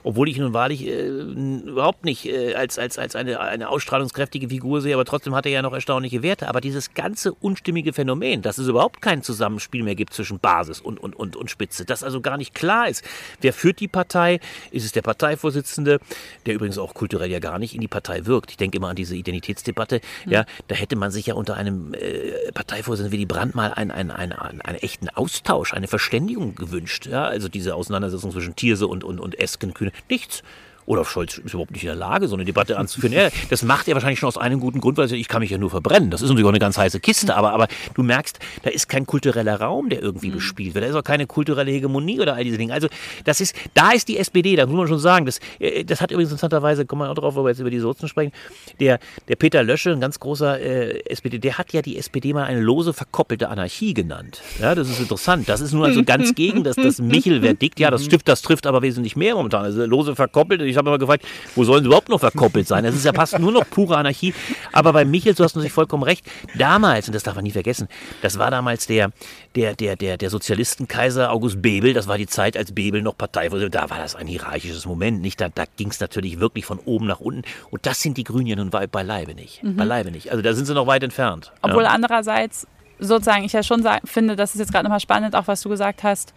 obwohl 0.03 0.29
ich 0.29 0.39
nun 0.39 0.53
wahrlich 0.53 0.87
äh, 0.87 1.09
überhaupt 1.09 2.05
nicht 2.05 2.27
äh, 2.27 2.55
als, 2.55 2.79
als, 2.79 2.99
als 2.99 3.17
eine, 3.17 3.41
eine 3.41 3.69
ausstrahlungskräftige 3.69 4.49
Figur 4.49 4.81
sehe, 4.81 4.95
aber 4.95 5.05
trotzdem 5.05 5.35
hat 5.35 5.47
er 5.47 5.53
ja 5.53 5.63
noch 5.63 5.73
erstaunliche 5.73 6.23
Werte. 6.23 6.49
Aber 6.49 6.61
dieses 6.61 6.95
ganze 6.95 7.33
unstimmige 7.33 7.93
Phänomen, 7.93 8.36
dass 8.43 8.59
es 8.59 8.69
überhaupt 8.69 9.03
kein 9.03 9.23
Zusammenspiel 9.23 9.83
mehr 9.83 9.95
gibt 9.95 10.13
zwischen 10.13 10.39
Basis 10.39 10.81
und, 10.81 10.99
und, 10.99 11.15
und, 11.15 11.37
und 11.37 11.51
Spitze, 11.51 11.85
dass 11.85 12.03
also 12.03 12.21
gar 12.21 12.37
nicht 12.37 12.55
klar 12.55 12.89
ist, 12.89 13.05
wer 13.41 13.53
führt 13.53 13.81
die 13.81 13.89
Partei, 13.89 14.41
ist 14.71 14.85
es 14.85 14.93
der 14.93 15.03
Parteivorsitzende, 15.03 15.99
der 16.47 16.55
übrigens 16.55 16.79
auch 16.79 16.95
kulturell 16.95 17.31
ja 17.31 17.39
gar 17.39 17.59
nicht 17.59 17.75
in 17.75 17.81
die 17.81 17.89
Partei 17.89 18.27
wirkt. 18.27 18.51
Ich 18.51 18.57
denke 18.57 18.79
immer 18.79 18.89
an 18.89 18.97
diese 18.97 19.17
Identitätsdebatte, 19.17 20.01
mhm. 20.25 20.33
ja, 20.33 20.45
da 20.69 20.75
hätte 20.75 20.97
man 20.97 21.11
sich 21.11 21.27
ja 21.27 21.35
unter 21.35 21.57
einem 21.57 21.95
äh, 21.95 22.53
Parteivorsitzenden 22.53 23.13
wie 23.13 23.19
die 23.19 23.27
Brandt 23.27 23.55
mal 23.55 23.73
einen, 23.73 23.91
einen, 23.91 24.11
einen, 24.11 24.33
einen, 24.33 24.61
einen 24.61 24.79
echten 24.79 25.09
Austausch, 25.09 25.75
eine 25.75 25.89
Verständigung 25.89 26.55
gewünscht, 26.55 27.07
ja, 27.07 27.25
also 27.25 27.49
diese 27.49 27.75
Auseinandersetzung 27.75 28.33
zwischen 28.33 28.57
Thierse 28.57 28.87
und, 28.87 29.05
und, 29.05 29.21
und 29.21 29.39
Esken, 29.39 29.75
Kühne, 29.75 29.93
nichts. 30.09 30.43
Olaf 30.87 31.11
Scholz 31.11 31.39
ist 31.39 31.53
überhaupt 31.53 31.73
nicht 31.73 31.83
in 31.83 31.89
der 31.89 31.97
Lage, 31.97 32.29
so 32.29 32.37
eine 32.37 32.45
Debatte 32.45 32.79
anzuführen. 32.79 33.13
Ja, 33.13 33.29
das 33.51 33.63
macht 33.63 33.89
er 33.89 33.95
wahrscheinlich 33.95 34.19
schon 34.19 34.29
aus 34.29 34.39
einem 34.39 34.61
guten 34.61 34.81
Grund, 34.81 34.99
weil 34.99 35.13
ich 35.13 35.29
kann 35.29 35.41
mich 35.41 35.51
ja 35.51 35.59
nur 35.59 35.71
verbrennen. 35.71 36.11
Das 36.11 36.23
ist 36.23 36.29
natürlich 36.29 36.47
auch 36.47 36.51
eine 36.51 36.59
ganz 36.59 36.79
heiße 36.79 37.01
Kiste, 37.01 37.37
aber, 37.37 37.53
aber 37.53 37.69
du 37.95 38.03
merkst, 38.03 38.39
da 38.63 38.71
ist 38.71 38.89
kein 38.89 39.07
kultureller 39.07 39.61
Raum, 39.61 39.89
der 39.89 40.01
irgendwie 40.01 40.29
mhm. 40.29 40.35
bespielt 40.35 40.75
wird. 40.75 40.85
Da 40.85 40.89
ist 40.89 40.95
auch 40.95 41.05
keine 41.05 41.27
kulturelle 41.27 41.71
Hegemonie 41.71 42.21
oder 42.21 42.35
all 42.35 42.45
diese 42.45 42.59
Dinge. 42.59 42.73
Also 42.73 42.89
das 43.25 43.41
ist, 43.41 43.55
da 43.75 43.91
ist 43.91 44.09
die 44.09 44.19
SPD, 44.19 44.57
da 44.57 44.67
muss 44.67 44.77
man 44.77 44.89
schon 44.89 44.99
sagen, 44.99 45.27
das, 45.27 45.41
äh, 45.59 45.85
das 45.85 46.01
hat 46.01 46.11
übrigens 46.11 46.31
interessanterweise, 46.31 46.87
kommen 46.87 47.03
wir 47.03 47.11
auch 47.11 47.15
drauf, 47.15 47.35
wo 47.35 47.45
wir 47.45 47.51
jetzt 47.51 47.61
über 47.61 47.71
die 47.71 47.81
Sozen 47.81 48.09
sprechen, 48.09 48.33
der, 48.81 48.99
der 49.29 49.37
Peter 49.37 49.63
Löschel, 49.63 49.93
ein 49.93 50.01
ganz 50.01 50.21
großer 50.21 50.61
äh, 50.61 51.05
SPD, 51.07 51.39
der 51.39 51.59
hat 51.59 51.73
ja 51.73 51.83
die 51.83 51.99
SPD 51.99 52.33
mal 52.33 52.45
eine 52.45 52.61
lose 52.61 52.93
verkoppelte 52.93 53.49
Anarchie 53.49 53.95
genannt. 53.95 54.43
Ja, 54.61 54.75
das 54.75 54.89
ist 54.89 55.01
interessant. 55.01 55.49
Das 55.49 55.61
ist 55.61 55.73
nur 55.73 55.87
also 55.87 56.05
ganz 56.05 56.35
gegen 56.35 56.65
das, 56.65 56.77
das 56.77 56.99
Michel-Verdikt. 57.01 57.81
Ja, 57.81 57.91
das 57.91 58.07
trifft, 58.09 58.29
das 58.29 58.43
trifft 58.43 58.67
aber 58.67 58.83
wesentlich 58.83 59.17
mehr 59.17 59.35
momentan. 59.35 59.65
Also 59.65 59.85
lose 59.85 60.15
verkoppelt. 60.15 60.61
Ich 60.77 60.79
habe 60.79 60.91
immer 60.91 60.99
gefragt, 60.99 61.25
wo 61.55 61.65
sollen 61.65 61.83
sie 61.83 61.87
überhaupt 61.87 62.11
noch 62.11 62.21
verkoppelt 62.21 62.69
sein? 62.69 62.85
Das 62.85 62.95
ist 62.95 63.07
ja 63.07 63.15
fast 63.15 63.39
nur 63.39 63.51
noch 63.51 63.69
pure 63.71 63.97
Anarchie. 63.97 64.35
Aber 64.73 64.93
bei 64.93 65.07
Michel, 65.07 65.33
du 65.33 65.43
hast 65.43 65.57
natürlich 65.57 65.73
vollkommen 65.73 66.03
recht, 66.03 66.27
damals, 66.55 67.07
und 67.07 67.15
das 67.15 67.23
darf 67.23 67.35
man 67.35 67.45
nie 67.45 67.51
vergessen, 67.51 67.89
das 68.21 68.39
war 68.39 68.51
damals 68.51 68.87
der, 68.87 69.11
der, 69.55 69.75
der, 69.75 69.97
der, 69.97 70.19
der 70.19 70.29
Sozialistenkaiser 70.29 71.33
August 71.33 71.63
Bebel, 71.63 71.95
das 71.95 72.09
war 72.09 72.19
die 72.19 72.27
Zeit, 72.27 72.59
als 72.59 72.73
Bebel 72.73 73.01
noch 73.01 73.17
Partei 73.17 73.53
wurde, 73.53 73.71
da 73.71 73.89
war 73.89 73.97
das 73.97 74.15
ein 74.15 74.27
hierarchisches 74.27 74.85
Moment. 74.85 75.23
Nicht? 75.23 75.41
Da, 75.41 75.49
da 75.49 75.65
ging 75.79 75.89
es 75.89 75.99
natürlich 75.99 76.41
wirklich 76.41 76.67
von 76.67 76.79
oben 76.85 77.07
nach 77.07 77.21
unten. 77.21 77.43
Und 77.71 77.87
das 77.87 78.03
sind 78.03 78.19
die 78.19 78.25
Grünen 78.25 78.47
ja 78.47 78.57
nun 78.57 78.69
beileibe 78.69 79.35
nicht. 79.35 79.63
Mhm. 79.63 79.77
Beileibe 79.77 80.11
nicht. 80.11 80.31
Also 80.31 80.43
da 80.43 80.53
sind 80.53 80.67
sie 80.67 80.75
noch 80.75 80.87
weit 80.87 81.03
entfernt. 81.03 81.53
Obwohl 81.63 81.85
ja. 81.85 81.89
andererseits 81.89 82.67
sozusagen 82.99 83.45
ich 83.45 83.55
ja 83.55 83.63
schon 83.63 83.83
finde, 84.05 84.37
das 84.37 84.55
ist 84.55 84.61
jetzt 84.61 84.73
gerade 84.73 84.85
nochmal 84.85 85.01
spannend, 85.01 85.35
auch 85.35 85.49
was 85.49 85.63
du 85.63 85.71
gesagt 85.71 86.03
hast, 86.03 86.35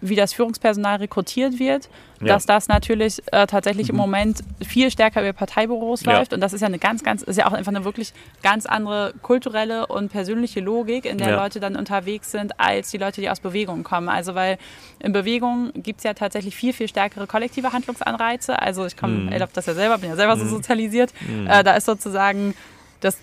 wie 0.00 0.16
das 0.16 0.32
Führungspersonal 0.32 0.96
rekrutiert 0.96 1.58
wird, 1.58 1.88
ja. 2.20 2.28
dass 2.28 2.46
das 2.46 2.68
natürlich 2.68 3.22
äh, 3.32 3.46
tatsächlich 3.46 3.88
mhm. 3.88 3.94
im 3.94 3.96
Moment 3.96 4.44
viel 4.66 4.90
stärker 4.90 5.22
über 5.22 5.32
Parteibüros 5.32 6.04
ja. 6.04 6.18
läuft. 6.18 6.32
Und 6.32 6.40
das 6.40 6.52
ist 6.52 6.60
ja 6.60 6.66
eine 6.66 6.78
ganz, 6.78 7.02
ganz, 7.02 7.22
ist 7.22 7.36
ja 7.36 7.46
auch 7.46 7.52
einfach 7.52 7.72
eine 7.72 7.84
wirklich 7.84 8.12
ganz 8.42 8.66
andere 8.66 9.14
kulturelle 9.22 9.86
und 9.86 10.10
persönliche 10.10 10.60
Logik, 10.60 11.04
in 11.04 11.18
der 11.18 11.30
ja. 11.30 11.42
Leute 11.42 11.60
dann 11.60 11.76
unterwegs 11.76 12.30
sind, 12.30 12.58
als 12.58 12.90
die 12.90 12.98
Leute, 12.98 13.20
die 13.20 13.30
aus 13.30 13.40
Bewegung 13.40 13.84
kommen. 13.84 14.08
Also 14.08 14.34
weil 14.34 14.58
in 15.00 15.12
Bewegung 15.12 15.72
gibt 15.74 15.98
es 15.98 16.04
ja 16.04 16.14
tatsächlich 16.14 16.56
viel, 16.56 16.72
viel 16.72 16.88
stärkere 16.88 17.26
kollektive 17.26 17.72
Handlungsanreize. 17.72 18.60
Also 18.60 18.86
ich 18.86 18.96
komme, 18.96 19.14
mhm. 19.14 19.32
erlaubt 19.32 19.56
das 19.56 19.66
ja 19.66 19.74
selber, 19.74 19.98
bin 19.98 20.10
ja 20.10 20.16
selber 20.16 20.36
mhm. 20.36 20.40
so 20.40 20.46
sozialisiert. 20.48 21.12
Mhm. 21.20 21.46
Äh, 21.46 21.64
da 21.64 21.74
ist 21.74 21.86
sozusagen 21.86 22.54
das 23.00 23.18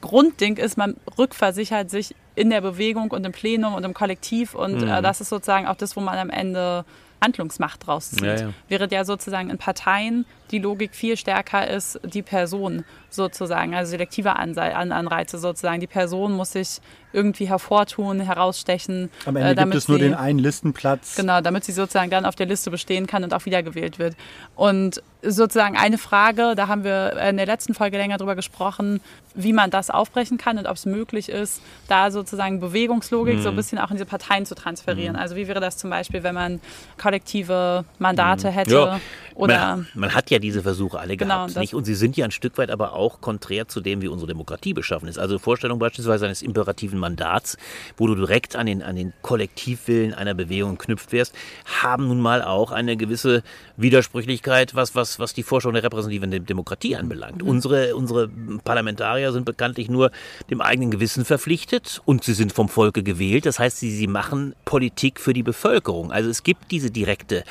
Grundding 0.00 0.56
ist, 0.56 0.78
man 0.78 0.96
rückversichert 1.18 1.90
sich 1.90 2.14
in 2.34 2.48
der 2.48 2.62
Bewegung 2.62 3.10
und 3.10 3.24
im 3.26 3.32
Plenum 3.32 3.74
und 3.74 3.84
im 3.84 3.92
Kollektiv 3.92 4.54
und 4.54 4.82
äh, 4.82 4.86
mhm. 4.86 4.90
äh, 4.90 5.02
das 5.02 5.20
ist 5.20 5.28
sozusagen 5.28 5.66
auch 5.66 5.76
das, 5.76 5.96
wo 5.96 6.00
man 6.00 6.18
am 6.18 6.30
Ende 6.30 6.84
Handlungsmacht 7.22 7.86
draus 7.86 8.10
zieht. 8.10 8.22
Ja, 8.22 8.36
ja. 8.36 8.50
Während 8.68 8.92
ja 8.92 9.04
sozusagen 9.04 9.48
in 9.48 9.56
Parteien 9.56 10.26
die 10.50 10.58
Logik 10.58 10.94
viel 10.94 11.16
stärker 11.16 11.66
ist, 11.66 11.98
die 12.04 12.22
Person 12.22 12.84
sozusagen, 13.08 13.74
also 13.74 13.90
selektive 13.90 14.36
Anreize 14.36 15.38
sozusagen. 15.38 15.80
Die 15.80 15.86
Person 15.86 16.32
muss 16.32 16.52
sich 16.52 16.80
irgendwie 17.12 17.48
hervortun, 17.48 18.20
herausstechen. 18.20 19.10
Am 19.26 19.36
Ende 19.36 19.50
äh, 19.50 19.64
gibt 19.64 19.74
es 19.74 19.88
nur 19.88 19.98
sie, 19.98 20.04
den 20.04 20.14
einen 20.14 20.38
Listenplatz. 20.38 21.16
Genau, 21.16 21.40
damit 21.40 21.64
sie 21.64 21.72
sozusagen 21.72 22.10
dann 22.10 22.24
auf 22.24 22.34
der 22.34 22.46
Liste 22.46 22.70
bestehen 22.70 23.06
kann 23.06 23.24
und 23.24 23.34
auch 23.34 23.44
wiedergewählt 23.44 23.98
wird. 23.98 24.16
Und 24.56 25.02
sozusagen 25.22 25.76
eine 25.76 25.98
Frage, 25.98 26.54
da 26.56 26.68
haben 26.68 26.84
wir 26.84 27.16
in 27.28 27.36
der 27.36 27.46
letzten 27.46 27.74
Folge 27.74 27.96
länger 27.96 28.18
drüber 28.18 28.34
gesprochen, 28.34 29.00
wie 29.34 29.52
man 29.52 29.70
das 29.70 29.88
aufbrechen 29.88 30.36
kann 30.36 30.58
und 30.58 30.66
ob 30.66 30.76
es 30.76 30.84
möglich 30.84 31.28
ist, 31.28 31.62
da 31.88 32.10
sozusagen 32.10 32.60
Bewegungslogik 32.60 33.36
mhm. 33.36 33.42
so 33.42 33.48
ein 33.50 33.56
bisschen 33.56 33.78
auch 33.78 33.90
in 33.90 33.96
diese 33.96 34.06
Parteien 34.06 34.44
zu 34.44 34.54
transferieren. 34.54 35.14
Mhm. 35.14 35.22
Also 35.22 35.36
wie 35.36 35.48
wäre 35.48 35.60
das 35.60 35.76
zum 35.78 35.90
Beispiel, 35.90 36.22
wenn 36.22 36.34
man 36.34 36.60
kollektive 37.00 37.84
Mandate 37.98 38.48
mhm. 38.48 38.52
hätte? 38.52 38.74
Ja. 38.74 39.00
Oder 39.34 39.76
man, 39.76 39.88
man, 39.94 40.14
hat 40.14 40.30
ja 40.30 40.38
diese 40.38 40.62
Versuche 40.62 40.98
alle 40.98 41.16
genau, 41.16 41.46
gehabt, 41.46 41.56
nicht? 41.56 41.74
Und 41.74 41.84
sie 41.84 41.94
sind 41.94 42.16
ja 42.16 42.26
ein 42.26 42.32
Stück 42.32 42.58
weit 42.58 42.70
aber 42.70 42.92
auch 42.92 43.20
konträr 43.20 43.66
zu 43.66 43.80
dem, 43.80 44.02
wie 44.02 44.08
unsere 44.08 44.28
Demokratie 44.28 44.74
beschaffen 44.74 45.08
ist. 45.08 45.18
Also 45.18 45.38
Vorstellung 45.38 45.78
beispielsweise 45.78 46.26
eines 46.26 46.42
imperativen 46.42 46.98
Mandats, 47.02 47.58
wo 47.98 48.06
du 48.06 48.14
direkt 48.14 48.56
an 48.56 48.66
den, 48.66 48.82
an 48.82 48.96
den 48.96 49.12
Kollektivwillen 49.20 50.14
einer 50.14 50.32
Bewegung 50.32 50.78
knüpft 50.78 51.12
wärst, 51.12 51.34
haben 51.82 52.08
nun 52.08 52.20
mal 52.20 52.42
auch 52.42 52.72
eine 52.72 52.96
gewisse 52.96 53.42
Widersprüchlichkeit, 53.76 54.74
was, 54.74 54.94
was, 54.94 55.18
was 55.18 55.34
die 55.34 55.42
Vorstellung 55.42 55.74
der 55.74 55.84
repräsentativen 55.84 56.46
Demokratie 56.46 56.96
anbelangt. 56.96 57.42
Mhm. 57.42 57.48
Unsere, 57.48 57.94
unsere 57.94 58.28
Parlamentarier 58.64 59.32
sind 59.32 59.44
bekanntlich 59.44 59.90
nur 59.90 60.10
dem 60.50 60.62
eigenen 60.62 60.90
Gewissen 60.90 61.24
verpflichtet 61.24 62.00
und 62.06 62.24
sie 62.24 62.34
sind 62.34 62.52
vom 62.52 62.70
Volke 62.70 63.02
gewählt. 63.02 63.44
Das 63.44 63.58
heißt, 63.58 63.78
sie, 63.78 63.90
sie 63.90 64.06
machen 64.06 64.54
Politik 64.64 65.20
für 65.20 65.34
die 65.34 65.42
Bevölkerung. 65.42 66.12
Also 66.12 66.30
es 66.30 66.42
gibt 66.42 66.70
diese 66.70 66.90
direkte 66.90 67.44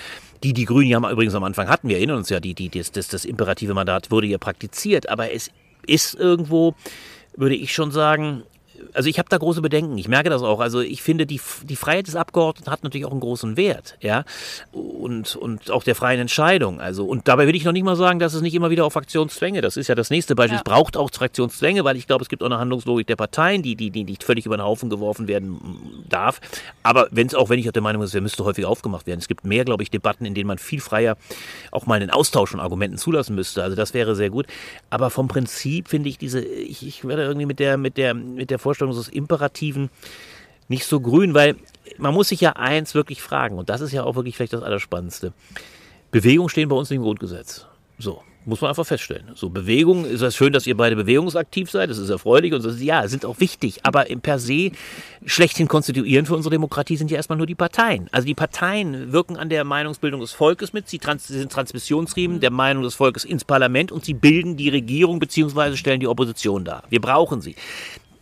die 0.43 0.53
die 0.53 0.65
Grünen 0.65 0.89
ja 0.89 1.11
übrigens 1.11 1.35
am 1.35 1.43
Anfang 1.43 1.67
hatten, 1.67 1.87
wir 1.87 1.97
erinnern 1.97 2.17
uns 2.17 2.29
ja, 2.29 2.39
die, 2.39 2.53
die, 2.53 2.69
das, 2.69 2.91
das, 2.91 3.07
das 3.07 3.25
imperative 3.25 3.73
Mandat 3.73 4.11
wurde 4.11 4.27
ja 4.27 4.37
praktiziert, 4.37 5.07
aber 5.09 5.31
es 5.31 5.51
ist 5.85 6.15
irgendwo, 6.15 6.75
würde 7.35 7.55
ich 7.55 7.73
schon 7.73 7.91
sagen, 7.91 8.43
also 8.93 9.09
ich 9.09 9.19
habe 9.19 9.29
da 9.29 9.37
große 9.37 9.61
Bedenken. 9.61 9.97
Ich 9.97 10.07
merke 10.07 10.29
das 10.29 10.41
auch. 10.41 10.59
Also 10.59 10.79
ich 10.79 11.01
finde, 11.01 11.25
die, 11.25 11.39
die 11.63 11.75
Freiheit 11.75 12.07
des 12.07 12.15
Abgeordneten 12.15 12.71
hat 12.71 12.83
natürlich 12.83 13.05
auch 13.05 13.11
einen 13.11 13.19
großen 13.19 13.57
Wert, 13.57 13.97
ja. 14.01 14.23
Und, 14.71 15.35
und 15.35 15.71
auch 15.71 15.83
der 15.83 15.95
freien 15.95 16.19
Entscheidung. 16.19 16.79
Also, 16.79 17.05
und 17.05 17.27
dabei 17.27 17.47
will 17.47 17.55
ich 17.55 17.63
noch 17.63 17.71
nicht 17.71 17.83
mal 17.83 17.95
sagen, 17.95 18.19
dass 18.19 18.33
es 18.33 18.41
nicht 18.41 18.55
immer 18.55 18.69
wieder 18.69 18.85
auf 18.85 18.93
Fraktionszwänge, 18.93 19.61
das 19.61 19.77
ist 19.77 19.87
ja 19.87 19.95
das 19.95 20.09
nächste 20.09 20.35
Beispiel. 20.35 20.55
Ja. 20.55 20.61
Es 20.61 20.63
braucht 20.63 20.97
auch 20.97 21.09
Fraktionszwänge, 21.11 21.83
weil 21.83 21.97
ich 21.97 22.07
glaube, 22.07 22.23
es 22.23 22.29
gibt 22.29 22.41
auch 22.43 22.47
eine 22.47 22.59
Handlungslogik 22.59 23.07
der 23.07 23.15
Parteien, 23.15 23.61
die, 23.61 23.75
die, 23.75 23.89
die 23.89 24.03
nicht 24.03 24.23
völlig 24.23 24.45
über 24.45 24.57
den 24.57 24.63
Haufen 24.63 24.89
geworfen 24.89 25.27
werden 25.27 26.05
darf. 26.09 26.39
Aber 26.83 27.07
wenn 27.11 27.27
es 27.27 27.35
auch, 27.35 27.49
wenn 27.49 27.59
ich 27.59 27.67
auch 27.67 27.73
der 27.73 27.81
Meinung 27.81 28.01
bin, 28.01 28.07
es 28.07 28.21
müsste 28.21 28.43
häufig 28.43 28.65
aufgemacht 28.65 29.07
werden. 29.07 29.19
Es 29.19 29.27
gibt 29.27 29.45
mehr, 29.45 29.65
glaube 29.65 29.83
ich, 29.83 29.91
Debatten, 29.91 30.25
in 30.25 30.33
denen 30.33 30.47
man 30.47 30.57
viel 30.57 30.81
freier 30.81 31.17
auch 31.71 31.85
mal 31.85 31.95
einen 31.95 32.09
Austausch 32.09 32.51
von 32.51 32.59
Argumenten 32.59 32.97
zulassen 32.97 33.35
müsste. 33.35 33.63
Also 33.63 33.75
das 33.75 33.93
wäre 33.93 34.15
sehr 34.15 34.29
gut. 34.29 34.47
Aber 34.89 35.09
vom 35.09 35.27
Prinzip 35.27 35.87
finde 35.87 36.09
ich 36.09 36.17
diese, 36.17 36.41
ich, 36.41 36.85
ich 36.85 37.07
werde 37.07 37.23
irgendwie 37.23 37.45
mit 37.45 37.59
der, 37.59 37.77
mit 37.77 37.97
der, 37.97 38.13
mit 38.13 38.49
der 38.49 38.59
Vorstellung 38.59 38.70
Vorstellung 38.71 38.95
des 38.95 39.09
Imperativen 39.09 39.89
nicht 40.67 40.85
so 40.85 40.99
grün, 40.99 41.33
weil 41.33 41.55
man 41.97 42.13
muss 42.13 42.29
sich 42.29 42.41
ja 42.41 42.53
eins 42.53 42.95
wirklich 42.95 43.21
fragen, 43.21 43.57
und 43.57 43.69
das 43.69 43.81
ist 43.81 43.91
ja 43.91 44.03
auch 44.03 44.15
wirklich 44.15 44.37
vielleicht 44.37 44.53
das 44.53 44.63
Allerspannendste. 44.63 45.33
Bewegung 46.11 46.49
stehen 46.49 46.69
bei 46.69 46.75
uns 46.75 46.89
nicht 46.89 46.97
im 46.97 47.03
Grundgesetz. 47.03 47.65
So. 47.99 48.21
Muss 48.43 48.59
man 48.59 48.69
einfach 48.69 48.87
feststellen. 48.87 49.25
So, 49.35 49.51
Bewegung, 49.51 50.03
ist 50.03 50.21
es 50.21 50.35
schön, 50.35 50.51
dass 50.51 50.65
ihr 50.65 50.75
beide 50.75 50.95
bewegungsaktiv 50.95 51.69
seid, 51.69 51.91
das 51.91 51.99
ist 51.99 52.09
erfreulich 52.09 52.53
und 52.53 52.61
so, 52.61 52.71
ja, 52.71 53.07
sind 53.07 53.23
auch 53.23 53.39
wichtig, 53.39 53.81
aber 53.83 54.09
im 54.09 54.19
per 54.19 54.39
se 54.39 54.71
schlechthin 55.27 55.67
konstituierend 55.67 56.27
für 56.27 56.33
unsere 56.33 56.49
Demokratie 56.49 56.97
sind 56.97 57.11
ja 57.11 57.17
erstmal 57.17 57.37
nur 57.37 57.45
die 57.45 57.53
Parteien. 57.53 58.09
Also 58.11 58.25
die 58.25 58.33
Parteien 58.33 59.11
wirken 59.11 59.37
an 59.37 59.49
der 59.49 59.63
Meinungsbildung 59.63 60.21
des 60.21 60.31
Volkes 60.31 60.73
mit, 60.73 60.89
sie, 60.89 60.97
trans 60.97 61.27
sie 61.27 61.37
sind 61.37 61.51
Transmissionsriemen 61.51 62.39
der 62.39 62.49
Meinung 62.49 62.81
des 62.81 62.95
Volkes 62.95 63.25
ins 63.25 63.45
Parlament 63.45 63.91
und 63.91 64.05
sie 64.05 64.15
bilden 64.15 64.57
die 64.57 64.69
Regierung 64.69 65.19
beziehungsweise 65.19 65.77
stellen 65.77 65.99
die 65.99 66.07
Opposition 66.07 66.65
dar. 66.65 66.81
Wir 66.89 66.99
brauchen 66.99 67.41
sie 67.41 67.55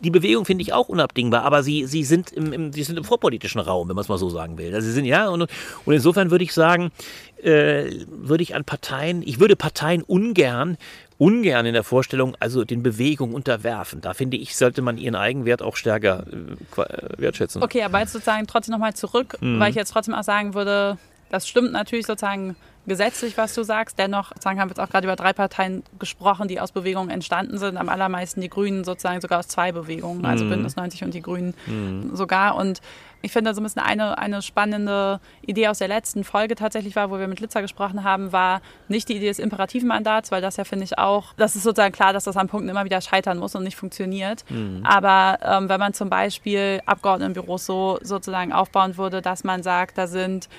die 0.01 0.09
Bewegung 0.09 0.45
finde 0.45 0.61
ich 0.61 0.73
auch 0.73 0.89
unabdingbar, 0.89 1.43
aber 1.43 1.63
sie, 1.63 1.85
sie, 1.85 2.03
sind 2.03 2.31
im, 2.31 2.53
im, 2.53 2.73
sie 2.73 2.83
sind 2.83 2.97
im 2.97 3.03
vorpolitischen 3.03 3.61
Raum, 3.61 3.89
wenn 3.89 3.95
man 3.95 4.03
es 4.03 4.09
mal 4.09 4.17
so 4.17 4.29
sagen 4.29 4.57
will. 4.57 4.73
Also 4.73 4.87
sie 4.87 4.93
sind, 4.93 5.05
ja, 5.05 5.29
und, 5.29 5.41
und 5.41 5.93
insofern 5.93 6.31
würde 6.31 6.43
ich 6.43 6.53
sagen, 6.53 6.91
äh, 7.41 7.91
würde 8.07 8.43
ich 8.43 8.55
an 8.55 8.63
Parteien, 8.63 9.21
ich 9.23 9.39
würde 9.39 9.55
Parteien 9.55 10.03
ungern 10.03 10.77
ungern 11.19 11.65
in 11.65 11.73
der 11.73 11.83
Vorstellung, 11.83 12.35
also 12.39 12.63
den 12.63 12.81
Bewegungen 12.81 13.35
unterwerfen. 13.35 14.01
Da 14.01 14.13
finde 14.13 14.37
ich, 14.37 14.55
sollte 14.55 14.81
man 14.81 14.97
ihren 14.97 15.15
Eigenwert 15.15 15.61
auch 15.61 15.75
stärker 15.75 16.25
äh, 16.31 17.21
wertschätzen. 17.21 17.61
Okay, 17.61 17.83
aber 17.83 17.99
jetzt 17.99 18.13
sozusagen 18.13 18.47
trotzdem 18.47 18.71
nochmal 18.71 18.93
zurück, 18.93 19.37
mhm. 19.41 19.59
weil 19.59 19.69
ich 19.69 19.75
jetzt 19.75 19.91
trotzdem 19.91 20.15
auch 20.15 20.23
sagen 20.23 20.53
würde, 20.53 20.97
das 21.29 21.47
stimmt 21.47 21.71
natürlich 21.71 22.05
sozusagen 22.05 22.55
gesetzlich, 22.89 23.37
was 23.37 23.53
du 23.53 23.63
sagst. 23.63 23.97
Dennoch 23.97 24.33
sagen, 24.39 24.59
haben 24.59 24.67
wir 24.67 24.71
jetzt 24.71 24.79
auch 24.79 24.89
gerade 24.89 25.07
über 25.07 25.15
drei 25.15 25.31
Parteien 25.31 25.83
gesprochen, 25.99 26.47
die 26.47 26.59
aus 26.59 26.71
Bewegungen 26.73 27.09
entstanden 27.09 27.57
sind. 27.57 27.77
Am 27.77 27.87
allermeisten 27.87 28.41
die 28.41 28.49
Grünen 28.49 28.83
sozusagen 28.83 29.21
sogar 29.21 29.39
aus 29.39 29.47
zwei 29.47 29.71
Bewegungen, 29.71 30.25
also 30.25 30.43
mhm. 30.43 30.49
Bündnis 30.49 30.75
90 30.75 31.03
und 31.03 31.13
die 31.13 31.21
Grünen 31.21 31.53
mhm. 31.67 32.15
sogar. 32.15 32.55
Und 32.55 32.81
ich 33.21 33.31
finde, 33.31 33.53
so 33.53 33.61
ein 33.61 33.63
bisschen 33.63 33.81
eine, 33.81 34.17
eine 34.17 34.41
spannende 34.41 35.19
Idee 35.45 35.67
aus 35.67 35.79
der 35.79 35.87
letzten 35.87 36.23
Folge 36.23 36.55
tatsächlich 36.55 36.95
war, 36.95 37.11
wo 37.11 37.19
wir 37.19 37.27
mit 37.27 37.39
Litzer 37.41 37.61
gesprochen 37.61 38.03
haben, 38.03 38.31
war 38.31 38.61
nicht 38.87 39.09
die 39.09 39.17
Idee 39.17 39.27
des 39.27 39.39
imperativen 39.39 39.87
Mandats, 39.87 40.31
weil 40.31 40.41
das 40.41 40.57
ja, 40.57 40.63
finde 40.63 40.85
ich, 40.85 40.97
auch, 40.97 41.33
das 41.35 41.55
ist 41.55 41.63
sozusagen 41.63 41.93
klar, 41.93 42.13
dass 42.13 42.23
das 42.23 42.37
an 42.37 42.47
Punkten 42.47 42.69
immer 42.69 42.85
wieder 42.85 43.01
scheitern 43.01 43.37
muss 43.37 43.55
und 43.55 43.63
nicht 43.63 43.75
funktioniert. 43.75 44.45
Mhm. 44.49 44.81
Aber 44.85 45.39
ähm, 45.43 45.69
wenn 45.69 45.79
man 45.79 45.93
zum 45.93 46.09
Beispiel 46.09 46.81
Abgeordnetenbüros 46.85 47.65
so 47.65 47.99
sozusagen 48.01 48.53
aufbauen 48.53 48.97
würde, 48.97 49.21
dass 49.21 49.43
man 49.43 49.63
sagt, 49.63 49.97
da 49.97 50.07
sind 50.07 50.49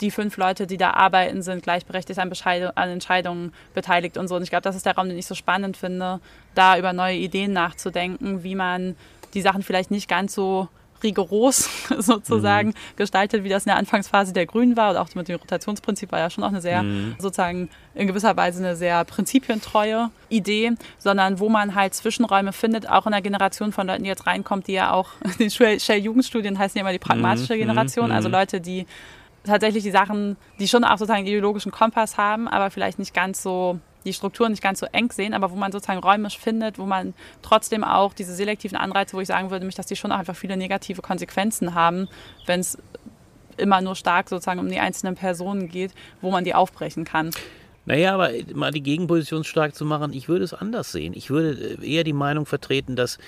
die 0.00 0.10
fünf 0.10 0.36
Leute, 0.36 0.66
die 0.66 0.76
da 0.76 0.90
arbeiten, 0.92 1.42
sind 1.42 1.62
gleichberechtigt 1.62 2.18
an, 2.18 2.32
an 2.74 2.88
Entscheidungen 2.88 3.52
beteiligt 3.74 4.16
und 4.16 4.28
so. 4.28 4.36
Und 4.36 4.42
ich 4.42 4.50
glaube, 4.50 4.62
das 4.62 4.76
ist 4.76 4.86
der 4.86 4.94
Raum, 4.94 5.08
den 5.08 5.18
ich 5.18 5.26
so 5.26 5.34
spannend 5.34 5.76
finde, 5.76 6.20
da 6.54 6.78
über 6.78 6.92
neue 6.92 7.16
Ideen 7.16 7.52
nachzudenken, 7.52 8.42
wie 8.42 8.54
man 8.54 8.96
die 9.34 9.42
Sachen 9.42 9.62
vielleicht 9.62 9.90
nicht 9.90 10.08
ganz 10.08 10.34
so 10.34 10.68
rigoros 11.02 11.68
sozusagen 11.98 12.68
mhm. 12.68 12.96
gestaltet, 12.96 13.44
wie 13.44 13.48
das 13.48 13.64
in 13.64 13.70
der 13.70 13.76
Anfangsphase 13.76 14.32
der 14.32 14.46
Grünen 14.46 14.76
war. 14.76 14.90
oder 14.90 15.02
auch 15.02 15.14
mit 15.14 15.28
dem 15.28 15.36
Rotationsprinzip 15.36 16.12
war 16.12 16.18
ja 16.18 16.30
schon 16.30 16.44
auch 16.44 16.48
eine 16.48 16.60
sehr, 16.60 16.82
mhm. 16.82 17.14
sozusagen 17.18 17.68
in 17.94 18.06
gewisser 18.06 18.36
Weise 18.36 18.58
eine 18.58 18.76
sehr 18.76 19.04
prinzipientreue 19.04 20.10
Idee, 20.28 20.72
sondern 20.98 21.38
wo 21.40 21.48
man 21.48 21.74
halt 21.74 21.94
Zwischenräume 21.94 22.52
findet, 22.52 22.88
auch 22.88 23.06
in 23.06 23.12
der 23.12 23.22
Generation 23.22 23.72
von 23.72 23.86
Leuten, 23.86 24.02
die 24.02 24.08
jetzt 24.08 24.26
reinkommt, 24.26 24.66
die 24.66 24.72
ja 24.72 24.92
auch, 24.92 25.10
die 25.38 25.50
Shell-Jugendstudien 25.50 26.58
heißen 26.58 26.78
ja 26.78 26.82
immer 26.82 26.92
die 26.92 26.98
pragmatische 26.98 27.54
mhm. 27.54 27.60
Generation, 27.60 28.12
also 28.12 28.28
mhm. 28.28 28.34
Leute, 28.34 28.60
die 28.60 28.86
tatsächlich 29.48 29.82
die 29.82 29.90
Sachen, 29.90 30.36
die 30.58 30.68
schon 30.68 30.84
auch 30.84 30.98
sozusagen 30.98 31.26
ideologischen 31.26 31.72
Kompass 31.72 32.16
haben, 32.16 32.48
aber 32.48 32.70
vielleicht 32.70 32.98
nicht 32.98 33.14
ganz 33.14 33.42
so 33.42 33.80
die 34.04 34.12
Strukturen 34.12 34.52
nicht 34.52 34.62
ganz 34.62 34.80
so 34.80 34.86
eng 34.92 35.10
sehen, 35.10 35.34
aber 35.34 35.50
wo 35.50 35.56
man 35.56 35.72
sozusagen 35.72 36.00
räumisch 36.00 36.38
findet, 36.38 36.78
wo 36.78 36.86
man 36.86 37.14
trotzdem 37.42 37.84
auch 37.84 38.14
diese 38.14 38.34
selektiven 38.34 38.78
Anreize, 38.78 39.16
wo 39.16 39.20
ich 39.20 39.28
sagen 39.28 39.50
würde, 39.50 39.68
dass 39.68 39.86
die 39.86 39.96
schon 39.96 40.12
einfach 40.12 40.36
viele 40.36 40.56
negative 40.56 41.02
Konsequenzen 41.02 41.74
haben, 41.74 42.08
wenn 42.46 42.60
es 42.60 42.78
immer 43.56 43.80
nur 43.80 43.96
stark 43.96 44.28
sozusagen 44.28 44.60
um 44.60 44.68
die 44.68 44.78
einzelnen 44.78 45.14
Personen 45.14 45.68
geht, 45.68 45.92
wo 46.20 46.30
man 46.30 46.44
die 46.44 46.54
aufbrechen 46.54 47.04
kann. 47.04 47.30
Naja, 47.86 48.14
aber 48.14 48.30
mal 48.54 48.70
die 48.70 48.82
Gegenposition 48.82 49.44
stark 49.44 49.74
zu 49.74 49.84
machen, 49.84 50.12
ich 50.12 50.28
würde 50.28 50.44
es 50.44 50.52
anders 50.52 50.92
sehen. 50.92 51.14
Ich 51.14 51.30
würde 51.30 51.78
eher 51.82 52.04
die 52.04 52.12
Meinung 52.12 52.44
vertreten, 52.44 52.96
dass 52.96 53.18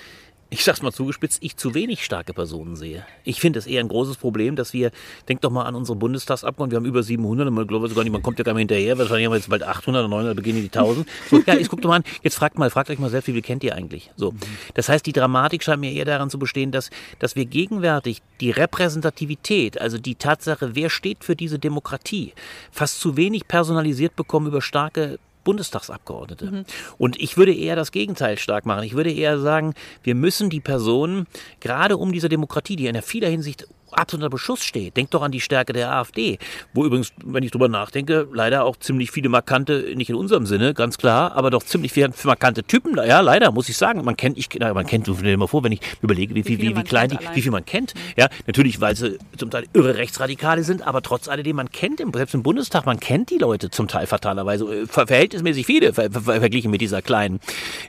ich 0.53 0.65
sag's 0.65 0.81
mal 0.81 0.91
zugespitzt, 0.91 1.39
ich 1.41 1.55
zu 1.55 1.73
wenig 1.73 2.03
starke 2.03 2.33
Personen 2.33 2.75
sehe. 2.75 3.05
Ich 3.23 3.39
finde 3.39 3.57
es 3.57 3.67
eher 3.67 3.79
ein 3.79 3.87
großes 3.87 4.17
Problem, 4.17 4.57
dass 4.57 4.73
wir, 4.73 4.91
denkt 5.29 5.45
doch 5.45 5.49
mal 5.49 5.63
an 5.63 5.75
unsere 5.75 5.97
Bundestagsabgeordneten, 5.97 6.71
wir 6.71 6.77
haben 6.77 6.85
über 6.85 7.03
700, 7.03 7.47
und 7.47 7.53
man 7.53 7.65
glaubt 7.65 7.87
sogar 7.87 8.03
nicht, 8.03 8.11
man 8.11 8.21
kommt 8.21 8.37
ja 8.37 8.43
gar 8.43 8.53
nicht 8.53 8.63
hinterher, 8.69 8.97
wahrscheinlich 8.97 9.25
haben 9.27 9.31
wir 9.31 9.37
jetzt 9.37 9.49
bald 9.49 9.63
800 9.63 10.01
oder 10.01 10.09
900, 10.09 10.35
beginnen 10.35 10.61
die 10.61 10.67
1000. 10.67 11.07
So, 11.31 11.41
ja, 11.47 11.53
jetzt 11.53 11.69
guckt 11.69 11.85
doch 11.85 11.89
mal 11.89 11.97
an, 11.97 12.03
jetzt 12.23 12.35
fragt 12.35 12.57
mal, 12.57 12.69
fragt 12.69 12.89
euch 12.89 12.99
mal 12.99 13.09
selbst, 13.09 13.27
wie 13.27 13.31
viel 13.31 13.41
kennt 13.41 13.63
ihr 13.63 13.73
eigentlich? 13.73 14.11
So. 14.17 14.33
Das 14.73 14.89
heißt, 14.89 15.05
die 15.05 15.13
Dramatik 15.13 15.63
scheint 15.63 15.79
mir 15.79 15.93
eher 15.93 16.03
daran 16.03 16.29
zu 16.29 16.37
bestehen, 16.37 16.71
dass, 16.71 16.89
dass 17.19 17.37
wir 17.37 17.45
gegenwärtig 17.45 18.21
die 18.41 18.51
Repräsentativität, 18.51 19.79
also 19.79 19.97
die 19.97 20.15
Tatsache, 20.15 20.75
wer 20.75 20.89
steht 20.89 21.23
für 21.23 21.37
diese 21.37 21.59
Demokratie, 21.59 22.33
fast 22.71 22.99
zu 22.99 23.15
wenig 23.15 23.47
personalisiert 23.47 24.17
bekommen 24.17 24.47
über 24.47 24.61
starke 24.61 25.17
Bundestagsabgeordnete. 25.43 26.45
Mhm. 26.45 26.65
Und 26.97 27.19
ich 27.21 27.37
würde 27.37 27.53
eher 27.53 27.75
das 27.75 27.91
Gegenteil 27.91 28.37
stark 28.37 28.65
machen. 28.65 28.83
Ich 28.83 28.93
würde 28.93 29.11
eher 29.11 29.39
sagen, 29.39 29.73
wir 30.03 30.15
müssen 30.15 30.49
die 30.49 30.59
Personen, 30.59 31.27
gerade 31.59 31.97
um 31.97 32.11
diese 32.11 32.29
Demokratie, 32.29 32.75
die 32.75 32.87
in 32.87 33.01
vieler 33.01 33.29
Hinsicht 33.29 33.67
absoluter 33.93 34.29
Beschuss 34.29 34.63
steht. 34.63 34.97
Denkt 34.97 35.13
doch 35.13 35.21
an 35.21 35.31
die 35.31 35.41
Stärke 35.41 35.73
der 35.73 35.91
AfD, 35.91 36.37
wo 36.73 36.85
übrigens, 36.85 37.11
wenn 37.23 37.43
ich 37.43 37.51
drüber 37.51 37.67
nachdenke, 37.67 38.27
leider 38.33 38.63
auch 38.65 38.77
ziemlich 38.77 39.11
viele 39.11 39.29
markante, 39.29 39.93
nicht 39.95 40.09
in 40.09 40.15
unserem 40.15 40.45
Sinne, 40.45 40.73
ganz 40.73 40.97
klar, 40.97 41.35
aber 41.35 41.49
doch 41.49 41.63
ziemlich 41.63 41.91
viele 41.91 42.11
markante 42.23 42.63
Typen, 42.63 42.95
ja, 42.95 43.19
leider, 43.21 43.51
muss 43.51 43.69
ich 43.69 43.77
sagen. 43.77 44.03
Man 44.03 44.17
kennt, 44.17 44.37
ich, 44.37 44.49
man 44.59 44.85
kennt, 44.85 45.07
stell 45.07 45.23
dir 45.23 45.37
mal 45.37 45.47
vor, 45.47 45.63
wenn 45.63 45.71
ich 45.71 45.81
überlege, 46.01 46.35
wie, 46.35 46.45
wie, 46.45 46.61
wie, 46.61 46.75
wie 46.75 46.83
klein 46.83 47.09
die, 47.09 47.17
wie 47.33 47.41
viel 47.41 47.51
man 47.51 47.65
kennt, 47.65 47.93
ja, 48.17 48.27
natürlich, 48.47 48.81
weil 48.81 48.95
sie 48.95 49.17
zum 49.37 49.49
Teil 49.49 49.65
irre 49.73 49.95
Rechtsradikale 49.95 50.63
sind, 50.63 50.85
aber 50.85 51.01
trotz 51.01 51.27
alledem, 51.27 51.55
man 51.57 51.71
kennt, 51.71 51.99
im, 51.99 52.11
selbst 52.13 52.33
im 52.33 52.43
Bundestag, 52.43 52.85
man 52.85 52.99
kennt 52.99 53.29
die 53.29 53.37
Leute 53.37 53.69
zum 53.69 53.87
Teil 53.87 54.07
fatalerweise, 54.07 54.65
äh, 54.65 54.87
verhältnismäßig 54.87 55.65
viele, 55.65 55.93
ver, 55.93 56.11
ver, 56.11 56.21
verglichen 56.21 56.71
mit 56.71 56.81
dieser 56.81 57.01
kleinen 57.01 57.39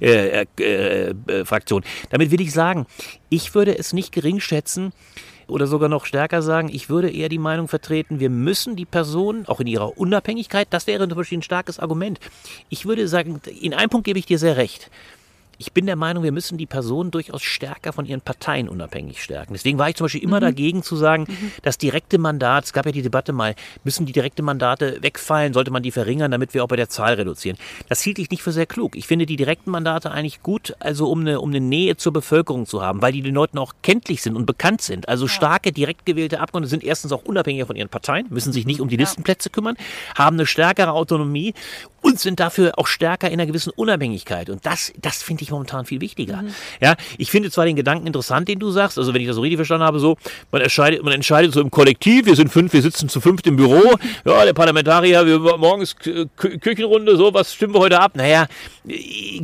äh, 0.00 0.46
äh, 0.58 1.14
äh, 1.26 1.44
Fraktion. 1.44 1.82
Damit 2.10 2.30
will 2.30 2.40
ich 2.40 2.52
sagen, 2.52 2.86
ich 3.28 3.54
würde 3.54 3.78
es 3.78 3.92
nicht 3.92 4.12
gering 4.12 4.40
schätzen, 4.40 4.92
oder 5.48 5.66
sogar 5.66 5.88
noch 5.88 6.06
stärker 6.06 6.42
sagen, 6.42 6.68
ich 6.72 6.88
würde 6.88 7.10
eher 7.10 7.28
die 7.28 7.38
Meinung 7.38 7.68
vertreten, 7.68 8.20
wir 8.20 8.30
müssen 8.30 8.76
die 8.76 8.84
Person, 8.84 9.44
auch 9.46 9.60
in 9.60 9.66
ihrer 9.66 9.98
Unabhängigkeit, 9.98 10.68
das 10.70 10.86
wäre 10.86 11.08
zum 11.08 11.16
Beispiel 11.16 11.38
ein 11.38 11.42
starkes 11.42 11.78
Argument. 11.78 12.20
Ich 12.68 12.86
würde 12.86 13.08
sagen, 13.08 13.40
in 13.60 13.74
einem 13.74 13.90
Punkt 13.90 14.04
gebe 14.04 14.18
ich 14.18 14.26
dir 14.26 14.38
sehr 14.38 14.56
recht 14.56 14.90
ich 15.58 15.72
bin 15.72 15.86
der 15.86 15.96
Meinung, 15.96 16.24
wir 16.24 16.32
müssen 16.32 16.58
die 16.58 16.66
Personen 16.66 17.10
durchaus 17.10 17.42
stärker 17.42 17.92
von 17.92 18.06
ihren 18.06 18.20
Parteien 18.20 18.68
unabhängig 18.68 19.22
stärken. 19.22 19.52
Deswegen 19.52 19.78
war 19.78 19.88
ich 19.88 19.96
zum 19.96 20.06
Beispiel 20.06 20.22
immer 20.22 20.38
mhm. 20.38 20.44
dagegen 20.44 20.82
zu 20.82 20.96
sagen, 20.96 21.26
mhm. 21.28 21.52
das 21.62 21.78
direkte 21.78 22.18
Mandat, 22.18 22.64
es 22.64 22.72
gab 22.72 22.86
ja 22.86 22.92
die 22.92 23.02
Debatte 23.02 23.32
mal, 23.32 23.54
müssen 23.84 24.06
die 24.06 24.12
direkte 24.12 24.42
Mandate 24.42 24.98
wegfallen, 25.02 25.52
sollte 25.52 25.70
man 25.70 25.82
die 25.82 25.90
verringern, 25.90 26.30
damit 26.30 26.54
wir 26.54 26.64
auch 26.64 26.68
bei 26.68 26.76
der 26.76 26.88
Zahl 26.88 27.14
reduzieren. 27.14 27.58
Das 27.88 28.00
hielt 28.02 28.18
ich 28.18 28.30
nicht 28.30 28.42
für 28.42 28.52
sehr 28.52 28.66
klug. 28.66 28.96
Ich 28.96 29.06
finde 29.06 29.26
die 29.26 29.36
direkten 29.36 29.70
Mandate 29.70 30.10
eigentlich 30.10 30.42
gut, 30.42 30.74
also 30.80 31.10
um 31.10 31.20
eine, 31.20 31.40
um 31.40 31.50
eine 31.50 31.60
Nähe 31.60 31.96
zur 31.96 32.12
Bevölkerung 32.12 32.66
zu 32.66 32.82
haben, 32.82 33.02
weil 33.02 33.12
die 33.12 33.22
den 33.22 33.34
Leuten 33.34 33.58
auch 33.58 33.74
kenntlich 33.82 34.22
sind 34.22 34.36
und 34.36 34.46
bekannt 34.46 34.82
sind. 34.82 35.08
Also 35.08 35.28
starke, 35.28 35.72
direkt 35.72 36.06
gewählte 36.06 36.40
Abgeordnete 36.40 36.70
sind 36.70 36.84
erstens 36.84 37.12
auch 37.12 37.24
unabhängiger 37.24 37.66
von 37.66 37.76
ihren 37.76 37.88
Parteien, 37.88 38.26
müssen 38.30 38.52
sich 38.52 38.66
nicht 38.66 38.80
um 38.80 38.88
die 38.88 38.96
Listenplätze 38.96 39.50
kümmern, 39.50 39.76
haben 40.16 40.36
eine 40.36 40.46
stärkere 40.46 40.92
Autonomie 40.92 41.54
und 42.00 42.18
sind 42.18 42.40
dafür 42.40 42.78
auch 42.78 42.86
stärker 42.86 43.28
in 43.28 43.34
einer 43.34 43.46
gewissen 43.46 43.70
Unabhängigkeit. 43.70 44.50
Und 44.50 44.66
das, 44.66 44.92
das 45.00 45.22
finde 45.22 45.44
ich 45.44 45.51
momentan 45.52 45.84
viel 45.84 46.00
wichtiger. 46.00 46.42
Mhm. 46.42 46.54
Ja, 46.80 46.96
ich 47.18 47.30
finde 47.30 47.50
zwar 47.50 47.64
den 47.64 47.76
Gedanken 47.76 48.06
interessant, 48.06 48.48
den 48.48 48.58
du 48.58 48.70
sagst, 48.70 48.98
also 48.98 49.14
wenn 49.14 49.20
ich 49.20 49.28
das 49.28 49.36
so 49.36 49.42
richtig 49.42 49.58
verstanden 49.58 49.84
habe, 49.84 50.00
so, 50.00 50.16
man 50.50 50.62
entscheidet, 50.62 51.02
man 51.02 51.12
entscheidet 51.12 51.52
so 51.52 51.60
im 51.60 51.70
Kollektiv, 51.70 52.26
wir 52.26 52.34
sind 52.34 52.48
fünf, 52.48 52.72
wir 52.72 52.82
sitzen 52.82 53.08
zu 53.08 53.20
fünft 53.20 53.46
im 53.46 53.56
Büro, 53.56 53.82
ja, 54.24 54.44
der 54.44 54.52
Parlamentarier, 54.52 55.24
wir, 55.24 55.38
morgen 55.38 55.82
ist 55.82 55.96
Küchenrunde, 56.36 57.16
so, 57.16 57.32
was 57.32 57.54
stimmen 57.54 57.74
wir 57.74 57.80
heute 57.80 58.00
ab? 58.00 58.12
Naja, 58.16 58.46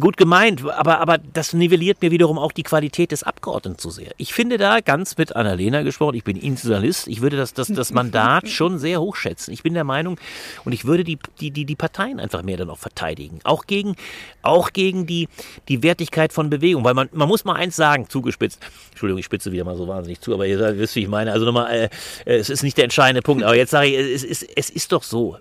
gut 0.00 0.16
gemeint, 0.16 0.68
aber, 0.68 1.00
aber 1.00 1.18
das 1.32 1.52
nivelliert 1.52 2.02
mir 2.02 2.10
wiederum 2.10 2.38
auch 2.38 2.52
die 2.52 2.64
Qualität 2.64 3.12
des 3.12 3.22
Abgeordneten 3.22 3.78
zu 3.78 3.90
sehr. 3.90 4.10
Ich 4.16 4.32
finde 4.32 4.58
da 4.58 4.80
ganz 4.80 5.16
mit 5.16 5.36
Annalena 5.36 5.82
gesprochen, 5.82 6.16
ich 6.16 6.24
bin 6.24 6.36
Institutionalist, 6.36 7.06
ich 7.06 7.20
würde 7.20 7.36
das, 7.36 7.54
das, 7.54 7.68
das 7.68 7.92
Mandat 7.92 8.48
schon 8.48 8.78
sehr 8.78 9.00
hochschätzen. 9.00 9.52
Ich 9.52 9.62
bin 9.62 9.74
der 9.74 9.84
Meinung, 9.84 10.18
und 10.64 10.72
ich 10.72 10.84
würde 10.84 11.04
die, 11.04 11.18
die, 11.40 11.50
die, 11.50 11.64
die 11.64 11.76
Parteien 11.76 12.20
einfach 12.20 12.42
mehr 12.42 12.56
dann 12.56 12.70
auch 12.70 12.78
verteidigen. 12.78 13.40
Auch 13.44 13.66
gegen, 13.66 13.96
auch 14.42 14.72
gegen 14.72 15.06
die, 15.06 15.28
die 15.68 15.82
Wertigkeit 15.88 16.32
von 16.32 16.50
Bewegung. 16.50 16.84
Weil 16.84 16.94
man, 16.94 17.08
man 17.12 17.28
muss 17.28 17.44
mal 17.44 17.54
eins 17.54 17.76
sagen, 17.76 18.08
zugespitzt. 18.08 18.60
Entschuldigung, 18.90 19.18
ich 19.18 19.24
spitze 19.24 19.52
wieder 19.52 19.64
mal 19.64 19.76
so 19.76 19.88
wahnsinnig 19.88 20.20
zu, 20.20 20.34
aber 20.34 20.46
ihr 20.46 20.78
wisst, 20.78 20.94
wie 20.96 21.02
ich 21.02 21.08
meine. 21.08 21.32
Also 21.32 21.46
nochmal, 21.46 21.72
äh, 21.74 21.88
es 22.24 22.50
ist 22.50 22.62
nicht 22.62 22.76
der 22.76 22.84
entscheidende 22.84 23.22
Punkt. 23.22 23.42
Aber 23.44 23.56
jetzt 23.56 23.70
sage 23.70 23.88
ich, 23.88 23.96
es 23.96 24.22
ist, 24.22 24.46
es 24.54 24.70
ist 24.70 24.92
doch 24.92 25.02
so. 25.02 25.38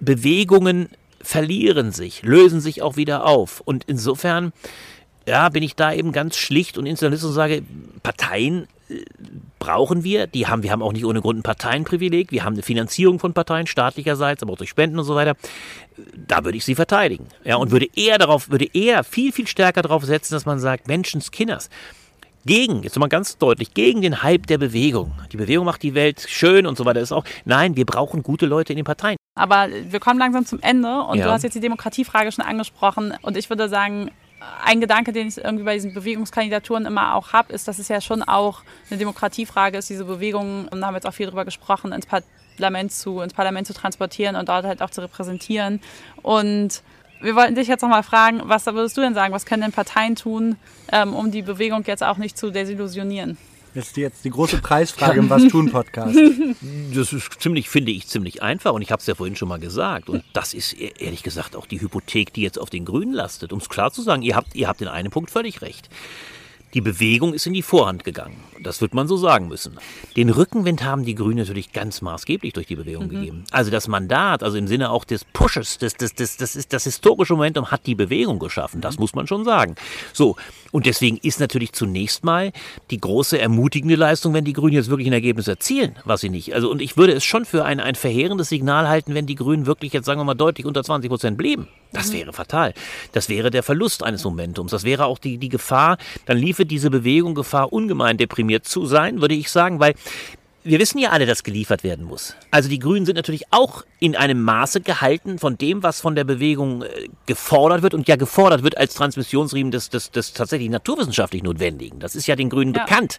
Bewegungen 0.00 0.88
verlieren 1.20 1.92
sich, 1.92 2.22
lösen 2.22 2.60
sich 2.60 2.82
auch 2.82 2.96
wieder 2.96 3.24
auf. 3.24 3.60
Und 3.60 3.84
insofern, 3.86 4.52
ja, 5.26 5.48
bin 5.48 5.62
ich 5.62 5.76
da 5.76 5.92
eben 5.92 6.12
ganz 6.12 6.36
schlicht 6.36 6.76
und 6.76 6.86
Institutionalist 6.86 7.24
und 7.24 7.32
sage, 7.32 7.62
Parteien 8.02 8.64
äh, 8.64 8.66
brauchen 9.58 10.04
wir. 10.04 10.26
Die 10.26 10.46
haben, 10.46 10.62
wir 10.62 10.70
haben 10.70 10.82
auch 10.82 10.92
nicht 10.92 11.04
ohne 11.04 11.20
Grund 11.20 11.40
ein 11.40 11.42
Parteienprivileg. 11.42 12.30
Wir 12.30 12.44
haben 12.44 12.54
eine 12.54 12.62
Finanzierung 12.62 13.18
von 13.18 13.32
Parteien, 13.32 13.66
staatlicherseits, 13.66 14.42
aber 14.42 14.52
auch 14.52 14.58
durch 14.58 14.70
Spenden 14.70 14.98
und 14.98 15.04
so 15.04 15.14
weiter. 15.14 15.36
Da 16.26 16.44
würde 16.44 16.58
ich 16.58 16.64
sie 16.64 16.74
verteidigen. 16.74 17.26
Ja, 17.44 17.56
und 17.56 17.70
würde 17.70 17.86
eher 17.96 18.18
darauf, 18.18 18.50
würde 18.50 18.68
eher 18.72 19.04
viel, 19.04 19.32
viel 19.32 19.46
stärker 19.46 19.82
darauf 19.82 20.04
setzen, 20.04 20.34
dass 20.34 20.46
man 20.46 20.58
sagt, 20.58 20.88
Menschenskinders, 20.88 21.70
gegen, 22.46 22.82
jetzt 22.82 22.98
mal 22.98 23.08
ganz 23.08 23.38
deutlich, 23.38 23.72
gegen 23.72 24.02
den 24.02 24.22
Hype 24.22 24.46
der 24.46 24.58
Bewegung. 24.58 25.12
Die 25.32 25.38
Bewegung 25.38 25.64
macht 25.64 25.82
die 25.82 25.94
Welt 25.94 26.26
schön 26.28 26.66
und 26.66 26.76
so 26.76 26.84
weiter. 26.84 27.00
ist 27.00 27.12
auch, 27.12 27.24
nein, 27.44 27.76
wir 27.76 27.86
brauchen 27.86 28.22
gute 28.22 28.46
Leute 28.46 28.72
in 28.72 28.76
den 28.76 28.84
Parteien. 28.84 29.16
Aber 29.34 29.68
wir 29.88 29.98
kommen 29.98 30.18
langsam 30.18 30.44
zum 30.44 30.60
Ende 30.60 31.00
und 31.02 31.18
ja. 31.18 31.26
du 31.26 31.32
hast 31.32 31.42
jetzt 31.42 31.54
die 31.54 31.60
Demokratiefrage 31.60 32.30
schon 32.30 32.44
angesprochen 32.44 33.14
und 33.22 33.36
ich 33.36 33.48
würde 33.48 33.68
sagen, 33.68 34.10
ein 34.64 34.80
Gedanke, 34.80 35.12
den 35.12 35.28
ich 35.28 35.38
irgendwie 35.38 35.64
bei 35.64 35.74
diesen 35.74 35.94
Bewegungskandidaturen 35.94 36.86
immer 36.86 37.14
auch 37.14 37.32
habe, 37.32 37.52
ist, 37.52 37.68
dass 37.68 37.78
es 37.78 37.88
ja 37.88 38.00
schon 38.00 38.22
auch 38.22 38.62
eine 38.90 38.98
Demokratiefrage 38.98 39.78
ist, 39.78 39.90
diese 39.90 40.04
Bewegung, 40.04 40.68
und 40.68 40.80
da 40.80 40.86
haben 40.86 40.94
wir 40.94 40.98
jetzt 40.98 41.06
auch 41.06 41.14
viel 41.14 41.26
drüber 41.26 41.44
gesprochen, 41.44 41.92
ins 41.92 42.06
Parlament 42.06 42.92
zu, 42.92 43.20
ins 43.20 43.34
Parlament 43.34 43.66
zu 43.66 43.74
transportieren 43.74 44.36
und 44.36 44.48
dort 44.48 44.64
halt 44.64 44.82
auch 44.82 44.90
zu 44.90 45.00
repräsentieren. 45.00 45.80
Und 46.22 46.82
wir 47.20 47.36
wollten 47.36 47.54
dich 47.54 47.68
jetzt 47.68 47.82
nochmal 47.82 48.02
fragen, 48.02 48.42
was 48.44 48.66
würdest 48.66 48.96
du 48.96 49.00
denn 49.00 49.14
sagen, 49.14 49.32
was 49.32 49.46
können 49.46 49.62
denn 49.62 49.72
Parteien 49.72 50.14
tun, 50.16 50.56
ähm, 50.92 51.14
um 51.14 51.30
die 51.30 51.42
Bewegung 51.42 51.84
jetzt 51.86 52.02
auch 52.02 52.18
nicht 52.18 52.36
zu 52.36 52.50
desillusionieren? 52.50 53.38
Das 53.74 53.88
ist 53.88 53.96
jetzt 53.96 54.24
die 54.24 54.30
große 54.30 54.58
Preisfrage 54.58 55.18
im 55.18 55.30
Was 55.30 55.46
tun 55.48 55.70
Podcast. 55.70 56.16
Das 56.94 57.12
ist 57.12 57.40
ziemlich, 57.40 57.68
finde 57.68 57.90
ich, 57.90 58.06
ziemlich 58.06 58.42
einfach 58.42 58.72
und 58.72 58.82
ich 58.82 58.92
habe 58.92 59.00
es 59.00 59.06
ja 59.06 59.14
vorhin 59.14 59.34
schon 59.34 59.48
mal 59.48 59.58
gesagt. 59.58 60.08
Und 60.08 60.22
das 60.32 60.54
ist 60.54 60.72
e-, 60.74 60.92
ehrlich 60.98 61.22
gesagt 61.22 61.56
auch 61.56 61.66
die 61.66 61.80
Hypothek, 61.80 62.32
die 62.32 62.42
jetzt 62.42 62.58
auf 62.58 62.70
den 62.70 62.84
Grünen 62.84 63.12
lastet. 63.12 63.52
Um 63.52 63.58
es 63.58 63.68
klar 63.68 63.92
zu 63.92 64.02
sagen, 64.02 64.22
ihr 64.22 64.36
habt, 64.36 64.54
ihr 64.54 64.68
habt 64.68 64.80
in 64.80 64.88
einem 64.88 65.10
Punkt 65.10 65.30
völlig 65.30 65.60
recht. 65.60 65.88
Die 66.74 66.80
Bewegung 66.80 67.34
ist 67.34 67.46
in 67.46 67.52
die 67.52 67.62
Vorhand 67.62 68.02
gegangen. 68.02 68.36
Das 68.60 68.80
wird 68.80 68.94
man 68.94 69.06
so 69.06 69.16
sagen 69.16 69.46
müssen. 69.46 69.78
Den 70.16 70.28
Rückenwind 70.28 70.82
haben 70.82 71.04
die 71.04 71.14
Grünen 71.14 71.38
natürlich 71.38 71.72
ganz 71.72 72.02
maßgeblich 72.02 72.52
durch 72.52 72.66
die 72.66 72.74
Bewegung 72.74 73.04
mhm. 73.06 73.10
gegeben. 73.10 73.44
Also 73.52 73.70
das 73.70 73.86
Mandat, 73.86 74.42
also 74.42 74.56
im 74.56 74.66
Sinne 74.66 74.90
auch 74.90 75.04
des 75.04 75.24
Pushes, 75.24 75.78
das, 75.78 75.94
das, 75.94 76.14
das, 76.14 76.36
das, 76.36 76.56
ist, 76.56 76.72
das 76.72 76.84
historische 76.84 77.34
Momentum 77.34 77.70
hat 77.70 77.86
die 77.86 77.94
Bewegung 77.94 78.40
geschaffen. 78.40 78.80
Das 78.80 78.96
mhm. 78.96 79.02
muss 79.02 79.14
man 79.14 79.26
schon 79.26 79.44
sagen. 79.44 79.76
So. 80.12 80.36
Und 80.74 80.86
deswegen 80.86 81.18
ist 81.18 81.38
natürlich 81.38 81.72
zunächst 81.72 82.24
mal 82.24 82.50
die 82.90 82.98
große 82.98 83.38
ermutigende 83.38 83.94
Leistung, 83.94 84.34
wenn 84.34 84.44
die 84.44 84.52
Grünen 84.52 84.72
jetzt 84.72 84.90
wirklich 84.90 85.06
ein 85.06 85.12
Ergebnis 85.12 85.46
erzielen, 85.46 85.94
was 86.04 86.20
sie 86.20 86.30
nicht. 86.30 86.52
Also, 86.52 86.68
und 86.68 86.82
ich 86.82 86.96
würde 86.96 87.12
es 87.12 87.22
schon 87.22 87.44
für 87.44 87.64
ein, 87.64 87.78
ein 87.78 87.94
verheerendes 87.94 88.48
Signal 88.48 88.88
halten, 88.88 89.14
wenn 89.14 89.24
die 89.24 89.36
Grünen 89.36 89.66
wirklich 89.66 89.92
jetzt, 89.92 90.04
sagen 90.04 90.18
wir 90.18 90.24
mal, 90.24 90.34
deutlich 90.34 90.66
unter 90.66 90.82
20 90.82 91.08
Prozent 91.08 91.38
blieben. 91.38 91.68
Das 91.92 92.08
mhm. 92.08 92.14
wäre 92.14 92.32
fatal. 92.32 92.74
Das 93.12 93.28
wäre 93.28 93.52
der 93.52 93.62
Verlust 93.62 94.02
eines 94.02 94.24
Momentums. 94.24 94.72
Das 94.72 94.82
wäre 94.82 95.04
auch 95.04 95.20
die, 95.20 95.38
die 95.38 95.48
Gefahr, 95.48 95.96
dann 96.26 96.38
liefe 96.38 96.66
diese 96.66 96.90
Bewegung 96.90 97.36
Gefahr, 97.36 97.72
ungemein 97.72 98.16
deprimiert 98.16 98.66
zu 98.66 98.84
sein, 98.84 99.20
würde 99.20 99.36
ich 99.36 99.52
sagen, 99.52 99.78
weil 99.78 99.94
wir 100.64 100.78
wissen 100.78 100.98
ja 100.98 101.10
alle, 101.10 101.26
dass 101.26 101.42
geliefert 101.42 101.84
werden 101.84 102.06
muss. 102.06 102.34
Also 102.50 102.70
die 102.70 102.78
Grünen 102.78 103.04
sind 103.04 103.16
natürlich 103.16 103.44
auch 103.50 103.84
in 104.00 104.16
einem 104.16 104.42
Maße 104.42 104.80
gehalten 104.80 105.38
von 105.38 105.58
dem, 105.58 105.82
was 105.82 106.00
von 106.00 106.14
der 106.14 106.24
Bewegung 106.24 106.82
äh, 106.82 107.08
gefordert 107.26 107.82
wird 107.82 107.92
und 107.92 108.08
ja 108.08 108.16
gefordert 108.16 108.62
wird 108.62 108.78
als 108.78 108.94
Transmissionsriemen 108.94 109.70
des, 109.70 109.90
des, 109.90 110.10
des 110.10 110.32
tatsächlich 110.32 110.70
naturwissenschaftlich 110.70 111.42
Notwendigen. 111.42 112.00
Das 112.00 112.16
ist 112.16 112.26
ja 112.26 112.34
den 112.34 112.48
Grünen 112.48 112.74
ja. 112.74 112.84
bekannt. 112.84 113.18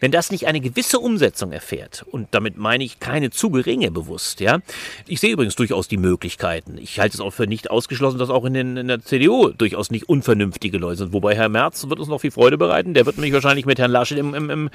Wenn 0.00 0.10
das 0.10 0.30
nicht 0.30 0.46
eine 0.46 0.60
gewisse 0.60 0.98
Umsetzung 0.98 1.52
erfährt, 1.52 2.04
und 2.10 2.28
damit 2.32 2.58
meine 2.58 2.84
ich 2.84 3.00
keine 3.00 3.30
zu 3.30 3.50
geringe 3.50 3.90
bewusst, 3.90 4.40
ja. 4.40 4.58
Ich 5.06 5.20
sehe 5.20 5.32
übrigens 5.32 5.56
durchaus 5.56 5.88
die 5.88 5.96
Möglichkeiten. 5.96 6.76
Ich 6.76 7.00
halte 7.00 7.14
es 7.14 7.20
auch 7.20 7.30
für 7.30 7.46
nicht 7.46 7.70
ausgeschlossen, 7.70 8.18
dass 8.18 8.28
auch 8.28 8.44
in, 8.44 8.52
den, 8.52 8.76
in 8.76 8.88
der 8.88 9.00
CDU 9.00 9.48
durchaus 9.48 9.90
nicht 9.90 10.08
unvernünftige 10.10 10.76
Leute 10.76 10.98
sind. 10.98 11.12
Wobei 11.14 11.34
Herr 11.34 11.48
Merz 11.48 11.88
wird 11.88 11.98
uns 11.98 12.08
noch 12.08 12.20
viel 12.20 12.30
Freude 12.30 12.58
bereiten. 12.58 12.92
Der 12.92 13.06
wird 13.06 13.16
mich 13.16 13.32
wahrscheinlich 13.32 13.64
mit 13.64 13.78
Herrn 13.78 13.90
Laschet 13.90 14.18
im, 14.18 14.34
im, 14.34 14.50
im, 14.50 14.70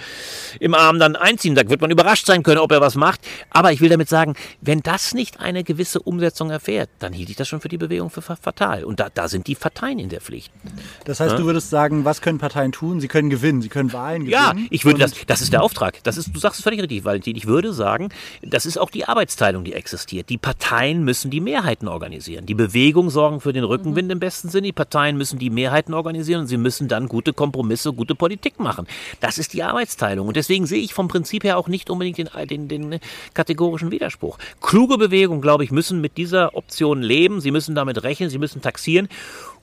im 0.60 0.74
Arm 0.74 0.98
dann 0.98 1.16
einziehen. 1.16 1.54
Da 1.54 1.70
wird 1.70 1.82
man 1.82 1.91
man 1.92 2.06
überrascht 2.06 2.26
sein 2.26 2.44
könne, 2.44 2.62
ob 2.62 2.72
er 2.72 2.82
was 2.82 2.96
macht. 2.96 3.22
Aber 3.50 3.72
ich 3.72 3.82
will 3.82 3.90
damit 3.90 4.10
sagen, 4.10 4.36
wenn 4.62 4.80
das 4.82 5.14
nicht 5.14 5.40
eine 5.40 5.64
gewisse 5.64 6.00
Umsetzung 6.00 6.50
erfährt, 6.50 6.90
dann 7.00 7.14
hielt 7.14 7.30
ich 7.30 7.36
das 7.36 7.48
schon 7.48 7.62
für 7.62 7.70
die 7.70 7.78
Bewegung 7.78 8.10
für 8.10 8.22
fatal. 8.22 8.84
Und 8.84 9.00
da, 9.00 9.10
da 9.14 9.28
sind 9.28 9.48
die 9.48 9.56
Parteien 9.56 10.00
in 10.00 10.10
der 10.10 10.22
Pflicht. 10.22 10.52
Das 11.06 11.20
heißt, 11.20 11.34
ja? 11.34 11.38
du 11.38 11.46
würdest 11.46 11.70
sagen, 11.70 12.06
was 12.06 12.22
können 12.22 12.40
Parteien 12.40 12.72
tun? 12.72 13.00
Sie 13.00 13.08
können 13.08 13.30
gewinnen, 13.30 13.62
sie 13.62 13.70
können 13.70 13.94
Wahlen 13.94 14.26
gewinnen. 14.26 14.32
Ja, 14.32 14.56
ich 14.70 14.86
würde 14.86 15.00
das, 15.00 15.14
das 15.28 15.42
ist 15.42 15.54
der 15.54 15.64
Auftrag. 15.64 16.04
Das 16.04 16.18
ist, 16.18 16.34
du 16.34 16.40
sagst 16.40 16.60
es 16.60 16.64
völlig 16.64 16.82
richtig, 16.82 17.04
Valentin. 17.04 17.36
Ich 17.36 17.48
würde 17.48 17.74
sagen, 17.74 18.10
das 18.42 18.66
ist 18.66 18.78
auch 18.78 18.90
die 18.90 19.06
Arbeitsteilung, 19.06 19.64
die 19.64 19.74
existiert. 19.74 20.30
Die 20.30 20.38
Parteien 20.38 21.04
müssen 21.04 21.32
die 21.32 21.42
Mehrheiten 21.42 21.88
organisieren. 21.88 22.46
Die 22.46 22.54
Bewegung 22.54 23.10
sorgen 23.10 23.42
für 23.42 23.54
den 23.54 23.64
Rückenwind 23.64 24.08
mhm. 24.08 24.14
im 24.14 24.20
besten 24.20 24.50
Sinne. 24.50 24.68
Die 24.68 24.74
Parteien 24.74 25.18
müssen 25.18 25.40
die 25.40 25.50
Mehrheiten 25.50 25.94
organisieren 25.94 26.42
und 26.42 26.48
sie 26.48 26.58
müssen 26.58 26.88
dann 26.88 27.08
gute 27.08 27.34
Kompromisse, 27.34 27.94
gute 27.94 28.16
Politik 28.16 28.60
machen. 28.60 28.88
Das 29.20 29.38
ist 29.38 29.54
die 29.54 29.64
Arbeitsteilung. 29.64 30.28
Und 30.28 30.38
deswegen 30.38 30.66
sehe 30.66 30.82
ich 30.82 30.94
vom 30.94 31.08
Prinzip 31.08 31.44
her 31.44 31.58
auch 31.58 31.68
nicht 31.68 31.81
unbedingt 31.90 32.18
den, 32.18 32.30
den, 32.48 32.68
den 32.68 33.00
kategorischen 33.34 33.92
Widerspruch. 33.92 34.38
Kluge 34.62 34.98
Bewegungen, 34.98 35.42
glaube 35.42 35.64
ich, 35.64 35.72
müssen 35.72 36.02
mit 36.02 36.18
dieser 36.18 36.56
Option 36.56 37.02
leben. 37.02 37.42
Sie 37.42 37.52
müssen 37.52 37.76
damit 37.76 38.04
rechnen, 38.04 38.30
sie 38.30 38.38
müssen 38.38 38.62
taxieren. 38.62 39.08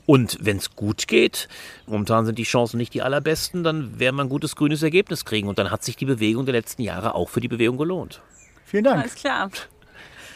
Und 0.06 0.38
wenn 0.40 0.56
es 0.56 0.74
gut 0.74 1.06
geht, 1.06 1.48
momentan 1.86 2.24
sind 2.24 2.38
die 2.38 2.44
Chancen 2.44 2.78
nicht 2.78 2.94
die 2.94 3.02
allerbesten, 3.02 3.62
dann 3.62 3.98
werden 3.98 4.16
wir 4.16 4.24
ein 4.24 4.30
gutes 4.30 4.56
grünes 4.56 4.82
Ergebnis 4.82 5.26
kriegen. 5.26 5.48
Und 5.48 5.58
dann 5.58 5.70
hat 5.70 5.84
sich 5.84 5.96
die 5.96 6.06
Bewegung 6.06 6.46
der 6.46 6.54
letzten 6.54 6.80
Jahre 6.80 7.14
auch 7.14 7.28
für 7.28 7.40
die 7.40 7.48
Bewegung 7.48 7.76
gelohnt. 7.76 8.22
Vielen 8.64 8.84
Dank. 8.84 9.02
Alles 9.02 9.14
klar. 9.14 9.50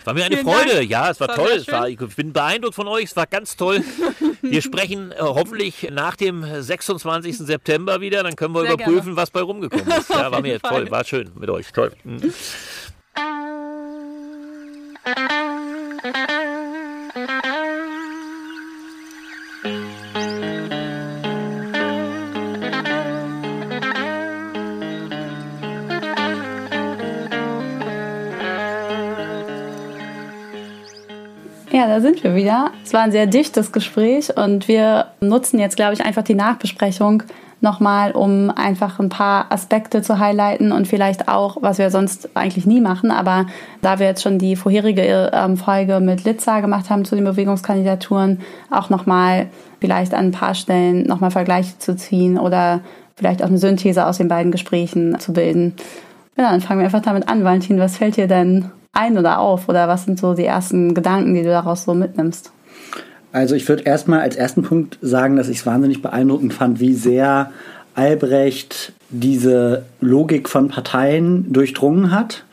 War 0.05 0.15
mir 0.15 0.25
eine 0.25 0.37
Vielen 0.37 0.49
Freude. 0.49 0.75
Dank. 0.77 0.91
Ja, 0.91 1.11
es 1.11 1.21
war, 1.21 1.29
war 1.29 1.37
toll. 1.37 1.53
Es 1.57 1.69
war, 1.69 1.89
ich 1.89 1.99
bin 1.99 2.33
beeindruckt 2.33 2.75
von 2.75 2.89
euch. 2.89 3.05
Es 3.05 3.17
war 3.17 3.27
ganz 3.27 3.57
toll. 3.57 3.83
Wir 4.43 4.61
sprechen 4.63 5.13
äh, 5.13 5.17
hoffentlich 5.21 5.89
nach 5.93 6.17
dem 6.17 6.45
26. 6.63 7.39
September 7.39 8.01
wieder. 8.01 8.23
Dann 8.23 8.35
können 8.35 8.55
wir 8.55 8.63
Sehr 8.63 8.73
überprüfen, 8.73 9.03
gerne. 9.03 9.17
was 9.17 9.31
bei 9.31 9.41
rumgekommen 9.41 9.87
ist. 9.87 10.11
Ja, 10.11 10.31
war 10.33 10.43
mir 10.43 10.61
toll. 10.61 10.91
War 10.91 11.05
schön 11.05 11.31
mit 11.37 11.49
euch. 11.49 11.73
Toll. 11.73 11.93
Mhm. 12.05 12.33
Ja, 31.73 31.87
da 31.87 32.03
sind 32.03 32.23
wir 32.23 32.35
wieder. 32.35 32.71
Es 32.85 32.93
war 32.93 33.01
ein 33.01 33.13
sehr 33.13 33.27
dichtes 33.27 33.73
Gespräch 33.73 34.37
und 34.37 34.69
wir 34.69 35.07
nutzen 35.21 35.59
jetzt, 35.59 35.77
glaube 35.77 35.95
ich, 35.95 36.05
einfach 36.05 36.23
die 36.23 36.35
Nachbesprechung 36.35 37.23
nochmal, 37.63 38.13
um 38.13 38.51
einfach 38.51 38.99
ein 38.99 39.09
paar 39.09 39.51
Aspekte 39.51 40.03
zu 40.03 40.19
highlighten 40.19 40.71
und 40.71 40.87
vielleicht 40.87 41.29
auch, 41.29 41.57
was 41.63 41.79
wir 41.79 41.91
sonst 41.91 42.29
eigentlich 42.37 42.67
nie 42.67 42.83
machen, 42.83 43.11
aber 43.11 43.47
da 43.81 43.99
wir 43.99 44.07
jetzt 44.07 44.23
schon 44.23 44.39
die 44.39 44.55
vorherige 44.55 45.31
ähm, 45.33 45.57
Folge 45.57 46.01
mit 46.01 46.25
Litza 46.25 46.61
gemacht 46.61 46.91
haben 46.91 47.07
zu 47.07 47.15
den 47.15 47.25
Bewegungskandidaturen, 47.25 48.41
auch 48.71 48.91
nochmal 48.91 49.47
vielleicht 49.81 50.13
an 50.13 50.27
ein 50.27 50.33
paar 50.33 50.55
Stellen 50.55 51.07
nochmal 51.07 51.31
Vergleiche 51.31 51.79
zu 51.79 51.97
ziehen 51.97 52.39
oder 52.39 52.81
vielleicht 53.17 53.43
auch 53.43 53.49
eine 53.49 53.59
Synthese 53.59 54.07
aus 54.07 54.19
den 54.19 54.29
beiden 54.29 54.53
Gesprächen 54.53 55.19
zu 55.21 55.33
bilden. 55.33 55.75
Ja, 56.37 56.51
dann 56.51 56.61
fangen 56.61 56.81
wir 56.81 56.85
einfach 56.85 57.01
damit 57.01 57.29
an. 57.29 57.45
Valentin, 57.45 57.79
was 57.79 57.97
fällt 57.97 58.19
dir 58.19 58.27
denn 58.27 58.71
ein 58.93 59.19
oder 59.19 59.41
auf? 59.41 59.69
Oder 59.69 59.89
was 59.89 60.05
sind 60.05 60.19
so 60.19 60.35
die 60.35 60.45
ersten 60.45 60.95
Gedanken, 60.95 61.35
die 61.35 61.43
du 61.43 61.49
daraus 61.49 61.85
so 61.85 61.95
mitnimmst? 61.95 62.53
Also 63.33 63.55
ich 63.55 63.67
würde 63.69 63.85
erstmal 63.85 64.21
als 64.21 64.37
ersten 64.37 64.63
Punkt 64.63 64.99
sagen, 65.01 65.37
dass 65.37 65.49
ich 65.49 65.59
es 65.59 65.67
wahnsinnig 65.67 66.03
beeindruckend 66.03 66.53
fand, 66.53 66.81
wie 66.81 66.95
sehr 66.95 67.51
Albrecht 67.95 68.93
diese 69.11 69.85
Logik 70.01 70.49
von 70.49 70.69
Parteien 70.69 71.53
durchdrungen 71.53 72.11
hat 72.11 72.45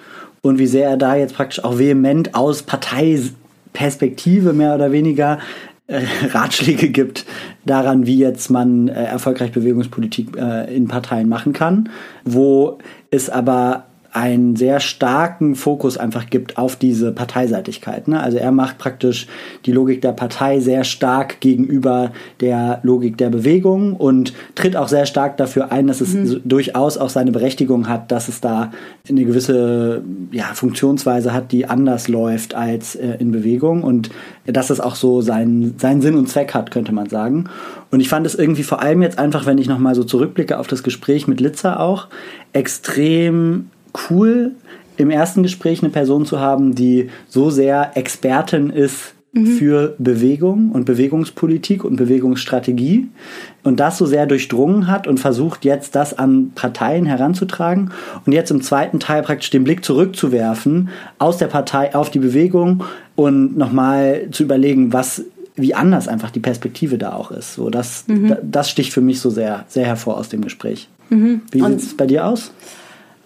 und 0.42 0.58
wie 0.58 0.68
sehr 0.68 0.90
er 0.90 0.98
da 0.98 1.16
jetzt 1.16 1.36
praktisch 1.36 1.64
auch 1.64 1.78
vehement 1.80 2.36
aus 2.36 2.64
Parteiperspektive 2.64 4.54
mehr 4.54 4.76
oder 4.76 4.92
weniger 4.92 5.40
äh, 5.88 6.04
Ratschläge 6.32 6.90
gibt 6.90 7.26
daran, 7.66 8.06
wie 8.06 8.18
jetzt 8.18 8.50
man 8.50 8.88
äh, 8.88 9.04
erfolgreich 9.04 9.52
Bewegungspolitik 9.52 10.38
äh, 10.38 10.74
in 10.74 10.88
Parteien 10.88 11.28
machen 11.28 11.52
kann, 11.52 11.90
wo 12.24 12.78
es 13.12 13.30
aber 13.30 13.86
einen 14.20 14.58
sehr 14.58 14.82
starken 14.82 15.56
Fokus 15.56 15.98
einfach 15.98 16.30
gibt 16.30 16.58
auf 16.58 16.76
diese 16.76 17.14
Parteiseitigkeit. 17.14 18.10
Ne? 18.10 18.22
Also 18.22 18.38
er 18.38 18.52
macht 18.52 18.78
praktisch 18.78 19.28
die 19.66 19.72
Logik 19.72 20.02
der 20.02 20.12
Partei 20.12 20.60
sehr 20.60 20.84
stark 20.84 21.40
gegenüber 21.40 22.12
der 22.42 22.82
Logik 22.84 23.18
der 23.18 23.30
Bewegung 23.30 23.96
und 23.96 24.34
tritt 24.56 24.76
auch 24.76 24.90
sehr 24.90 25.06
stark 25.06 25.38
dafür 25.38 25.72
ein, 25.72 25.88
dass 25.88 26.02
es 26.02 26.14
mhm. 26.14 26.42
durchaus 26.44 26.98
auch 26.98 27.10
seine 27.10 27.32
Berechtigung 27.32 27.88
hat, 27.88 28.12
dass 28.12 28.28
es 28.28 28.42
da 28.42 28.72
eine 29.08 29.24
gewisse 29.24 30.04
ja, 30.32 30.52
Funktionsweise 30.54 31.32
hat, 31.32 31.54
die 31.54 31.66
anders 31.68 32.10
läuft 32.10 32.56
als 32.56 32.96
äh, 32.96 33.16
in 33.20 33.32
Bewegung 33.32 33.84
und 33.84 34.10
dass 34.46 34.70
es 34.70 34.82
auch 34.82 34.96
so 34.96 35.22
seinen, 35.22 35.80
seinen 35.80 36.02
Sinn 36.02 36.16
und 36.16 36.28
Zweck 36.28 36.54
hat, 36.54 36.72
könnte 36.72 36.92
man 36.92 37.08
sagen. 37.08 37.46
Und 37.90 38.02
ich 38.02 38.10
fand 38.10 38.26
es 38.26 38.36
irgendwie 38.36 38.64
vor 38.64 38.82
allem 38.82 39.02
jetzt 39.02 39.18
einfach, 39.18 39.46
wenn 39.46 39.60
ich 39.60 39.70
nochmal 39.70 39.96
so 39.96 40.04
zurückblicke 40.04 40.60
auf 40.60 40.68
das 40.68 40.84
Gespräch 40.84 41.26
mit 41.28 41.40
Litza 41.40 41.78
auch, 41.78 42.10
extrem 42.52 43.70
cool, 44.10 44.52
im 44.98 45.10
ersten 45.10 45.44
Gespräch 45.44 45.82
eine 45.82 45.92
Person 45.92 46.26
zu 46.26 46.40
haben, 46.40 46.76
die 46.76 47.10
so 47.28 47.50
sehr 47.50 47.92
Expertin 47.96 48.70
ist 48.70 49.14
mhm. 49.32 49.46
für 49.46 49.96
Bewegung 49.98 50.72
und 50.72 50.86
Bewegungspolitik 50.86 51.84
und 51.84 51.96
Bewegungsstrategie 51.96 53.08
und 53.64 53.80
das 53.80 53.98
so 53.98 54.06
sehr 54.06 54.26
durchdrungen 54.26 54.88
hat 54.88 55.08
und 55.08 55.20
versucht 55.20 55.66
jetzt 55.66 55.96
das 55.96 56.18
an 56.18 56.52
Parteien 56.56 57.06
heranzutragen 57.06 57.92
und 58.26 58.34
jetzt 58.34 58.52
im 58.52 58.62
zweiten 58.62 59.00
Teil 59.00 59.22
praktisch 59.22 59.50
den 59.50 59.64
Blick 59.64 59.86
zurückzuwerfen 59.86 60.90
aus 61.18 61.38
der 61.38 61.48
Partei 61.48 61.96
auf 61.96 62.10
die 62.10 62.20
Bewegung 62.20 62.84
und 63.16 63.58
nochmal 63.58 64.28
zu 64.32 64.44
überlegen, 64.44 64.94
was 64.94 65.24
wie 65.56 65.76
anders 65.76 66.08
einfach 66.08 66.32
die 66.32 66.40
Perspektive 66.40 66.98
da 66.98 67.14
auch 67.14 67.32
ist. 67.32 67.56
So, 67.56 67.70
das, 67.70 68.06
mhm. 68.08 68.38
das 68.42 68.70
sticht 68.70 68.94
für 68.94 69.02
mich 69.02 69.20
so 69.20 69.30
sehr, 69.30 69.66
sehr 69.68 69.86
hervor 69.86 70.18
aus 70.18 70.30
dem 70.30 70.42
Gespräch. 70.42 70.88
Mhm. 71.10 71.42
Wie 71.52 71.62
sieht 71.62 71.80
es 71.80 71.98
bei 71.98 72.06
dir 72.06 72.26
aus? 72.26 72.52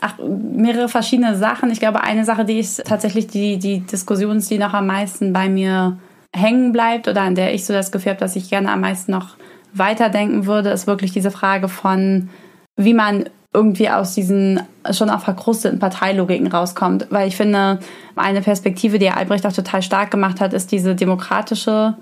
Ach, 0.06 0.16
mehrere 0.20 0.90
verschiedene 0.90 1.38
Sachen. 1.38 1.72
Ich 1.72 1.80
glaube, 1.80 2.02
eine 2.02 2.26
Sache, 2.26 2.44
die 2.44 2.60
ist 2.60 2.84
tatsächlich 2.86 3.28
die, 3.28 3.58
die 3.58 3.80
Diskussion, 3.80 4.40
die 4.40 4.58
noch 4.58 4.74
am 4.74 4.88
meisten 4.88 5.32
bei 5.32 5.48
mir 5.48 5.98
hängen 6.36 6.74
bleibt 6.74 7.08
oder 7.08 7.22
an 7.22 7.36
der 7.36 7.54
ich 7.54 7.66
so 7.66 7.72
das 7.72 7.90
Gefühl 7.90 8.12
habe, 8.12 8.20
dass 8.20 8.36
ich 8.36 8.50
gerne 8.50 8.70
am 8.70 8.82
meisten 8.82 9.14
noch 9.14 9.38
weiterdenken 9.74 10.46
würde, 10.46 10.72
ist 10.72 10.88
wirklich 10.88 11.14
diese 11.14 11.32
Frage 11.32 11.70
von, 11.70 12.28
wie 12.76 12.94
man 12.94 13.30
irgendwie 13.54 13.90
aus 13.90 14.14
diesen 14.14 14.60
schon 14.92 15.10
auch 15.10 15.22
verkrusteten 15.22 15.80
Parteilogiken 15.80 16.48
rauskommt. 16.48 17.08
Weil 17.10 17.30
ich 17.30 17.38
finde, 17.38 17.80
eine 18.18 18.42
Perspektive, 18.42 19.00
die 19.00 19.10
Albrecht 19.10 19.46
auch 19.46 19.54
total 19.54 19.84
stark 19.84 20.12
gemacht 20.12 20.42
hat, 20.42 20.52
ist 20.52 20.74
diese 20.74 20.96
demokratische 20.96 21.96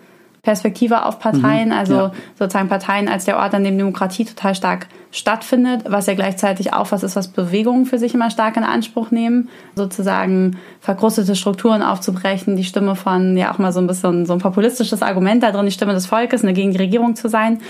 Perspektive 0.44 1.06
auf 1.06 1.20
Parteien, 1.20 1.70
mhm, 1.70 1.76
also 1.76 1.94
ja. 1.94 2.12
sozusagen 2.38 2.68
Parteien 2.68 3.08
als 3.08 3.26
der 3.26 3.38
Ort, 3.38 3.54
an 3.54 3.64
dem 3.64 3.78
Demokratie 3.78 4.26
total 4.26 4.56
stark 4.56 4.88
stattfindet, 5.12 5.84
was 5.88 6.08
ja 6.08 6.16
gleichzeitig 6.16 6.74
auch 6.74 6.92
was 6.92 7.04
ist, 7.04 7.16
was 7.16 7.28
Bewegungen 7.28 7.86
für 7.86 8.00
sich 8.00 8.16
immer 8.16 8.32
stark 8.32 8.58
in 8.58 8.64
Anspruch 8.64 9.12
nehmen, 9.12 9.50
sozusagen 9.76 10.58
verkrustete 10.80 11.36
Strukturen 11.36 11.84
aufzubrechen, 11.84 12.56
die 12.56 12.64
Stimme 12.64 12.96
von, 12.96 13.38
ja 13.38 13.54
auch 13.54 13.60
mal 13.60 13.72
so 13.72 13.82
ein 13.82 13.88
bisschen 13.88 14.26
so 14.26 14.34
ein 14.34 14.39
populistisches 14.39 15.04
Argument 15.04 15.44
da 15.44 15.52
drin, 15.52 15.66
die 15.66 15.72
Stimme 15.72 15.94
des 15.94 16.08
Volkes, 16.08 16.44
eine 16.44 16.54
gegen 16.54 16.72
die 16.72 16.78
Regierung 16.78 17.16
zu 17.16 17.30
sein. 17.30 17.62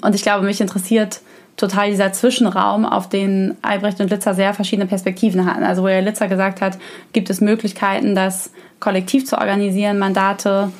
Und 0.00 0.14
ich 0.14 0.22
glaube, 0.22 0.46
mich 0.46 0.60
interessiert 0.60 1.20
total 1.56 1.90
dieser 1.90 2.12
Zwischenraum, 2.12 2.86
auf 2.86 3.08
den 3.08 3.56
Albrecht 3.62 4.00
und 4.00 4.10
Litzer 4.10 4.34
sehr 4.34 4.54
verschiedene 4.54 4.86
Perspektiven 4.86 5.44
hatten. 5.44 5.64
Also 5.64 5.82
wo 5.82 5.88
ja 5.88 6.00
Litzer 6.00 6.28
gesagt 6.28 6.60
hat, 6.60 6.78
gibt 7.12 7.30
es 7.30 7.40
Möglichkeiten, 7.40 8.14
das 8.14 8.52
kollektiv 8.78 9.26
zu 9.26 9.38
organisieren, 9.38 9.98
Mandate 9.98 10.70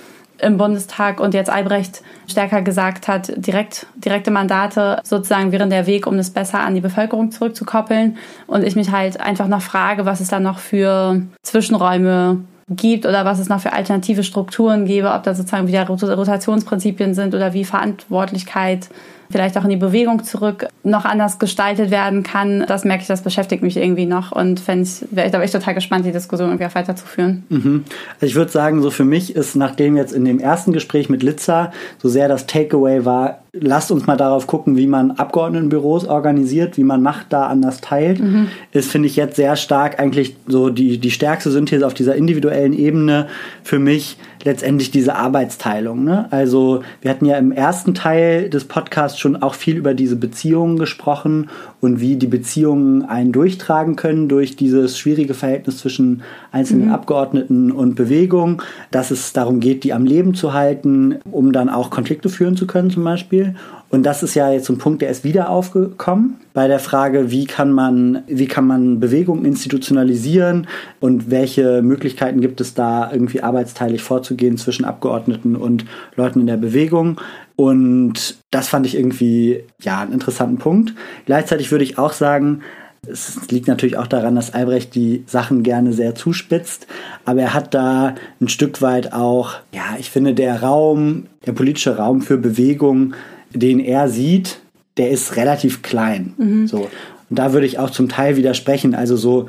im 0.40 0.58
Bundestag 0.58 1.20
und 1.20 1.34
jetzt 1.34 1.50
Albrecht 1.50 2.02
stärker 2.26 2.62
gesagt 2.62 3.08
hat, 3.08 3.32
direkt, 3.36 3.86
direkte 3.96 4.30
Mandate 4.30 5.00
sozusagen 5.04 5.52
wären 5.52 5.70
der 5.70 5.86
Weg, 5.86 6.06
um 6.06 6.16
das 6.16 6.30
besser 6.30 6.60
an 6.60 6.74
die 6.74 6.80
Bevölkerung 6.80 7.30
zurückzukoppeln. 7.30 8.16
Und 8.46 8.64
ich 8.64 8.76
mich 8.76 8.90
halt 8.90 9.20
einfach 9.20 9.48
noch 9.48 9.62
frage, 9.62 10.04
was 10.04 10.20
es 10.20 10.28
da 10.28 10.40
noch 10.40 10.58
für 10.58 11.22
Zwischenräume 11.42 12.40
gibt 12.68 13.06
oder 13.06 13.24
was 13.24 13.38
es 13.38 13.48
noch 13.48 13.60
für 13.60 13.72
alternative 13.72 14.24
Strukturen 14.24 14.86
gäbe, 14.86 15.12
ob 15.12 15.22
da 15.22 15.34
sozusagen 15.34 15.68
wieder 15.68 15.86
Rotationsprinzipien 15.86 17.14
sind 17.14 17.34
oder 17.34 17.52
wie 17.52 17.64
Verantwortlichkeit 17.64 18.88
vielleicht 19.30 19.56
auch 19.58 19.64
in 19.64 19.70
die 19.70 19.76
Bewegung 19.76 20.24
zurück 20.24 20.66
noch 20.82 21.04
anders 21.04 21.38
gestaltet 21.38 21.90
werden 21.90 22.22
kann. 22.22 22.64
Das 22.66 22.84
merke 22.84 23.02
ich, 23.02 23.08
das 23.08 23.22
beschäftigt 23.22 23.62
mich 23.62 23.76
irgendwie 23.76 24.06
noch 24.06 24.32
und 24.32 24.60
ich, 24.60 25.04
wäre 25.10 25.32
wäre 25.32 25.44
ich 25.44 25.50
total 25.50 25.74
gespannt, 25.74 26.04
die 26.04 26.12
Diskussion 26.12 26.48
irgendwie 26.48 26.66
auch 26.66 26.74
weiterzuführen. 26.74 27.44
Mhm. 27.48 27.84
Also 28.14 28.26
ich 28.26 28.34
würde 28.34 28.50
sagen, 28.50 28.82
so 28.82 28.90
für 28.90 29.04
mich 29.04 29.34
ist, 29.34 29.56
nachdem 29.56 29.96
jetzt 29.96 30.12
in 30.12 30.24
dem 30.24 30.38
ersten 30.38 30.72
Gespräch 30.72 31.08
mit 31.08 31.22
Litza 31.22 31.72
so 32.02 32.08
sehr 32.08 32.28
das 32.28 32.46
Takeaway 32.46 33.04
war, 33.04 33.40
lasst 33.60 33.90
uns 33.90 34.06
mal 34.06 34.16
darauf 34.16 34.46
gucken, 34.46 34.76
wie 34.76 34.86
man 34.86 35.12
Abgeordnetenbüros 35.12 36.06
organisiert, 36.06 36.76
wie 36.76 36.84
man 36.84 37.02
Macht 37.02 37.26
da 37.30 37.46
anders 37.46 37.80
teilt, 37.80 38.20
mhm. 38.20 38.48
ist, 38.72 38.90
finde 38.90 39.08
ich, 39.08 39.16
jetzt 39.16 39.36
sehr 39.36 39.56
stark 39.56 39.98
eigentlich 39.98 40.36
so 40.46 40.70
die, 40.70 40.98
die 40.98 41.10
stärkste 41.10 41.50
Synthese 41.50 41.86
auf 41.86 41.94
dieser 41.94 42.14
individuellen 42.14 42.72
Ebene 42.72 43.26
für 43.62 43.78
mich 43.78 44.16
letztendlich 44.46 44.90
diese 44.90 45.16
Arbeitsteilung. 45.16 46.04
Ne? 46.04 46.26
Also 46.30 46.82
wir 47.02 47.10
hatten 47.10 47.26
ja 47.26 47.36
im 47.36 47.52
ersten 47.52 47.94
Teil 47.94 48.48
des 48.48 48.64
Podcasts 48.64 49.18
schon 49.18 49.36
auch 49.36 49.54
viel 49.54 49.76
über 49.76 49.92
diese 49.92 50.16
Beziehungen 50.16 50.78
gesprochen 50.78 51.50
und 51.80 52.00
wie 52.00 52.16
die 52.16 52.28
Beziehungen 52.28 53.04
einen 53.04 53.32
durchtragen 53.32 53.96
können 53.96 54.28
durch 54.28 54.56
dieses 54.56 54.98
schwierige 54.98 55.34
Verhältnis 55.34 55.78
zwischen 55.78 56.22
einzelnen 56.52 56.86
mhm. 56.86 56.94
Abgeordneten 56.94 57.72
und 57.72 57.96
Bewegung, 57.96 58.62
dass 58.90 59.10
es 59.10 59.32
darum 59.32 59.60
geht, 59.60 59.84
die 59.84 59.92
am 59.92 60.06
Leben 60.06 60.34
zu 60.34 60.54
halten, 60.54 61.16
um 61.30 61.52
dann 61.52 61.68
auch 61.68 61.90
Konflikte 61.90 62.28
führen 62.28 62.56
zu 62.56 62.66
können 62.66 62.90
zum 62.90 63.04
Beispiel. 63.04 63.45
Und 63.88 64.04
das 64.04 64.22
ist 64.22 64.34
ja 64.34 64.50
jetzt 64.50 64.68
ein 64.68 64.78
Punkt, 64.78 65.02
der 65.02 65.10
ist 65.10 65.24
wieder 65.24 65.48
aufgekommen 65.48 66.36
bei 66.52 66.66
der 66.66 66.80
Frage, 66.80 67.30
wie 67.30 67.46
kann 67.46 67.70
man, 67.70 68.22
wie 68.26 68.46
kann 68.46 68.66
man 68.66 68.98
Bewegungen 68.98 69.44
institutionalisieren 69.44 70.66
und 71.00 71.30
welche 71.30 71.82
Möglichkeiten 71.82 72.40
gibt 72.40 72.60
es 72.60 72.74
da, 72.74 73.10
irgendwie 73.12 73.42
arbeitsteilig 73.42 74.02
vorzugehen 74.02 74.58
zwischen 74.58 74.84
Abgeordneten 74.84 75.54
und 75.54 75.84
Leuten 76.16 76.40
in 76.40 76.46
der 76.46 76.56
Bewegung. 76.56 77.20
Und 77.54 78.36
das 78.50 78.68
fand 78.68 78.86
ich 78.86 78.96
irgendwie, 78.96 79.62
ja, 79.80 80.00
einen 80.00 80.12
interessanten 80.12 80.58
Punkt. 80.58 80.94
Gleichzeitig 81.24 81.70
würde 81.70 81.84
ich 81.84 81.98
auch 81.98 82.12
sagen, 82.12 82.62
es 83.08 83.48
liegt 83.50 83.68
natürlich 83.68 83.96
auch 83.96 84.06
daran, 84.06 84.34
dass 84.34 84.52
Albrecht 84.52 84.94
die 84.94 85.22
Sachen 85.26 85.62
gerne 85.62 85.92
sehr 85.92 86.14
zuspitzt, 86.14 86.86
aber 87.24 87.40
er 87.40 87.54
hat 87.54 87.72
da 87.72 88.14
ein 88.40 88.48
Stück 88.48 88.82
weit 88.82 89.12
auch, 89.12 89.54
ja, 89.72 89.96
ich 89.98 90.10
finde, 90.10 90.34
der 90.34 90.62
Raum, 90.62 91.26
der 91.46 91.52
politische 91.52 91.96
Raum 91.96 92.20
für 92.20 92.36
Bewegung 92.36 93.14
den 93.56 93.80
er 93.80 94.08
sieht, 94.08 94.60
der 94.96 95.10
ist 95.10 95.36
relativ 95.36 95.82
klein. 95.82 96.34
Mhm. 96.36 96.66
So. 96.66 96.88
Und 97.28 97.38
da 97.38 97.52
würde 97.52 97.66
ich 97.66 97.78
auch 97.78 97.90
zum 97.90 98.08
Teil 98.08 98.36
widersprechen. 98.36 98.94
Also 98.94 99.16
so, 99.16 99.46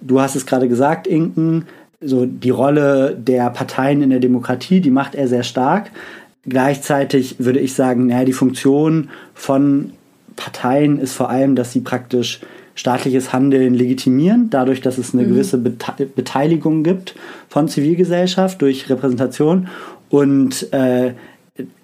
du 0.00 0.20
hast 0.20 0.34
es 0.34 0.46
gerade 0.46 0.68
gesagt, 0.68 1.06
Inken, 1.06 1.66
so 2.00 2.26
die 2.26 2.50
Rolle 2.50 3.16
der 3.16 3.50
Parteien 3.50 4.02
in 4.02 4.10
der 4.10 4.20
Demokratie, 4.20 4.80
die 4.80 4.90
macht 4.90 5.14
er 5.14 5.28
sehr 5.28 5.42
stark. 5.42 5.90
Gleichzeitig 6.44 7.36
würde 7.38 7.58
ich 7.58 7.74
sagen, 7.74 8.06
naja, 8.06 8.24
die 8.24 8.32
Funktion 8.32 9.10
von 9.34 9.92
Parteien 10.36 11.00
ist 11.00 11.14
vor 11.14 11.28
allem, 11.28 11.56
dass 11.56 11.72
sie 11.72 11.80
praktisch 11.80 12.40
staatliches 12.76 13.32
Handeln 13.32 13.74
legitimieren, 13.74 14.50
dadurch, 14.50 14.80
dass 14.80 14.98
es 14.98 15.12
eine 15.12 15.24
mhm. 15.24 15.30
gewisse 15.30 15.58
Bete 15.58 16.06
Beteiligung 16.06 16.84
gibt 16.84 17.16
von 17.48 17.66
Zivilgesellschaft 17.66 18.62
durch 18.62 18.88
Repräsentation. 18.88 19.66
Und 20.10 20.72
äh, 20.72 21.12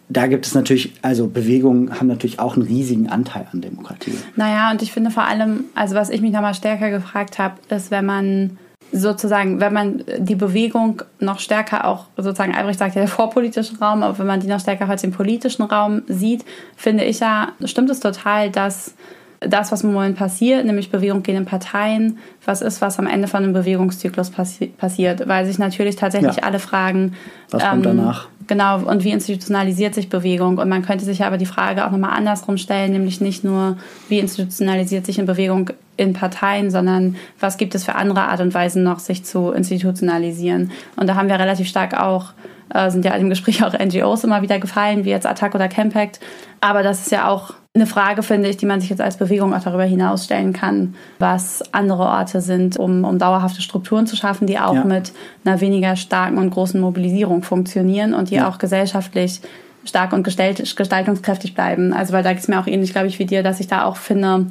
da 0.09 0.27
gibt 0.27 0.47
es 0.47 0.55
natürlich, 0.55 0.93
also 1.03 1.29
Bewegungen 1.29 1.99
haben 1.99 2.09
natürlich 2.09 2.39
auch 2.39 2.57
einen 2.57 2.67
riesigen 2.67 3.09
Anteil 3.09 3.47
an 3.53 3.61
Demokratie. 3.61 4.15
Naja, 4.37 4.71
und 4.71 4.83
ich 4.83 4.93
finde 4.93 5.11
vor 5.11 5.25
allem, 5.25 5.65
also 5.75 5.95
was 5.95 6.11
ich 6.11 6.21
mich 6.21 6.33
nochmal 6.33 6.55
stärker 6.55 6.91
gefragt 6.91 7.39
habe, 7.39 7.55
ist, 7.71 7.91
wenn 7.91 8.05
man 8.05 8.59
sozusagen, 8.93 9.61
wenn 9.61 9.73
man 9.73 10.05
die 10.19 10.37
Bewegung 10.37 11.03
noch 11.19 11.41
stärker 11.41 11.87
auch, 11.87 12.07
sozusagen, 12.17 12.55
Albrecht 12.55 12.79
sagt 12.79 12.95
ja 12.95 13.01
der 13.01 13.09
vorpolitische 13.09 13.79
Raum, 13.79 14.03
aber 14.03 14.19
wenn 14.19 14.27
man 14.27 14.41
die 14.41 14.47
noch 14.47 14.61
stärker 14.61 14.89
als 14.89 15.01
den 15.01 15.11
politischen 15.11 15.65
Raum 15.65 16.03
sieht, 16.07 16.45
finde 16.77 17.05
ich 17.05 17.21
ja, 17.21 17.53
stimmt 17.65 17.91
es 17.91 18.01
total, 18.01 18.51
dass 18.51 18.95
das, 19.41 19.73
was 19.73 19.83
im 19.83 19.93
Moment 19.93 20.17
passiert, 20.17 20.65
nämlich 20.65 20.91
Bewegung 20.91 21.23
gegen 21.23 21.39
in 21.39 21.45
Parteien, 21.45 22.19
was 22.45 22.63
ist, 22.63 22.81
was 22.81 22.99
am 22.99 23.07
Ende 23.07 23.29
von 23.29 23.43
einem 23.43 23.53
Bewegungszyklus 23.53 24.31
passi 24.31 24.67
passiert, 24.67 25.29
weil 25.29 25.47
sich 25.47 25.59
natürlich 25.59 25.97
tatsächlich 25.97 26.37
ja. 26.37 26.43
alle 26.45 26.59
fragen, 26.59 27.15
was 27.51 27.63
ähm, 27.63 27.71
kommt 27.71 27.87
danach? 27.87 28.29
Genau, 28.47 28.81
und 28.81 29.05
wie 29.05 29.11
institutionalisiert 29.11 29.95
sich 29.95 30.11
Bewegung? 30.11 30.59
Und 30.59 30.69
man 30.69 30.83
könnte 30.83 31.05
sich 31.05 31.25
aber 31.25 31.39
die 31.39 31.47
Frage 31.47 31.87
auch 31.87 31.91
nochmal 31.91 32.17
andersrum 32.17 32.59
stellen, 32.59 32.93
nämlich 32.93 33.21
nicht 33.21 33.43
nur, 33.43 33.79
wie 34.09 34.19
institutionalisiert 34.19 35.07
sich 35.07 35.19
eine 35.19 35.27
Bewegung 35.27 35.71
in 35.97 36.13
Parteien, 36.13 36.71
sondern 36.71 37.17
was 37.41 37.57
gibt 37.57 37.75
es 37.75 37.85
für 37.85 37.95
andere 37.95 38.23
Art 38.23 38.41
und 38.41 38.53
Weisen 38.53 38.83
noch, 38.83 38.99
sich 38.99 39.25
zu 39.25 39.53
institutionalisieren? 39.53 40.73
Und 40.97 41.07
da 41.07 41.15
haben 41.15 41.29
wir 41.29 41.39
relativ 41.39 41.69
stark 41.69 41.99
auch 41.99 42.33
äh, 42.73 42.91
sind 42.91 43.05
ja 43.05 43.15
im 43.15 43.31
Gespräch 43.31 43.65
auch 43.65 43.73
NGOs 43.79 44.25
immer 44.25 44.43
wieder 44.43 44.59
gefallen, 44.59 45.05
wie 45.05 45.11
jetzt 45.11 45.27
Attack 45.27 45.55
oder 45.55 45.69
Campact. 45.69 46.21
Aber 46.61 46.83
das 46.83 47.03
ist 47.03 47.13
ja 47.13 47.29
auch 47.29 47.55
eine 47.77 47.87
Frage, 47.87 48.23
finde 48.23 48.49
ich, 48.49 48.57
die 48.57 48.67
man 48.67 48.81
sich 48.81 48.91
jetzt 48.91 49.01
als 49.01 49.17
Bewegung 49.17 49.53
auch 49.53 49.63
darüber 49.63 49.83
hinaus 49.83 50.27
stellen 50.27 50.53
kann, 50.53 50.95
was 51.19 51.61
andere 51.73 52.05
Orte 52.05 52.41
sind, 52.41 52.77
um, 52.77 53.03
um 53.03 53.19
dauerhafte 53.19 53.63
Strukturen 53.63 54.07
zu 54.07 54.15
schaffen, 54.15 54.47
die 54.47 54.61
auch 54.61 54.77
ja. 54.77 54.85
mit 54.85 55.13
einer 55.45 55.61
weniger 55.61 55.97
starken 55.97 56.39
und 56.39 56.51
großen 56.51 56.81
Mobilisierung 56.81 57.43
funktionieren 57.43 58.15
und 58.15 58.31
die 58.31 58.37
ja. 58.37 58.49
auch 58.49 58.59
gesellschaftlich 58.59 59.41
stark 59.85 60.13
und 60.13 60.23
gestaltungskräftig 60.23 61.55
bleiben. 61.55 61.93
Also 61.93 62.13
weil 62.13 62.23
da 62.23 62.33
geht 62.33 62.43
es 62.43 62.49
mir 62.49 62.61
auch 62.61 62.69
ähnlich, 62.69 62.93
glaube 62.93 63.09
ich, 63.09 63.19
wie 63.19 63.27
dir, 63.27 63.43
dass 63.43 63.59
ich 63.59 63.67
da 63.67 63.85
auch 63.85 63.97
finde, 63.97 64.47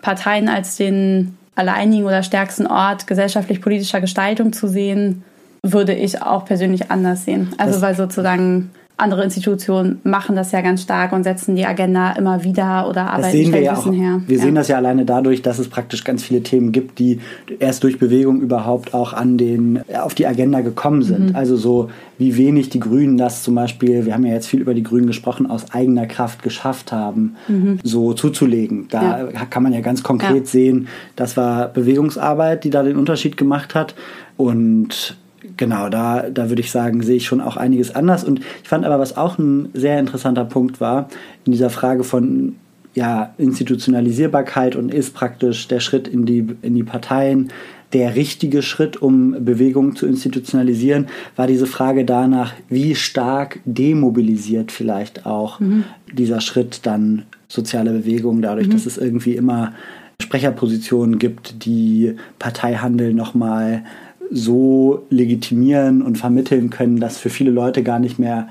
Parteien 0.00 0.48
als 0.48 0.76
den 0.76 1.36
alleinigen 1.54 2.06
oder 2.06 2.22
stärksten 2.22 2.66
Ort 2.66 3.06
gesellschaftlich-politischer 3.06 4.00
Gestaltung 4.00 4.54
zu 4.54 4.68
sehen, 4.68 5.22
würde 5.62 5.92
ich 5.92 6.22
auch 6.22 6.46
persönlich 6.46 6.90
anders 6.90 7.26
sehen. 7.26 7.52
Also 7.58 7.74
das 7.74 7.82
weil 7.82 7.94
sozusagen 7.94 8.70
andere 8.98 9.22
Institutionen 9.22 10.00
machen 10.02 10.34
das 10.34 10.50
ja 10.50 10.60
ganz 10.60 10.82
stark 10.82 11.12
und 11.12 11.22
setzen 11.22 11.54
die 11.54 11.64
Agenda 11.64 12.12
immer 12.12 12.42
wieder 12.42 12.88
oder 12.90 13.06
arbeiten 13.06 13.22
das 13.22 13.32
sehen 13.32 13.52
wir 13.52 13.62
ja 13.62 13.76
auch, 13.76 13.86
her. 13.92 14.20
Wir 14.26 14.36
ja. 14.36 14.42
sehen 14.42 14.56
das 14.56 14.66
ja 14.66 14.76
alleine 14.76 15.04
dadurch, 15.04 15.40
dass 15.40 15.60
es 15.60 15.68
praktisch 15.68 16.02
ganz 16.02 16.24
viele 16.24 16.42
Themen 16.42 16.72
gibt, 16.72 16.98
die 16.98 17.20
erst 17.60 17.84
durch 17.84 18.00
Bewegung 18.00 18.40
überhaupt 18.40 18.94
auch 18.94 19.12
an 19.12 19.38
den, 19.38 19.82
auf 20.02 20.14
die 20.14 20.26
Agenda 20.26 20.62
gekommen 20.62 21.02
sind. 21.02 21.30
Mhm. 21.30 21.36
Also 21.36 21.56
so 21.56 21.90
wie 22.18 22.36
wenig 22.36 22.70
die 22.70 22.80
Grünen 22.80 23.16
das 23.16 23.44
zum 23.44 23.54
Beispiel, 23.54 24.04
wir 24.04 24.14
haben 24.14 24.26
ja 24.26 24.32
jetzt 24.32 24.48
viel 24.48 24.60
über 24.60 24.74
die 24.74 24.82
Grünen 24.82 25.06
gesprochen, 25.06 25.48
aus 25.48 25.70
eigener 25.72 26.06
Kraft 26.06 26.42
geschafft 26.42 26.90
haben, 26.90 27.36
mhm. 27.46 27.78
so 27.84 28.14
zuzulegen. 28.14 28.88
Da 28.90 29.30
ja. 29.30 29.44
kann 29.44 29.62
man 29.62 29.72
ja 29.72 29.80
ganz 29.80 30.02
konkret 30.02 30.44
ja. 30.44 30.44
sehen, 30.44 30.88
das 31.14 31.36
war 31.36 31.68
Bewegungsarbeit, 31.68 32.64
die 32.64 32.70
da 32.70 32.82
den 32.82 32.96
Unterschied 32.96 33.36
gemacht 33.36 33.76
hat. 33.76 33.94
Und 34.36 35.16
genau, 35.56 35.88
da, 35.88 36.30
da 36.30 36.48
würde 36.48 36.60
ich 36.60 36.70
sagen, 36.70 37.02
sehe 37.02 37.16
ich 37.16 37.26
schon 37.26 37.40
auch 37.40 37.56
einiges 37.56 37.94
anders. 37.94 38.24
Und 38.24 38.40
ich 38.40 38.68
fand 38.68 38.84
aber, 38.84 38.98
was 38.98 39.16
auch 39.16 39.38
ein 39.38 39.70
sehr 39.74 39.98
interessanter 39.98 40.44
Punkt 40.44 40.80
war, 40.80 41.08
in 41.44 41.52
dieser 41.52 41.70
Frage 41.70 42.04
von 42.04 42.56
ja, 42.94 43.34
Institutionalisierbarkeit 43.38 44.74
und 44.74 44.92
ist 44.92 45.14
praktisch 45.14 45.68
der 45.68 45.80
Schritt 45.80 46.08
in 46.08 46.26
die, 46.26 46.46
in 46.62 46.74
die 46.74 46.82
Parteien 46.82 47.50
der 47.92 48.16
richtige 48.16 48.60
Schritt, 48.60 49.00
um 49.00 49.44
Bewegungen 49.44 49.96
zu 49.96 50.06
institutionalisieren, 50.06 51.06
war 51.36 51.46
diese 51.46 51.66
Frage 51.66 52.04
danach, 52.04 52.52
wie 52.68 52.94
stark 52.94 53.60
demobilisiert 53.64 54.72
vielleicht 54.72 55.24
auch 55.26 55.60
mhm. 55.60 55.84
dieser 56.12 56.40
Schritt 56.40 56.80
dann 56.84 57.22
soziale 57.48 57.92
Bewegungen, 57.92 58.42
dadurch, 58.42 58.68
mhm. 58.68 58.72
dass 58.72 58.84
es 58.84 58.98
irgendwie 58.98 59.36
immer 59.36 59.72
Sprecherpositionen 60.20 61.18
gibt, 61.18 61.64
die 61.64 62.16
Parteihandel 62.38 63.14
nochmal 63.14 63.84
so 64.30 65.06
legitimieren 65.10 66.02
und 66.02 66.18
vermitteln 66.18 66.70
können, 66.70 67.00
dass 67.00 67.18
für 67.18 67.30
viele 67.30 67.50
Leute 67.50 67.82
gar 67.82 67.98
nicht 67.98 68.18
mehr 68.18 68.48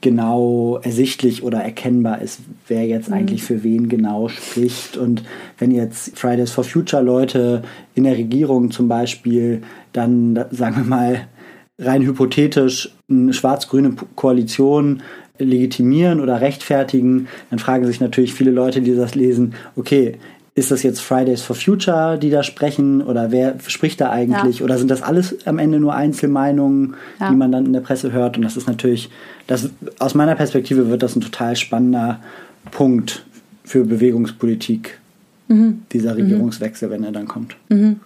genau 0.00 0.78
ersichtlich 0.82 1.42
oder 1.42 1.58
erkennbar 1.58 2.20
ist, 2.20 2.40
wer 2.68 2.86
jetzt 2.86 3.08
mhm. 3.08 3.14
eigentlich 3.14 3.42
für 3.42 3.62
wen 3.62 3.88
genau 3.88 4.28
spricht. 4.28 4.96
Und 4.96 5.22
wenn 5.58 5.70
jetzt 5.70 6.18
Fridays 6.18 6.50
for 6.50 6.64
Future 6.64 7.02
Leute 7.02 7.62
in 7.94 8.04
der 8.04 8.16
Regierung 8.16 8.70
zum 8.70 8.88
Beispiel 8.88 9.62
dann, 9.92 10.44
sagen 10.50 10.76
wir 10.76 10.84
mal, 10.84 11.28
rein 11.78 12.02
hypothetisch 12.02 12.94
eine 13.08 13.32
schwarz-grüne 13.32 13.94
Koalition 14.14 15.02
legitimieren 15.38 16.20
oder 16.20 16.40
rechtfertigen, 16.40 17.28
dann 17.50 17.58
fragen 17.58 17.86
sich 17.86 18.00
natürlich 18.00 18.34
viele 18.34 18.50
Leute, 18.50 18.80
die 18.80 18.94
das 18.94 19.14
lesen, 19.14 19.54
okay, 19.74 20.18
ist 20.56 20.70
das 20.70 20.82
jetzt 20.84 21.00
Fridays 21.00 21.42
for 21.42 21.56
Future, 21.56 22.16
die 22.16 22.30
da 22.30 22.42
sprechen 22.42 23.02
oder 23.02 23.32
wer 23.32 23.56
spricht 23.66 24.00
da 24.00 24.10
eigentlich 24.10 24.60
ja. 24.60 24.64
oder 24.64 24.78
sind 24.78 24.90
das 24.90 25.02
alles 25.02 25.46
am 25.46 25.58
Ende 25.58 25.80
nur 25.80 25.94
Einzelmeinungen, 25.94 26.94
ja. 27.18 27.30
die 27.30 27.36
man 27.36 27.50
dann 27.50 27.66
in 27.66 27.72
der 27.72 27.80
Presse 27.80 28.12
hört 28.12 28.36
und 28.36 28.44
das 28.44 28.56
ist 28.56 28.68
natürlich, 28.68 29.10
das, 29.46 29.70
aus 29.98 30.14
meiner 30.14 30.36
Perspektive 30.36 30.88
wird 30.88 31.02
das 31.02 31.16
ein 31.16 31.20
total 31.20 31.56
spannender 31.56 32.20
Punkt 32.70 33.24
für 33.64 33.84
Bewegungspolitik, 33.84 34.98
mhm. 35.48 35.82
dieser 35.92 36.12
mhm. 36.12 36.20
Regierungswechsel, 36.20 36.88
mhm. 36.88 36.92
wenn 36.92 37.04
er 37.04 37.12
dann 37.12 37.26
kommt. 37.26 37.56
Mhm. 37.68 37.98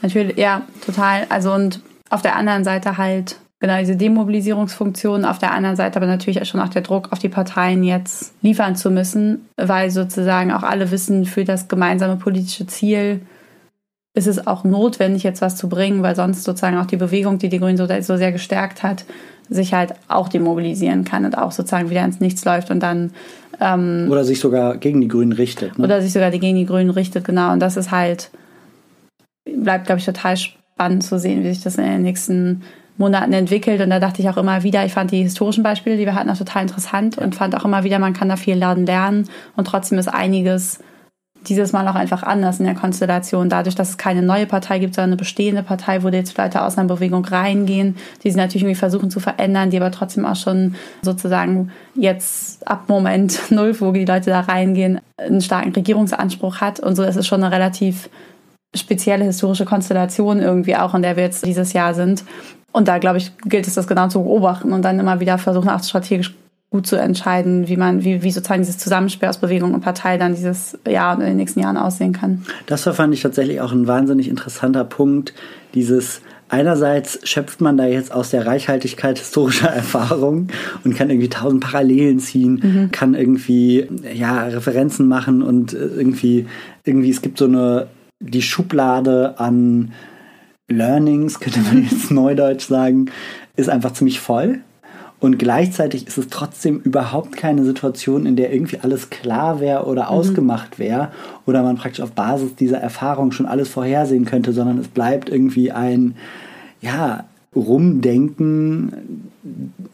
Natürlich, 0.00 0.38
ja, 0.38 0.62
total. 0.84 1.26
Also 1.28 1.52
und 1.52 1.80
auf 2.08 2.22
der 2.22 2.36
anderen 2.36 2.64
Seite 2.64 2.96
halt 2.96 3.36
genau 3.58 3.78
diese 3.78 3.96
Demobilisierungsfunktion, 3.96 5.24
auf 5.24 5.38
der 5.38 5.52
anderen 5.52 5.76
Seite 5.76 5.96
aber 5.96 6.06
natürlich 6.06 6.46
schon 6.48 6.60
auch 6.60 6.68
der 6.68 6.82
Druck 6.82 7.12
auf 7.12 7.18
die 7.18 7.28
Parteien 7.28 7.82
jetzt 7.82 8.34
liefern 8.42 8.76
zu 8.76 8.90
müssen, 8.90 9.46
weil 9.56 9.90
sozusagen 9.90 10.52
auch 10.52 10.62
alle 10.62 10.90
wissen, 10.90 11.24
für 11.24 11.44
das 11.44 11.68
gemeinsame 11.68 12.16
politische 12.16 12.66
Ziel 12.66 13.20
ist 14.14 14.26
es 14.26 14.46
auch 14.46 14.64
notwendig, 14.64 15.22
jetzt 15.22 15.42
was 15.42 15.56
zu 15.56 15.68
bringen, 15.68 16.02
weil 16.02 16.16
sonst 16.16 16.44
sozusagen 16.44 16.78
auch 16.78 16.86
die 16.86 16.96
Bewegung, 16.96 17.38
die 17.38 17.50
die 17.50 17.58
Grünen 17.58 17.76
so, 17.76 17.86
so 18.00 18.16
sehr 18.16 18.32
gestärkt 18.32 18.82
hat, 18.82 19.04
sich 19.48 19.74
halt 19.74 19.94
auch 20.08 20.28
demobilisieren 20.28 21.04
kann 21.04 21.24
und 21.24 21.36
auch 21.36 21.52
sozusagen 21.52 21.90
wieder 21.90 22.04
ins 22.04 22.18
Nichts 22.18 22.44
läuft 22.44 22.70
und 22.70 22.80
dann 22.80 23.12
ähm, 23.60 24.08
oder 24.10 24.24
sich 24.24 24.40
sogar 24.40 24.76
gegen 24.78 25.00
die 25.00 25.08
Grünen 25.08 25.32
richtet. 25.32 25.78
Ne? 25.78 25.84
Oder 25.84 26.02
sich 26.02 26.12
sogar 26.12 26.30
gegen 26.30 26.56
die 26.56 26.66
Grünen 26.66 26.90
richtet, 26.90 27.24
genau. 27.24 27.52
Und 27.52 27.60
das 27.60 27.76
ist 27.76 27.90
halt, 27.90 28.30
bleibt, 29.44 29.86
glaube 29.86 29.98
ich, 29.98 30.06
total 30.06 30.36
spannend 30.36 31.04
zu 31.04 31.18
sehen, 31.18 31.42
wie 31.44 31.48
sich 31.52 31.62
das 31.62 31.76
in 31.76 31.84
den 31.84 32.02
nächsten 32.02 32.62
Monaten 32.98 33.32
entwickelt. 33.32 33.80
Und 33.80 33.90
da 33.90 34.00
dachte 34.00 34.22
ich 34.22 34.28
auch 34.28 34.36
immer 34.36 34.62
wieder, 34.62 34.84
ich 34.84 34.92
fand 34.92 35.10
die 35.10 35.22
historischen 35.22 35.62
Beispiele, 35.62 35.96
die 35.96 36.06
wir 36.06 36.14
hatten, 36.14 36.30
auch 36.30 36.38
total 36.38 36.62
interessant 36.62 37.18
und 37.18 37.34
fand 37.34 37.56
auch 37.56 37.64
immer 37.64 37.84
wieder, 37.84 37.98
man 37.98 38.12
kann 38.12 38.28
da 38.28 38.36
viel 38.36 38.56
lernen. 38.56 39.28
Und 39.56 39.66
trotzdem 39.66 39.98
ist 39.98 40.08
einiges 40.08 40.80
dieses 41.48 41.72
Mal 41.72 41.86
auch 41.88 41.94
einfach 41.94 42.22
anders 42.22 42.58
in 42.58 42.66
der 42.66 42.74
Konstellation. 42.74 43.48
Dadurch, 43.48 43.74
dass 43.74 43.90
es 43.90 43.98
keine 43.98 44.22
neue 44.22 44.46
Partei 44.46 44.78
gibt, 44.78 44.94
sondern 44.94 45.10
eine 45.10 45.16
bestehende 45.16 45.62
Partei, 45.62 46.02
wo 46.02 46.08
jetzt 46.08 46.36
Leute 46.36 46.62
aus 46.62 46.76
einer 46.76 46.88
Bewegung 46.88 47.24
reingehen, 47.24 47.96
die 48.22 48.30
sie 48.30 48.36
natürlich 48.36 48.62
irgendwie 48.62 48.78
versuchen 48.78 49.10
zu 49.10 49.20
verändern, 49.20 49.70
die 49.70 49.76
aber 49.76 49.90
trotzdem 49.90 50.24
auch 50.24 50.36
schon 50.36 50.74
sozusagen 51.02 51.70
jetzt 51.94 52.66
ab 52.66 52.88
Moment 52.88 53.40
null, 53.50 53.78
wo 53.80 53.92
die 53.92 54.04
Leute 54.04 54.30
da 54.30 54.40
reingehen, 54.40 55.00
einen 55.18 55.40
starken 55.40 55.72
Regierungsanspruch 55.72 56.60
hat. 56.60 56.80
Und 56.80 56.96
so 56.96 57.02
ist 57.02 57.16
es 57.16 57.26
schon 57.26 57.42
eine 57.42 57.54
relativ 57.54 58.08
spezielle 58.74 59.24
historische 59.24 59.64
Konstellation 59.64 60.40
irgendwie 60.40 60.76
auch, 60.76 60.94
in 60.94 61.02
der 61.02 61.16
wir 61.16 61.22
jetzt 61.22 61.46
dieses 61.46 61.72
Jahr 61.72 61.94
sind. 61.94 62.24
Und 62.76 62.88
da, 62.88 62.98
glaube 62.98 63.16
ich, 63.16 63.32
gilt 63.46 63.66
es, 63.66 63.72
das 63.72 63.86
genau 63.86 64.08
zu 64.08 64.22
beobachten 64.22 64.74
und 64.74 64.82
dann 64.82 65.00
immer 65.00 65.18
wieder 65.18 65.38
versuchen, 65.38 65.70
auch 65.70 65.82
strategisch 65.82 66.34
gut 66.68 66.86
zu 66.86 66.96
entscheiden, 66.96 67.68
wie 67.68 67.78
man, 67.78 68.04
wie, 68.04 68.22
wie 68.22 68.30
sozusagen 68.30 68.60
dieses 68.60 68.76
Zusammenspiel 68.76 69.30
aus 69.30 69.38
Bewegung 69.38 69.72
und 69.72 69.80
Partei 69.80 70.18
dann 70.18 70.34
dieses 70.34 70.78
Jahr 70.86 71.16
und 71.16 71.22
in 71.22 71.28
den 71.28 71.38
nächsten 71.38 71.60
Jahren 71.60 71.78
aussehen 71.78 72.12
kann. 72.12 72.44
Das 72.66 72.82
fand 72.84 73.14
ich 73.14 73.22
tatsächlich 73.22 73.62
auch 73.62 73.72
ein 73.72 73.86
wahnsinnig 73.86 74.28
interessanter 74.28 74.84
Punkt, 74.84 75.32
dieses 75.72 76.20
Einerseits 76.50 77.18
schöpft 77.26 77.62
man 77.62 77.78
da 77.78 77.86
jetzt 77.86 78.12
aus 78.12 78.30
der 78.30 78.46
Reichhaltigkeit 78.46 79.18
historischer 79.18 79.68
Erfahrungen 79.74 80.48
und 80.84 80.94
kann 80.94 81.08
irgendwie 81.08 81.30
tausend 81.30 81.64
Parallelen 81.64 82.20
ziehen, 82.20 82.60
mhm. 82.62 82.90
kann 82.92 83.14
irgendwie 83.14 83.88
ja 84.14 84.44
Referenzen 84.44 85.08
machen 85.08 85.42
und 85.42 85.72
irgendwie 85.72 86.46
irgendwie 86.84 87.10
es 87.10 87.22
gibt 87.22 87.38
so 87.38 87.46
eine 87.46 87.86
die 88.20 88.42
Schublade 88.42 89.40
an 89.40 89.92
Learnings, 90.68 91.40
könnte 91.40 91.60
man 91.60 91.84
jetzt 91.84 92.10
neudeutsch 92.10 92.66
sagen, 92.66 93.06
ist 93.56 93.68
einfach 93.68 93.92
ziemlich 93.92 94.20
voll. 94.20 94.60
Und 95.18 95.38
gleichzeitig 95.38 96.06
ist 96.06 96.18
es 96.18 96.28
trotzdem 96.28 96.80
überhaupt 96.80 97.36
keine 97.36 97.64
Situation, 97.64 98.26
in 98.26 98.36
der 98.36 98.52
irgendwie 98.52 98.80
alles 98.82 99.08
klar 99.08 99.60
wäre 99.60 99.86
oder 99.86 100.04
mhm. 100.04 100.08
ausgemacht 100.08 100.78
wäre 100.78 101.10
oder 101.46 101.62
man 101.62 101.76
praktisch 101.76 102.02
auf 102.02 102.12
Basis 102.12 102.54
dieser 102.54 102.78
Erfahrung 102.78 103.32
schon 103.32 103.46
alles 103.46 103.70
vorhersehen 103.70 104.26
könnte, 104.26 104.52
sondern 104.52 104.78
es 104.78 104.88
bleibt 104.88 105.30
irgendwie 105.30 105.72
ein, 105.72 106.16
ja, 106.82 107.24
Rumdenken 107.54 109.30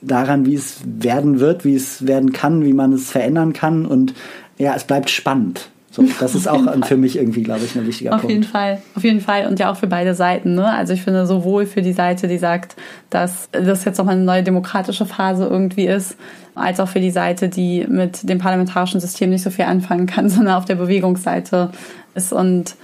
daran, 0.00 0.46
wie 0.46 0.54
es 0.56 0.80
werden 0.84 1.38
wird, 1.38 1.64
wie 1.64 1.76
es 1.76 2.06
werden 2.06 2.32
kann, 2.32 2.64
wie 2.64 2.72
man 2.72 2.92
es 2.92 3.10
verändern 3.10 3.52
kann 3.52 3.86
und 3.86 4.14
ja, 4.58 4.74
es 4.74 4.84
bleibt 4.84 5.10
spannend. 5.10 5.70
So, 5.92 6.02
das 6.20 6.34
ist 6.34 6.48
auch 6.48 6.62
für 6.86 6.96
mich 6.96 7.18
irgendwie, 7.18 7.42
glaube 7.42 7.60
ich, 7.66 7.76
ein 7.76 7.86
wichtiger 7.86 8.14
auf 8.14 8.22
Punkt. 8.22 8.24
Auf 8.24 8.30
jeden 8.30 8.44
Fall, 8.44 8.82
auf 8.94 9.04
jeden 9.04 9.20
Fall 9.20 9.46
und 9.46 9.58
ja 9.60 9.70
auch 9.70 9.76
für 9.76 9.86
beide 9.86 10.14
Seiten. 10.14 10.54
Ne? 10.54 10.64
Also 10.66 10.94
ich 10.94 11.02
finde 11.02 11.26
sowohl 11.26 11.66
für 11.66 11.82
die 11.82 11.92
Seite, 11.92 12.28
die 12.28 12.38
sagt, 12.38 12.76
dass 13.10 13.50
das 13.52 13.84
jetzt 13.84 13.98
nochmal 13.98 14.16
eine 14.16 14.24
neue 14.24 14.42
demokratische 14.42 15.04
Phase 15.04 15.46
irgendwie 15.46 15.86
ist, 15.86 16.16
als 16.54 16.80
auch 16.80 16.88
für 16.88 17.00
die 17.00 17.10
Seite, 17.10 17.50
die 17.50 17.86
mit 17.86 18.26
dem 18.26 18.38
parlamentarischen 18.38 19.00
System 19.00 19.28
nicht 19.28 19.42
so 19.42 19.50
viel 19.50 19.66
anfangen 19.66 20.06
kann, 20.06 20.28
sondern 20.30 20.54
auf 20.54 20.64
der 20.64 20.76
Bewegungsseite 20.76 21.70
ist 22.14 22.32
und 22.32 22.74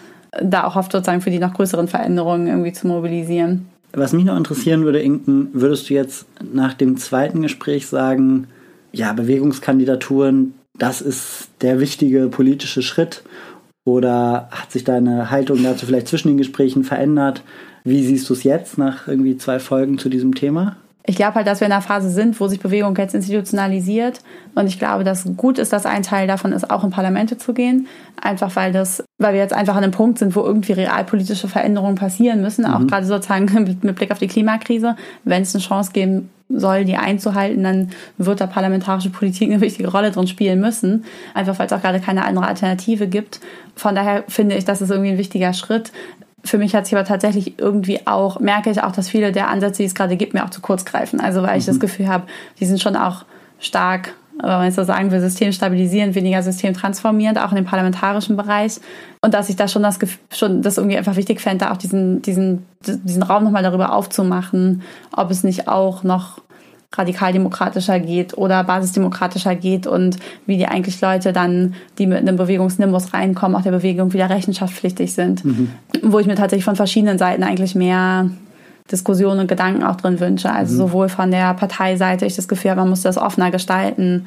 da 0.43 0.65
auch 0.65 0.75
hofft 0.75 0.93
sozusagen 0.93 1.23
für 1.23 1.31
die 1.31 1.39
noch 1.39 1.55
größeren 1.55 1.89
Veränderungen 1.89 2.47
irgendwie 2.47 2.73
zu 2.73 2.87
mobilisieren. 2.87 3.69
Was 3.95 4.13
mich 4.13 4.27
noch 4.27 4.37
interessieren 4.37 4.85
würde, 4.85 5.01
Inken, 5.01 5.49
würdest 5.55 5.89
du 5.89 5.95
jetzt 5.95 6.27
nach 6.53 6.75
dem 6.75 6.99
zweiten 6.99 7.41
Gespräch 7.41 7.87
sagen, 7.87 8.49
ja, 8.93 9.15
Bewegungskandidaturen, 9.15 10.53
das 10.79 11.01
ist 11.01 11.49
der 11.61 11.81
wichtige 11.81 12.29
politische 12.29 12.83
Schritt? 12.83 13.23
Oder 13.85 14.49
hat 14.51 14.71
sich 14.71 14.85
deine 14.85 15.31
Haltung 15.31 15.63
dazu 15.63 15.87
vielleicht 15.87 16.09
zwischen 16.09 16.29
den 16.29 16.37
Gesprächen 16.37 16.85
verändert? 16.85 17.43
Wie 17.85 18.05
siehst 18.05 18.29
du 18.29 18.35
es 18.35 18.43
jetzt 18.43 18.77
nach 18.77 19.09
irgendwie 19.09 19.39
zwei 19.39 19.59
Folgen 19.59 19.99
zu 19.99 20.09
diesem 20.09 20.35
Thema? 20.35 20.77
Ich 21.09 21.17
glaube 21.17 21.37
halt, 21.37 21.47
dass 21.47 21.61
wir 21.61 21.67
in 21.67 21.73
einer 21.73 21.81
Phase 21.81 22.11
sind, 22.11 22.39
wo 22.39 22.49
sich 22.49 22.61
Bewegung 22.61 22.95
jetzt 22.97 23.15
institutionalisiert. 23.15 24.21
Und 24.55 24.67
ich 24.67 24.79
glaube, 24.79 25.05
dass 25.05 25.25
gut 25.39 25.59
ist, 25.59 25.73
dass 25.73 25.87
ein 25.87 26.03
Teil 26.03 26.27
davon 26.27 26.53
ist, 26.53 26.71
auch 26.71 26.85
in 26.85 26.91
Parlamente 26.91 27.39
zu 27.39 27.55
gehen. 27.55 27.87
Einfach 28.21 28.55
weil 28.57 28.73
das, 28.73 29.03
weil 29.17 29.33
wir 29.33 29.41
jetzt 29.41 29.55
einfach 29.55 29.75
an 29.75 29.85
einem 29.85 29.93
Punkt 29.93 30.19
sind, 30.19 30.37
wo 30.37 30.43
irgendwie 30.43 30.73
realpolitische 30.73 31.49
Veränderungen 31.49 31.95
passieren 31.95 32.43
müssen. 32.43 32.67
Mhm. 32.67 32.75
Auch 32.75 32.87
gerade 32.87 33.07
sozusagen 33.07 33.47
mit 33.83 33.97
Blick 33.97 34.11
auf 34.11 34.19
die 34.19 34.27
Klimakrise. 34.27 34.97
Wenn 35.25 35.41
es 35.41 35.55
eine 35.55 35.65
Chance 35.65 35.93
geben 35.93 36.29
soll, 36.51 36.85
die 36.85 36.97
einzuhalten, 36.97 37.63
dann 37.63 37.89
wird 38.19 38.43
da 38.43 38.47
parlamentarische 38.47 39.09
Politik 39.09 39.51
eine 39.51 39.63
wichtige 39.63 39.91
Rolle 39.91 40.11
drin 40.11 40.27
spielen 40.27 40.61
müssen. 40.61 41.07
Einfach 41.33 41.59
weil 41.59 41.69
es 41.69 41.73
auch 41.73 41.81
gerade 41.81 42.01
keine 42.01 42.27
andere 42.27 42.47
Alternative 42.47 43.07
gibt. 43.07 43.41
Von 43.77 43.95
daher 43.95 44.25
finde 44.29 44.57
ich, 44.57 44.67
das 44.67 44.83
ist 44.83 44.91
irgendwie 44.91 45.13
ein 45.13 45.19
wichtiger 45.19 45.55
Schritt. 45.55 45.91
Für 46.45 46.59
mich 46.59 46.75
hat 46.75 46.87
sich 46.87 46.95
aber 46.97 47.07
tatsächlich 47.07 47.59
irgendwie 47.59 48.07
auch, 48.07 48.41
merke 48.41 48.71
ich 48.71 48.83
auch, 48.83 48.93
dass 48.93 49.09
viele 49.09 49.33
der 49.33 49.49
Ansätze, 49.49 49.83
die 49.83 49.87
es 49.87 49.95
gerade 49.95 50.17
gibt, 50.17 50.35
mir 50.35 50.45
auch 50.45 50.51
zu 50.51 50.61
kurz 50.61 50.85
greifen. 50.85 51.21
Also 51.21 51.43
weil 51.43 51.59
ich 51.59 51.67
das 51.67 51.77
mhm. 51.77 51.81
Gefühl 51.81 52.09
habe, 52.09 52.25
die 52.61 52.67
sind 52.67 52.81
schon 52.81 52.97
auch 52.97 53.25
stark 53.59 54.15
wenn 54.41 54.51
man 54.51 54.65
jetzt 54.67 54.77
so 54.77 54.85
sagen 54.85 55.11
will, 55.11 55.21
System 55.21 55.53
stabilisieren, 55.53 56.15
weniger 56.15 56.43
System 56.43 56.73
transformierend, 56.73 57.39
auch 57.39 57.51
in 57.51 57.57
dem 57.57 57.65
parlamentarischen 57.65 58.37
Bereich. 58.37 58.81
Und 59.21 59.35
dass 59.35 59.49
ich 59.49 59.57
da 59.57 59.67
schon 59.67 59.83
das, 59.83 59.99
schon 60.33 60.63
das 60.63 60.79
irgendwie 60.79 60.97
einfach 60.97 61.17
wichtig 61.17 61.41
fände, 61.41 61.73
auch 61.73 61.77
diesen, 61.77 62.23
diesen, 62.23 62.65
diesen 62.87 63.23
Raum 63.25 63.43
nochmal 63.43 63.65
darüber 63.65 63.93
aufzumachen, 63.93 64.83
ob 65.13 65.31
es 65.33 65.43
nicht 65.43 65.67
auch 65.67 66.05
noch 66.05 66.41
radikaldemokratischer 66.93 68.01
geht 68.01 68.37
oder 68.37 68.65
basisdemokratischer 68.65 69.55
geht 69.55 69.87
und 69.87 70.17
wie 70.47 70.57
die 70.57 70.67
eigentlich 70.67 71.01
Leute 71.01 71.33
dann, 71.33 71.75
die 71.99 72.07
mit 72.07 72.19
einem 72.19 72.37
Bewegungsnimbus 72.37 73.13
reinkommen, 73.13 73.57
auch 73.57 73.63
der 73.63 73.73
Bewegung 73.73 74.13
wieder 74.15 74.31
rechenschaftspflichtig 74.31 75.13
sind. 75.13 75.45
Mhm. 75.45 75.71
Wo 76.03 76.19
ich 76.19 76.27
mir 76.27 76.35
tatsächlich 76.35 76.65
von 76.65 76.77
verschiedenen 76.77 77.19
Seiten 77.19 77.43
eigentlich 77.43 77.75
mehr 77.75 78.31
Diskussionen 78.91 79.41
und 79.41 79.49
Gedanken 79.49 79.83
auch 79.83 79.97
drin 79.97 80.19
wünsche. 80.19 80.51
Also 80.51 80.75
mhm. 80.75 80.79
sowohl 80.79 81.09
von 81.11 81.31
der 81.31 81.53
Parteiseite, 81.53 82.25
ich 82.25 82.37
das 82.37 82.49
Gefühl 82.49 82.71
habe, 82.71 82.81
man 82.81 82.91
muss 82.91 83.03
das 83.03 83.19
offener 83.19 83.51
gestalten 83.51 84.27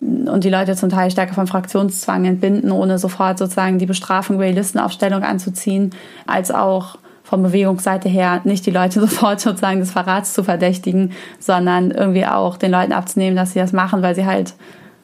und 0.00 0.44
die 0.44 0.50
Leute 0.50 0.76
zum 0.76 0.88
Teil 0.88 1.10
stärker 1.10 1.34
vom 1.34 1.46
Fraktionszwang 1.46 2.24
entbinden, 2.24 2.70
ohne 2.70 2.98
sofort 2.98 3.38
sozusagen 3.38 3.78
die 3.78 3.86
Bestrafung 3.86 4.36
über 4.36 4.46
die 4.46 4.52
Listenaufstellung 4.52 5.24
anzuziehen, 5.24 5.90
als 6.26 6.50
auch 6.50 6.98
von 7.28 7.42
Bewegungsseite 7.42 8.08
her 8.08 8.40
nicht 8.44 8.66
die 8.66 8.70
Leute 8.70 9.00
sofort 9.06 9.40
sozusagen 9.40 9.80
des 9.80 9.90
Verrats 9.90 10.32
zu 10.32 10.44
verdächtigen, 10.44 11.12
sondern 11.38 11.90
irgendwie 11.90 12.26
auch 12.26 12.56
den 12.56 12.70
Leuten 12.70 12.92
abzunehmen, 12.92 13.36
dass 13.36 13.52
sie 13.52 13.58
das 13.58 13.72
machen, 13.72 14.02
weil 14.02 14.14
sie 14.14 14.26
halt, 14.26 14.54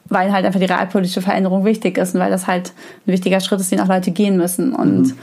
weil 0.09 0.31
halt 0.31 0.45
einfach 0.45 0.59
die 0.59 0.65
realpolitische 0.65 1.21
Veränderung 1.21 1.65
wichtig 1.65 1.97
ist 1.97 2.15
und 2.15 2.21
weil 2.21 2.31
das 2.31 2.47
halt 2.47 2.73
ein 3.05 3.11
wichtiger 3.11 3.39
Schritt 3.39 3.59
ist, 3.59 3.71
den 3.71 3.79
auch 3.79 3.87
Leute 3.87 4.11
gehen 4.11 4.37
müssen. 4.37 4.73
Und 4.73 5.07
mhm 5.07 5.13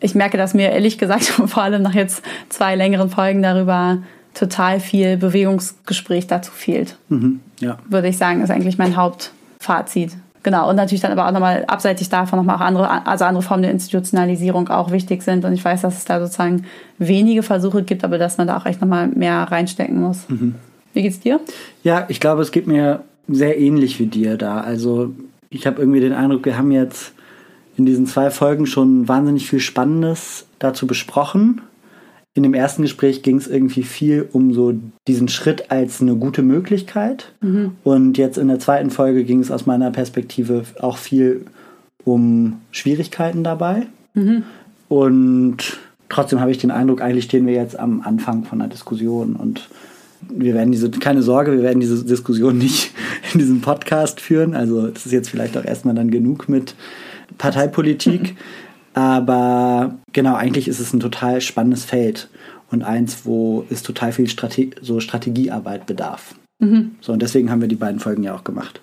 ich 0.00 0.14
merke, 0.14 0.36
dass 0.36 0.54
mir 0.54 0.70
ehrlich 0.70 0.98
gesagt 0.98 1.24
vor 1.46 1.62
allem 1.62 1.82
nach 1.82 1.94
jetzt 1.94 2.22
zwei 2.48 2.76
längeren 2.76 3.10
Folgen 3.10 3.42
darüber 3.42 3.98
total 4.34 4.80
viel 4.80 5.16
Bewegungsgespräch 5.16 6.26
dazu 6.26 6.52
fehlt. 6.52 6.96
Mhm, 7.08 7.40
ja. 7.60 7.78
Würde 7.88 8.08
ich 8.08 8.18
sagen, 8.18 8.42
ist 8.42 8.50
eigentlich 8.50 8.78
mein 8.78 8.96
Hauptfazit. 8.96 10.12
Genau, 10.42 10.70
und 10.70 10.76
natürlich 10.76 11.00
dann 11.00 11.12
aber 11.12 11.26
auch 11.26 11.32
nochmal 11.32 11.64
abseitig 11.66 12.08
davon 12.08 12.38
nochmal 12.38 12.56
auch 12.56 12.60
andere, 12.60 13.06
also 13.06 13.24
andere 13.24 13.42
Formen 13.42 13.62
der 13.62 13.72
Institutionalisierung 13.72 14.68
auch 14.68 14.92
wichtig 14.92 15.22
sind. 15.22 15.44
Und 15.44 15.52
ich 15.52 15.64
weiß, 15.64 15.82
dass 15.82 15.98
es 15.98 16.04
da 16.04 16.20
sozusagen 16.20 16.64
wenige 16.98 17.42
Versuche 17.42 17.82
gibt, 17.82 18.04
aber 18.04 18.18
dass 18.18 18.38
man 18.38 18.46
da 18.46 18.56
auch 18.56 18.66
echt 18.66 18.80
nochmal 18.80 19.08
mehr 19.08 19.42
reinstecken 19.50 20.00
muss. 20.00 20.28
Mhm. 20.28 20.54
Wie 20.94 21.02
geht's 21.02 21.20
dir? 21.20 21.40
Ja, 21.82 22.06
ich 22.08 22.20
glaube, 22.20 22.42
es 22.42 22.50
geht 22.50 22.66
mir 22.66 23.02
sehr 23.28 23.58
ähnlich 23.58 23.98
wie 23.98 24.06
dir 24.06 24.36
da. 24.36 24.60
Also 24.60 25.10
ich 25.50 25.66
habe 25.66 25.80
irgendwie 25.80 26.00
den 26.00 26.12
Eindruck, 26.12 26.44
wir 26.44 26.56
haben 26.56 26.72
jetzt 26.72 27.12
in 27.76 27.86
diesen 27.86 28.06
zwei 28.06 28.30
Folgen 28.30 28.66
schon 28.66 29.06
wahnsinnig 29.06 29.48
viel 29.48 29.60
Spannendes 29.60 30.46
dazu 30.58 30.86
besprochen. 30.86 31.62
In 32.38 32.44
dem 32.44 32.54
ersten 32.54 32.82
Gespräch 32.82 33.24
ging 33.24 33.36
es 33.36 33.48
irgendwie 33.48 33.82
viel 33.82 34.28
um 34.30 34.54
so 34.54 34.72
diesen 35.08 35.26
Schritt 35.26 35.72
als 35.72 36.00
eine 36.00 36.14
gute 36.14 36.42
Möglichkeit. 36.42 37.32
Mhm. 37.40 37.72
Und 37.82 38.16
jetzt 38.16 38.38
in 38.38 38.46
der 38.46 38.60
zweiten 38.60 38.90
Folge 38.90 39.24
ging 39.24 39.40
es 39.40 39.50
aus 39.50 39.66
meiner 39.66 39.90
Perspektive 39.90 40.62
auch 40.78 40.98
viel 40.98 41.46
um 42.04 42.60
Schwierigkeiten 42.70 43.42
dabei. 43.42 43.88
Mhm. 44.14 44.44
Und 44.88 45.78
trotzdem 46.08 46.38
habe 46.38 46.52
ich 46.52 46.58
den 46.58 46.70
Eindruck, 46.70 47.02
eigentlich 47.02 47.24
stehen 47.24 47.44
wir 47.44 47.54
jetzt 47.54 47.76
am 47.76 48.02
Anfang 48.02 48.44
von 48.44 48.60
einer 48.60 48.70
Diskussion 48.70 49.34
und 49.34 49.68
wir 50.30 50.54
werden 50.54 50.70
diese, 50.70 50.90
keine 50.92 51.22
Sorge, 51.22 51.50
wir 51.50 51.62
werden 51.62 51.80
diese 51.80 52.04
Diskussion 52.04 52.56
nicht 52.56 52.92
in 53.32 53.40
diesem 53.40 53.62
Podcast 53.62 54.20
führen. 54.20 54.54
Also 54.54 54.86
das 54.86 55.06
ist 55.06 55.12
jetzt 55.12 55.28
vielleicht 55.28 55.58
auch 55.58 55.64
erstmal 55.64 55.96
dann 55.96 56.12
genug 56.12 56.48
mit 56.48 56.76
Parteipolitik. 57.36 58.36
Aber 58.98 59.94
genau, 60.12 60.34
eigentlich 60.34 60.66
ist 60.66 60.80
es 60.80 60.92
ein 60.92 60.98
total 60.98 61.40
spannendes 61.40 61.84
Feld 61.84 62.28
und 62.68 62.82
eins, 62.82 63.24
wo 63.24 63.64
es 63.70 63.84
total 63.84 64.10
viel 64.10 64.28
Strate 64.28 64.70
so 64.82 64.98
Strategiearbeit 64.98 65.86
bedarf. 65.86 66.34
Mhm. 66.58 66.96
So, 67.00 67.12
und 67.12 67.22
deswegen 67.22 67.48
haben 67.48 67.60
wir 67.60 67.68
die 67.68 67.76
beiden 67.76 68.00
Folgen 68.00 68.24
ja 68.24 68.34
auch 68.34 68.42
gemacht. 68.42 68.80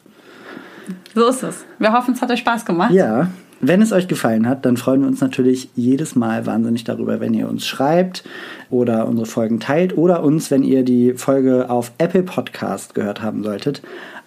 So 1.14 1.28
ist 1.28 1.44
es. 1.44 1.66
Wir 1.80 1.92
hoffen, 1.92 2.14
es 2.14 2.22
hat 2.22 2.32
euch 2.32 2.40
Spaß 2.40 2.64
gemacht. 2.64 2.94
Ja. 2.94 3.30
Wenn 3.60 3.82
es 3.82 3.92
euch 3.92 4.08
gefallen 4.08 4.48
hat, 4.48 4.66
dann 4.66 4.78
freuen 4.78 5.02
wir 5.02 5.08
uns 5.10 5.20
natürlich 5.20 5.70
jedes 5.76 6.16
Mal 6.16 6.46
wahnsinnig 6.46 6.86
darüber, 6.86 7.20
wenn 7.20 7.34
ihr 7.34 7.50
uns 7.50 7.68
schreibt 7.68 8.24
oder 8.70 9.08
unsere 9.08 9.26
Folgen 9.26 9.60
teilt 9.60 9.98
oder 9.98 10.24
uns, 10.24 10.50
wenn 10.50 10.64
ihr 10.64 10.84
die 10.84 11.14
Folge 11.16 11.70
auf 11.70 11.92
Apple 11.98 12.24
Podcast 12.24 12.96
gehört 12.96 13.22
haben 13.22 13.44
solltet, 13.44 13.82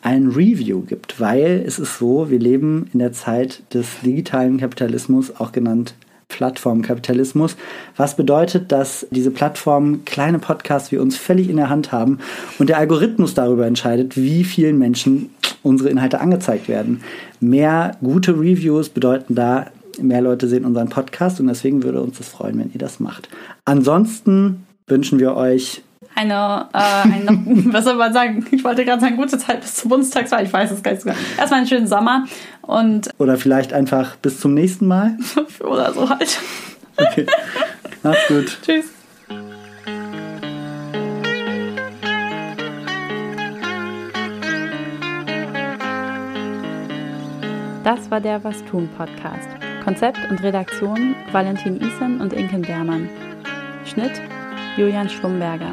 ein 0.08 0.28
Review 0.28 0.80
gibt, 0.80 1.20
weil 1.20 1.62
es 1.66 1.78
ist 1.78 1.98
so, 1.98 2.30
wir 2.30 2.38
leben 2.38 2.88
in 2.94 2.98
der 2.98 3.12
Zeit 3.12 3.62
des 3.74 4.00
digitalen 4.02 4.56
Kapitalismus, 4.56 5.36
auch 5.38 5.52
genannt 5.52 5.92
Plattformkapitalismus, 6.28 7.56
was 7.94 8.16
bedeutet, 8.16 8.72
dass 8.72 9.06
diese 9.10 9.30
Plattformen 9.30 10.06
kleine 10.06 10.38
Podcasts 10.38 10.90
wie 10.92 10.96
uns 10.96 11.18
völlig 11.18 11.50
in 11.50 11.58
der 11.58 11.68
Hand 11.68 11.92
haben 11.92 12.20
und 12.58 12.70
der 12.70 12.78
Algorithmus 12.78 13.34
darüber 13.34 13.66
entscheidet, 13.66 14.16
wie 14.16 14.44
vielen 14.44 14.78
Menschen 14.78 15.28
unsere 15.62 15.90
Inhalte 15.90 16.22
angezeigt 16.22 16.68
werden. 16.68 17.02
Mehr 17.40 17.98
gute 18.02 18.32
Reviews 18.32 18.88
bedeuten 18.88 19.34
da 19.34 19.66
mehr 20.00 20.22
Leute 20.22 20.48
sehen 20.48 20.64
unseren 20.64 20.88
Podcast 20.88 21.38
und 21.38 21.48
deswegen 21.48 21.82
würde 21.82 22.00
uns 22.00 22.16
das 22.16 22.28
freuen, 22.28 22.58
wenn 22.58 22.72
ihr 22.72 22.78
das 22.78 22.98
macht. 22.98 23.28
Ansonsten 23.66 24.64
wünschen 24.86 25.18
wir 25.18 25.34
euch 25.34 25.82
eine, 26.18 26.68
äh, 26.72 26.78
eine 26.78 27.28
was 27.72 27.84
soll 27.84 27.94
man 27.94 28.12
sagen? 28.12 28.44
Ich 28.50 28.64
wollte 28.64 28.84
gerade 28.84 29.00
sagen, 29.00 29.16
gute 29.16 29.38
Zeit 29.38 29.60
bis 29.60 29.76
zur 29.76 29.90
Bundestagswahl. 29.90 30.44
Ich 30.44 30.52
weiß 30.52 30.70
es 30.70 30.82
gar 30.82 30.92
nicht 30.92 31.02
so 31.02 31.08
genau. 31.08 31.20
Erstmal 31.38 31.58
einen 31.58 31.68
schönen 31.68 31.86
Sommer 31.86 32.24
und. 32.62 33.10
Oder 33.18 33.36
vielleicht 33.36 33.72
einfach 33.72 34.16
bis 34.16 34.40
zum 34.40 34.54
nächsten 34.54 34.86
Mal. 34.86 35.16
Oder 35.60 35.92
so 35.92 36.08
halt. 36.08 36.38
Okay. 36.96 37.26
Macht's 38.02 38.26
gut. 38.26 38.58
Tschüss. 38.66 38.86
Das 47.84 48.10
war 48.10 48.20
der 48.20 48.42
Was 48.44 48.62
tun 48.64 48.88
Podcast. 48.98 49.48
Konzept 49.84 50.18
und 50.28 50.42
Redaktion 50.42 51.14
Valentin 51.32 51.80
Isen 51.80 52.20
und 52.20 52.32
Inken 52.34 52.62
Bermann. 52.62 53.08
Schnitt 53.86 54.20
Julian 54.76 55.08
Schlumberger. 55.08 55.72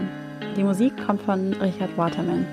Die 0.55 0.63
Musik 0.63 0.93
kommt 1.05 1.21
von 1.23 1.51
Richard 1.55 1.97
Waterman. 1.97 2.45